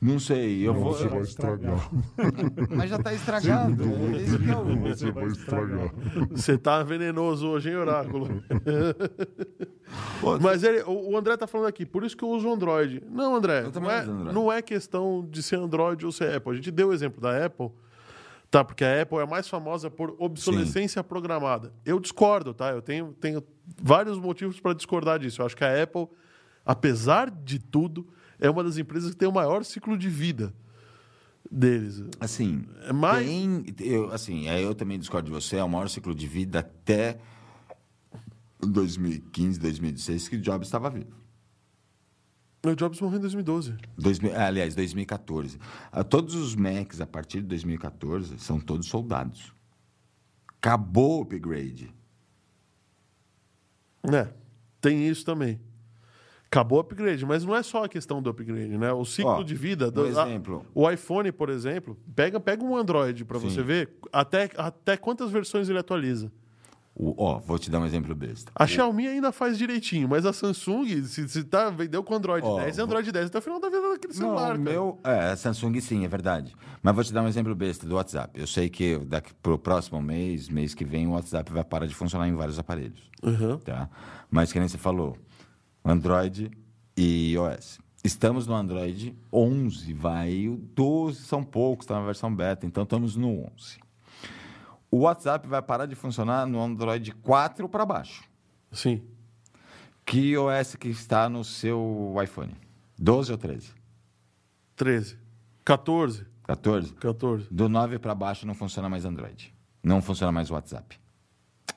Não 0.00 0.20
sei, 0.20 0.60
eu 0.64 0.72
Não, 0.72 0.80
vou. 0.80 0.92
você 0.92 1.08
vai 1.08 1.20
estragar. 1.22 1.90
Mas 2.70 2.88
já 2.88 2.98
tá 3.00 3.12
estragado. 3.12 3.82
Esse 4.16 4.38
que 4.38 4.48
é 4.48 4.56
o- 4.56 4.76
Você 4.88 5.10
vai 5.10 5.26
estragar. 5.26 5.90
Você 6.30 6.56
tá 6.56 6.82
venenoso 6.84 7.48
hoje, 7.48 7.70
hein, 7.70 7.76
Oráculo? 7.76 8.28
Mas 10.40 10.62
ele, 10.62 10.82
o 10.86 11.16
André 11.16 11.36
tá 11.36 11.46
falando 11.46 11.66
aqui, 11.66 11.84
por 11.86 12.04
isso 12.04 12.16
que 12.16 12.22
eu 12.24 12.28
uso 12.28 12.48
o 12.48 12.52
Android. 12.52 13.02
Não, 13.10 13.34
André, 13.34 13.64
Eu 13.64 13.80
não 13.80 13.90
é, 13.90 14.00
Android. 14.00 14.34
não 14.34 14.52
é 14.52 14.62
questão 14.62 15.26
de 15.28 15.42
ser 15.42 15.56
Android 15.56 16.04
ou 16.04 16.12
ser 16.12 16.34
Apple. 16.36 16.52
A 16.52 16.54
gente 16.54 16.70
deu 16.70 16.88
o 16.88 16.92
exemplo 16.92 17.20
da 17.20 17.44
Apple, 17.46 17.70
tá? 18.50 18.62
Porque 18.64 18.84
a 18.84 19.02
Apple 19.02 19.18
é 19.18 19.26
mais 19.26 19.48
famosa 19.48 19.90
por 19.90 20.14
obsolescência 20.18 21.02
programada. 21.02 21.72
Eu 21.84 21.98
discordo, 21.98 22.52
tá? 22.54 22.70
Eu 22.70 22.82
tenho, 22.82 23.14
tenho 23.20 23.42
vários 23.82 24.18
motivos 24.18 24.60
para 24.60 24.74
discordar 24.74 25.18
disso. 25.18 25.42
Eu 25.42 25.46
acho 25.46 25.56
que 25.56 25.64
a 25.64 25.82
Apple, 25.82 26.06
apesar 26.68 27.30
de 27.30 27.58
tudo, 27.58 28.06
é 28.38 28.48
uma 28.50 28.62
das 28.62 28.76
empresas 28.76 29.10
que 29.12 29.16
tem 29.16 29.26
o 29.26 29.32
maior 29.32 29.64
ciclo 29.64 29.96
de 29.96 30.10
vida 30.10 30.54
deles. 31.50 32.04
Assim, 32.20 32.66
É 32.82 32.92
mais- 32.92 33.26
tem, 33.26 33.64
eu, 33.80 34.12
assim, 34.12 34.48
aí 34.48 34.62
eu 34.62 34.74
também 34.74 34.98
discordo 34.98 35.26
de 35.28 35.32
você, 35.34 35.56
é 35.56 35.64
o 35.64 35.68
maior 35.68 35.88
ciclo 35.88 36.14
de 36.14 36.26
vida 36.28 36.58
até 36.58 37.18
2015, 38.60 39.58
2016, 39.58 40.28
que 40.28 40.36
o 40.36 40.40
Jobs 40.40 40.68
estava 40.68 40.90
vivo. 40.90 41.16
O 42.66 42.74
Jobs 42.74 43.00
morreu 43.00 43.16
em 43.18 43.20
2012. 43.22 43.74
2000, 43.96 44.34
ah, 44.36 44.46
aliás, 44.46 44.74
2014. 44.74 45.58
Ah, 45.90 46.04
Todos 46.04 46.34
os 46.34 46.54
Macs, 46.54 47.00
a 47.00 47.06
partir 47.06 47.40
de 47.40 47.46
2014, 47.46 48.38
são 48.38 48.60
todos 48.60 48.88
soldados. 48.88 49.54
Acabou 50.60 51.20
o 51.20 51.22
upgrade. 51.22 51.94
É, 54.02 54.28
tem 54.80 55.08
isso 55.08 55.24
também. 55.24 55.58
Acabou 56.50 56.78
o 56.78 56.80
upgrade, 56.80 57.26
mas 57.26 57.44
não 57.44 57.54
é 57.54 57.62
só 57.62 57.84
a 57.84 57.88
questão 57.88 58.22
do 58.22 58.30
upgrade, 58.30 58.78
né? 58.78 58.90
O 58.92 59.04
ciclo 59.04 59.32
Ó, 59.32 59.42
de 59.42 59.54
vida. 59.54 59.90
do- 59.90 60.04
a- 60.04 60.08
exemplo. 60.26 60.64
o 60.74 60.90
iPhone, 60.90 61.30
por 61.30 61.50
exemplo, 61.50 61.96
pega, 62.16 62.40
pega 62.40 62.64
um 62.64 62.74
Android 62.74 63.22
para 63.26 63.38
você 63.38 63.62
ver 63.62 63.90
até, 64.10 64.48
até 64.56 64.96
quantas 64.96 65.30
versões 65.30 65.68
ele 65.68 65.78
atualiza. 65.78 66.32
O- 67.00 67.14
ó, 67.22 67.38
vou 67.38 67.58
te 67.60 67.70
dar 67.70 67.78
um 67.80 67.86
exemplo 67.86 68.12
besta. 68.14 68.50
A 68.56 68.66
Xiaomi 68.66 69.06
ainda 69.06 69.30
faz 69.30 69.56
direitinho, 69.58 70.08
mas 70.08 70.24
a 70.26 70.32
Samsung, 70.32 71.04
se, 71.04 71.28
se 71.28 71.44
tá, 71.44 71.68
vendeu 71.70 72.02
com 72.02 72.14
Android 72.14 72.44
Ó, 72.44 72.56
10, 72.58 72.78
é 72.78 72.82
Android 72.82 73.12
10 73.12 73.26
até 73.26 73.38
o 73.38 73.42
final 73.42 73.60
da 73.60 73.68
vida 73.68 73.82
daquele 73.90 74.12
Não, 74.14 74.18
celular. 74.20 74.46
cara. 74.48 74.58
meu, 74.58 74.98
é, 75.04 75.30
a 75.30 75.36
Samsung 75.36 75.78
sim, 75.80 76.04
é 76.04 76.08
verdade. 76.08 76.56
Mas 76.82 76.94
vou 76.94 77.04
te 77.04 77.12
dar 77.12 77.22
um 77.22 77.28
exemplo 77.28 77.54
besta 77.54 77.86
do 77.86 77.94
WhatsApp. 77.94 78.40
Eu 78.40 78.46
sei 78.48 78.68
que 78.70 78.98
daqui 79.00 79.32
pro 79.34 79.58
próximo 79.58 80.00
mês, 80.02 80.48
mês 80.48 80.74
que 80.74 80.84
vem, 80.84 81.06
o 81.06 81.10
WhatsApp 81.10 81.52
vai 81.52 81.62
parar 81.62 81.86
de 81.86 81.94
funcionar 81.94 82.26
em 82.26 82.34
vários 82.34 82.58
aparelhos. 82.58 82.98
Uhum. 83.22 83.58
Tá? 83.58 83.88
Mas 84.30 84.50
que 84.52 84.58
nem 84.58 84.66
você 84.66 84.78
falou, 84.78 85.16
Android 85.88 86.50
e 86.94 87.32
iOS. 87.32 87.78
Estamos 88.04 88.46
no 88.46 88.54
Android 88.54 89.16
11, 89.32 89.94
vai. 89.94 90.46
O 90.46 90.56
12 90.56 91.22
são 91.22 91.42
poucos, 91.42 91.84
está 91.84 91.98
na 91.98 92.04
versão 92.04 92.34
beta, 92.34 92.66
então 92.66 92.82
estamos 92.82 93.16
no 93.16 93.46
11. 93.54 93.80
O 94.90 94.98
WhatsApp 94.98 95.48
vai 95.48 95.62
parar 95.62 95.86
de 95.86 95.94
funcionar 95.94 96.46
no 96.46 96.60
Android 96.60 97.10
4 97.12 97.66
para 97.70 97.86
baixo. 97.86 98.22
Sim. 98.70 99.02
Que 100.04 100.32
iOS 100.32 100.76
que 100.76 100.88
está 100.88 101.26
no 101.26 101.42
seu 101.42 102.14
iPhone? 102.22 102.54
12 102.98 103.32
ou 103.32 103.38
13? 103.38 103.72
13. 104.76 105.18
14. 105.64 106.26
14? 106.44 106.92
14. 106.94 107.48
Do 107.50 107.66
9 107.66 107.98
para 107.98 108.14
baixo 108.14 108.46
não 108.46 108.54
funciona 108.54 108.90
mais 108.90 109.06
Android. 109.06 109.54
Não 109.82 110.02
funciona 110.02 110.32
mais 110.32 110.50
WhatsApp. 110.50 111.00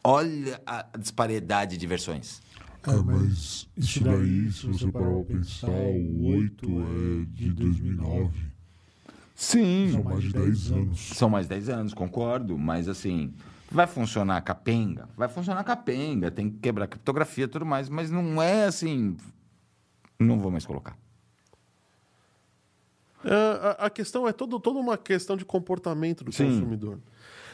Olha 0.04 0.62
a 0.66 0.86
disparidade 0.98 1.78
de 1.78 1.88
versões. 1.88 2.42
É, 2.88 2.96
mas 3.04 3.68
isso 3.78 4.04
daí, 4.04 4.52
se 4.52 4.66
você 4.66 4.92
parar 4.92 5.12
pra 5.12 5.36
pensar, 5.36 5.70
o 5.70 6.36
8 6.36 6.66
é 6.66 7.26
de 7.32 7.54
2009. 7.54 8.32
Sim. 9.36 9.92
São 9.92 10.04
mais 10.04 10.24
de 10.24 10.34
10 10.34 10.72
anos. 10.72 11.00
São 11.00 11.30
mais 11.30 11.48
10 11.48 11.70
anos, 11.70 11.94
concordo, 11.94 12.58
mas 12.58 12.88
assim, 12.88 13.34
vai 13.70 13.86
funcionar 13.88 14.42
capenga? 14.42 15.08
Vai 15.16 15.28
funcionar 15.28 15.64
capenga, 15.64 16.32
tem 16.32 16.50
que 16.50 16.58
quebrar 16.58 16.88
criptografia 16.88 17.46
e 17.46 17.48
tudo 17.48 17.66
mais, 17.66 17.88
mas 17.88 18.10
não 18.10 18.42
é 18.42 18.66
assim. 18.66 19.16
Não 20.20 20.40
vou 20.40 20.52
mais 20.52 20.66
colocar. 20.66 20.98
É, 23.24 23.34
a, 23.82 23.86
a 23.86 23.90
questão 23.90 24.28
é 24.28 24.34
todo, 24.34 24.60
toda 24.60 24.80
uma 24.80 24.98
questão 24.98 25.38
de 25.38 25.46
comportamento 25.46 26.24
do 26.24 26.32
Sim. 26.32 26.46
consumidor. 26.46 27.00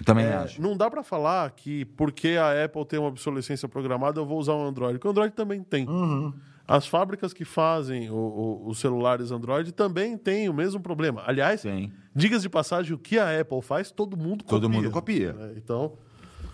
Também 0.06 0.26
É, 0.26 0.34
acho. 0.36 0.61
não 0.61 0.76
dá 0.78 0.90
para 0.90 1.02
falar 1.03 1.49
que 1.52 1.86
porque 1.86 2.30
a 2.40 2.64
Apple 2.65 2.86
tem 2.86 2.99
uma 2.99 3.07
obsolescência 3.10 3.68
programada, 3.68 4.19
eu 4.19 4.26
vou 4.26 4.38
usar 4.40 4.53
um 4.56 4.64
Android. 4.65 4.94
Porque 4.99 5.07
o 5.07 5.11
Android 5.11 5.34
também 5.34 5.64
tem. 5.64 5.88
Uhum. 5.88 6.34
As 6.68 6.86
fábricas 6.86 7.32
que 7.34 7.45
fazem 7.45 8.10
o- 8.10 8.15
o- 8.15 8.68
os 8.68 8.80
celulares 8.80 9.32
Android 9.32 9.72
também 9.72 10.18
têm 10.18 10.49
o 10.49 10.53
mesmo 10.53 10.80
problema. 10.82 11.24
Aliás, 11.26 11.61
Sim. 11.61 11.91
digas 12.14 12.41
de 12.41 12.49
passagem, 12.49 12.94
o 12.94 12.98
que 12.99 13.18
a 13.18 13.40
Apple 13.40 13.61
faz, 13.61 13.90
todo 13.90 14.18
mundo 14.18 14.44
copia. 14.44 14.49
Todo 14.49 14.69
mundo 14.69 14.91
copia. 14.91 15.34
né? 15.34 15.53
Então, 15.57 15.94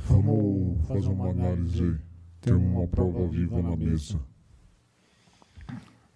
Vamos 0.06 0.86
fazer 0.88 1.08
uma 1.08 1.30
análise 1.30 1.82
aí. 1.82 1.96
Tem 2.42 2.54
uma 2.54 2.86
prova 2.88 3.26
viva 3.28 3.62
na 3.62 3.76
mesa. 3.76 4.20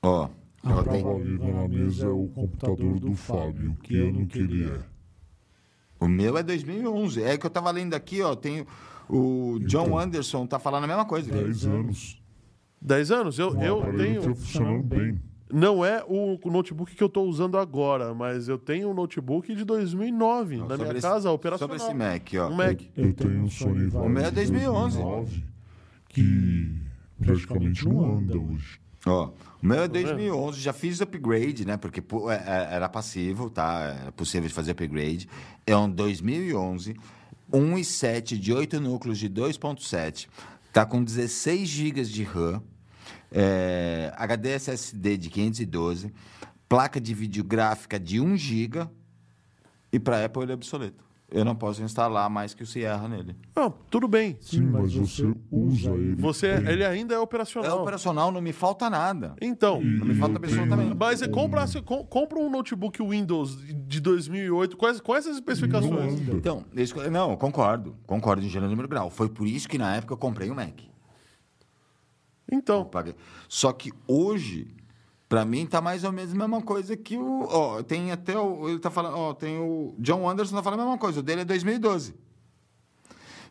Ó, 0.02 0.30
A 0.64 0.70
eu 0.72 0.84
prova 0.84 1.20
viva 1.24 1.48
na 1.48 1.68
mesa 1.68 2.06
é 2.06 2.10
o 2.10 2.28
computador 2.28 3.00
do 3.00 3.16
Fábio. 3.16 3.76
Que 3.82 3.98
ano 3.98 4.26
que 4.28 4.40
ele 4.40 4.66
é? 4.66 4.80
O 6.00 6.08
meu 6.08 6.38
é 6.38 6.44
2011. 6.44 7.24
É 7.24 7.38
que 7.38 7.46
eu 7.46 7.50
tava 7.50 7.72
lendo 7.72 7.94
aqui, 7.94 8.22
ó, 8.22 8.36
tem 8.36 8.66
o 9.10 9.60
John 9.62 9.98
Anderson 9.98 10.46
tá 10.46 10.60
falando 10.60 10.84
a 10.84 10.88
mesma 10.88 11.06
coisa. 11.06 11.32
10 11.32 11.66
anos. 11.66 12.22
10 12.82 13.12
anos, 13.12 13.40
eu, 13.40 13.56
eu 13.62 13.82
tenho. 13.98 14.22
tá 14.22 14.36
funcionando 14.36 14.84
bem. 14.84 15.20
Não 15.52 15.84
é 15.84 16.04
o 16.06 16.38
notebook 16.52 16.94
que 16.94 17.02
eu 17.02 17.08
estou 17.08 17.26
usando 17.26 17.58
agora, 17.58 18.14
mas 18.14 18.50
eu 18.50 18.58
tenho 18.58 18.90
um 18.90 18.94
notebook 18.94 19.56
de 19.56 19.64
2009 19.64 20.58
na 20.58 20.64
Sobre 20.68 20.78
minha 20.78 20.92
esse- 20.92 21.02
casa, 21.08 21.32
operacional. 21.32 21.80
Sobre 21.80 21.90
esse 21.90 21.98
Mac, 21.98 22.34
ó. 22.38 22.50
Um 22.52 22.56
Mac. 22.56 22.82
Eu 22.98 23.14
tenho 23.14 23.44
um 23.44 23.50
Sony 23.50 23.86
Vaio 23.88 24.06
O 24.06 24.10
meu 24.10 24.24
é 24.24 24.30
de 24.30 24.36
2011. 24.36 24.98
2009, 24.98 25.44
que 26.10 26.82
praticamente 27.18 27.88
não 27.88 28.18
anda 28.18 28.38
hoje. 28.38 28.80
Ó, 29.10 29.32
o 29.62 29.66
meu 29.66 29.84
é 29.84 29.88
2011, 29.88 30.60
já 30.62 30.74
fiz 30.74 31.02
upgrade, 31.02 31.66
né? 31.66 31.78
Porque 31.78 32.00
é- 32.00 32.34
é- 32.36 32.76
era 32.76 32.88
passivo, 32.90 33.50
tá? 33.50 34.06
É 34.08 34.12
possível 34.12 34.48
de 34.48 34.54
fazer 34.54 34.72
upgrade. 34.72 35.28
É 35.66 35.76
um 35.76 35.90
2011, 35.90 36.96
1.7 37.52 38.38
de 38.38 38.54
8 38.54 38.80
núcleos 38.80 39.18
de 39.18 39.28
2.7. 39.30 40.28
Tá 40.72 40.86
com 40.86 41.04
16 41.04 41.68
GB 41.68 42.04
de 42.04 42.24
RAM, 42.24 42.62
é, 43.32 44.14
HD 44.16 44.50
SSD 44.52 45.18
de 45.18 45.30
512, 45.30 46.14
placa 46.70 47.00
de 47.02 47.14
vídeo 47.14 47.44
gráfica 47.44 48.00
de 48.00 48.20
1 48.20 48.36
GB 48.38 48.88
e 49.92 50.00
para 50.00 50.24
Apple 50.26 50.44
ele 50.44 50.52
é 50.52 50.56
obsoleto. 50.56 51.07
Eu 51.30 51.44
não 51.44 51.54
posso 51.56 51.84
instalar 51.84 52.30
mais 52.30 52.54
que 52.54 52.64
o 52.64 52.66
Sierra 52.66 53.06
nele. 53.06 53.36
Não, 53.54 53.70
tudo 53.92 54.08
bem. 54.08 54.38
Sim, 54.40 54.62
mas 54.62 54.94
você 54.94 55.30
usa 55.52 55.92
ele. 55.92 56.16
Você, 56.16 56.58
bem. 56.58 56.72
ele 56.72 56.86
ainda 56.86 57.14
é 57.16 57.18
É 57.18 57.20
operacional. 57.20 57.82
operacional, 57.82 58.32
não 58.32 58.40
me 58.40 58.54
falta 58.54 58.90
nada. 58.90 59.36
Então, 59.42 59.82
Não 59.82 60.06
me 60.06 60.16
falta 60.16 60.36
eu 60.36 60.38
absolutamente 60.46 60.84
tenho- 60.88 60.96
mas 60.98 61.20
você 61.20 61.28
compra, 61.28 61.66
com- 61.84 62.06
compra 62.06 62.40
um 62.40 62.50
notebook 62.50 63.02
Windows 63.04 63.58
de 63.62 64.00
2008, 64.00 64.78
quais, 64.78 65.02
quais 65.02 65.28
as 65.28 65.36
especificações? 65.36 65.92
Não 65.92 66.02
anda. 66.28 66.32
Então, 66.38 66.64
isso 66.74 66.94
que- 66.96 67.10
não, 67.10 67.36
concordo. 67.36 67.94
Concordo 68.08 68.42
em 68.46 68.48
gênero 68.48 68.70
número 68.72 68.88
grau. 68.88 69.10
Foi 69.10 69.28
por 69.28 69.46
isso 69.46 69.68
que 69.68 69.78
na 69.78 69.98
época 69.98 70.14
eu 70.14 70.18
comprei 70.18 70.50
o 70.50 70.56
Mac. 70.56 70.80
Eu 72.50 72.58
Então, 72.58 72.86
paguei. 72.86 73.14
Só 73.50 73.74
que 73.74 73.92
hoje, 74.08 74.74
pra 75.28 75.46
mim, 75.46 75.66
tá 75.66 75.82
mais 75.82 76.04
ou 76.04 76.12
menos 76.12 76.34
a 76.34 76.36
mesma 76.36 76.62
coisa 76.62 76.96
que 76.96 77.18
o. 77.18 77.48
Ó, 77.50 77.84
tem 77.84 78.12
até 78.12 78.38
o. 78.38 78.70
Ele 78.70 78.80
tá 78.80 78.90
falando. 78.90 79.18
Ó, 79.18 79.34
tem 79.34 79.58
o. 79.60 79.96
John 80.00 80.28
Anderson 80.30 80.56
tá 80.56 80.64
falando 80.64 80.82
a 80.82 80.84
mesma 80.84 80.98
coisa. 80.98 81.20
O 81.20 81.24
dele 81.24 81.42
é 81.42 81.46
2012. 81.46 82.16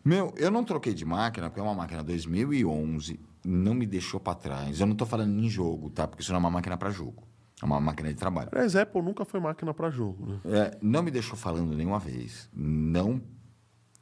Meu, 0.04 0.32
eu 0.36 0.52
não 0.52 0.62
troquei 0.62 0.94
de 0.94 1.04
máquina, 1.04 1.48
porque 1.48 1.58
é 1.58 1.62
uma 1.64 1.74
máquina 1.74 2.00
2011, 2.04 3.18
não 3.44 3.74
me 3.74 3.84
deixou 3.84 4.20
pra 4.20 4.36
trás. 4.36 4.80
Eu 4.80 4.86
não 4.86 4.94
tô 4.94 5.04
falando 5.04 5.36
em 5.36 5.50
jogo, 5.50 5.90
tá? 5.90 6.06
Porque 6.06 6.22
isso 6.22 6.30
não 6.30 6.36
é 6.36 6.40
uma 6.40 6.50
máquina 6.50 6.76
pra 6.76 6.90
jogo. 6.90 7.24
É 7.60 7.64
uma 7.64 7.80
máquina 7.80 8.10
de 8.10 8.14
trabalho. 8.14 8.48
aliás, 8.52 8.76
Apple 8.76 9.02
nunca 9.02 9.24
foi 9.24 9.40
máquina 9.40 9.74
para 9.74 9.90
jogo. 9.90 10.24
Né? 10.24 10.40
É, 10.44 10.78
não 10.80 11.02
me 11.02 11.10
deixou 11.10 11.36
falando 11.36 11.74
nenhuma 11.74 11.98
vez. 11.98 12.48
Não, 12.54 13.20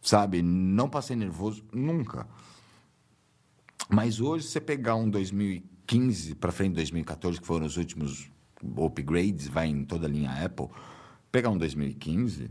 sabe, 0.02 0.42
não 0.42 0.90
passei 0.90 1.16
nervoso 1.16 1.64
nunca. 1.72 2.26
Mas 3.88 4.20
hoje, 4.20 4.46
você 4.46 4.60
pegar 4.60 4.96
um 4.96 5.08
2015 5.08 5.73
para 6.38 6.52
frente, 6.52 6.74
2014, 6.74 7.40
que 7.40 7.46
foram 7.46 7.66
os 7.66 7.76
últimos 7.76 8.30
upgrades, 8.76 9.46
vai 9.48 9.68
em 9.68 9.84
toda 9.84 10.06
a 10.06 10.10
linha 10.10 10.30
Apple, 10.44 10.68
pegar 11.30 11.50
um 11.50 11.58
2015, 11.58 12.50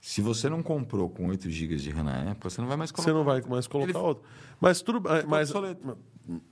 se 0.00 0.20
você 0.20 0.50
não 0.50 0.62
comprou 0.62 1.08
com 1.08 1.28
8 1.28 1.48
GB 1.48 1.76
de 1.76 1.90
RAM 1.90 2.04
na 2.04 2.32
Apple, 2.32 2.50
você 2.50 2.60
não 2.60 2.68
vai 2.68 2.76
mais 2.76 2.92
colocar. 2.92 3.10
Você 3.10 3.16
não 3.16 3.24
vai 3.24 3.40
mais 3.40 3.66
colocar 3.66 3.90
Ele- 3.90 3.98
outro. 3.98 4.22
Mas 4.60 4.82
tudo 4.82 5.08
é, 5.08 5.24
mas 5.24 5.50
obsoleto. 5.50 5.98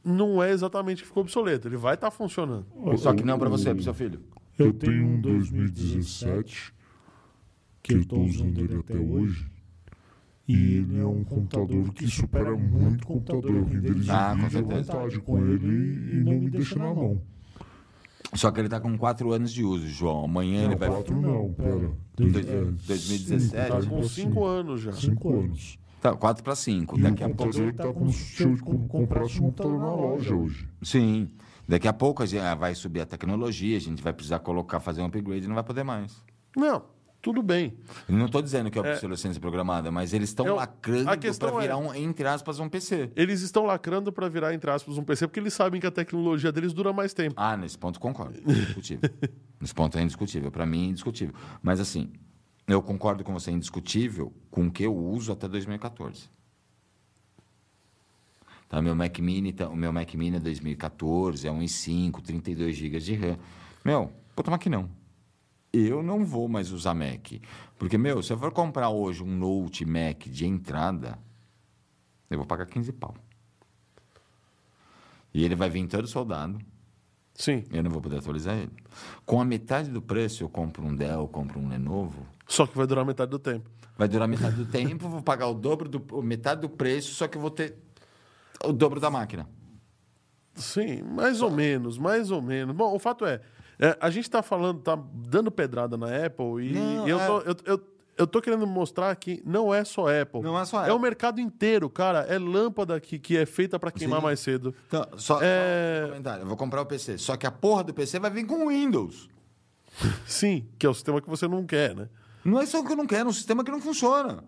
não 0.02 0.42
é 0.42 0.50
exatamente 0.50 1.02
que 1.02 1.08
ficou 1.08 1.22
obsoleto. 1.22 1.68
Ele 1.68 1.76
vai 1.76 1.94
estar 1.94 2.10
funcionando. 2.10 2.66
Só 2.96 3.12
que 3.14 3.22
não 3.22 3.38
para 3.38 3.50
você, 3.50 3.74
para 3.74 3.82
seu 3.82 3.92
filho. 3.92 4.22
Eu 4.58 4.72
tenho 4.72 5.06
um 5.06 5.20
2017 5.20 6.72
que 7.82 7.92
eu 7.94 8.00
estou 8.00 8.22
usando 8.24 8.58
ele 8.58 8.76
até 8.78 8.96
hoje. 8.96 9.46
E 10.48 10.76
ele 10.78 10.98
é 11.00 11.06
um 11.06 11.22
computador 11.24 11.92
que 11.92 12.06
supera 12.08 12.56
muito 12.56 13.06
computador. 13.06 13.50
Eu 13.54 13.64
renderizo 13.64 14.10
Ah, 14.10 14.30
com 14.30 14.42
vídeo 14.42 14.46
à 14.46 14.50
certeza. 14.50 14.92
vontade 14.92 15.20
com 15.20 15.38
ele 15.38 16.10
e 16.12 16.16
não 16.24 16.32
me 16.40 16.50
deixa 16.50 16.76
na 16.78 16.92
mão. 16.92 17.22
Só 18.34 18.50
que 18.50 18.60
ele 18.60 18.66
está 18.66 18.80
com 18.80 18.96
4 18.96 19.30
anos 19.32 19.52
de 19.52 19.62
uso, 19.62 19.86
João. 19.88 20.24
Amanhã 20.24 20.62
ele 20.64 20.70
Não, 20.70 20.78
vai. 20.78 20.88
quatro 20.88 21.20
não, 21.20 21.52
pera. 21.52 21.90
Dois- 22.16 22.36
É, 22.48 22.64
2017. 22.86 23.68
Tá 23.70 23.80
cinco, 23.80 23.94
com 23.94 24.00
tá 24.02 24.08
5 24.08 24.44
assim. 24.46 24.58
anos 24.60 24.80
já. 24.80 24.92
Cinco 24.92 25.32
anos. 25.38 25.78
Tá, 26.00 26.16
4 26.16 26.42
para 26.42 26.56
5. 26.56 26.98
E 26.98 27.02
Daqui 27.02 27.22
o 27.22 27.26
a 27.26 27.28
pouco. 27.28 27.44
computador 27.52 27.72
tá 27.74 27.92
como 27.92 28.12
se 28.12 28.42
eu 28.42 28.58
com- 28.58 28.88
comprasse 28.88 29.38
um 29.38 29.42
computador 29.44 29.78
na 29.78 29.94
loja 29.94 30.34
hoje. 30.34 30.66
Sim. 30.82 31.28
Daqui 31.68 31.86
a 31.86 31.92
pouco 31.92 32.22
a 32.22 32.26
gente 32.26 32.40
ah, 32.40 32.54
vai 32.56 32.74
subir 32.74 33.00
a 33.02 33.06
tecnologia, 33.06 33.76
a 33.76 33.80
gente 33.80 34.02
vai 34.02 34.12
precisar 34.12 34.40
colocar, 34.40 34.80
fazer 34.80 35.00
um 35.02 35.04
upgrade 35.06 35.44
e 35.44 35.48
não 35.48 35.54
vai 35.54 35.62
poder 35.62 35.84
mais. 35.84 36.20
Não, 36.56 36.82
tudo 37.22 37.40
bem. 37.42 37.72
Não 38.08 38.26
estou 38.26 38.42
dizendo 38.42 38.68
que 38.70 38.76
é 38.76 38.82
obsolescência 38.82 39.40
programada, 39.40 39.90
mas 39.92 40.12
eles 40.12 40.28
estão 40.30 40.44
É 40.46 40.50
lacrando 40.52 41.04
para 41.38 41.50
virar, 41.60 41.72
é- 41.74 41.76
um, 41.76 41.94
entre 41.94 42.26
aspas, 42.26 42.58
um 42.58 42.68
PC. 42.68 43.10
Eles 43.14 43.40
estão 43.42 43.64
lacrando 43.64 44.12
para 44.12 44.28
virar, 44.28 44.52
entre 44.52 44.68
aspas, 44.70 44.98
um 44.98 45.04
PC, 45.04 45.28
porque 45.28 45.38
eles 45.38 45.54
sabem 45.54 45.80
que 45.80 45.86
a 45.86 45.90
tecnologia 45.92 46.50
deles 46.50 46.72
dura 46.72 46.92
mais 46.92 47.14
tempo. 47.14 47.34
Ah, 47.36 47.56
nesse 47.56 47.78
ponto 47.78 48.00
concordo. 48.00 48.38
Indiscutível. 48.44 49.08
nesse 49.60 49.72
ponto 49.72 49.96
é 49.96 50.02
indiscutível. 50.02 50.50
Para 50.50 50.66
mim, 50.66 50.86
é 50.86 50.90
indiscutível. 50.90 51.34
Mas 51.62 51.78
assim, 51.78 52.12
eu 52.66 52.82
concordo 52.82 53.22
com 53.22 53.32
você, 53.32 53.50
é 53.50 53.54
indiscutível 53.54 54.32
com 54.50 54.66
o 54.66 54.70
que 54.70 54.82
eu 54.82 54.94
uso 54.96 55.30
até 55.32 55.46
2014. 55.46 56.28
Tá, 58.68 58.80
meu 58.80 58.94
Mac 58.96 59.18
Mini, 59.18 59.52
tá- 59.52 59.68
o 59.68 59.76
meu 59.76 59.92
Mac 59.92 60.12
Mini 60.14 60.38
é 60.38 60.40
2014, 60.40 61.46
é 61.46 61.52
um 61.52 61.60
i5, 61.60 62.20
32 62.22 62.74
GB 62.74 62.98
de 62.98 63.14
RAM. 63.14 63.36
Meu, 63.84 64.10
puta 64.34 64.50
maquinão. 64.50 64.88
Eu 65.72 66.02
não 66.02 66.24
vou 66.24 66.48
mais 66.48 66.70
usar 66.70 66.94
Mac. 66.94 67.32
Porque, 67.78 67.96
meu, 67.96 68.22
se 68.22 68.32
eu 68.32 68.38
for 68.38 68.52
comprar 68.52 68.90
hoje 68.90 69.22
um 69.22 69.34
Note 69.34 69.84
Mac 69.84 70.24
de 70.26 70.46
entrada, 70.46 71.18
eu 72.28 72.36
vou 72.36 72.46
pagar 72.46 72.66
15 72.66 72.92
pau. 72.92 73.14
E 75.32 75.44
ele 75.44 75.54
vai 75.54 75.70
vir 75.70 75.86
todo 75.86 76.06
soldado. 76.06 76.58
Sim. 77.34 77.64
Eu 77.72 77.82
não 77.82 77.90
vou 77.90 78.02
poder 78.02 78.18
atualizar 78.18 78.56
ele. 78.56 78.72
Com 79.24 79.40
a 79.40 79.44
metade 79.44 79.90
do 79.90 80.02
preço, 80.02 80.44
eu 80.44 80.48
compro 80.48 80.84
um 80.84 80.94
Dell, 80.94 81.26
compro 81.28 81.58
um 81.58 81.68
Lenovo. 81.68 82.26
Só 82.46 82.66
que 82.66 82.76
vai 82.76 82.86
durar 82.86 83.04
metade 83.04 83.30
do 83.30 83.38
tempo. 83.38 83.70
Vai 83.96 84.08
durar 84.08 84.28
metade 84.28 84.56
do 84.56 84.66
tempo, 84.66 85.08
vou 85.08 85.22
pagar 85.22 85.48
o 85.48 85.54
dobro 85.54 85.88
do 85.88 86.22
metade 86.22 86.60
do 86.60 86.68
preço, 86.68 87.14
só 87.14 87.28
que 87.28 87.36
eu 87.36 87.40
vou 87.40 87.50
ter 87.50 87.76
o 88.64 88.72
dobro 88.72 89.00
da 89.00 89.10
máquina. 89.10 89.48
Sim, 90.54 91.02
mais 91.02 91.40
ou 91.40 91.50
menos, 91.50 91.98
mais 91.98 92.30
ou 92.30 92.42
menos. 92.42 92.74
Bom, 92.74 92.94
o 92.94 92.98
fato 92.98 93.24
é, 93.24 93.40
é, 93.78 93.96
a 94.00 94.10
gente 94.10 94.30
tá 94.30 94.42
falando, 94.42 94.80
tá 94.80 94.96
dando 95.14 95.50
pedrada 95.50 95.96
na 95.96 96.06
Apple 96.26 96.66
e, 96.68 96.72
Não, 96.72 97.06
e 97.06 97.10
eu, 97.10 97.20
é. 97.20 97.26
tô, 97.26 97.40
eu, 97.40 97.56
eu, 97.64 97.80
eu 98.18 98.26
tô 98.26 98.40
querendo 98.40 98.66
mostrar 98.66 99.14
que 99.16 99.42
não 99.44 99.72
é 99.74 99.84
só 99.84 100.06
Apple. 100.08 100.42
Não 100.42 100.58
é 100.58 100.64
só 100.64 100.78
É 100.80 100.82
Apple. 100.82 100.94
o 100.94 100.98
mercado 100.98 101.40
inteiro, 101.40 101.88
cara. 101.90 102.20
É 102.20 102.38
lâmpada 102.38 103.00
que, 103.00 103.18
que 103.18 103.36
é 103.36 103.44
feita 103.46 103.78
para 103.78 103.90
queimar 103.90 104.20
Sim. 104.20 104.24
mais 104.24 104.40
cedo. 104.40 104.74
Então, 104.88 105.06
só, 105.16 105.40
É. 105.42 105.98
só 106.00 106.04
um 106.04 106.08
comentário. 106.10 106.42
Eu 106.42 106.46
vou 106.46 106.56
comprar 106.56 106.82
o 106.82 106.86
PC. 106.86 107.18
Só 107.18 107.36
que 107.36 107.46
a 107.46 107.50
porra 107.50 107.84
do 107.84 107.94
PC 107.94 108.18
vai 108.18 108.30
vir 108.30 108.46
com 108.46 108.68
Windows. 108.68 109.28
Sim, 110.26 110.66
que 110.78 110.86
é 110.86 110.88
o 110.88 110.94
sistema 110.94 111.20
que 111.20 111.28
você 111.28 111.48
não 111.48 111.66
quer, 111.66 111.94
né? 111.94 112.08
Não 112.44 112.60
é 112.60 112.66
só 112.66 112.80
o 112.80 112.84
que 112.84 112.92
eu 112.92 112.96
não 112.96 113.06
quero, 113.06 113.26
é 113.26 113.30
um 113.30 113.32
sistema 113.32 113.62
que 113.64 113.70
não 113.70 113.80
funciona. 113.80 114.42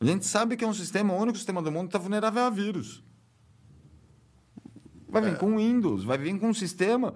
A 0.00 0.04
gente 0.04 0.26
sabe 0.26 0.56
que 0.56 0.64
é 0.64 0.66
um 0.66 0.74
sistema, 0.74 1.14
o 1.14 1.16
único 1.16 1.36
sistema 1.38 1.62
do 1.62 1.70
mundo 1.70 1.82
que 1.84 1.88
está 1.90 1.98
vulnerável 1.98 2.42
a 2.42 2.50
vírus. 2.50 3.02
Vai 5.08 5.22
vir 5.22 5.36
com 5.38 5.56
Windows, 5.58 6.04
vai 6.04 6.16
vir 6.18 6.38
com 6.38 6.48
um 6.48 6.54
sistema. 6.54 7.14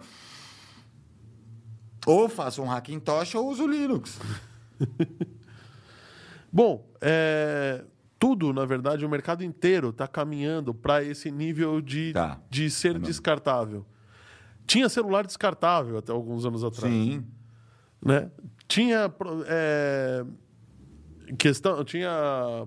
Ou 2.07 2.29
faço 2.29 2.63
um 2.63 2.71
Hackintosh 2.71 3.35
ou 3.35 3.51
uso 3.51 3.67
Linux. 3.67 4.19
Bom, 6.53 6.89
é, 7.01 7.85
tudo, 8.19 8.53
na 8.53 8.65
verdade, 8.65 9.05
o 9.05 9.09
mercado 9.09 9.45
inteiro 9.45 9.91
está 9.91 10.07
caminhando 10.09 10.73
para 10.73 11.03
esse 11.03 11.31
nível 11.31 11.81
de, 11.81 12.13
Tá. 12.13 12.41
de 12.49 12.71
ser 12.71 12.99
descartável. 12.99 13.85
Tinha 14.67 14.89
celular 14.89 15.27
descartável 15.27 15.99
até 15.99 16.13
alguns 16.13 16.45
anos 16.47 16.65
atrás. 16.65 16.93
Sim. 16.93 17.25
né? 18.05 18.31
Tinha 18.67 19.13
é, 19.47 20.25
questão, 21.39 21.85
tinha 21.85 22.67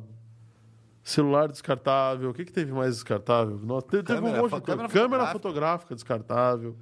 celular 1.03 1.49
descartável. 1.49 2.29
O 2.29 2.33
que, 2.33 2.45
que 2.45 2.53
teve 2.53 2.71
mais 2.71 2.93
descartável? 2.95 3.57
Nossa, 3.57 3.87
te- 3.87 4.03
teve, 4.03 4.19
Câmera, 4.19 4.37
um 4.37 4.41
monte 4.43 4.55
de 4.55 4.61
câmera 4.61 4.89
Câmera 4.89 5.27
fotográfica 5.27 5.95
descartável. 5.95 6.77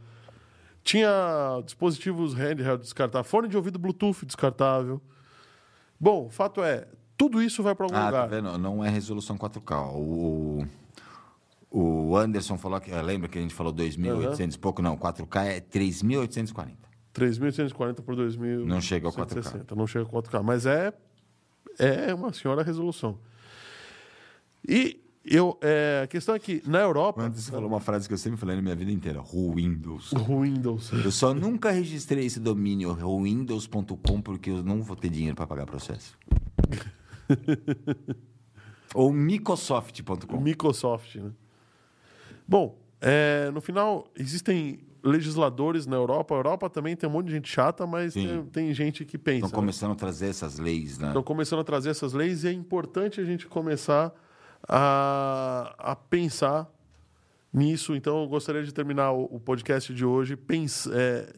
Tinha 0.88 1.62
dispositivos 1.66 2.34
handheld 2.34 2.82
descartável, 2.82 3.30
fone 3.30 3.50
de 3.50 3.58
ouvido 3.58 3.78
Bluetooth 3.78 4.26
descartável. 4.26 5.02
Bom, 6.00 6.28
o 6.28 6.30
fato 6.30 6.64
é, 6.64 6.88
tudo 7.18 7.42
isso 7.42 7.62
vai 7.62 7.76
para 7.76 7.88
algum 7.88 7.96
Ah, 7.98 8.00
tá 8.00 8.06
lugar. 8.24 8.30
vendo? 8.30 8.58
Não 8.58 8.82
é 8.82 8.88
resolução 8.90 9.38
4K. 9.38 9.92
O, 9.94 10.66
o 11.70 12.16
Anderson 12.16 12.58
falou 12.58 12.80
que. 12.80 12.90
Lembra 12.90 13.28
que 13.28 13.38
a 13.38 13.42
gente 13.42 13.54
falou 13.54 13.74
2.800 13.74 14.56
e 14.56 14.58
pouco? 14.58 14.82
Não, 14.82 14.96
4K 14.98 15.46
é 15.48 15.60
3.840. 15.60 16.72
3.840 17.14 18.02
por 18.02 18.16
2.000. 18.16 18.64
Não 18.64 18.80
chega 18.80 19.08
ao 19.08 19.14
4K. 19.14 19.76
Não 19.76 19.88
chega 19.88 20.06
ao 20.06 20.24
4K, 20.24 20.42
mas 20.42 20.66
é 20.66 20.94
é 21.78 22.14
uma 22.14 22.32
senhora 22.32 22.64
resolução. 22.64 23.20
E 24.66 25.02
eu, 25.30 25.58
é, 25.62 26.02
a 26.04 26.08
questão 26.08 26.34
é 26.34 26.40
que 26.40 26.62
na 26.66 26.80
Europa, 26.80 27.22
Antes 27.22 27.44
você 27.44 27.52
falou 27.52 27.68
uma 27.68 27.82
frase 27.82 28.08
que 28.08 28.14
eu 28.14 28.18
sempre 28.18 28.40
falei 28.40 28.56
na 28.56 28.62
minha 28.62 28.76
vida 28.76 28.92
inteira: 28.92 29.22
Windows. 29.22 30.14
o 30.14 30.42
Windows. 30.42 30.92
Eu 30.94 31.12
só 31.12 31.34
nunca 31.34 31.70
registrei 31.72 32.26
esse 32.26 32.40
domínio 32.40 32.96
windows.com 32.96 34.22
porque 34.22 34.50
eu 34.50 34.64
não 34.64 34.82
vou 34.82 34.96
ter 34.96 35.10
dinheiro 35.10 35.36
para 35.36 35.46
pagar 35.46 35.66
processo. 35.66 36.18
Ou 38.96 39.12
Microsoft.com. 39.12 40.40
Microsoft, 40.40 41.16
né? 41.16 41.32
Bom, 42.48 42.80
é, 43.02 43.52
no 43.52 43.60
final, 43.60 44.10
existem 44.18 44.80
legisladores 45.04 45.86
na 45.86 45.96
Europa. 45.96 46.36
A 46.36 46.38
Europa 46.38 46.70
também 46.70 46.96
tem 46.96 47.10
um 47.10 47.12
monte 47.12 47.28
de 47.28 47.34
gente 47.34 47.50
chata, 47.50 47.86
mas 47.86 48.14
tem, 48.14 48.46
tem 48.46 48.74
gente 48.74 49.04
que 49.04 49.18
pensa. 49.18 49.48
Estão 49.48 49.60
começando 49.60 49.92
a 49.92 49.96
trazer 49.96 50.28
essas 50.28 50.58
leis, 50.58 50.98
né? 50.98 51.08
Estão 51.08 51.24
começando 51.24 51.60
a 51.60 51.64
trazer 51.64 51.90
essas 51.90 52.14
leis 52.14 52.44
e 52.44 52.48
é 52.48 52.52
importante 52.52 53.20
a 53.20 53.26
gente 53.26 53.46
começar 53.46 54.14
a, 54.68 55.76
a 55.78 55.96
pensar 55.96 56.72
nisso. 57.52 57.96
Então, 57.96 58.22
eu 58.22 58.28
gostaria 58.28 58.64
de 58.64 58.74
terminar 58.74 59.12
o, 59.12 59.26
o 59.26 59.40
podcast 59.40 59.94
de 59.94 60.06
hoje 60.06 60.36
pens, 60.36 60.88
é, 60.88 61.34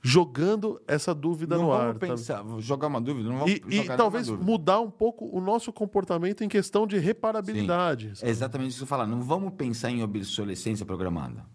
jogando 0.00 0.80
essa 0.86 1.14
dúvida 1.14 1.56
não 1.56 1.64
no 1.64 1.72
ar. 1.72 1.94
tá? 1.94 2.06
pensar, 2.08 2.42
vou 2.42 2.60
jogar 2.60 2.88
uma 2.88 3.00
dúvida, 3.00 3.28
não 3.28 3.38
vamos 3.38 3.52
E, 3.52 3.62
e 3.68 3.84
talvez 3.84 4.28
mudar 4.28 4.80
um 4.80 4.90
pouco 4.90 5.24
o 5.26 5.40
nosso 5.40 5.72
comportamento 5.72 6.42
em 6.42 6.48
questão 6.48 6.86
de 6.86 6.98
reparabilidade. 6.98 8.12
É 8.20 8.28
exatamente 8.28 8.70
isso 8.70 8.78
que 8.78 8.84
eu 8.84 8.88
falar. 8.88 9.06
Não 9.06 9.22
vamos 9.22 9.54
pensar 9.54 9.90
em 9.90 10.02
obsolescência 10.02 10.84
programada. 10.84 11.46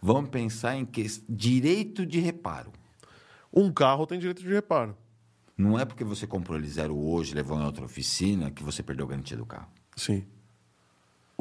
Vamos 0.00 0.30
pensar 0.30 0.76
em 0.76 0.84
que... 0.84 1.06
direito 1.28 2.04
de 2.04 2.18
reparo. 2.18 2.72
Um 3.52 3.70
carro 3.70 4.06
tem 4.06 4.18
direito 4.18 4.42
de 4.42 4.48
reparo. 4.48 4.96
Não 5.56 5.78
é 5.78 5.84
porque 5.84 6.02
você 6.02 6.26
comprou 6.26 6.58
ele 6.58 6.66
zero 6.66 6.98
hoje, 6.98 7.34
levou 7.34 7.56
em 7.58 7.64
outra 7.64 7.84
oficina, 7.84 8.50
que 8.50 8.64
você 8.64 8.82
perdeu 8.82 9.06
a 9.06 9.08
garantia 9.10 9.36
do 9.36 9.46
carro. 9.46 9.68
Sim. 9.94 10.24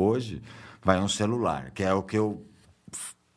Hoje, 0.02 0.42
vai 0.82 1.00
um 1.00 1.08
celular, 1.08 1.72
que 1.72 1.84
é 1.84 1.94
o 1.94 2.02
que 2.02 2.18
eu. 2.18 2.46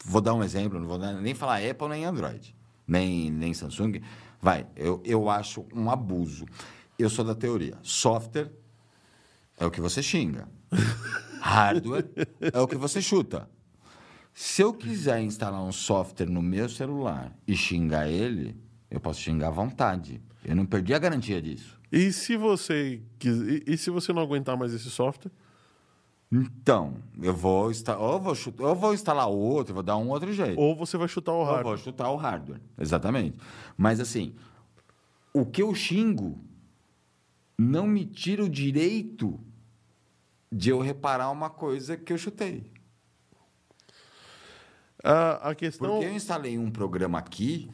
Vou 0.05 0.21
dar 0.21 0.35
um 0.35 0.43
exemplo, 0.43 0.79
não 0.79 0.87
vou 0.87 0.99
nem 0.99 1.35
falar 1.35 1.59
Apple 1.59 1.89
nem 1.89 2.05
Android, 2.05 2.55
nem, 2.87 3.31
nem 3.31 3.55
Samsung. 3.55 4.03
Vai, 4.41 4.67
eu, 4.77 5.03
eu 5.05 5.31
acho 5.31 5.65
um 5.75 5.91
abuso. 5.91 6.45
Eu 6.99 7.09
sou 7.11 7.25
da 7.25 7.35
teoria: 7.35 7.79
software 7.83 8.51
é 9.59 9.65
o 9.65 9.71
que 9.71 9.81
você 9.81 10.03
xinga, 10.03 10.49
hardware 11.41 12.11
é 12.41 12.61
o 12.61 12.67
que 12.67 12.77
você 12.77 13.01
chuta. 13.01 13.49
Se 14.33 14.63
eu 14.63 14.75
quiser 14.75 15.23
instalar 15.23 15.63
um 15.63 15.71
software 15.71 16.27
no 16.27 16.43
meu 16.43 16.69
celular 16.69 17.33
e 17.47 17.57
xingar 17.57 18.09
ele, 18.09 18.57
eu 18.91 18.99
posso 18.99 19.21
xingar 19.21 19.49
à 19.49 19.51
vontade. 19.51 20.21
Eu 20.45 20.57
não 20.57 20.67
perdi 20.67 20.93
a 20.93 20.99
garantia 20.99 21.41
disso. 21.41 21.81
E 21.91 22.13
se 22.13 22.37
você 22.37 23.01
e, 23.25 23.63
e 23.67 23.79
se 23.79 23.91
você 23.91 24.13
não 24.13 24.21
aguentar 24.21 24.57
mais 24.57 24.75
esse 24.75 24.91
software? 24.91 25.31
Então, 26.37 26.97
eu 27.23 27.33
vou, 27.33 27.71
insta- 27.71 27.97
ou 27.97 28.19
vou, 28.19 28.35
chutar, 28.35 28.65
ou 28.65 28.75
vou 28.75 28.93
instalar 28.93 29.29
outro, 29.29 29.73
vou 29.73 29.83
dar 29.85 29.97
um 29.97 30.09
outro 30.09 30.33
jeito. 30.33 30.59
Ou 30.59 30.75
você 30.75 30.97
vai 30.97 31.07
chutar 31.07 31.31
o 31.33 31.37
Ou 31.37 31.41
eu 31.43 31.47
hardware? 31.47 31.77
vou 31.77 31.85
chutar 31.85 32.11
o 32.11 32.17
hardware. 32.17 32.61
Exatamente. 32.77 33.39
Mas 33.77 34.01
assim, 34.01 34.35
o 35.33 35.47
que 35.47 35.63
eu 35.63 35.73
xingo 35.75 36.37
não 37.57 37.87
me 37.87 38.05
tira 38.05 38.43
o 38.43 38.49
direito 38.49 39.39
de 40.51 40.71
eu 40.71 40.81
reparar 40.81 41.31
uma 41.31 41.49
coisa 41.51 41.97
que 41.97 42.13
eu 42.13 42.19
chutei. 42.19 42.69
A, 45.03 45.51
a 45.51 45.55
questão 45.55 45.89
Porque 45.89 46.07
eu 46.07 46.13
instalei 46.15 46.59
um 46.59 46.71
programa 46.71 47.19
aqui. 47.19 47.71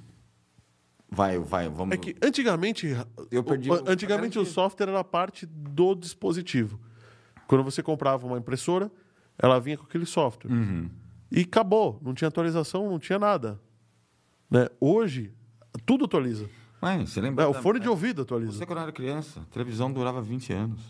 Vai, 1.10 1.38
vai, 1.38 1.68
vamos. 1.68 1.94
é 1.94 1.96
que 1.96 2.14
antigamente, 2.22 2.88
Eu 3.30 3.42
perdi 3.42 3.70
o- 3.70 3.84
antigamente 3.88 4.38
o 4.38 4.44
software 4.44 4.88
era 4.90 5.02
parte 5.02 5.46
do 5.46 5.94
dispositivo. 5.94 6.78
Quando 7.50 7.64
você 7.64 7.82
comprava 7.82 8.24
uma 8.24 8.38
impressora, 8.38 8.88
ela 9.36 9.58
vinha 9.58 9.76
com 9.76 9.82
aquele 9.82 10.06
software. 10.06 10.52
Uhum. 10.52 10.88
E 11.32 11.40
acabou. 11.40 11.98
Não 12.00 12.14
tinha 12.14 12.28
atualização, 12.28 12.88
não 12.88 12.96
tinha 13.00 13.18
nada. 13.18 13.60
Né? 14.48 14.68
Hoje, 14.80 15.34
tudo 15.84 16.04
atualiza. 16.04 16.48
Ué, 16.80 16.98
você 17.04 17.20
lembra? 17.20 17.42
É, 17.44 17.48
o 17.48 17.52
da- 17.52 17.60
fone 17.60 17.80
de 17.80 17.88
ouvido 17.88 18.22
atualiza. 18.22 18.52
Você, 18.52 18.64
quando 18.64 18.78
era 18.78 18.92
criança, 18.92 19.40
a 19.40 19.44
televisão 19.52 19.92
durava 19.92 20.22
20 20.22 20.52
anos. 20.52 20.80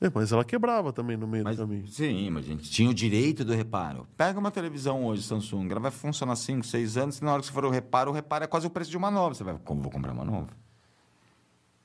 É, 0.00 0.10
mas 0.14 0.32
ela 0.32 0.42
quebrava 0.42 0.90
também 0.90 1.18
no 1.18 1.26
meio 1.26 1.44
Mas, 1.44 1.58
do 1.58 1.64
caminho. 1.66 1.86
sim, 1.86 2.30
mas 2.30 2.46
a 2.46 2.48
gente 2.48 2.70
tinha 2.70 2.88
o 2.88 2.94
direito 2.94 3.44
do 3.44 3.52
reparo. 3.52 4.06
Pega 4.16 4.38
uma 4.40 4.50
televisão 4.50 5.04
hoje, 5.04 5.22
Samsung, 5.22 5.70
ela 5.70 5.80
vai 5.80 5.90
funcionar 5.90 6.34
5, 6.36 6.64
6 6.64 6.96
anos, 6.96 7.18
e 7.18 7.24
na 7.24 7.32
hora 7.34 7.42
que 7.42 7.46
você 7.48 7.52
for 7.52 7.66
o 7.66 7.70
reparo, 7.70 8.10
o 8.10 8.14
reparo 8.14 8.44
é 8.44 8.46
quase 8.46 8.66
o 8.66 8.70
preço 8.70 8.90
de 8.90 8.96
uma 8.96 9.10
nova. 9.10 9.34
Você 9.34 9.44
vai, 9.44 9.58
como 9.62 9.82
vou 9.82 9.92
comprar 9.92 10.12
uma 10.14 10.24
nova? 10.24 10.48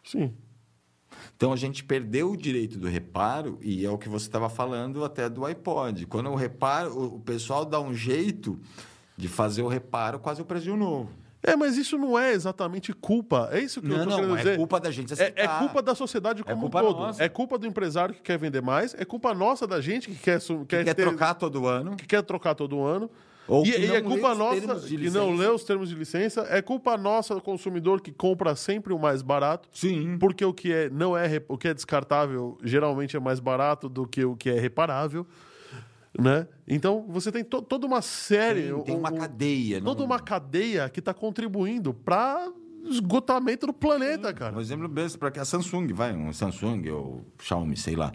Sim. 0.06 0.34
Então 1.36 1.52
a 1.54 1.56
gente 1.56 1.84
perdeu 1.84 2.32
o 2.32 2.38
direito 2.38 2.78
do 2.78 2.88
reparo, 2.88 3.58
e 3.62 3.86
é 3.86 3.90
o 3.90 3.98
que 3.98 4.10
você 4.10 4.26
estava 4.28 4.50
falando 4.50 5.04
até 5.06 5.30
do 5.30 5.46
iPod. 5.46 6.06
Quando 6.08 6.30
o 6.30 6.36
reparo, 6.36 7.16
o 7.16 7.20
pessoal 7.20 7.66
dá 7.66 7.80
um 7.80 7.94
jeito 7.94 8.60
de 9.18 9.28
fazer 9.28 9.62
o 9.62 9.68
reparo 9.68 10.20
quase 10.20 10.42
o 10.42 10.46
preço 10.46 10.76
novo. 10.76 11.10
É, 11.48 11.56
mas 11.56 11.78
isso 11.78 11.96
não 11.96 12.18
é 12.18 12.32
exatamente 12.34 12.92
culpa. 12.92 13.50
É 13.52 13.60
isso 13.60 13.80
que 13.80 13.88
eu 13.88 13.98
Não, 13.98 14.04
tô 14.06 14.10
não, 14.10 14.16
querendo 14.18 14.34
é 14.36 14.38
dizer. 14.40 14.58
culpa 14.58 14.80
da 14.80 14.90
gente 14.90 15.14
É, 15.22 15.32
é 15.36 15.48
culpa 15.48 15.80
da 15.80 15.94
sociedade 15.94 16.44
como 16.44 16.60
culpa 16.62 16.82
um 16.82 16.86
todo. 16.88 16.98
nossa. 17.02 17.24
É 17.24 17.30
culpa 17.30 17.58
do 17.60 17.68
empresário 17.68 18.16
que 18.16 18.22
quer 18.22 18.38
vender 18.40 18.64
mais. 18.64 18.96
É 18.96 19.06
culpa 19.06 19.32
nossa 19.32 19.68
da 19.68 19.80
gente 19.80 20.08
que 20.10 20.16
quer, 20.16 20.42
su- 20.42 20.66
quer, 20.68 20.84
Quer 20.84 20.96
ter- 20.96 21.04
trocar 21.04 21.36
todo 21.36 21.68
ano. 21.68 21.96
que 21.96 22.08
quer 22.08 22.24
trocar 22.24 22.56
todo 22.56 22.82
ano. 22.84 23.12
Ou 23.48 23.66
e 23.66 23.70
e 23.70 23.86
é 23.92 24.02
culpa 24.02 24.32
os 24.32 24.38
nossa 24.38 24.88
que 24.88 25.10
não 25.10 25.36
lê 25.36 25.48
os 25.48 25.64
termos 25.64 25.90
de 25.90 25.96
licença. 25.96 26.46
É 26.50 26.62
culpa 26.62 26.98
nossa 26.98 27.36
do 27.36 27.42
consumidor 27.42 28.02
que 28.02 28.12
compra 28.12 28.56
sempre 28.56 28.92
o 28.94 28.98
mais 29.00 29.22
barato. 29.22 29.70
Sim. 29.72 30.18
Porque 30.20 30.44
o 30.44 30.54
que 30.54 30.74
é, 30.74 30.90
não 30.90 31.16
é, 31.16 31.42
o 31.48 31.58
que 31.58 31.68
é 31.68 31.74
descartável 31.74 32.58
geralmente 32.64 33.16
é 33.16 33.20
mais 33.20 33.40
barato 33.40 33.88
do 33.88 34.08
que 34.08 34.26
o 34.26 34.36
que 34.36 34.50
é 34.50 34.60
reparável. 34.60 35.26
Né? 36.18 36.48
Então 36.68 37.06
você 37.10 37.30
tem 37.32 37.44
to- 37.44 37.62
toda 37.62 37.86
uma 37.86 38.02
série. 38.02 38.72
Tem, 38.74 38.84
tem 38.84 38.96
uma 38.98 39.12
um- 39.12 39.18
cadeia. 39.18 39.82
Toda 39.82 40.00
não- 40.00 40.06
uma 40.06 40.20
cadeia 40.20 40.88
que 40.90 41.00
está 41.00 41.14
contribuindo 41.14 41.94
para 41.94 42.52
esgotamento 42.86 43.68
do 43.68 43.74
planeta, 43.74 44.34
cara. 44.34 44.56
Um 44.56 44.62
exemplo 44.62 44.88
besta 44.88 45.18
para 45.18 45.30
que 45.32 45.40
a 45.40 45.46
Samsung, 45.46 45.92
vai, 45.94 46.16
um 46.16 46.32
Samsung 46.32 46.88
ou 46.90 47.26
Xiaomi, 47.40 47.76
sei 47.76 47.96
lá. 47.96 48.12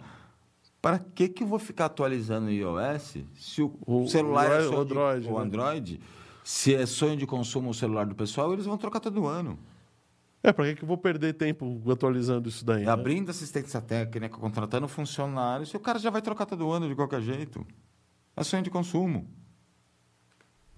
Para 0.81 0.97
que 0.99 1.29
que 1.29 1.43
eu 1.43 1.47
vou 1.47 1.59
ficar 1.59 1.85
atualizando 1.85 2.47
o 2.47 2.51
iOS 2.51 3.17
se 3.35 3.61
o, 3.61 3.77
O- 3.85 4.07
celular 4.07 4.49
o 4.49 4.53
é 4.53 4.63
sonho 4.63 4.79
Android, 4.81 5.21
de, 5.21 5.29
o 5.31 5.37
né? 5.37 5.43
Android, 5.45 6.01
se 6.43 6.73
é 6.73 6.85
sonho 6.85 7.15
de 7.15 7.27
consumo 7.27 7.69
o 7.69 7.73
celular 7.73 8.05
do 8.05 8.15
pessoal, 8.15 8.51
eles 8.51 8.65
vão 8.65 8.77
trocar 8.77 8.99
todo 8.99 9.27
ano. 9.27 9.59
É, 10.43 10.51
para 10.51 10.65
que, 10.65 10.75
que 10.77 10.83
eu 10.83 10.87
vou 10.87 10.97
perder 10.97 11.33
tempo 11.33 11.79
atualizando 11.91 12.49
isso 12.49 12.65
daí? 12.65 12.83
né? 12.83 12.91
Abrindo 12.91 13.29
assistência 13.29 13.79
técnica, 13.79 14.35
contratando 14.39 14.87
funcionários, 14.87 15.69
se 15.69 15.77
o 15.77 15.79
cara 15.79 15.99
já 15.99 16.09
vai 16.09 16.19
trocar 16.23 16.47
todo 16.47 16.71
ano 16.71 16.89
de 16.89 16.95
qualquer 16.95 17.21
jeito. 17.21 17.63
É 18.35 18.43
sonho 18.43 18.63
de 18.63 18.71
consumo. 18.71 19.27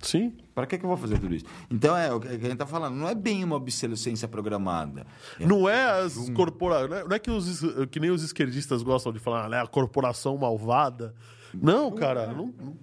Sim. 0.04 0.36
Para 0.54 0.68
que 0.68 0.78
que 0.78 0.84
eu 0.86 0.88
vou 0.90 0.98
fazer 0.98 1.18
tudo 1.18 1.34
isso? 1.34 1.46
Então, 1.72 1.96
é 1.98 2.14
o 2.14 2.20
que 2.20 2.28
a 2.28 2.32
gente 2.34 2.52
está 2.52 2.66
falando, 2.68 2.94
não 2.96 3.08
é 3.10 3.16
bem 3.16 3.44
uma 3.44 3.56
obsolescência 3.56 4.28
programada. 4.28 5.08
É 5.40 5.46
Não 5.46 5.68
é 5.68 6.02
as 6.02 6.30
corporações. 6.32 6.90
Não 6.92 6.98
é, 6.98 7.04
não 7.06 7.16
é 7.16 7.20
que, 7.20 7.32
os, 7.32 7.62
que 7.90 8.00
nem 8.00 8.12
os 8.12 8.22
esquerdistas 8.22 8.84
gostam 8.84 9.12
de 9.14 9.20
falar, 9.20 9.50
né? 9.50 9.62
A 9.62 9.66
corporação 9.66 10.38
malvada. 10.38 11.16
Não, 11.54 11.90
cara. 11.92 12.28
Não, 12.28 12.48
não- 12.48 12.78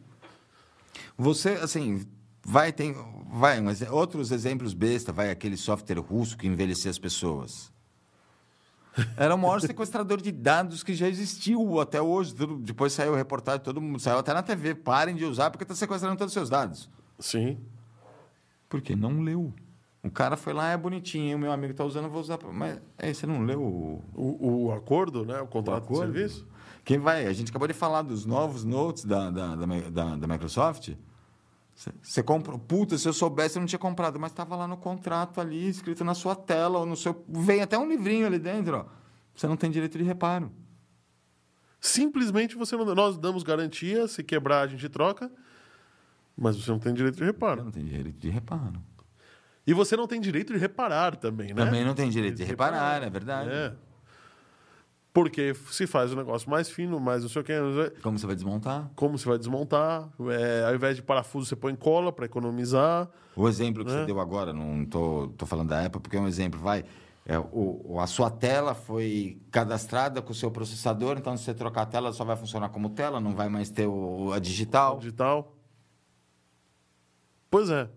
Você, 1.19 1.51
assim, 1.51 2.05
vai, 2.43 2.73
tem, 2.73 2.95
vai, 3.31 3.61
mas 3.61 3.83
outros 3.83 4.33
exemplos 4.33 4.73
besta, 4.75 5.13
vai 5.13 5.31
aquele 5.31 5.57
software 5.57 5.99
russo 6.01 6.37
que 6.39 6.47
envelhecia 6.47 6.91
as 6.91 6.99
pessoas. 6.99 7.71
Era 9.17 9.35
o 9.35 9.39
maior 9.39 9.61
sequestrador 9.63 10.21
de 10.21 10.33
dados 10.33 10.83
que 10.83 10.95
já 10.95 11.07
existiu 11.09 11.79
até 11.81 12.01
hoje. 12.01 12.35
Tudo- 12.35 12.57
depois 12.59 12.93
saiu 12.93 13.15
reportagem, 13.15 13.61
todo 13.61 13.81
mundo 13.81 14.01
saiu 14.01 14.19
até 14.19 14.33
na 14.33 14.43
TV. 14.43 14.75
Parem 14.75 15.15
de 15.15 15.25
usar 15.27 15.51
porque 15.51 15.65
está 15.65 15.75
sequestrando 15.75 16.17
todos 16.17 16.31
os 16.31 16.35
seus 16.35 16.49
dados. 16.49 16.89
Sim. 17.21 17.59
Porque 18.69 18.97
não 18.97 19.21
leu. 19.21 19.53
O 20.03 20.11
cara 20.11 20.37
foi 20.37 20.53
lá, 20.55 20.71
é 20.71 20.77
bonitinho, 20.77 21.39
meu 21.39 21.53
amigo 21.53 21.73
está 21.73 21.85
usando, 21.85 22.05
eu 22.07 22.11
vou 22.11 22.21
usar. 22.21 22.39
pra- 22.39 22.51
Mas 22.53 22.81
aí 22.99 23.15
você 23.15 23.27
não 23.27 23.43
leu 23.45 23.63
o, 23.63 24.03
O, 24.15 24.65
o 24.67 24.73
acordo, 24.73 25.25
né? 25.27 25.41
O 25.41 25.47
contrato 25.47 25.85
acordo? 25.85 26.13
de 26.13 26.19
serviço. 26.19 26.49
Quem 26.85 26.99
vai? 26.99 27.27
A 27.27 27.33
gente 27.33 27.51
acabou 27.51 27.69
de 27.69 27.75
falar 27.75 28.03
dos 28.03 28.25
novos 28.25 28.65
notes 28.65 29.05
da, 29.05 29.31
da, 29.31 29.55
da, 29.55 30.17
da- 30.17 30.27
Microsoft. 30.27 30.95
Você- 31.75 31.93
Você 32.03 32.23
compra. 32.23 32.57
Puta, 32.59 32.97
se 32.97 33.07
eu 33.07 33.13
soubesse, 33.13 33.59
eu 33.59 33.61
não 33.61 33.67
tinha 33.67 33.79
comprado. 33.79 34.19
Mas 34.19 34.33
estava 34.33 34.57
lá 34.57 34.67
no 34.67 34.77
contrato 34.79 35.41
ali, 35.41 35.69
escrito 35.69 36.03
na 36.05 36.15
sua 36.15 36.35
tela, 36.35 36.79
ou 36.79 36.87
no 36.87 36.97
seu. 36.97 37.23
Vem 37.29 37.61
até 37.61 37.79
um 37.79 37.87
livrinho 37.89 38.27
ali 38.27 38.39
dentro, 38.39 38.77
ó. 38.79 38.85
Você 39.35 39.47
não 39.47 39.57
tem 39.57 39.71
direito 39.71 39.99
de 39.99 40.05
reparo. 40.05 40.51
Simplesmente 41.81 42.57
você 42.57 42.77
não. 42.77 42.85
Nós 42.95 43.17
damos 43.19 43.43
garantia, 43.43 44.07
se 44.09 44.23
quebrar 44.23 44.63
a 44.63 44.67
gente 44.67 44.89
troca, 44.89 45.31
mas 46.37 46.57
você 46.57 46.71
não 46.71 46.79
tem 46.79 46.93
direito 46.95 47.17
de 47.17 47.25
reparo. 47.25 47.65
não 47.65 47.71
tem 47.71 47.85
direito 47.85 48.19
de 48.19 48.29
reparo. 48.31 48.81
E 49.67 49.75
você 49.75 49.97
não 49.97 50.07
tem 50.07 50.21
direito 50.21 50.53
de 50.53 50.59
reparar 50.59 51.17
também, 51.17 51.49
né? 51.49 51.65
Também 51.65 51.85
não 51.85 51.95
tem 51.95 52.09
direito 52.11 52.37
de 52.37 52.43
De 52.45 52.49
reparar, 52.49 52.79
reparar. 52.95 53.07
é 53.07 53.11
verdade. 53.11 53.51
É. 53.51 53.73
Porque 55.13 55.55
se 55.71 55.87
faz 55.89 56.13
o 56.13 56.17
negócio 56.17 56.49
mais 56.49 56.69
fino, 56.71 57.01
mais 57.01 57.23
não 57.23 57.29
sei 57.29 57.43
o 57.43 57.45
que, 57.45 57.53
o 57.53 58.01
Como 58.01 58.17
você 58.19 58.27
vai 58.27 58.37
desmontar? 58.37 58.89
como 58.95 59.19
você 59.19 59.29
vai 59.29 59.39
desmontar. 59.39 60.09
É, 60.31 60.65
ao 60.69 60.75
invés 60.75 60.95
de 60.97 61.03
parafuso, 61.03 61.47
você 61.47 61.57
põe 61.57 61.75
cola 61.75 62.13
para 62.13 62.27
economizar. 62.27 63.09
O 63.35 63.49
exemplo 63.49 63.85
que 63.85 63.91
É. 63.91 63.95
você 64.01 64.07
deu 64.07 64.21
agora, 64.21 64.53
não 64.53 64.85
tô, 64.85 65.29
tô 65.37 65.47
falando 65.47 65.69
da 65.69 65.85
Apple, 65.85 66.01
porque 66.01 66.17
é 66.17 66.21
um 66.21 66.29
exemplo, 66.29 66.61
vai. 66.61 66.85
É, 67.27 67.39
o, 67.39 67.83
o- 67.95 68.01
a 68.01 68.07
sua 68.07 68.31
tela 68.31 68.73
foi 68.75 69.41
cadastrada 69.51 70.23
com 70.23 70.31
o 70.33 70.35
seu 70.35 70.51
processador, 70.51 71.17
então 71.19 71.37
se 71.37 71.45
você 71.45 71.55
trocar 71.55 71.83
a 71.83 71.87
tela, 71.87 72.13
só 72.13 72.25
vai 72.25 72.37
funcionar 72.37 72.69
como 72.71 72.89
tela, 72.91 73.21
não 73.21 73.35
vai 73.35 73.49
mais 73.49 73.69
ter 73.69 73.87
o, 73.89 74.33
a 74.33 74.39
digital. 74.39 74.99
digital. 74.99 75.57
Pois 77.51 77.69
é. 77.69 77.89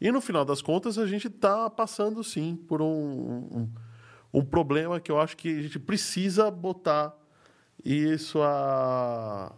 E 0.00 0.12
no 0.12 0.20
final 0.20 0.44
das 0.44 0.60
contas, 0.60 0.98
a 0.98 1.06
gente 1.06 1.28
está 1.28 1.70
passando, 1.70 2.22
sim, 2.22 2.56
por 2.68 2.82
um, 2.82 2.86
um, 2.86 3.68
um 4.34 4.44
problema 4.44 5.00
que 5.00 5.10
eu 5.10 5.18
acho 5.18 5.36
que 5.36 5.48
a 5.48 5.62
gente 5.62 5.78
precisa 5.78 6.50
botar 6.50 7.16
isso 7.82 8.42
à, 8.42 9.52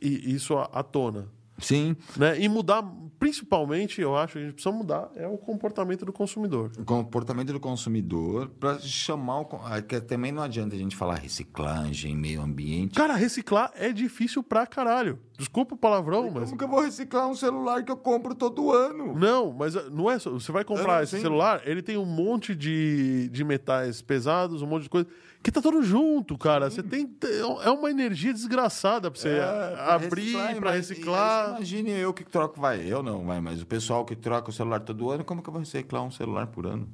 isso 0.00 0.56
à, 0.56 0.82
tona. 0.82 1.28
Sim. 1.58 1.96
Né? 2.16 2.40
E 2.40 2.48
mudar, 2.48 2.82
principalmente, 3.18 4.00
eu 4.00 4.16
acho 4.16 4.34
que 4.34 4.38
a 4.38 4.42
gente 4.42 4.54
precisa 4.54 4.74
mudar, 4.74 5.10
é 5.14 5.26
o 5.26 5.38
comportamento 5.38 6.04
do 6.04 6.12
consumidor. 6.12 6.70
O 6.78 6.84
comportamento 6.84 7.52
do 7.52 7.60
consumidor 7.60 8.48
para 8.60 8.78
chamar 8.78 9.40
o. 9.40 9.48
ah, 9.64 9.80
que 9.80 10.00
também 10.00 10.32
não 10.32 10.42
adianta 10.42 10.74
a 10.74 10.78
gente 10.78 10.94
falar 10.94 11.16
reciclagem, 11.16 12.14
meio 12.14 12.42
ambiente. 12.42 12.94
Cara, 12.94 13.14
reciclar 13.14 13.72
é 13.74 13.90
difícil 13.90 14.42
pra 14.42 14.66
caralho. 14.66 15.18
Desculpa 15.38 15.74
o 15.74 15.78
palavrão, 15.78 16.30
mas. 16.30 16.44
Como 16.44 16.56
que 16.56 16.64
eu 16.64 16.68
vou 16.68 16.80
reciclar 16.80 17.28
um 17.28 17.34
celular 17.34 17.84
que 17.84 17.92
eu 17.92 17.96
compro 17.96 18.34
todo 18.34 18.72
ano? 18.72 19.14
Não, 19.14 19.52
mas 19.52 19.74
uh, 19.74 19.90
não 19.90 20.10
é 20.10 20.18
só. 20.18 20.30
Você 20.30 20.50
vai 20.50 20.64
comprar 20.64 20.96
não, 20.96 21.02
esse 21.02 21.16
sim. 21.16 21.22
celular, 21.22 21.60
ele 21.66 21.82
tem 21.82 21.98
um 21.98 22.06
monte 22.06 22.54
de, 22.54 23.28
de 23.28 23.44
metais 23.44 24.00
pesados, 24.00 24.62
um 24.62 24.66
monte 24.66 24.84
de 24.84 24.88
coisa. 24.88 25.06
Que 25.42 25.52
tá 25.52 25.60
tudo 25.60 25.82
junto, 25.82 26.38
cara. 26.38 26.70
Você 26.70 26.82
tem. 26.82 27.14
É 27.62 27.70
uma 27.70 27.90
energia 27.90 28.32
desgraçada 28.32 29.10
pra 29.10 29.20
você 29.20 29.28
É, 29.28 29.36
pra 29.36 29.94
abrir, 29.94 30.22
reciclar, 30.22 30.56
pra 30.56 30.70
reciclar. 30.70 31.48
Imagine 31.56 31.90
eu 31.90 32.14
que 32.14 32.24
troco, 32.24 32.60
vai, 32.60 32.80
eu 32.80 33.02
não, 33.02 33.26
vai, 33.26 33.40
mas 33.40 33.60
o 33.60 33.66
pessoal 33.66 34.04
que 34.04 34.16
troca 34.16 34.50
o 34.50 34.52
celular 34.52 34.80
todo 34.80 35.10
ano, 35.10 35.24
como 35.24 35.42
que 35.42 35.48
eu 35.48 35.52
vou 35.52 35.60
reciclar 35.60 36.02
um 36.02 36.10
celular 36.10 36.46
por 36.46 36.66
ano? 36.66 36.88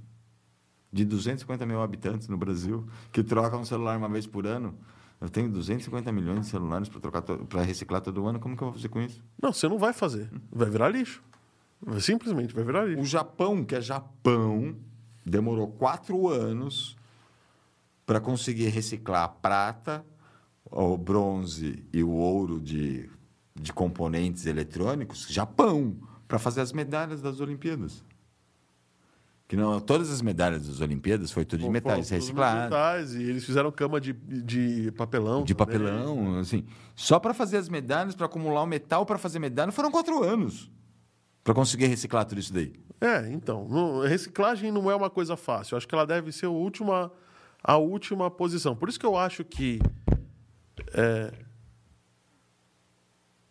De 0.93 1.05
250 1.05 1.64
mil 1.64 1.81
habitantes 1.81 2.28
no 2.28 2.36
Brasil, 2.36 2.86
que 3.10 3.23
trocam 3.23 3.60
um 3.60 3.64
celular 3.64 3.97
uma 3.97 4.09
vez 4.09 4.27
por 4.27 4.47
ano. 4.47 4.77
Eu 5.23 5.31
tenho 5.31 5.49
250 5.49 6.11
milhões 6.11 6.40
de 6.40 6.47
celulares 6.47 6.89
para 6.89 7.01
trocar 7.01 7.23
para 7.23 7.62
reciclar 7.62 8.01
todo 8.01 8.27
ano, 8.27 8.40
como 8.40 8.57
que 8.57 8.62
eu 8.65 8.66
vou 8.66 8.74
fazer 8.74 8.89
com 8.89 9.01
isso? 9.01 9.23
Não, 9.40 9.53
você 9.53 9.69
não 9.69 9.78
vai 9.78 9.93
fazer. 9.93 10.28
Vai 10.51 10.69
virar 10.69 10.89
lixo. 10.89 11.23
Simplesmente 12.01 12.53
vai 12.53 12.65
virar 12.65 12.85
lixo. 12.86 13.01
O 13.01 13.07
Japão, 13.07 13.65
que 13.65 13.77
é 13.77 13.81
Japão, 13.81 14.74
demorou 15.24 15.69
quatro 15.69 16.28
anos 16.28 16.97
para 18.05 18.20
conseguir 18.20 18.66
reciclar 18.70 19.23
a 19.23 19.28
prata, 19.28 20.05
o 20.69 20.99
bronze 20.99 21.85
e 21.93 22.03
o 22.03 22.11
ouro 22.11 22.59
de, 22.59 23.09
de 23.55 23.73
componentes 23.73 24.47
eletrônicos. 24.47 25.28
Japão, 25.31 25.97
para 26.27 26.40
fazer 26.40 26.62
as 26.62 26.73
medalhas 26.73 27.23
das 27.23 27.39
Olimpíadas. 27.39 28.05
Que 29.53 29.57
não, 29.57 29.79
todas 29.81 30.11
as 30.11 30.23
medalhas 30.23 30.66
das 30.66 30.81
Olimpíadas 30.81 31.31
foi 31.31 31.45
tudo 31.45 31.65
de 31.65 31.69
metais 31.69 32.09
reciclados. 32.09 32.65
metais, 32.65 33.15
e 33.15 33.23
eles 33.23 33.45
fizeram 33.45 33.70
cama 33.70 34.01
de, 34.01 34.15
de 34.15 34.91
papelão. 34.93 35.45
De 35.45 35.55
também. 35.55 35.77
papelão, 35.79 36.39
assim. 36.39 36.65
Só 36.97 37.20
para 37.20 37.35
fazer 37.35 37.59
as 37.59 37.69
medalhas, 37.69 38.15
para 38.15 38.24
acumular 38.24 38.62
o 38.62 38.66
metal 38.66 39.05
para 39.05 39.19
fazer 39.19 39.39
medalha, 39.39 39.70
foram 39.70 39.91
quatro 39.91 40.24
anos 40.24 40.70
para 41.45 41.53
conseguir 41.53 41.85
reciclar 41.85 42.24
tudo 42.24 42.39
isso 42.39 42.51
daí. 42.51 42.73
É, 42.99 43.31
então. 43.31 43.69
não- 43.69 44.01
reciclagem 44.01 44.73
não 44.73 44.91
é 44.91 44.97
uma 44.97 45.11
coisa 45.11 45.37
fácil. 45.37 45.74
Eu 45.74 45.77
acho 45.77 45.87
que 45.87 45.95
ela 45.95 46.07
deve 46.07 46.33
ser 46.33 46.47
a 46.47 46.49
última, 46.49 47.12
a 47.62 47.77
última 47.77 48.31
posição. 48.31 48.74
Por 48.74 48.89
isso 48.89 48.99
que 48.99 49.05
eu 49.05 49.19
acho 49.19 49.45
que. 49.45 49.81
É... 50.95 51.31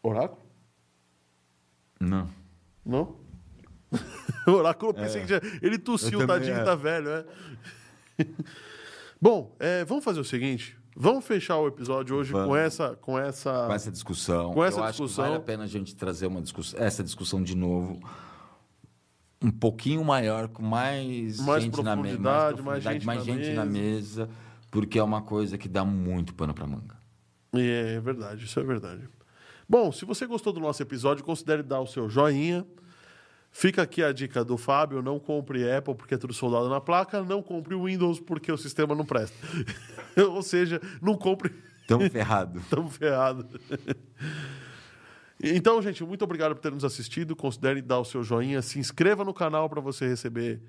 Oráculo? 0.01 0.41
Não. 1.99 2.27
Não? 2.83 3.20
O 4.47 4.51
oráculo, 4.51 4.91
eu 4.91 4.93
pensei 4.93 5.21
que 5.21 5.27
já. 5.27 5.41
Ele 5.61 5.77
tossiu, 5.77 6.25
tadinho, 6.25 6.55
é. 6.55 6.63
tá 6.63 6.75
velho, 6.75 7.09
é. 7.09 7.25
Bom, 9.21 9.55
é, 9.59 9.85
vamos 9.85 10.03
fazer 10.03 10.19
o 10.19 10.23
seguinte. 10.23 10.77
Vamos 10.95 11.25
fechar 11.25 11.57
o 11.57 11.67
episódio 11.67 12.15
hoje 12.15 12.33
Vamos. 12.33 12.47
com 12.47 12.55
essa, 12.55 12.95
com 12.97 13.19
essa. 13.19 13.65
com 13.67 13.73
essa 13.73 13.91
discussão. 13.91 14.53
Com 14.53 14.63
essa 14.63 14.79
eu 14.79 14.83
acho 14.83 14.97
que 14.97 15.03
discussão. 15.03 15.25
vale 15.25 15.37
a 15.37 15.39
pena 15.39 15.63
a 15.63 15.67
gente 15.67 15.95
trazer 15.95 16.27
uma 16.27 16.41
discuss... 16.41 16.73
essa 16.77 17.03
discussão 17.03 17.41
de 17.41 17.55
novo. 17.55 17.99
Um 19.41 19.51
pouquinho 19.51 20.03
maior, 20.03 20.49
com 20.49 20.61
mais, 20.61 21.39
Mais 21.39 21.63
gente 21.63 21.81
na 21.81 21.95
mesa. 21.95 22.17
profundidade, 22.17 22.61
mais 22.61 22.83
gente 22.83 23.05
mais 23.05 23.19
na 23.19 23.33
gente 23.33 23.53
na 23.53 23.65
mesa, 23.65 24.29
porque 24.69 24.99
é 24.99 25.03
uma 25.03 25.21
coisa 25.21 25.57
que 25.57 25.67
dá 25.67 25.83
muito 25.83 26.33
pano 26.35 26.53
para 26.53 26.67
manga. 26.67 26.95
E 27.53 27.95
É 27.95 27.99
verdade, 27.99 28.45
isso 28.45 28.59
é 28.59 28.63
verdade. 28.63 29.07
Bom, 29.67 29.91
se 29.91 30.05
você 30.05 30.25
gostou 30.25 30.51
do 30.51 30.59
nosso 30.59 30.81
episódio, 30.83 31.23
considere 31.23 31.63
dar 31.63 31.79
o 31.79 31.87
seu 31.87 32.09
joinha. 32.09 32.65
Fica 33.51 33.81
aqui 33.81 34.01
a 34.01 34.13
dica 34.13 34.45
do 34.45 34.57
Fábio: 34.57 35.01
não 35.01 35.19
compre 35.19 35.69
Apple 35.69 35.93
porque 35.93 36.15
é 36.15 36.17
tudo 36.17 36.33
soldado 36.33 36.69
na 36.69 36.79
placa, 36.79 37.21
não 37.21 37.43
compre 37.43 37.75
Windows 37.75 38.19
porque 38.19 38.51
o 38.51 38.57
sistema 38.57 38.95
não 38.95 39.05
presta. 39.05 39.35
Ou 40.17 40.41
seja, 40.41 40.81
não 41.01 41.15
compre. 41.15 41.53
Tamo 41.85 42.09
ferrado. 42.09 42.59
Estamos 42.63 42.95
ferrados. 42.95 43.45
Então, 45.43 45.81
gente, 45.81 46.03
muito 46.03 46.23
obrigado 46.23 46.55
por 46.55 46.61
ter 46.61 46.71
nos 46.71 46.85
assistido. 46.85 47.35
Considere 47.35 47.81
dar 47.81 47.99
o 47.99 48.05
seu 48.05 48.23
joinha, 48.23 48.61
se 48.61 48.79
inscreva 48.79 49.25
no 49.25 49.33
canal 49.33 49.69
para 49.69 49.81
você 49.81 50.07
receber 50.07 50.61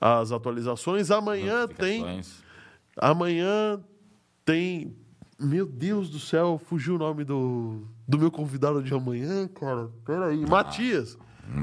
as 0.00 0.30
atualizações. 0.30 1.10
Amanhã 1.10 1.66
tem. 1.66 2.22
Amanhã 2.96 3.82
tem. 4.44 4.96
Meu 5.40 5.66
Deus 5.66 6.08
do 6.08 6.20
céu, 6.20 6.60
fugiu 6.66 6.94
o 6.94 6.98
nome 6.98 7.24
do, 7.24 7.84
do 8.06 8.16
meu 8.16 8.30
convidado 8.30 8.80
de 8.80 8.94
amanhã, 8.94 9.48
cara. 9.48 9.90
Peraí. 10.04 10.46
Matias. 10.46 11.18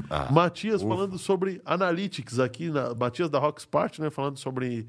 Ah, 0.09 0.31
Matias 0.31 0.81
falando 0.81 1.17
sobre 1.17 1.61
Analytics 1.65 2.39
aqui, 2.39 2.69
na, 2.69 2.93
Matias 2.93 3.29
da 3.29 3.39
Rockspart, 3.39 3.99
né? 3.99 4.09
Falando 4.09 4.37
sobre 4.37 4.87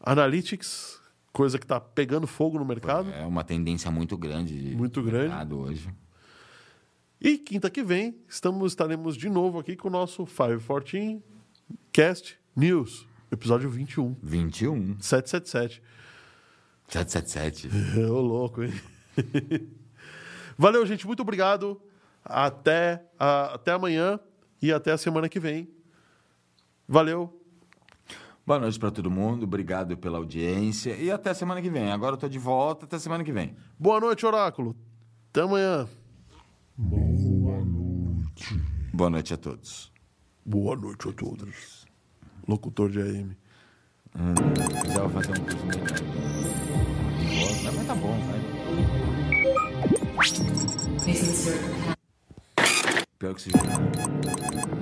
Analytics, 0.00 1.00
coisa 1.32 1.58
que 1.58 1.66
tá 1.66 1.80
pegando 1.80 2.26
fogo 2.26 2.58
no 2.58 2.64
mercado. 2.64 3.10
é 3.12 3.24
uma 3.24 3.44
tendência 3.44 3.90
muito 3.90 4.16
grande. 4.16 4.70
de 4.70 4.76
Muito 4.76 5.02
grande. 5.02 5.54
hoje. 5.54 5.88
E 7.20 7.36
quinta 7.36 7.68
que 7.68 7.82
vem, 7.82 8.16
estamos, 8.28 8.72
estaremos 8.72 9.16
de 9.16 9.28
novo 9.28 9.58
aqui 9.58 9.76
com 9.76 9.88
o 9.88 9.90
nosso 9.90 10.24
514 10.26 11.22
Cast 11.92 12.38
News, 12.56 13.06
episódio 13.30 13.68
21, 13.68 14.16
21. 14.22 14.96
777. 15.00 15.82
777. 16.88 18.00
Ô, 18.10 18.20
louco, 18.20 18.62
hein? 18.62 18.72
Valeu, 20.56 20.84
gente. 20.86 21.06
Muito 21.06 21.20
obrigado. 21.20 21.80
Até, 22.24 23.04
a- 23.18 23.54
até 23.54 23.72
amanhã 23.72 24.18
e 24.60 24.72
até 24.72 24.92
a 24.92 24.98
semana 24.98 25.28
que 25.28 25.40
vem. 25.40 25.68
Valeu. 26.86 27.36
Boa 28.46 28.58
noite 28.58 28.78
para 28.78 28.90
todo 28.90 29.10
mundo. 29.10 29.44
Obrigado 29.44 29.96
pela 29.96 30.18
audiência. 30.18 30.94
E 30.96 31.10
até 31.10 31.32
semana 31.34 31.62
que 31.62 31.70
vem. 31.70 31.90
Agora 31.92 32.14
eu 32.14 32.18
tô 32.18 32.28
de 32.28 32.38
volta. 32.38 32.84
Até 32.84 32.98
semana 32.98 33.22
que 33.22 33.32
vem. 33.32 33.54
Boa 33.78 34.00
noite, 34.00 34.26
Oráculo. 34.26 34.76
Até 35.30 35.42
amanhã. 35.42 35.88
Boa 36.76 37.64
noite. 37.64 38.60
Boa 38.92 39.10
noite 39.10 39.34
a 39.34 39.36
todos. 39.36 39.92
Boa 40.44 40.74
noite 40.74 41.08
a 41.08 41.12
todos. 41.12 41.86
Locutor 42.48 42.90
de 42.90 43.00
AM. 43.00 43.36
Hum, 44.16 44.34
fazer 45.12 45.30
um 45.38 45.44
curso 45.44 45.66
melhor. 45.66 45.86
Não, 47.64 47.72
mas 47.74 47.86
tá 47.86 47.94
bom, 47.94 48.18
vai. 48.26 48.40
Facing 53.20 53.20
certain 53.20 53.20
Pior 53.20 53.34
que 53.34 53.42
se 53.42 54.79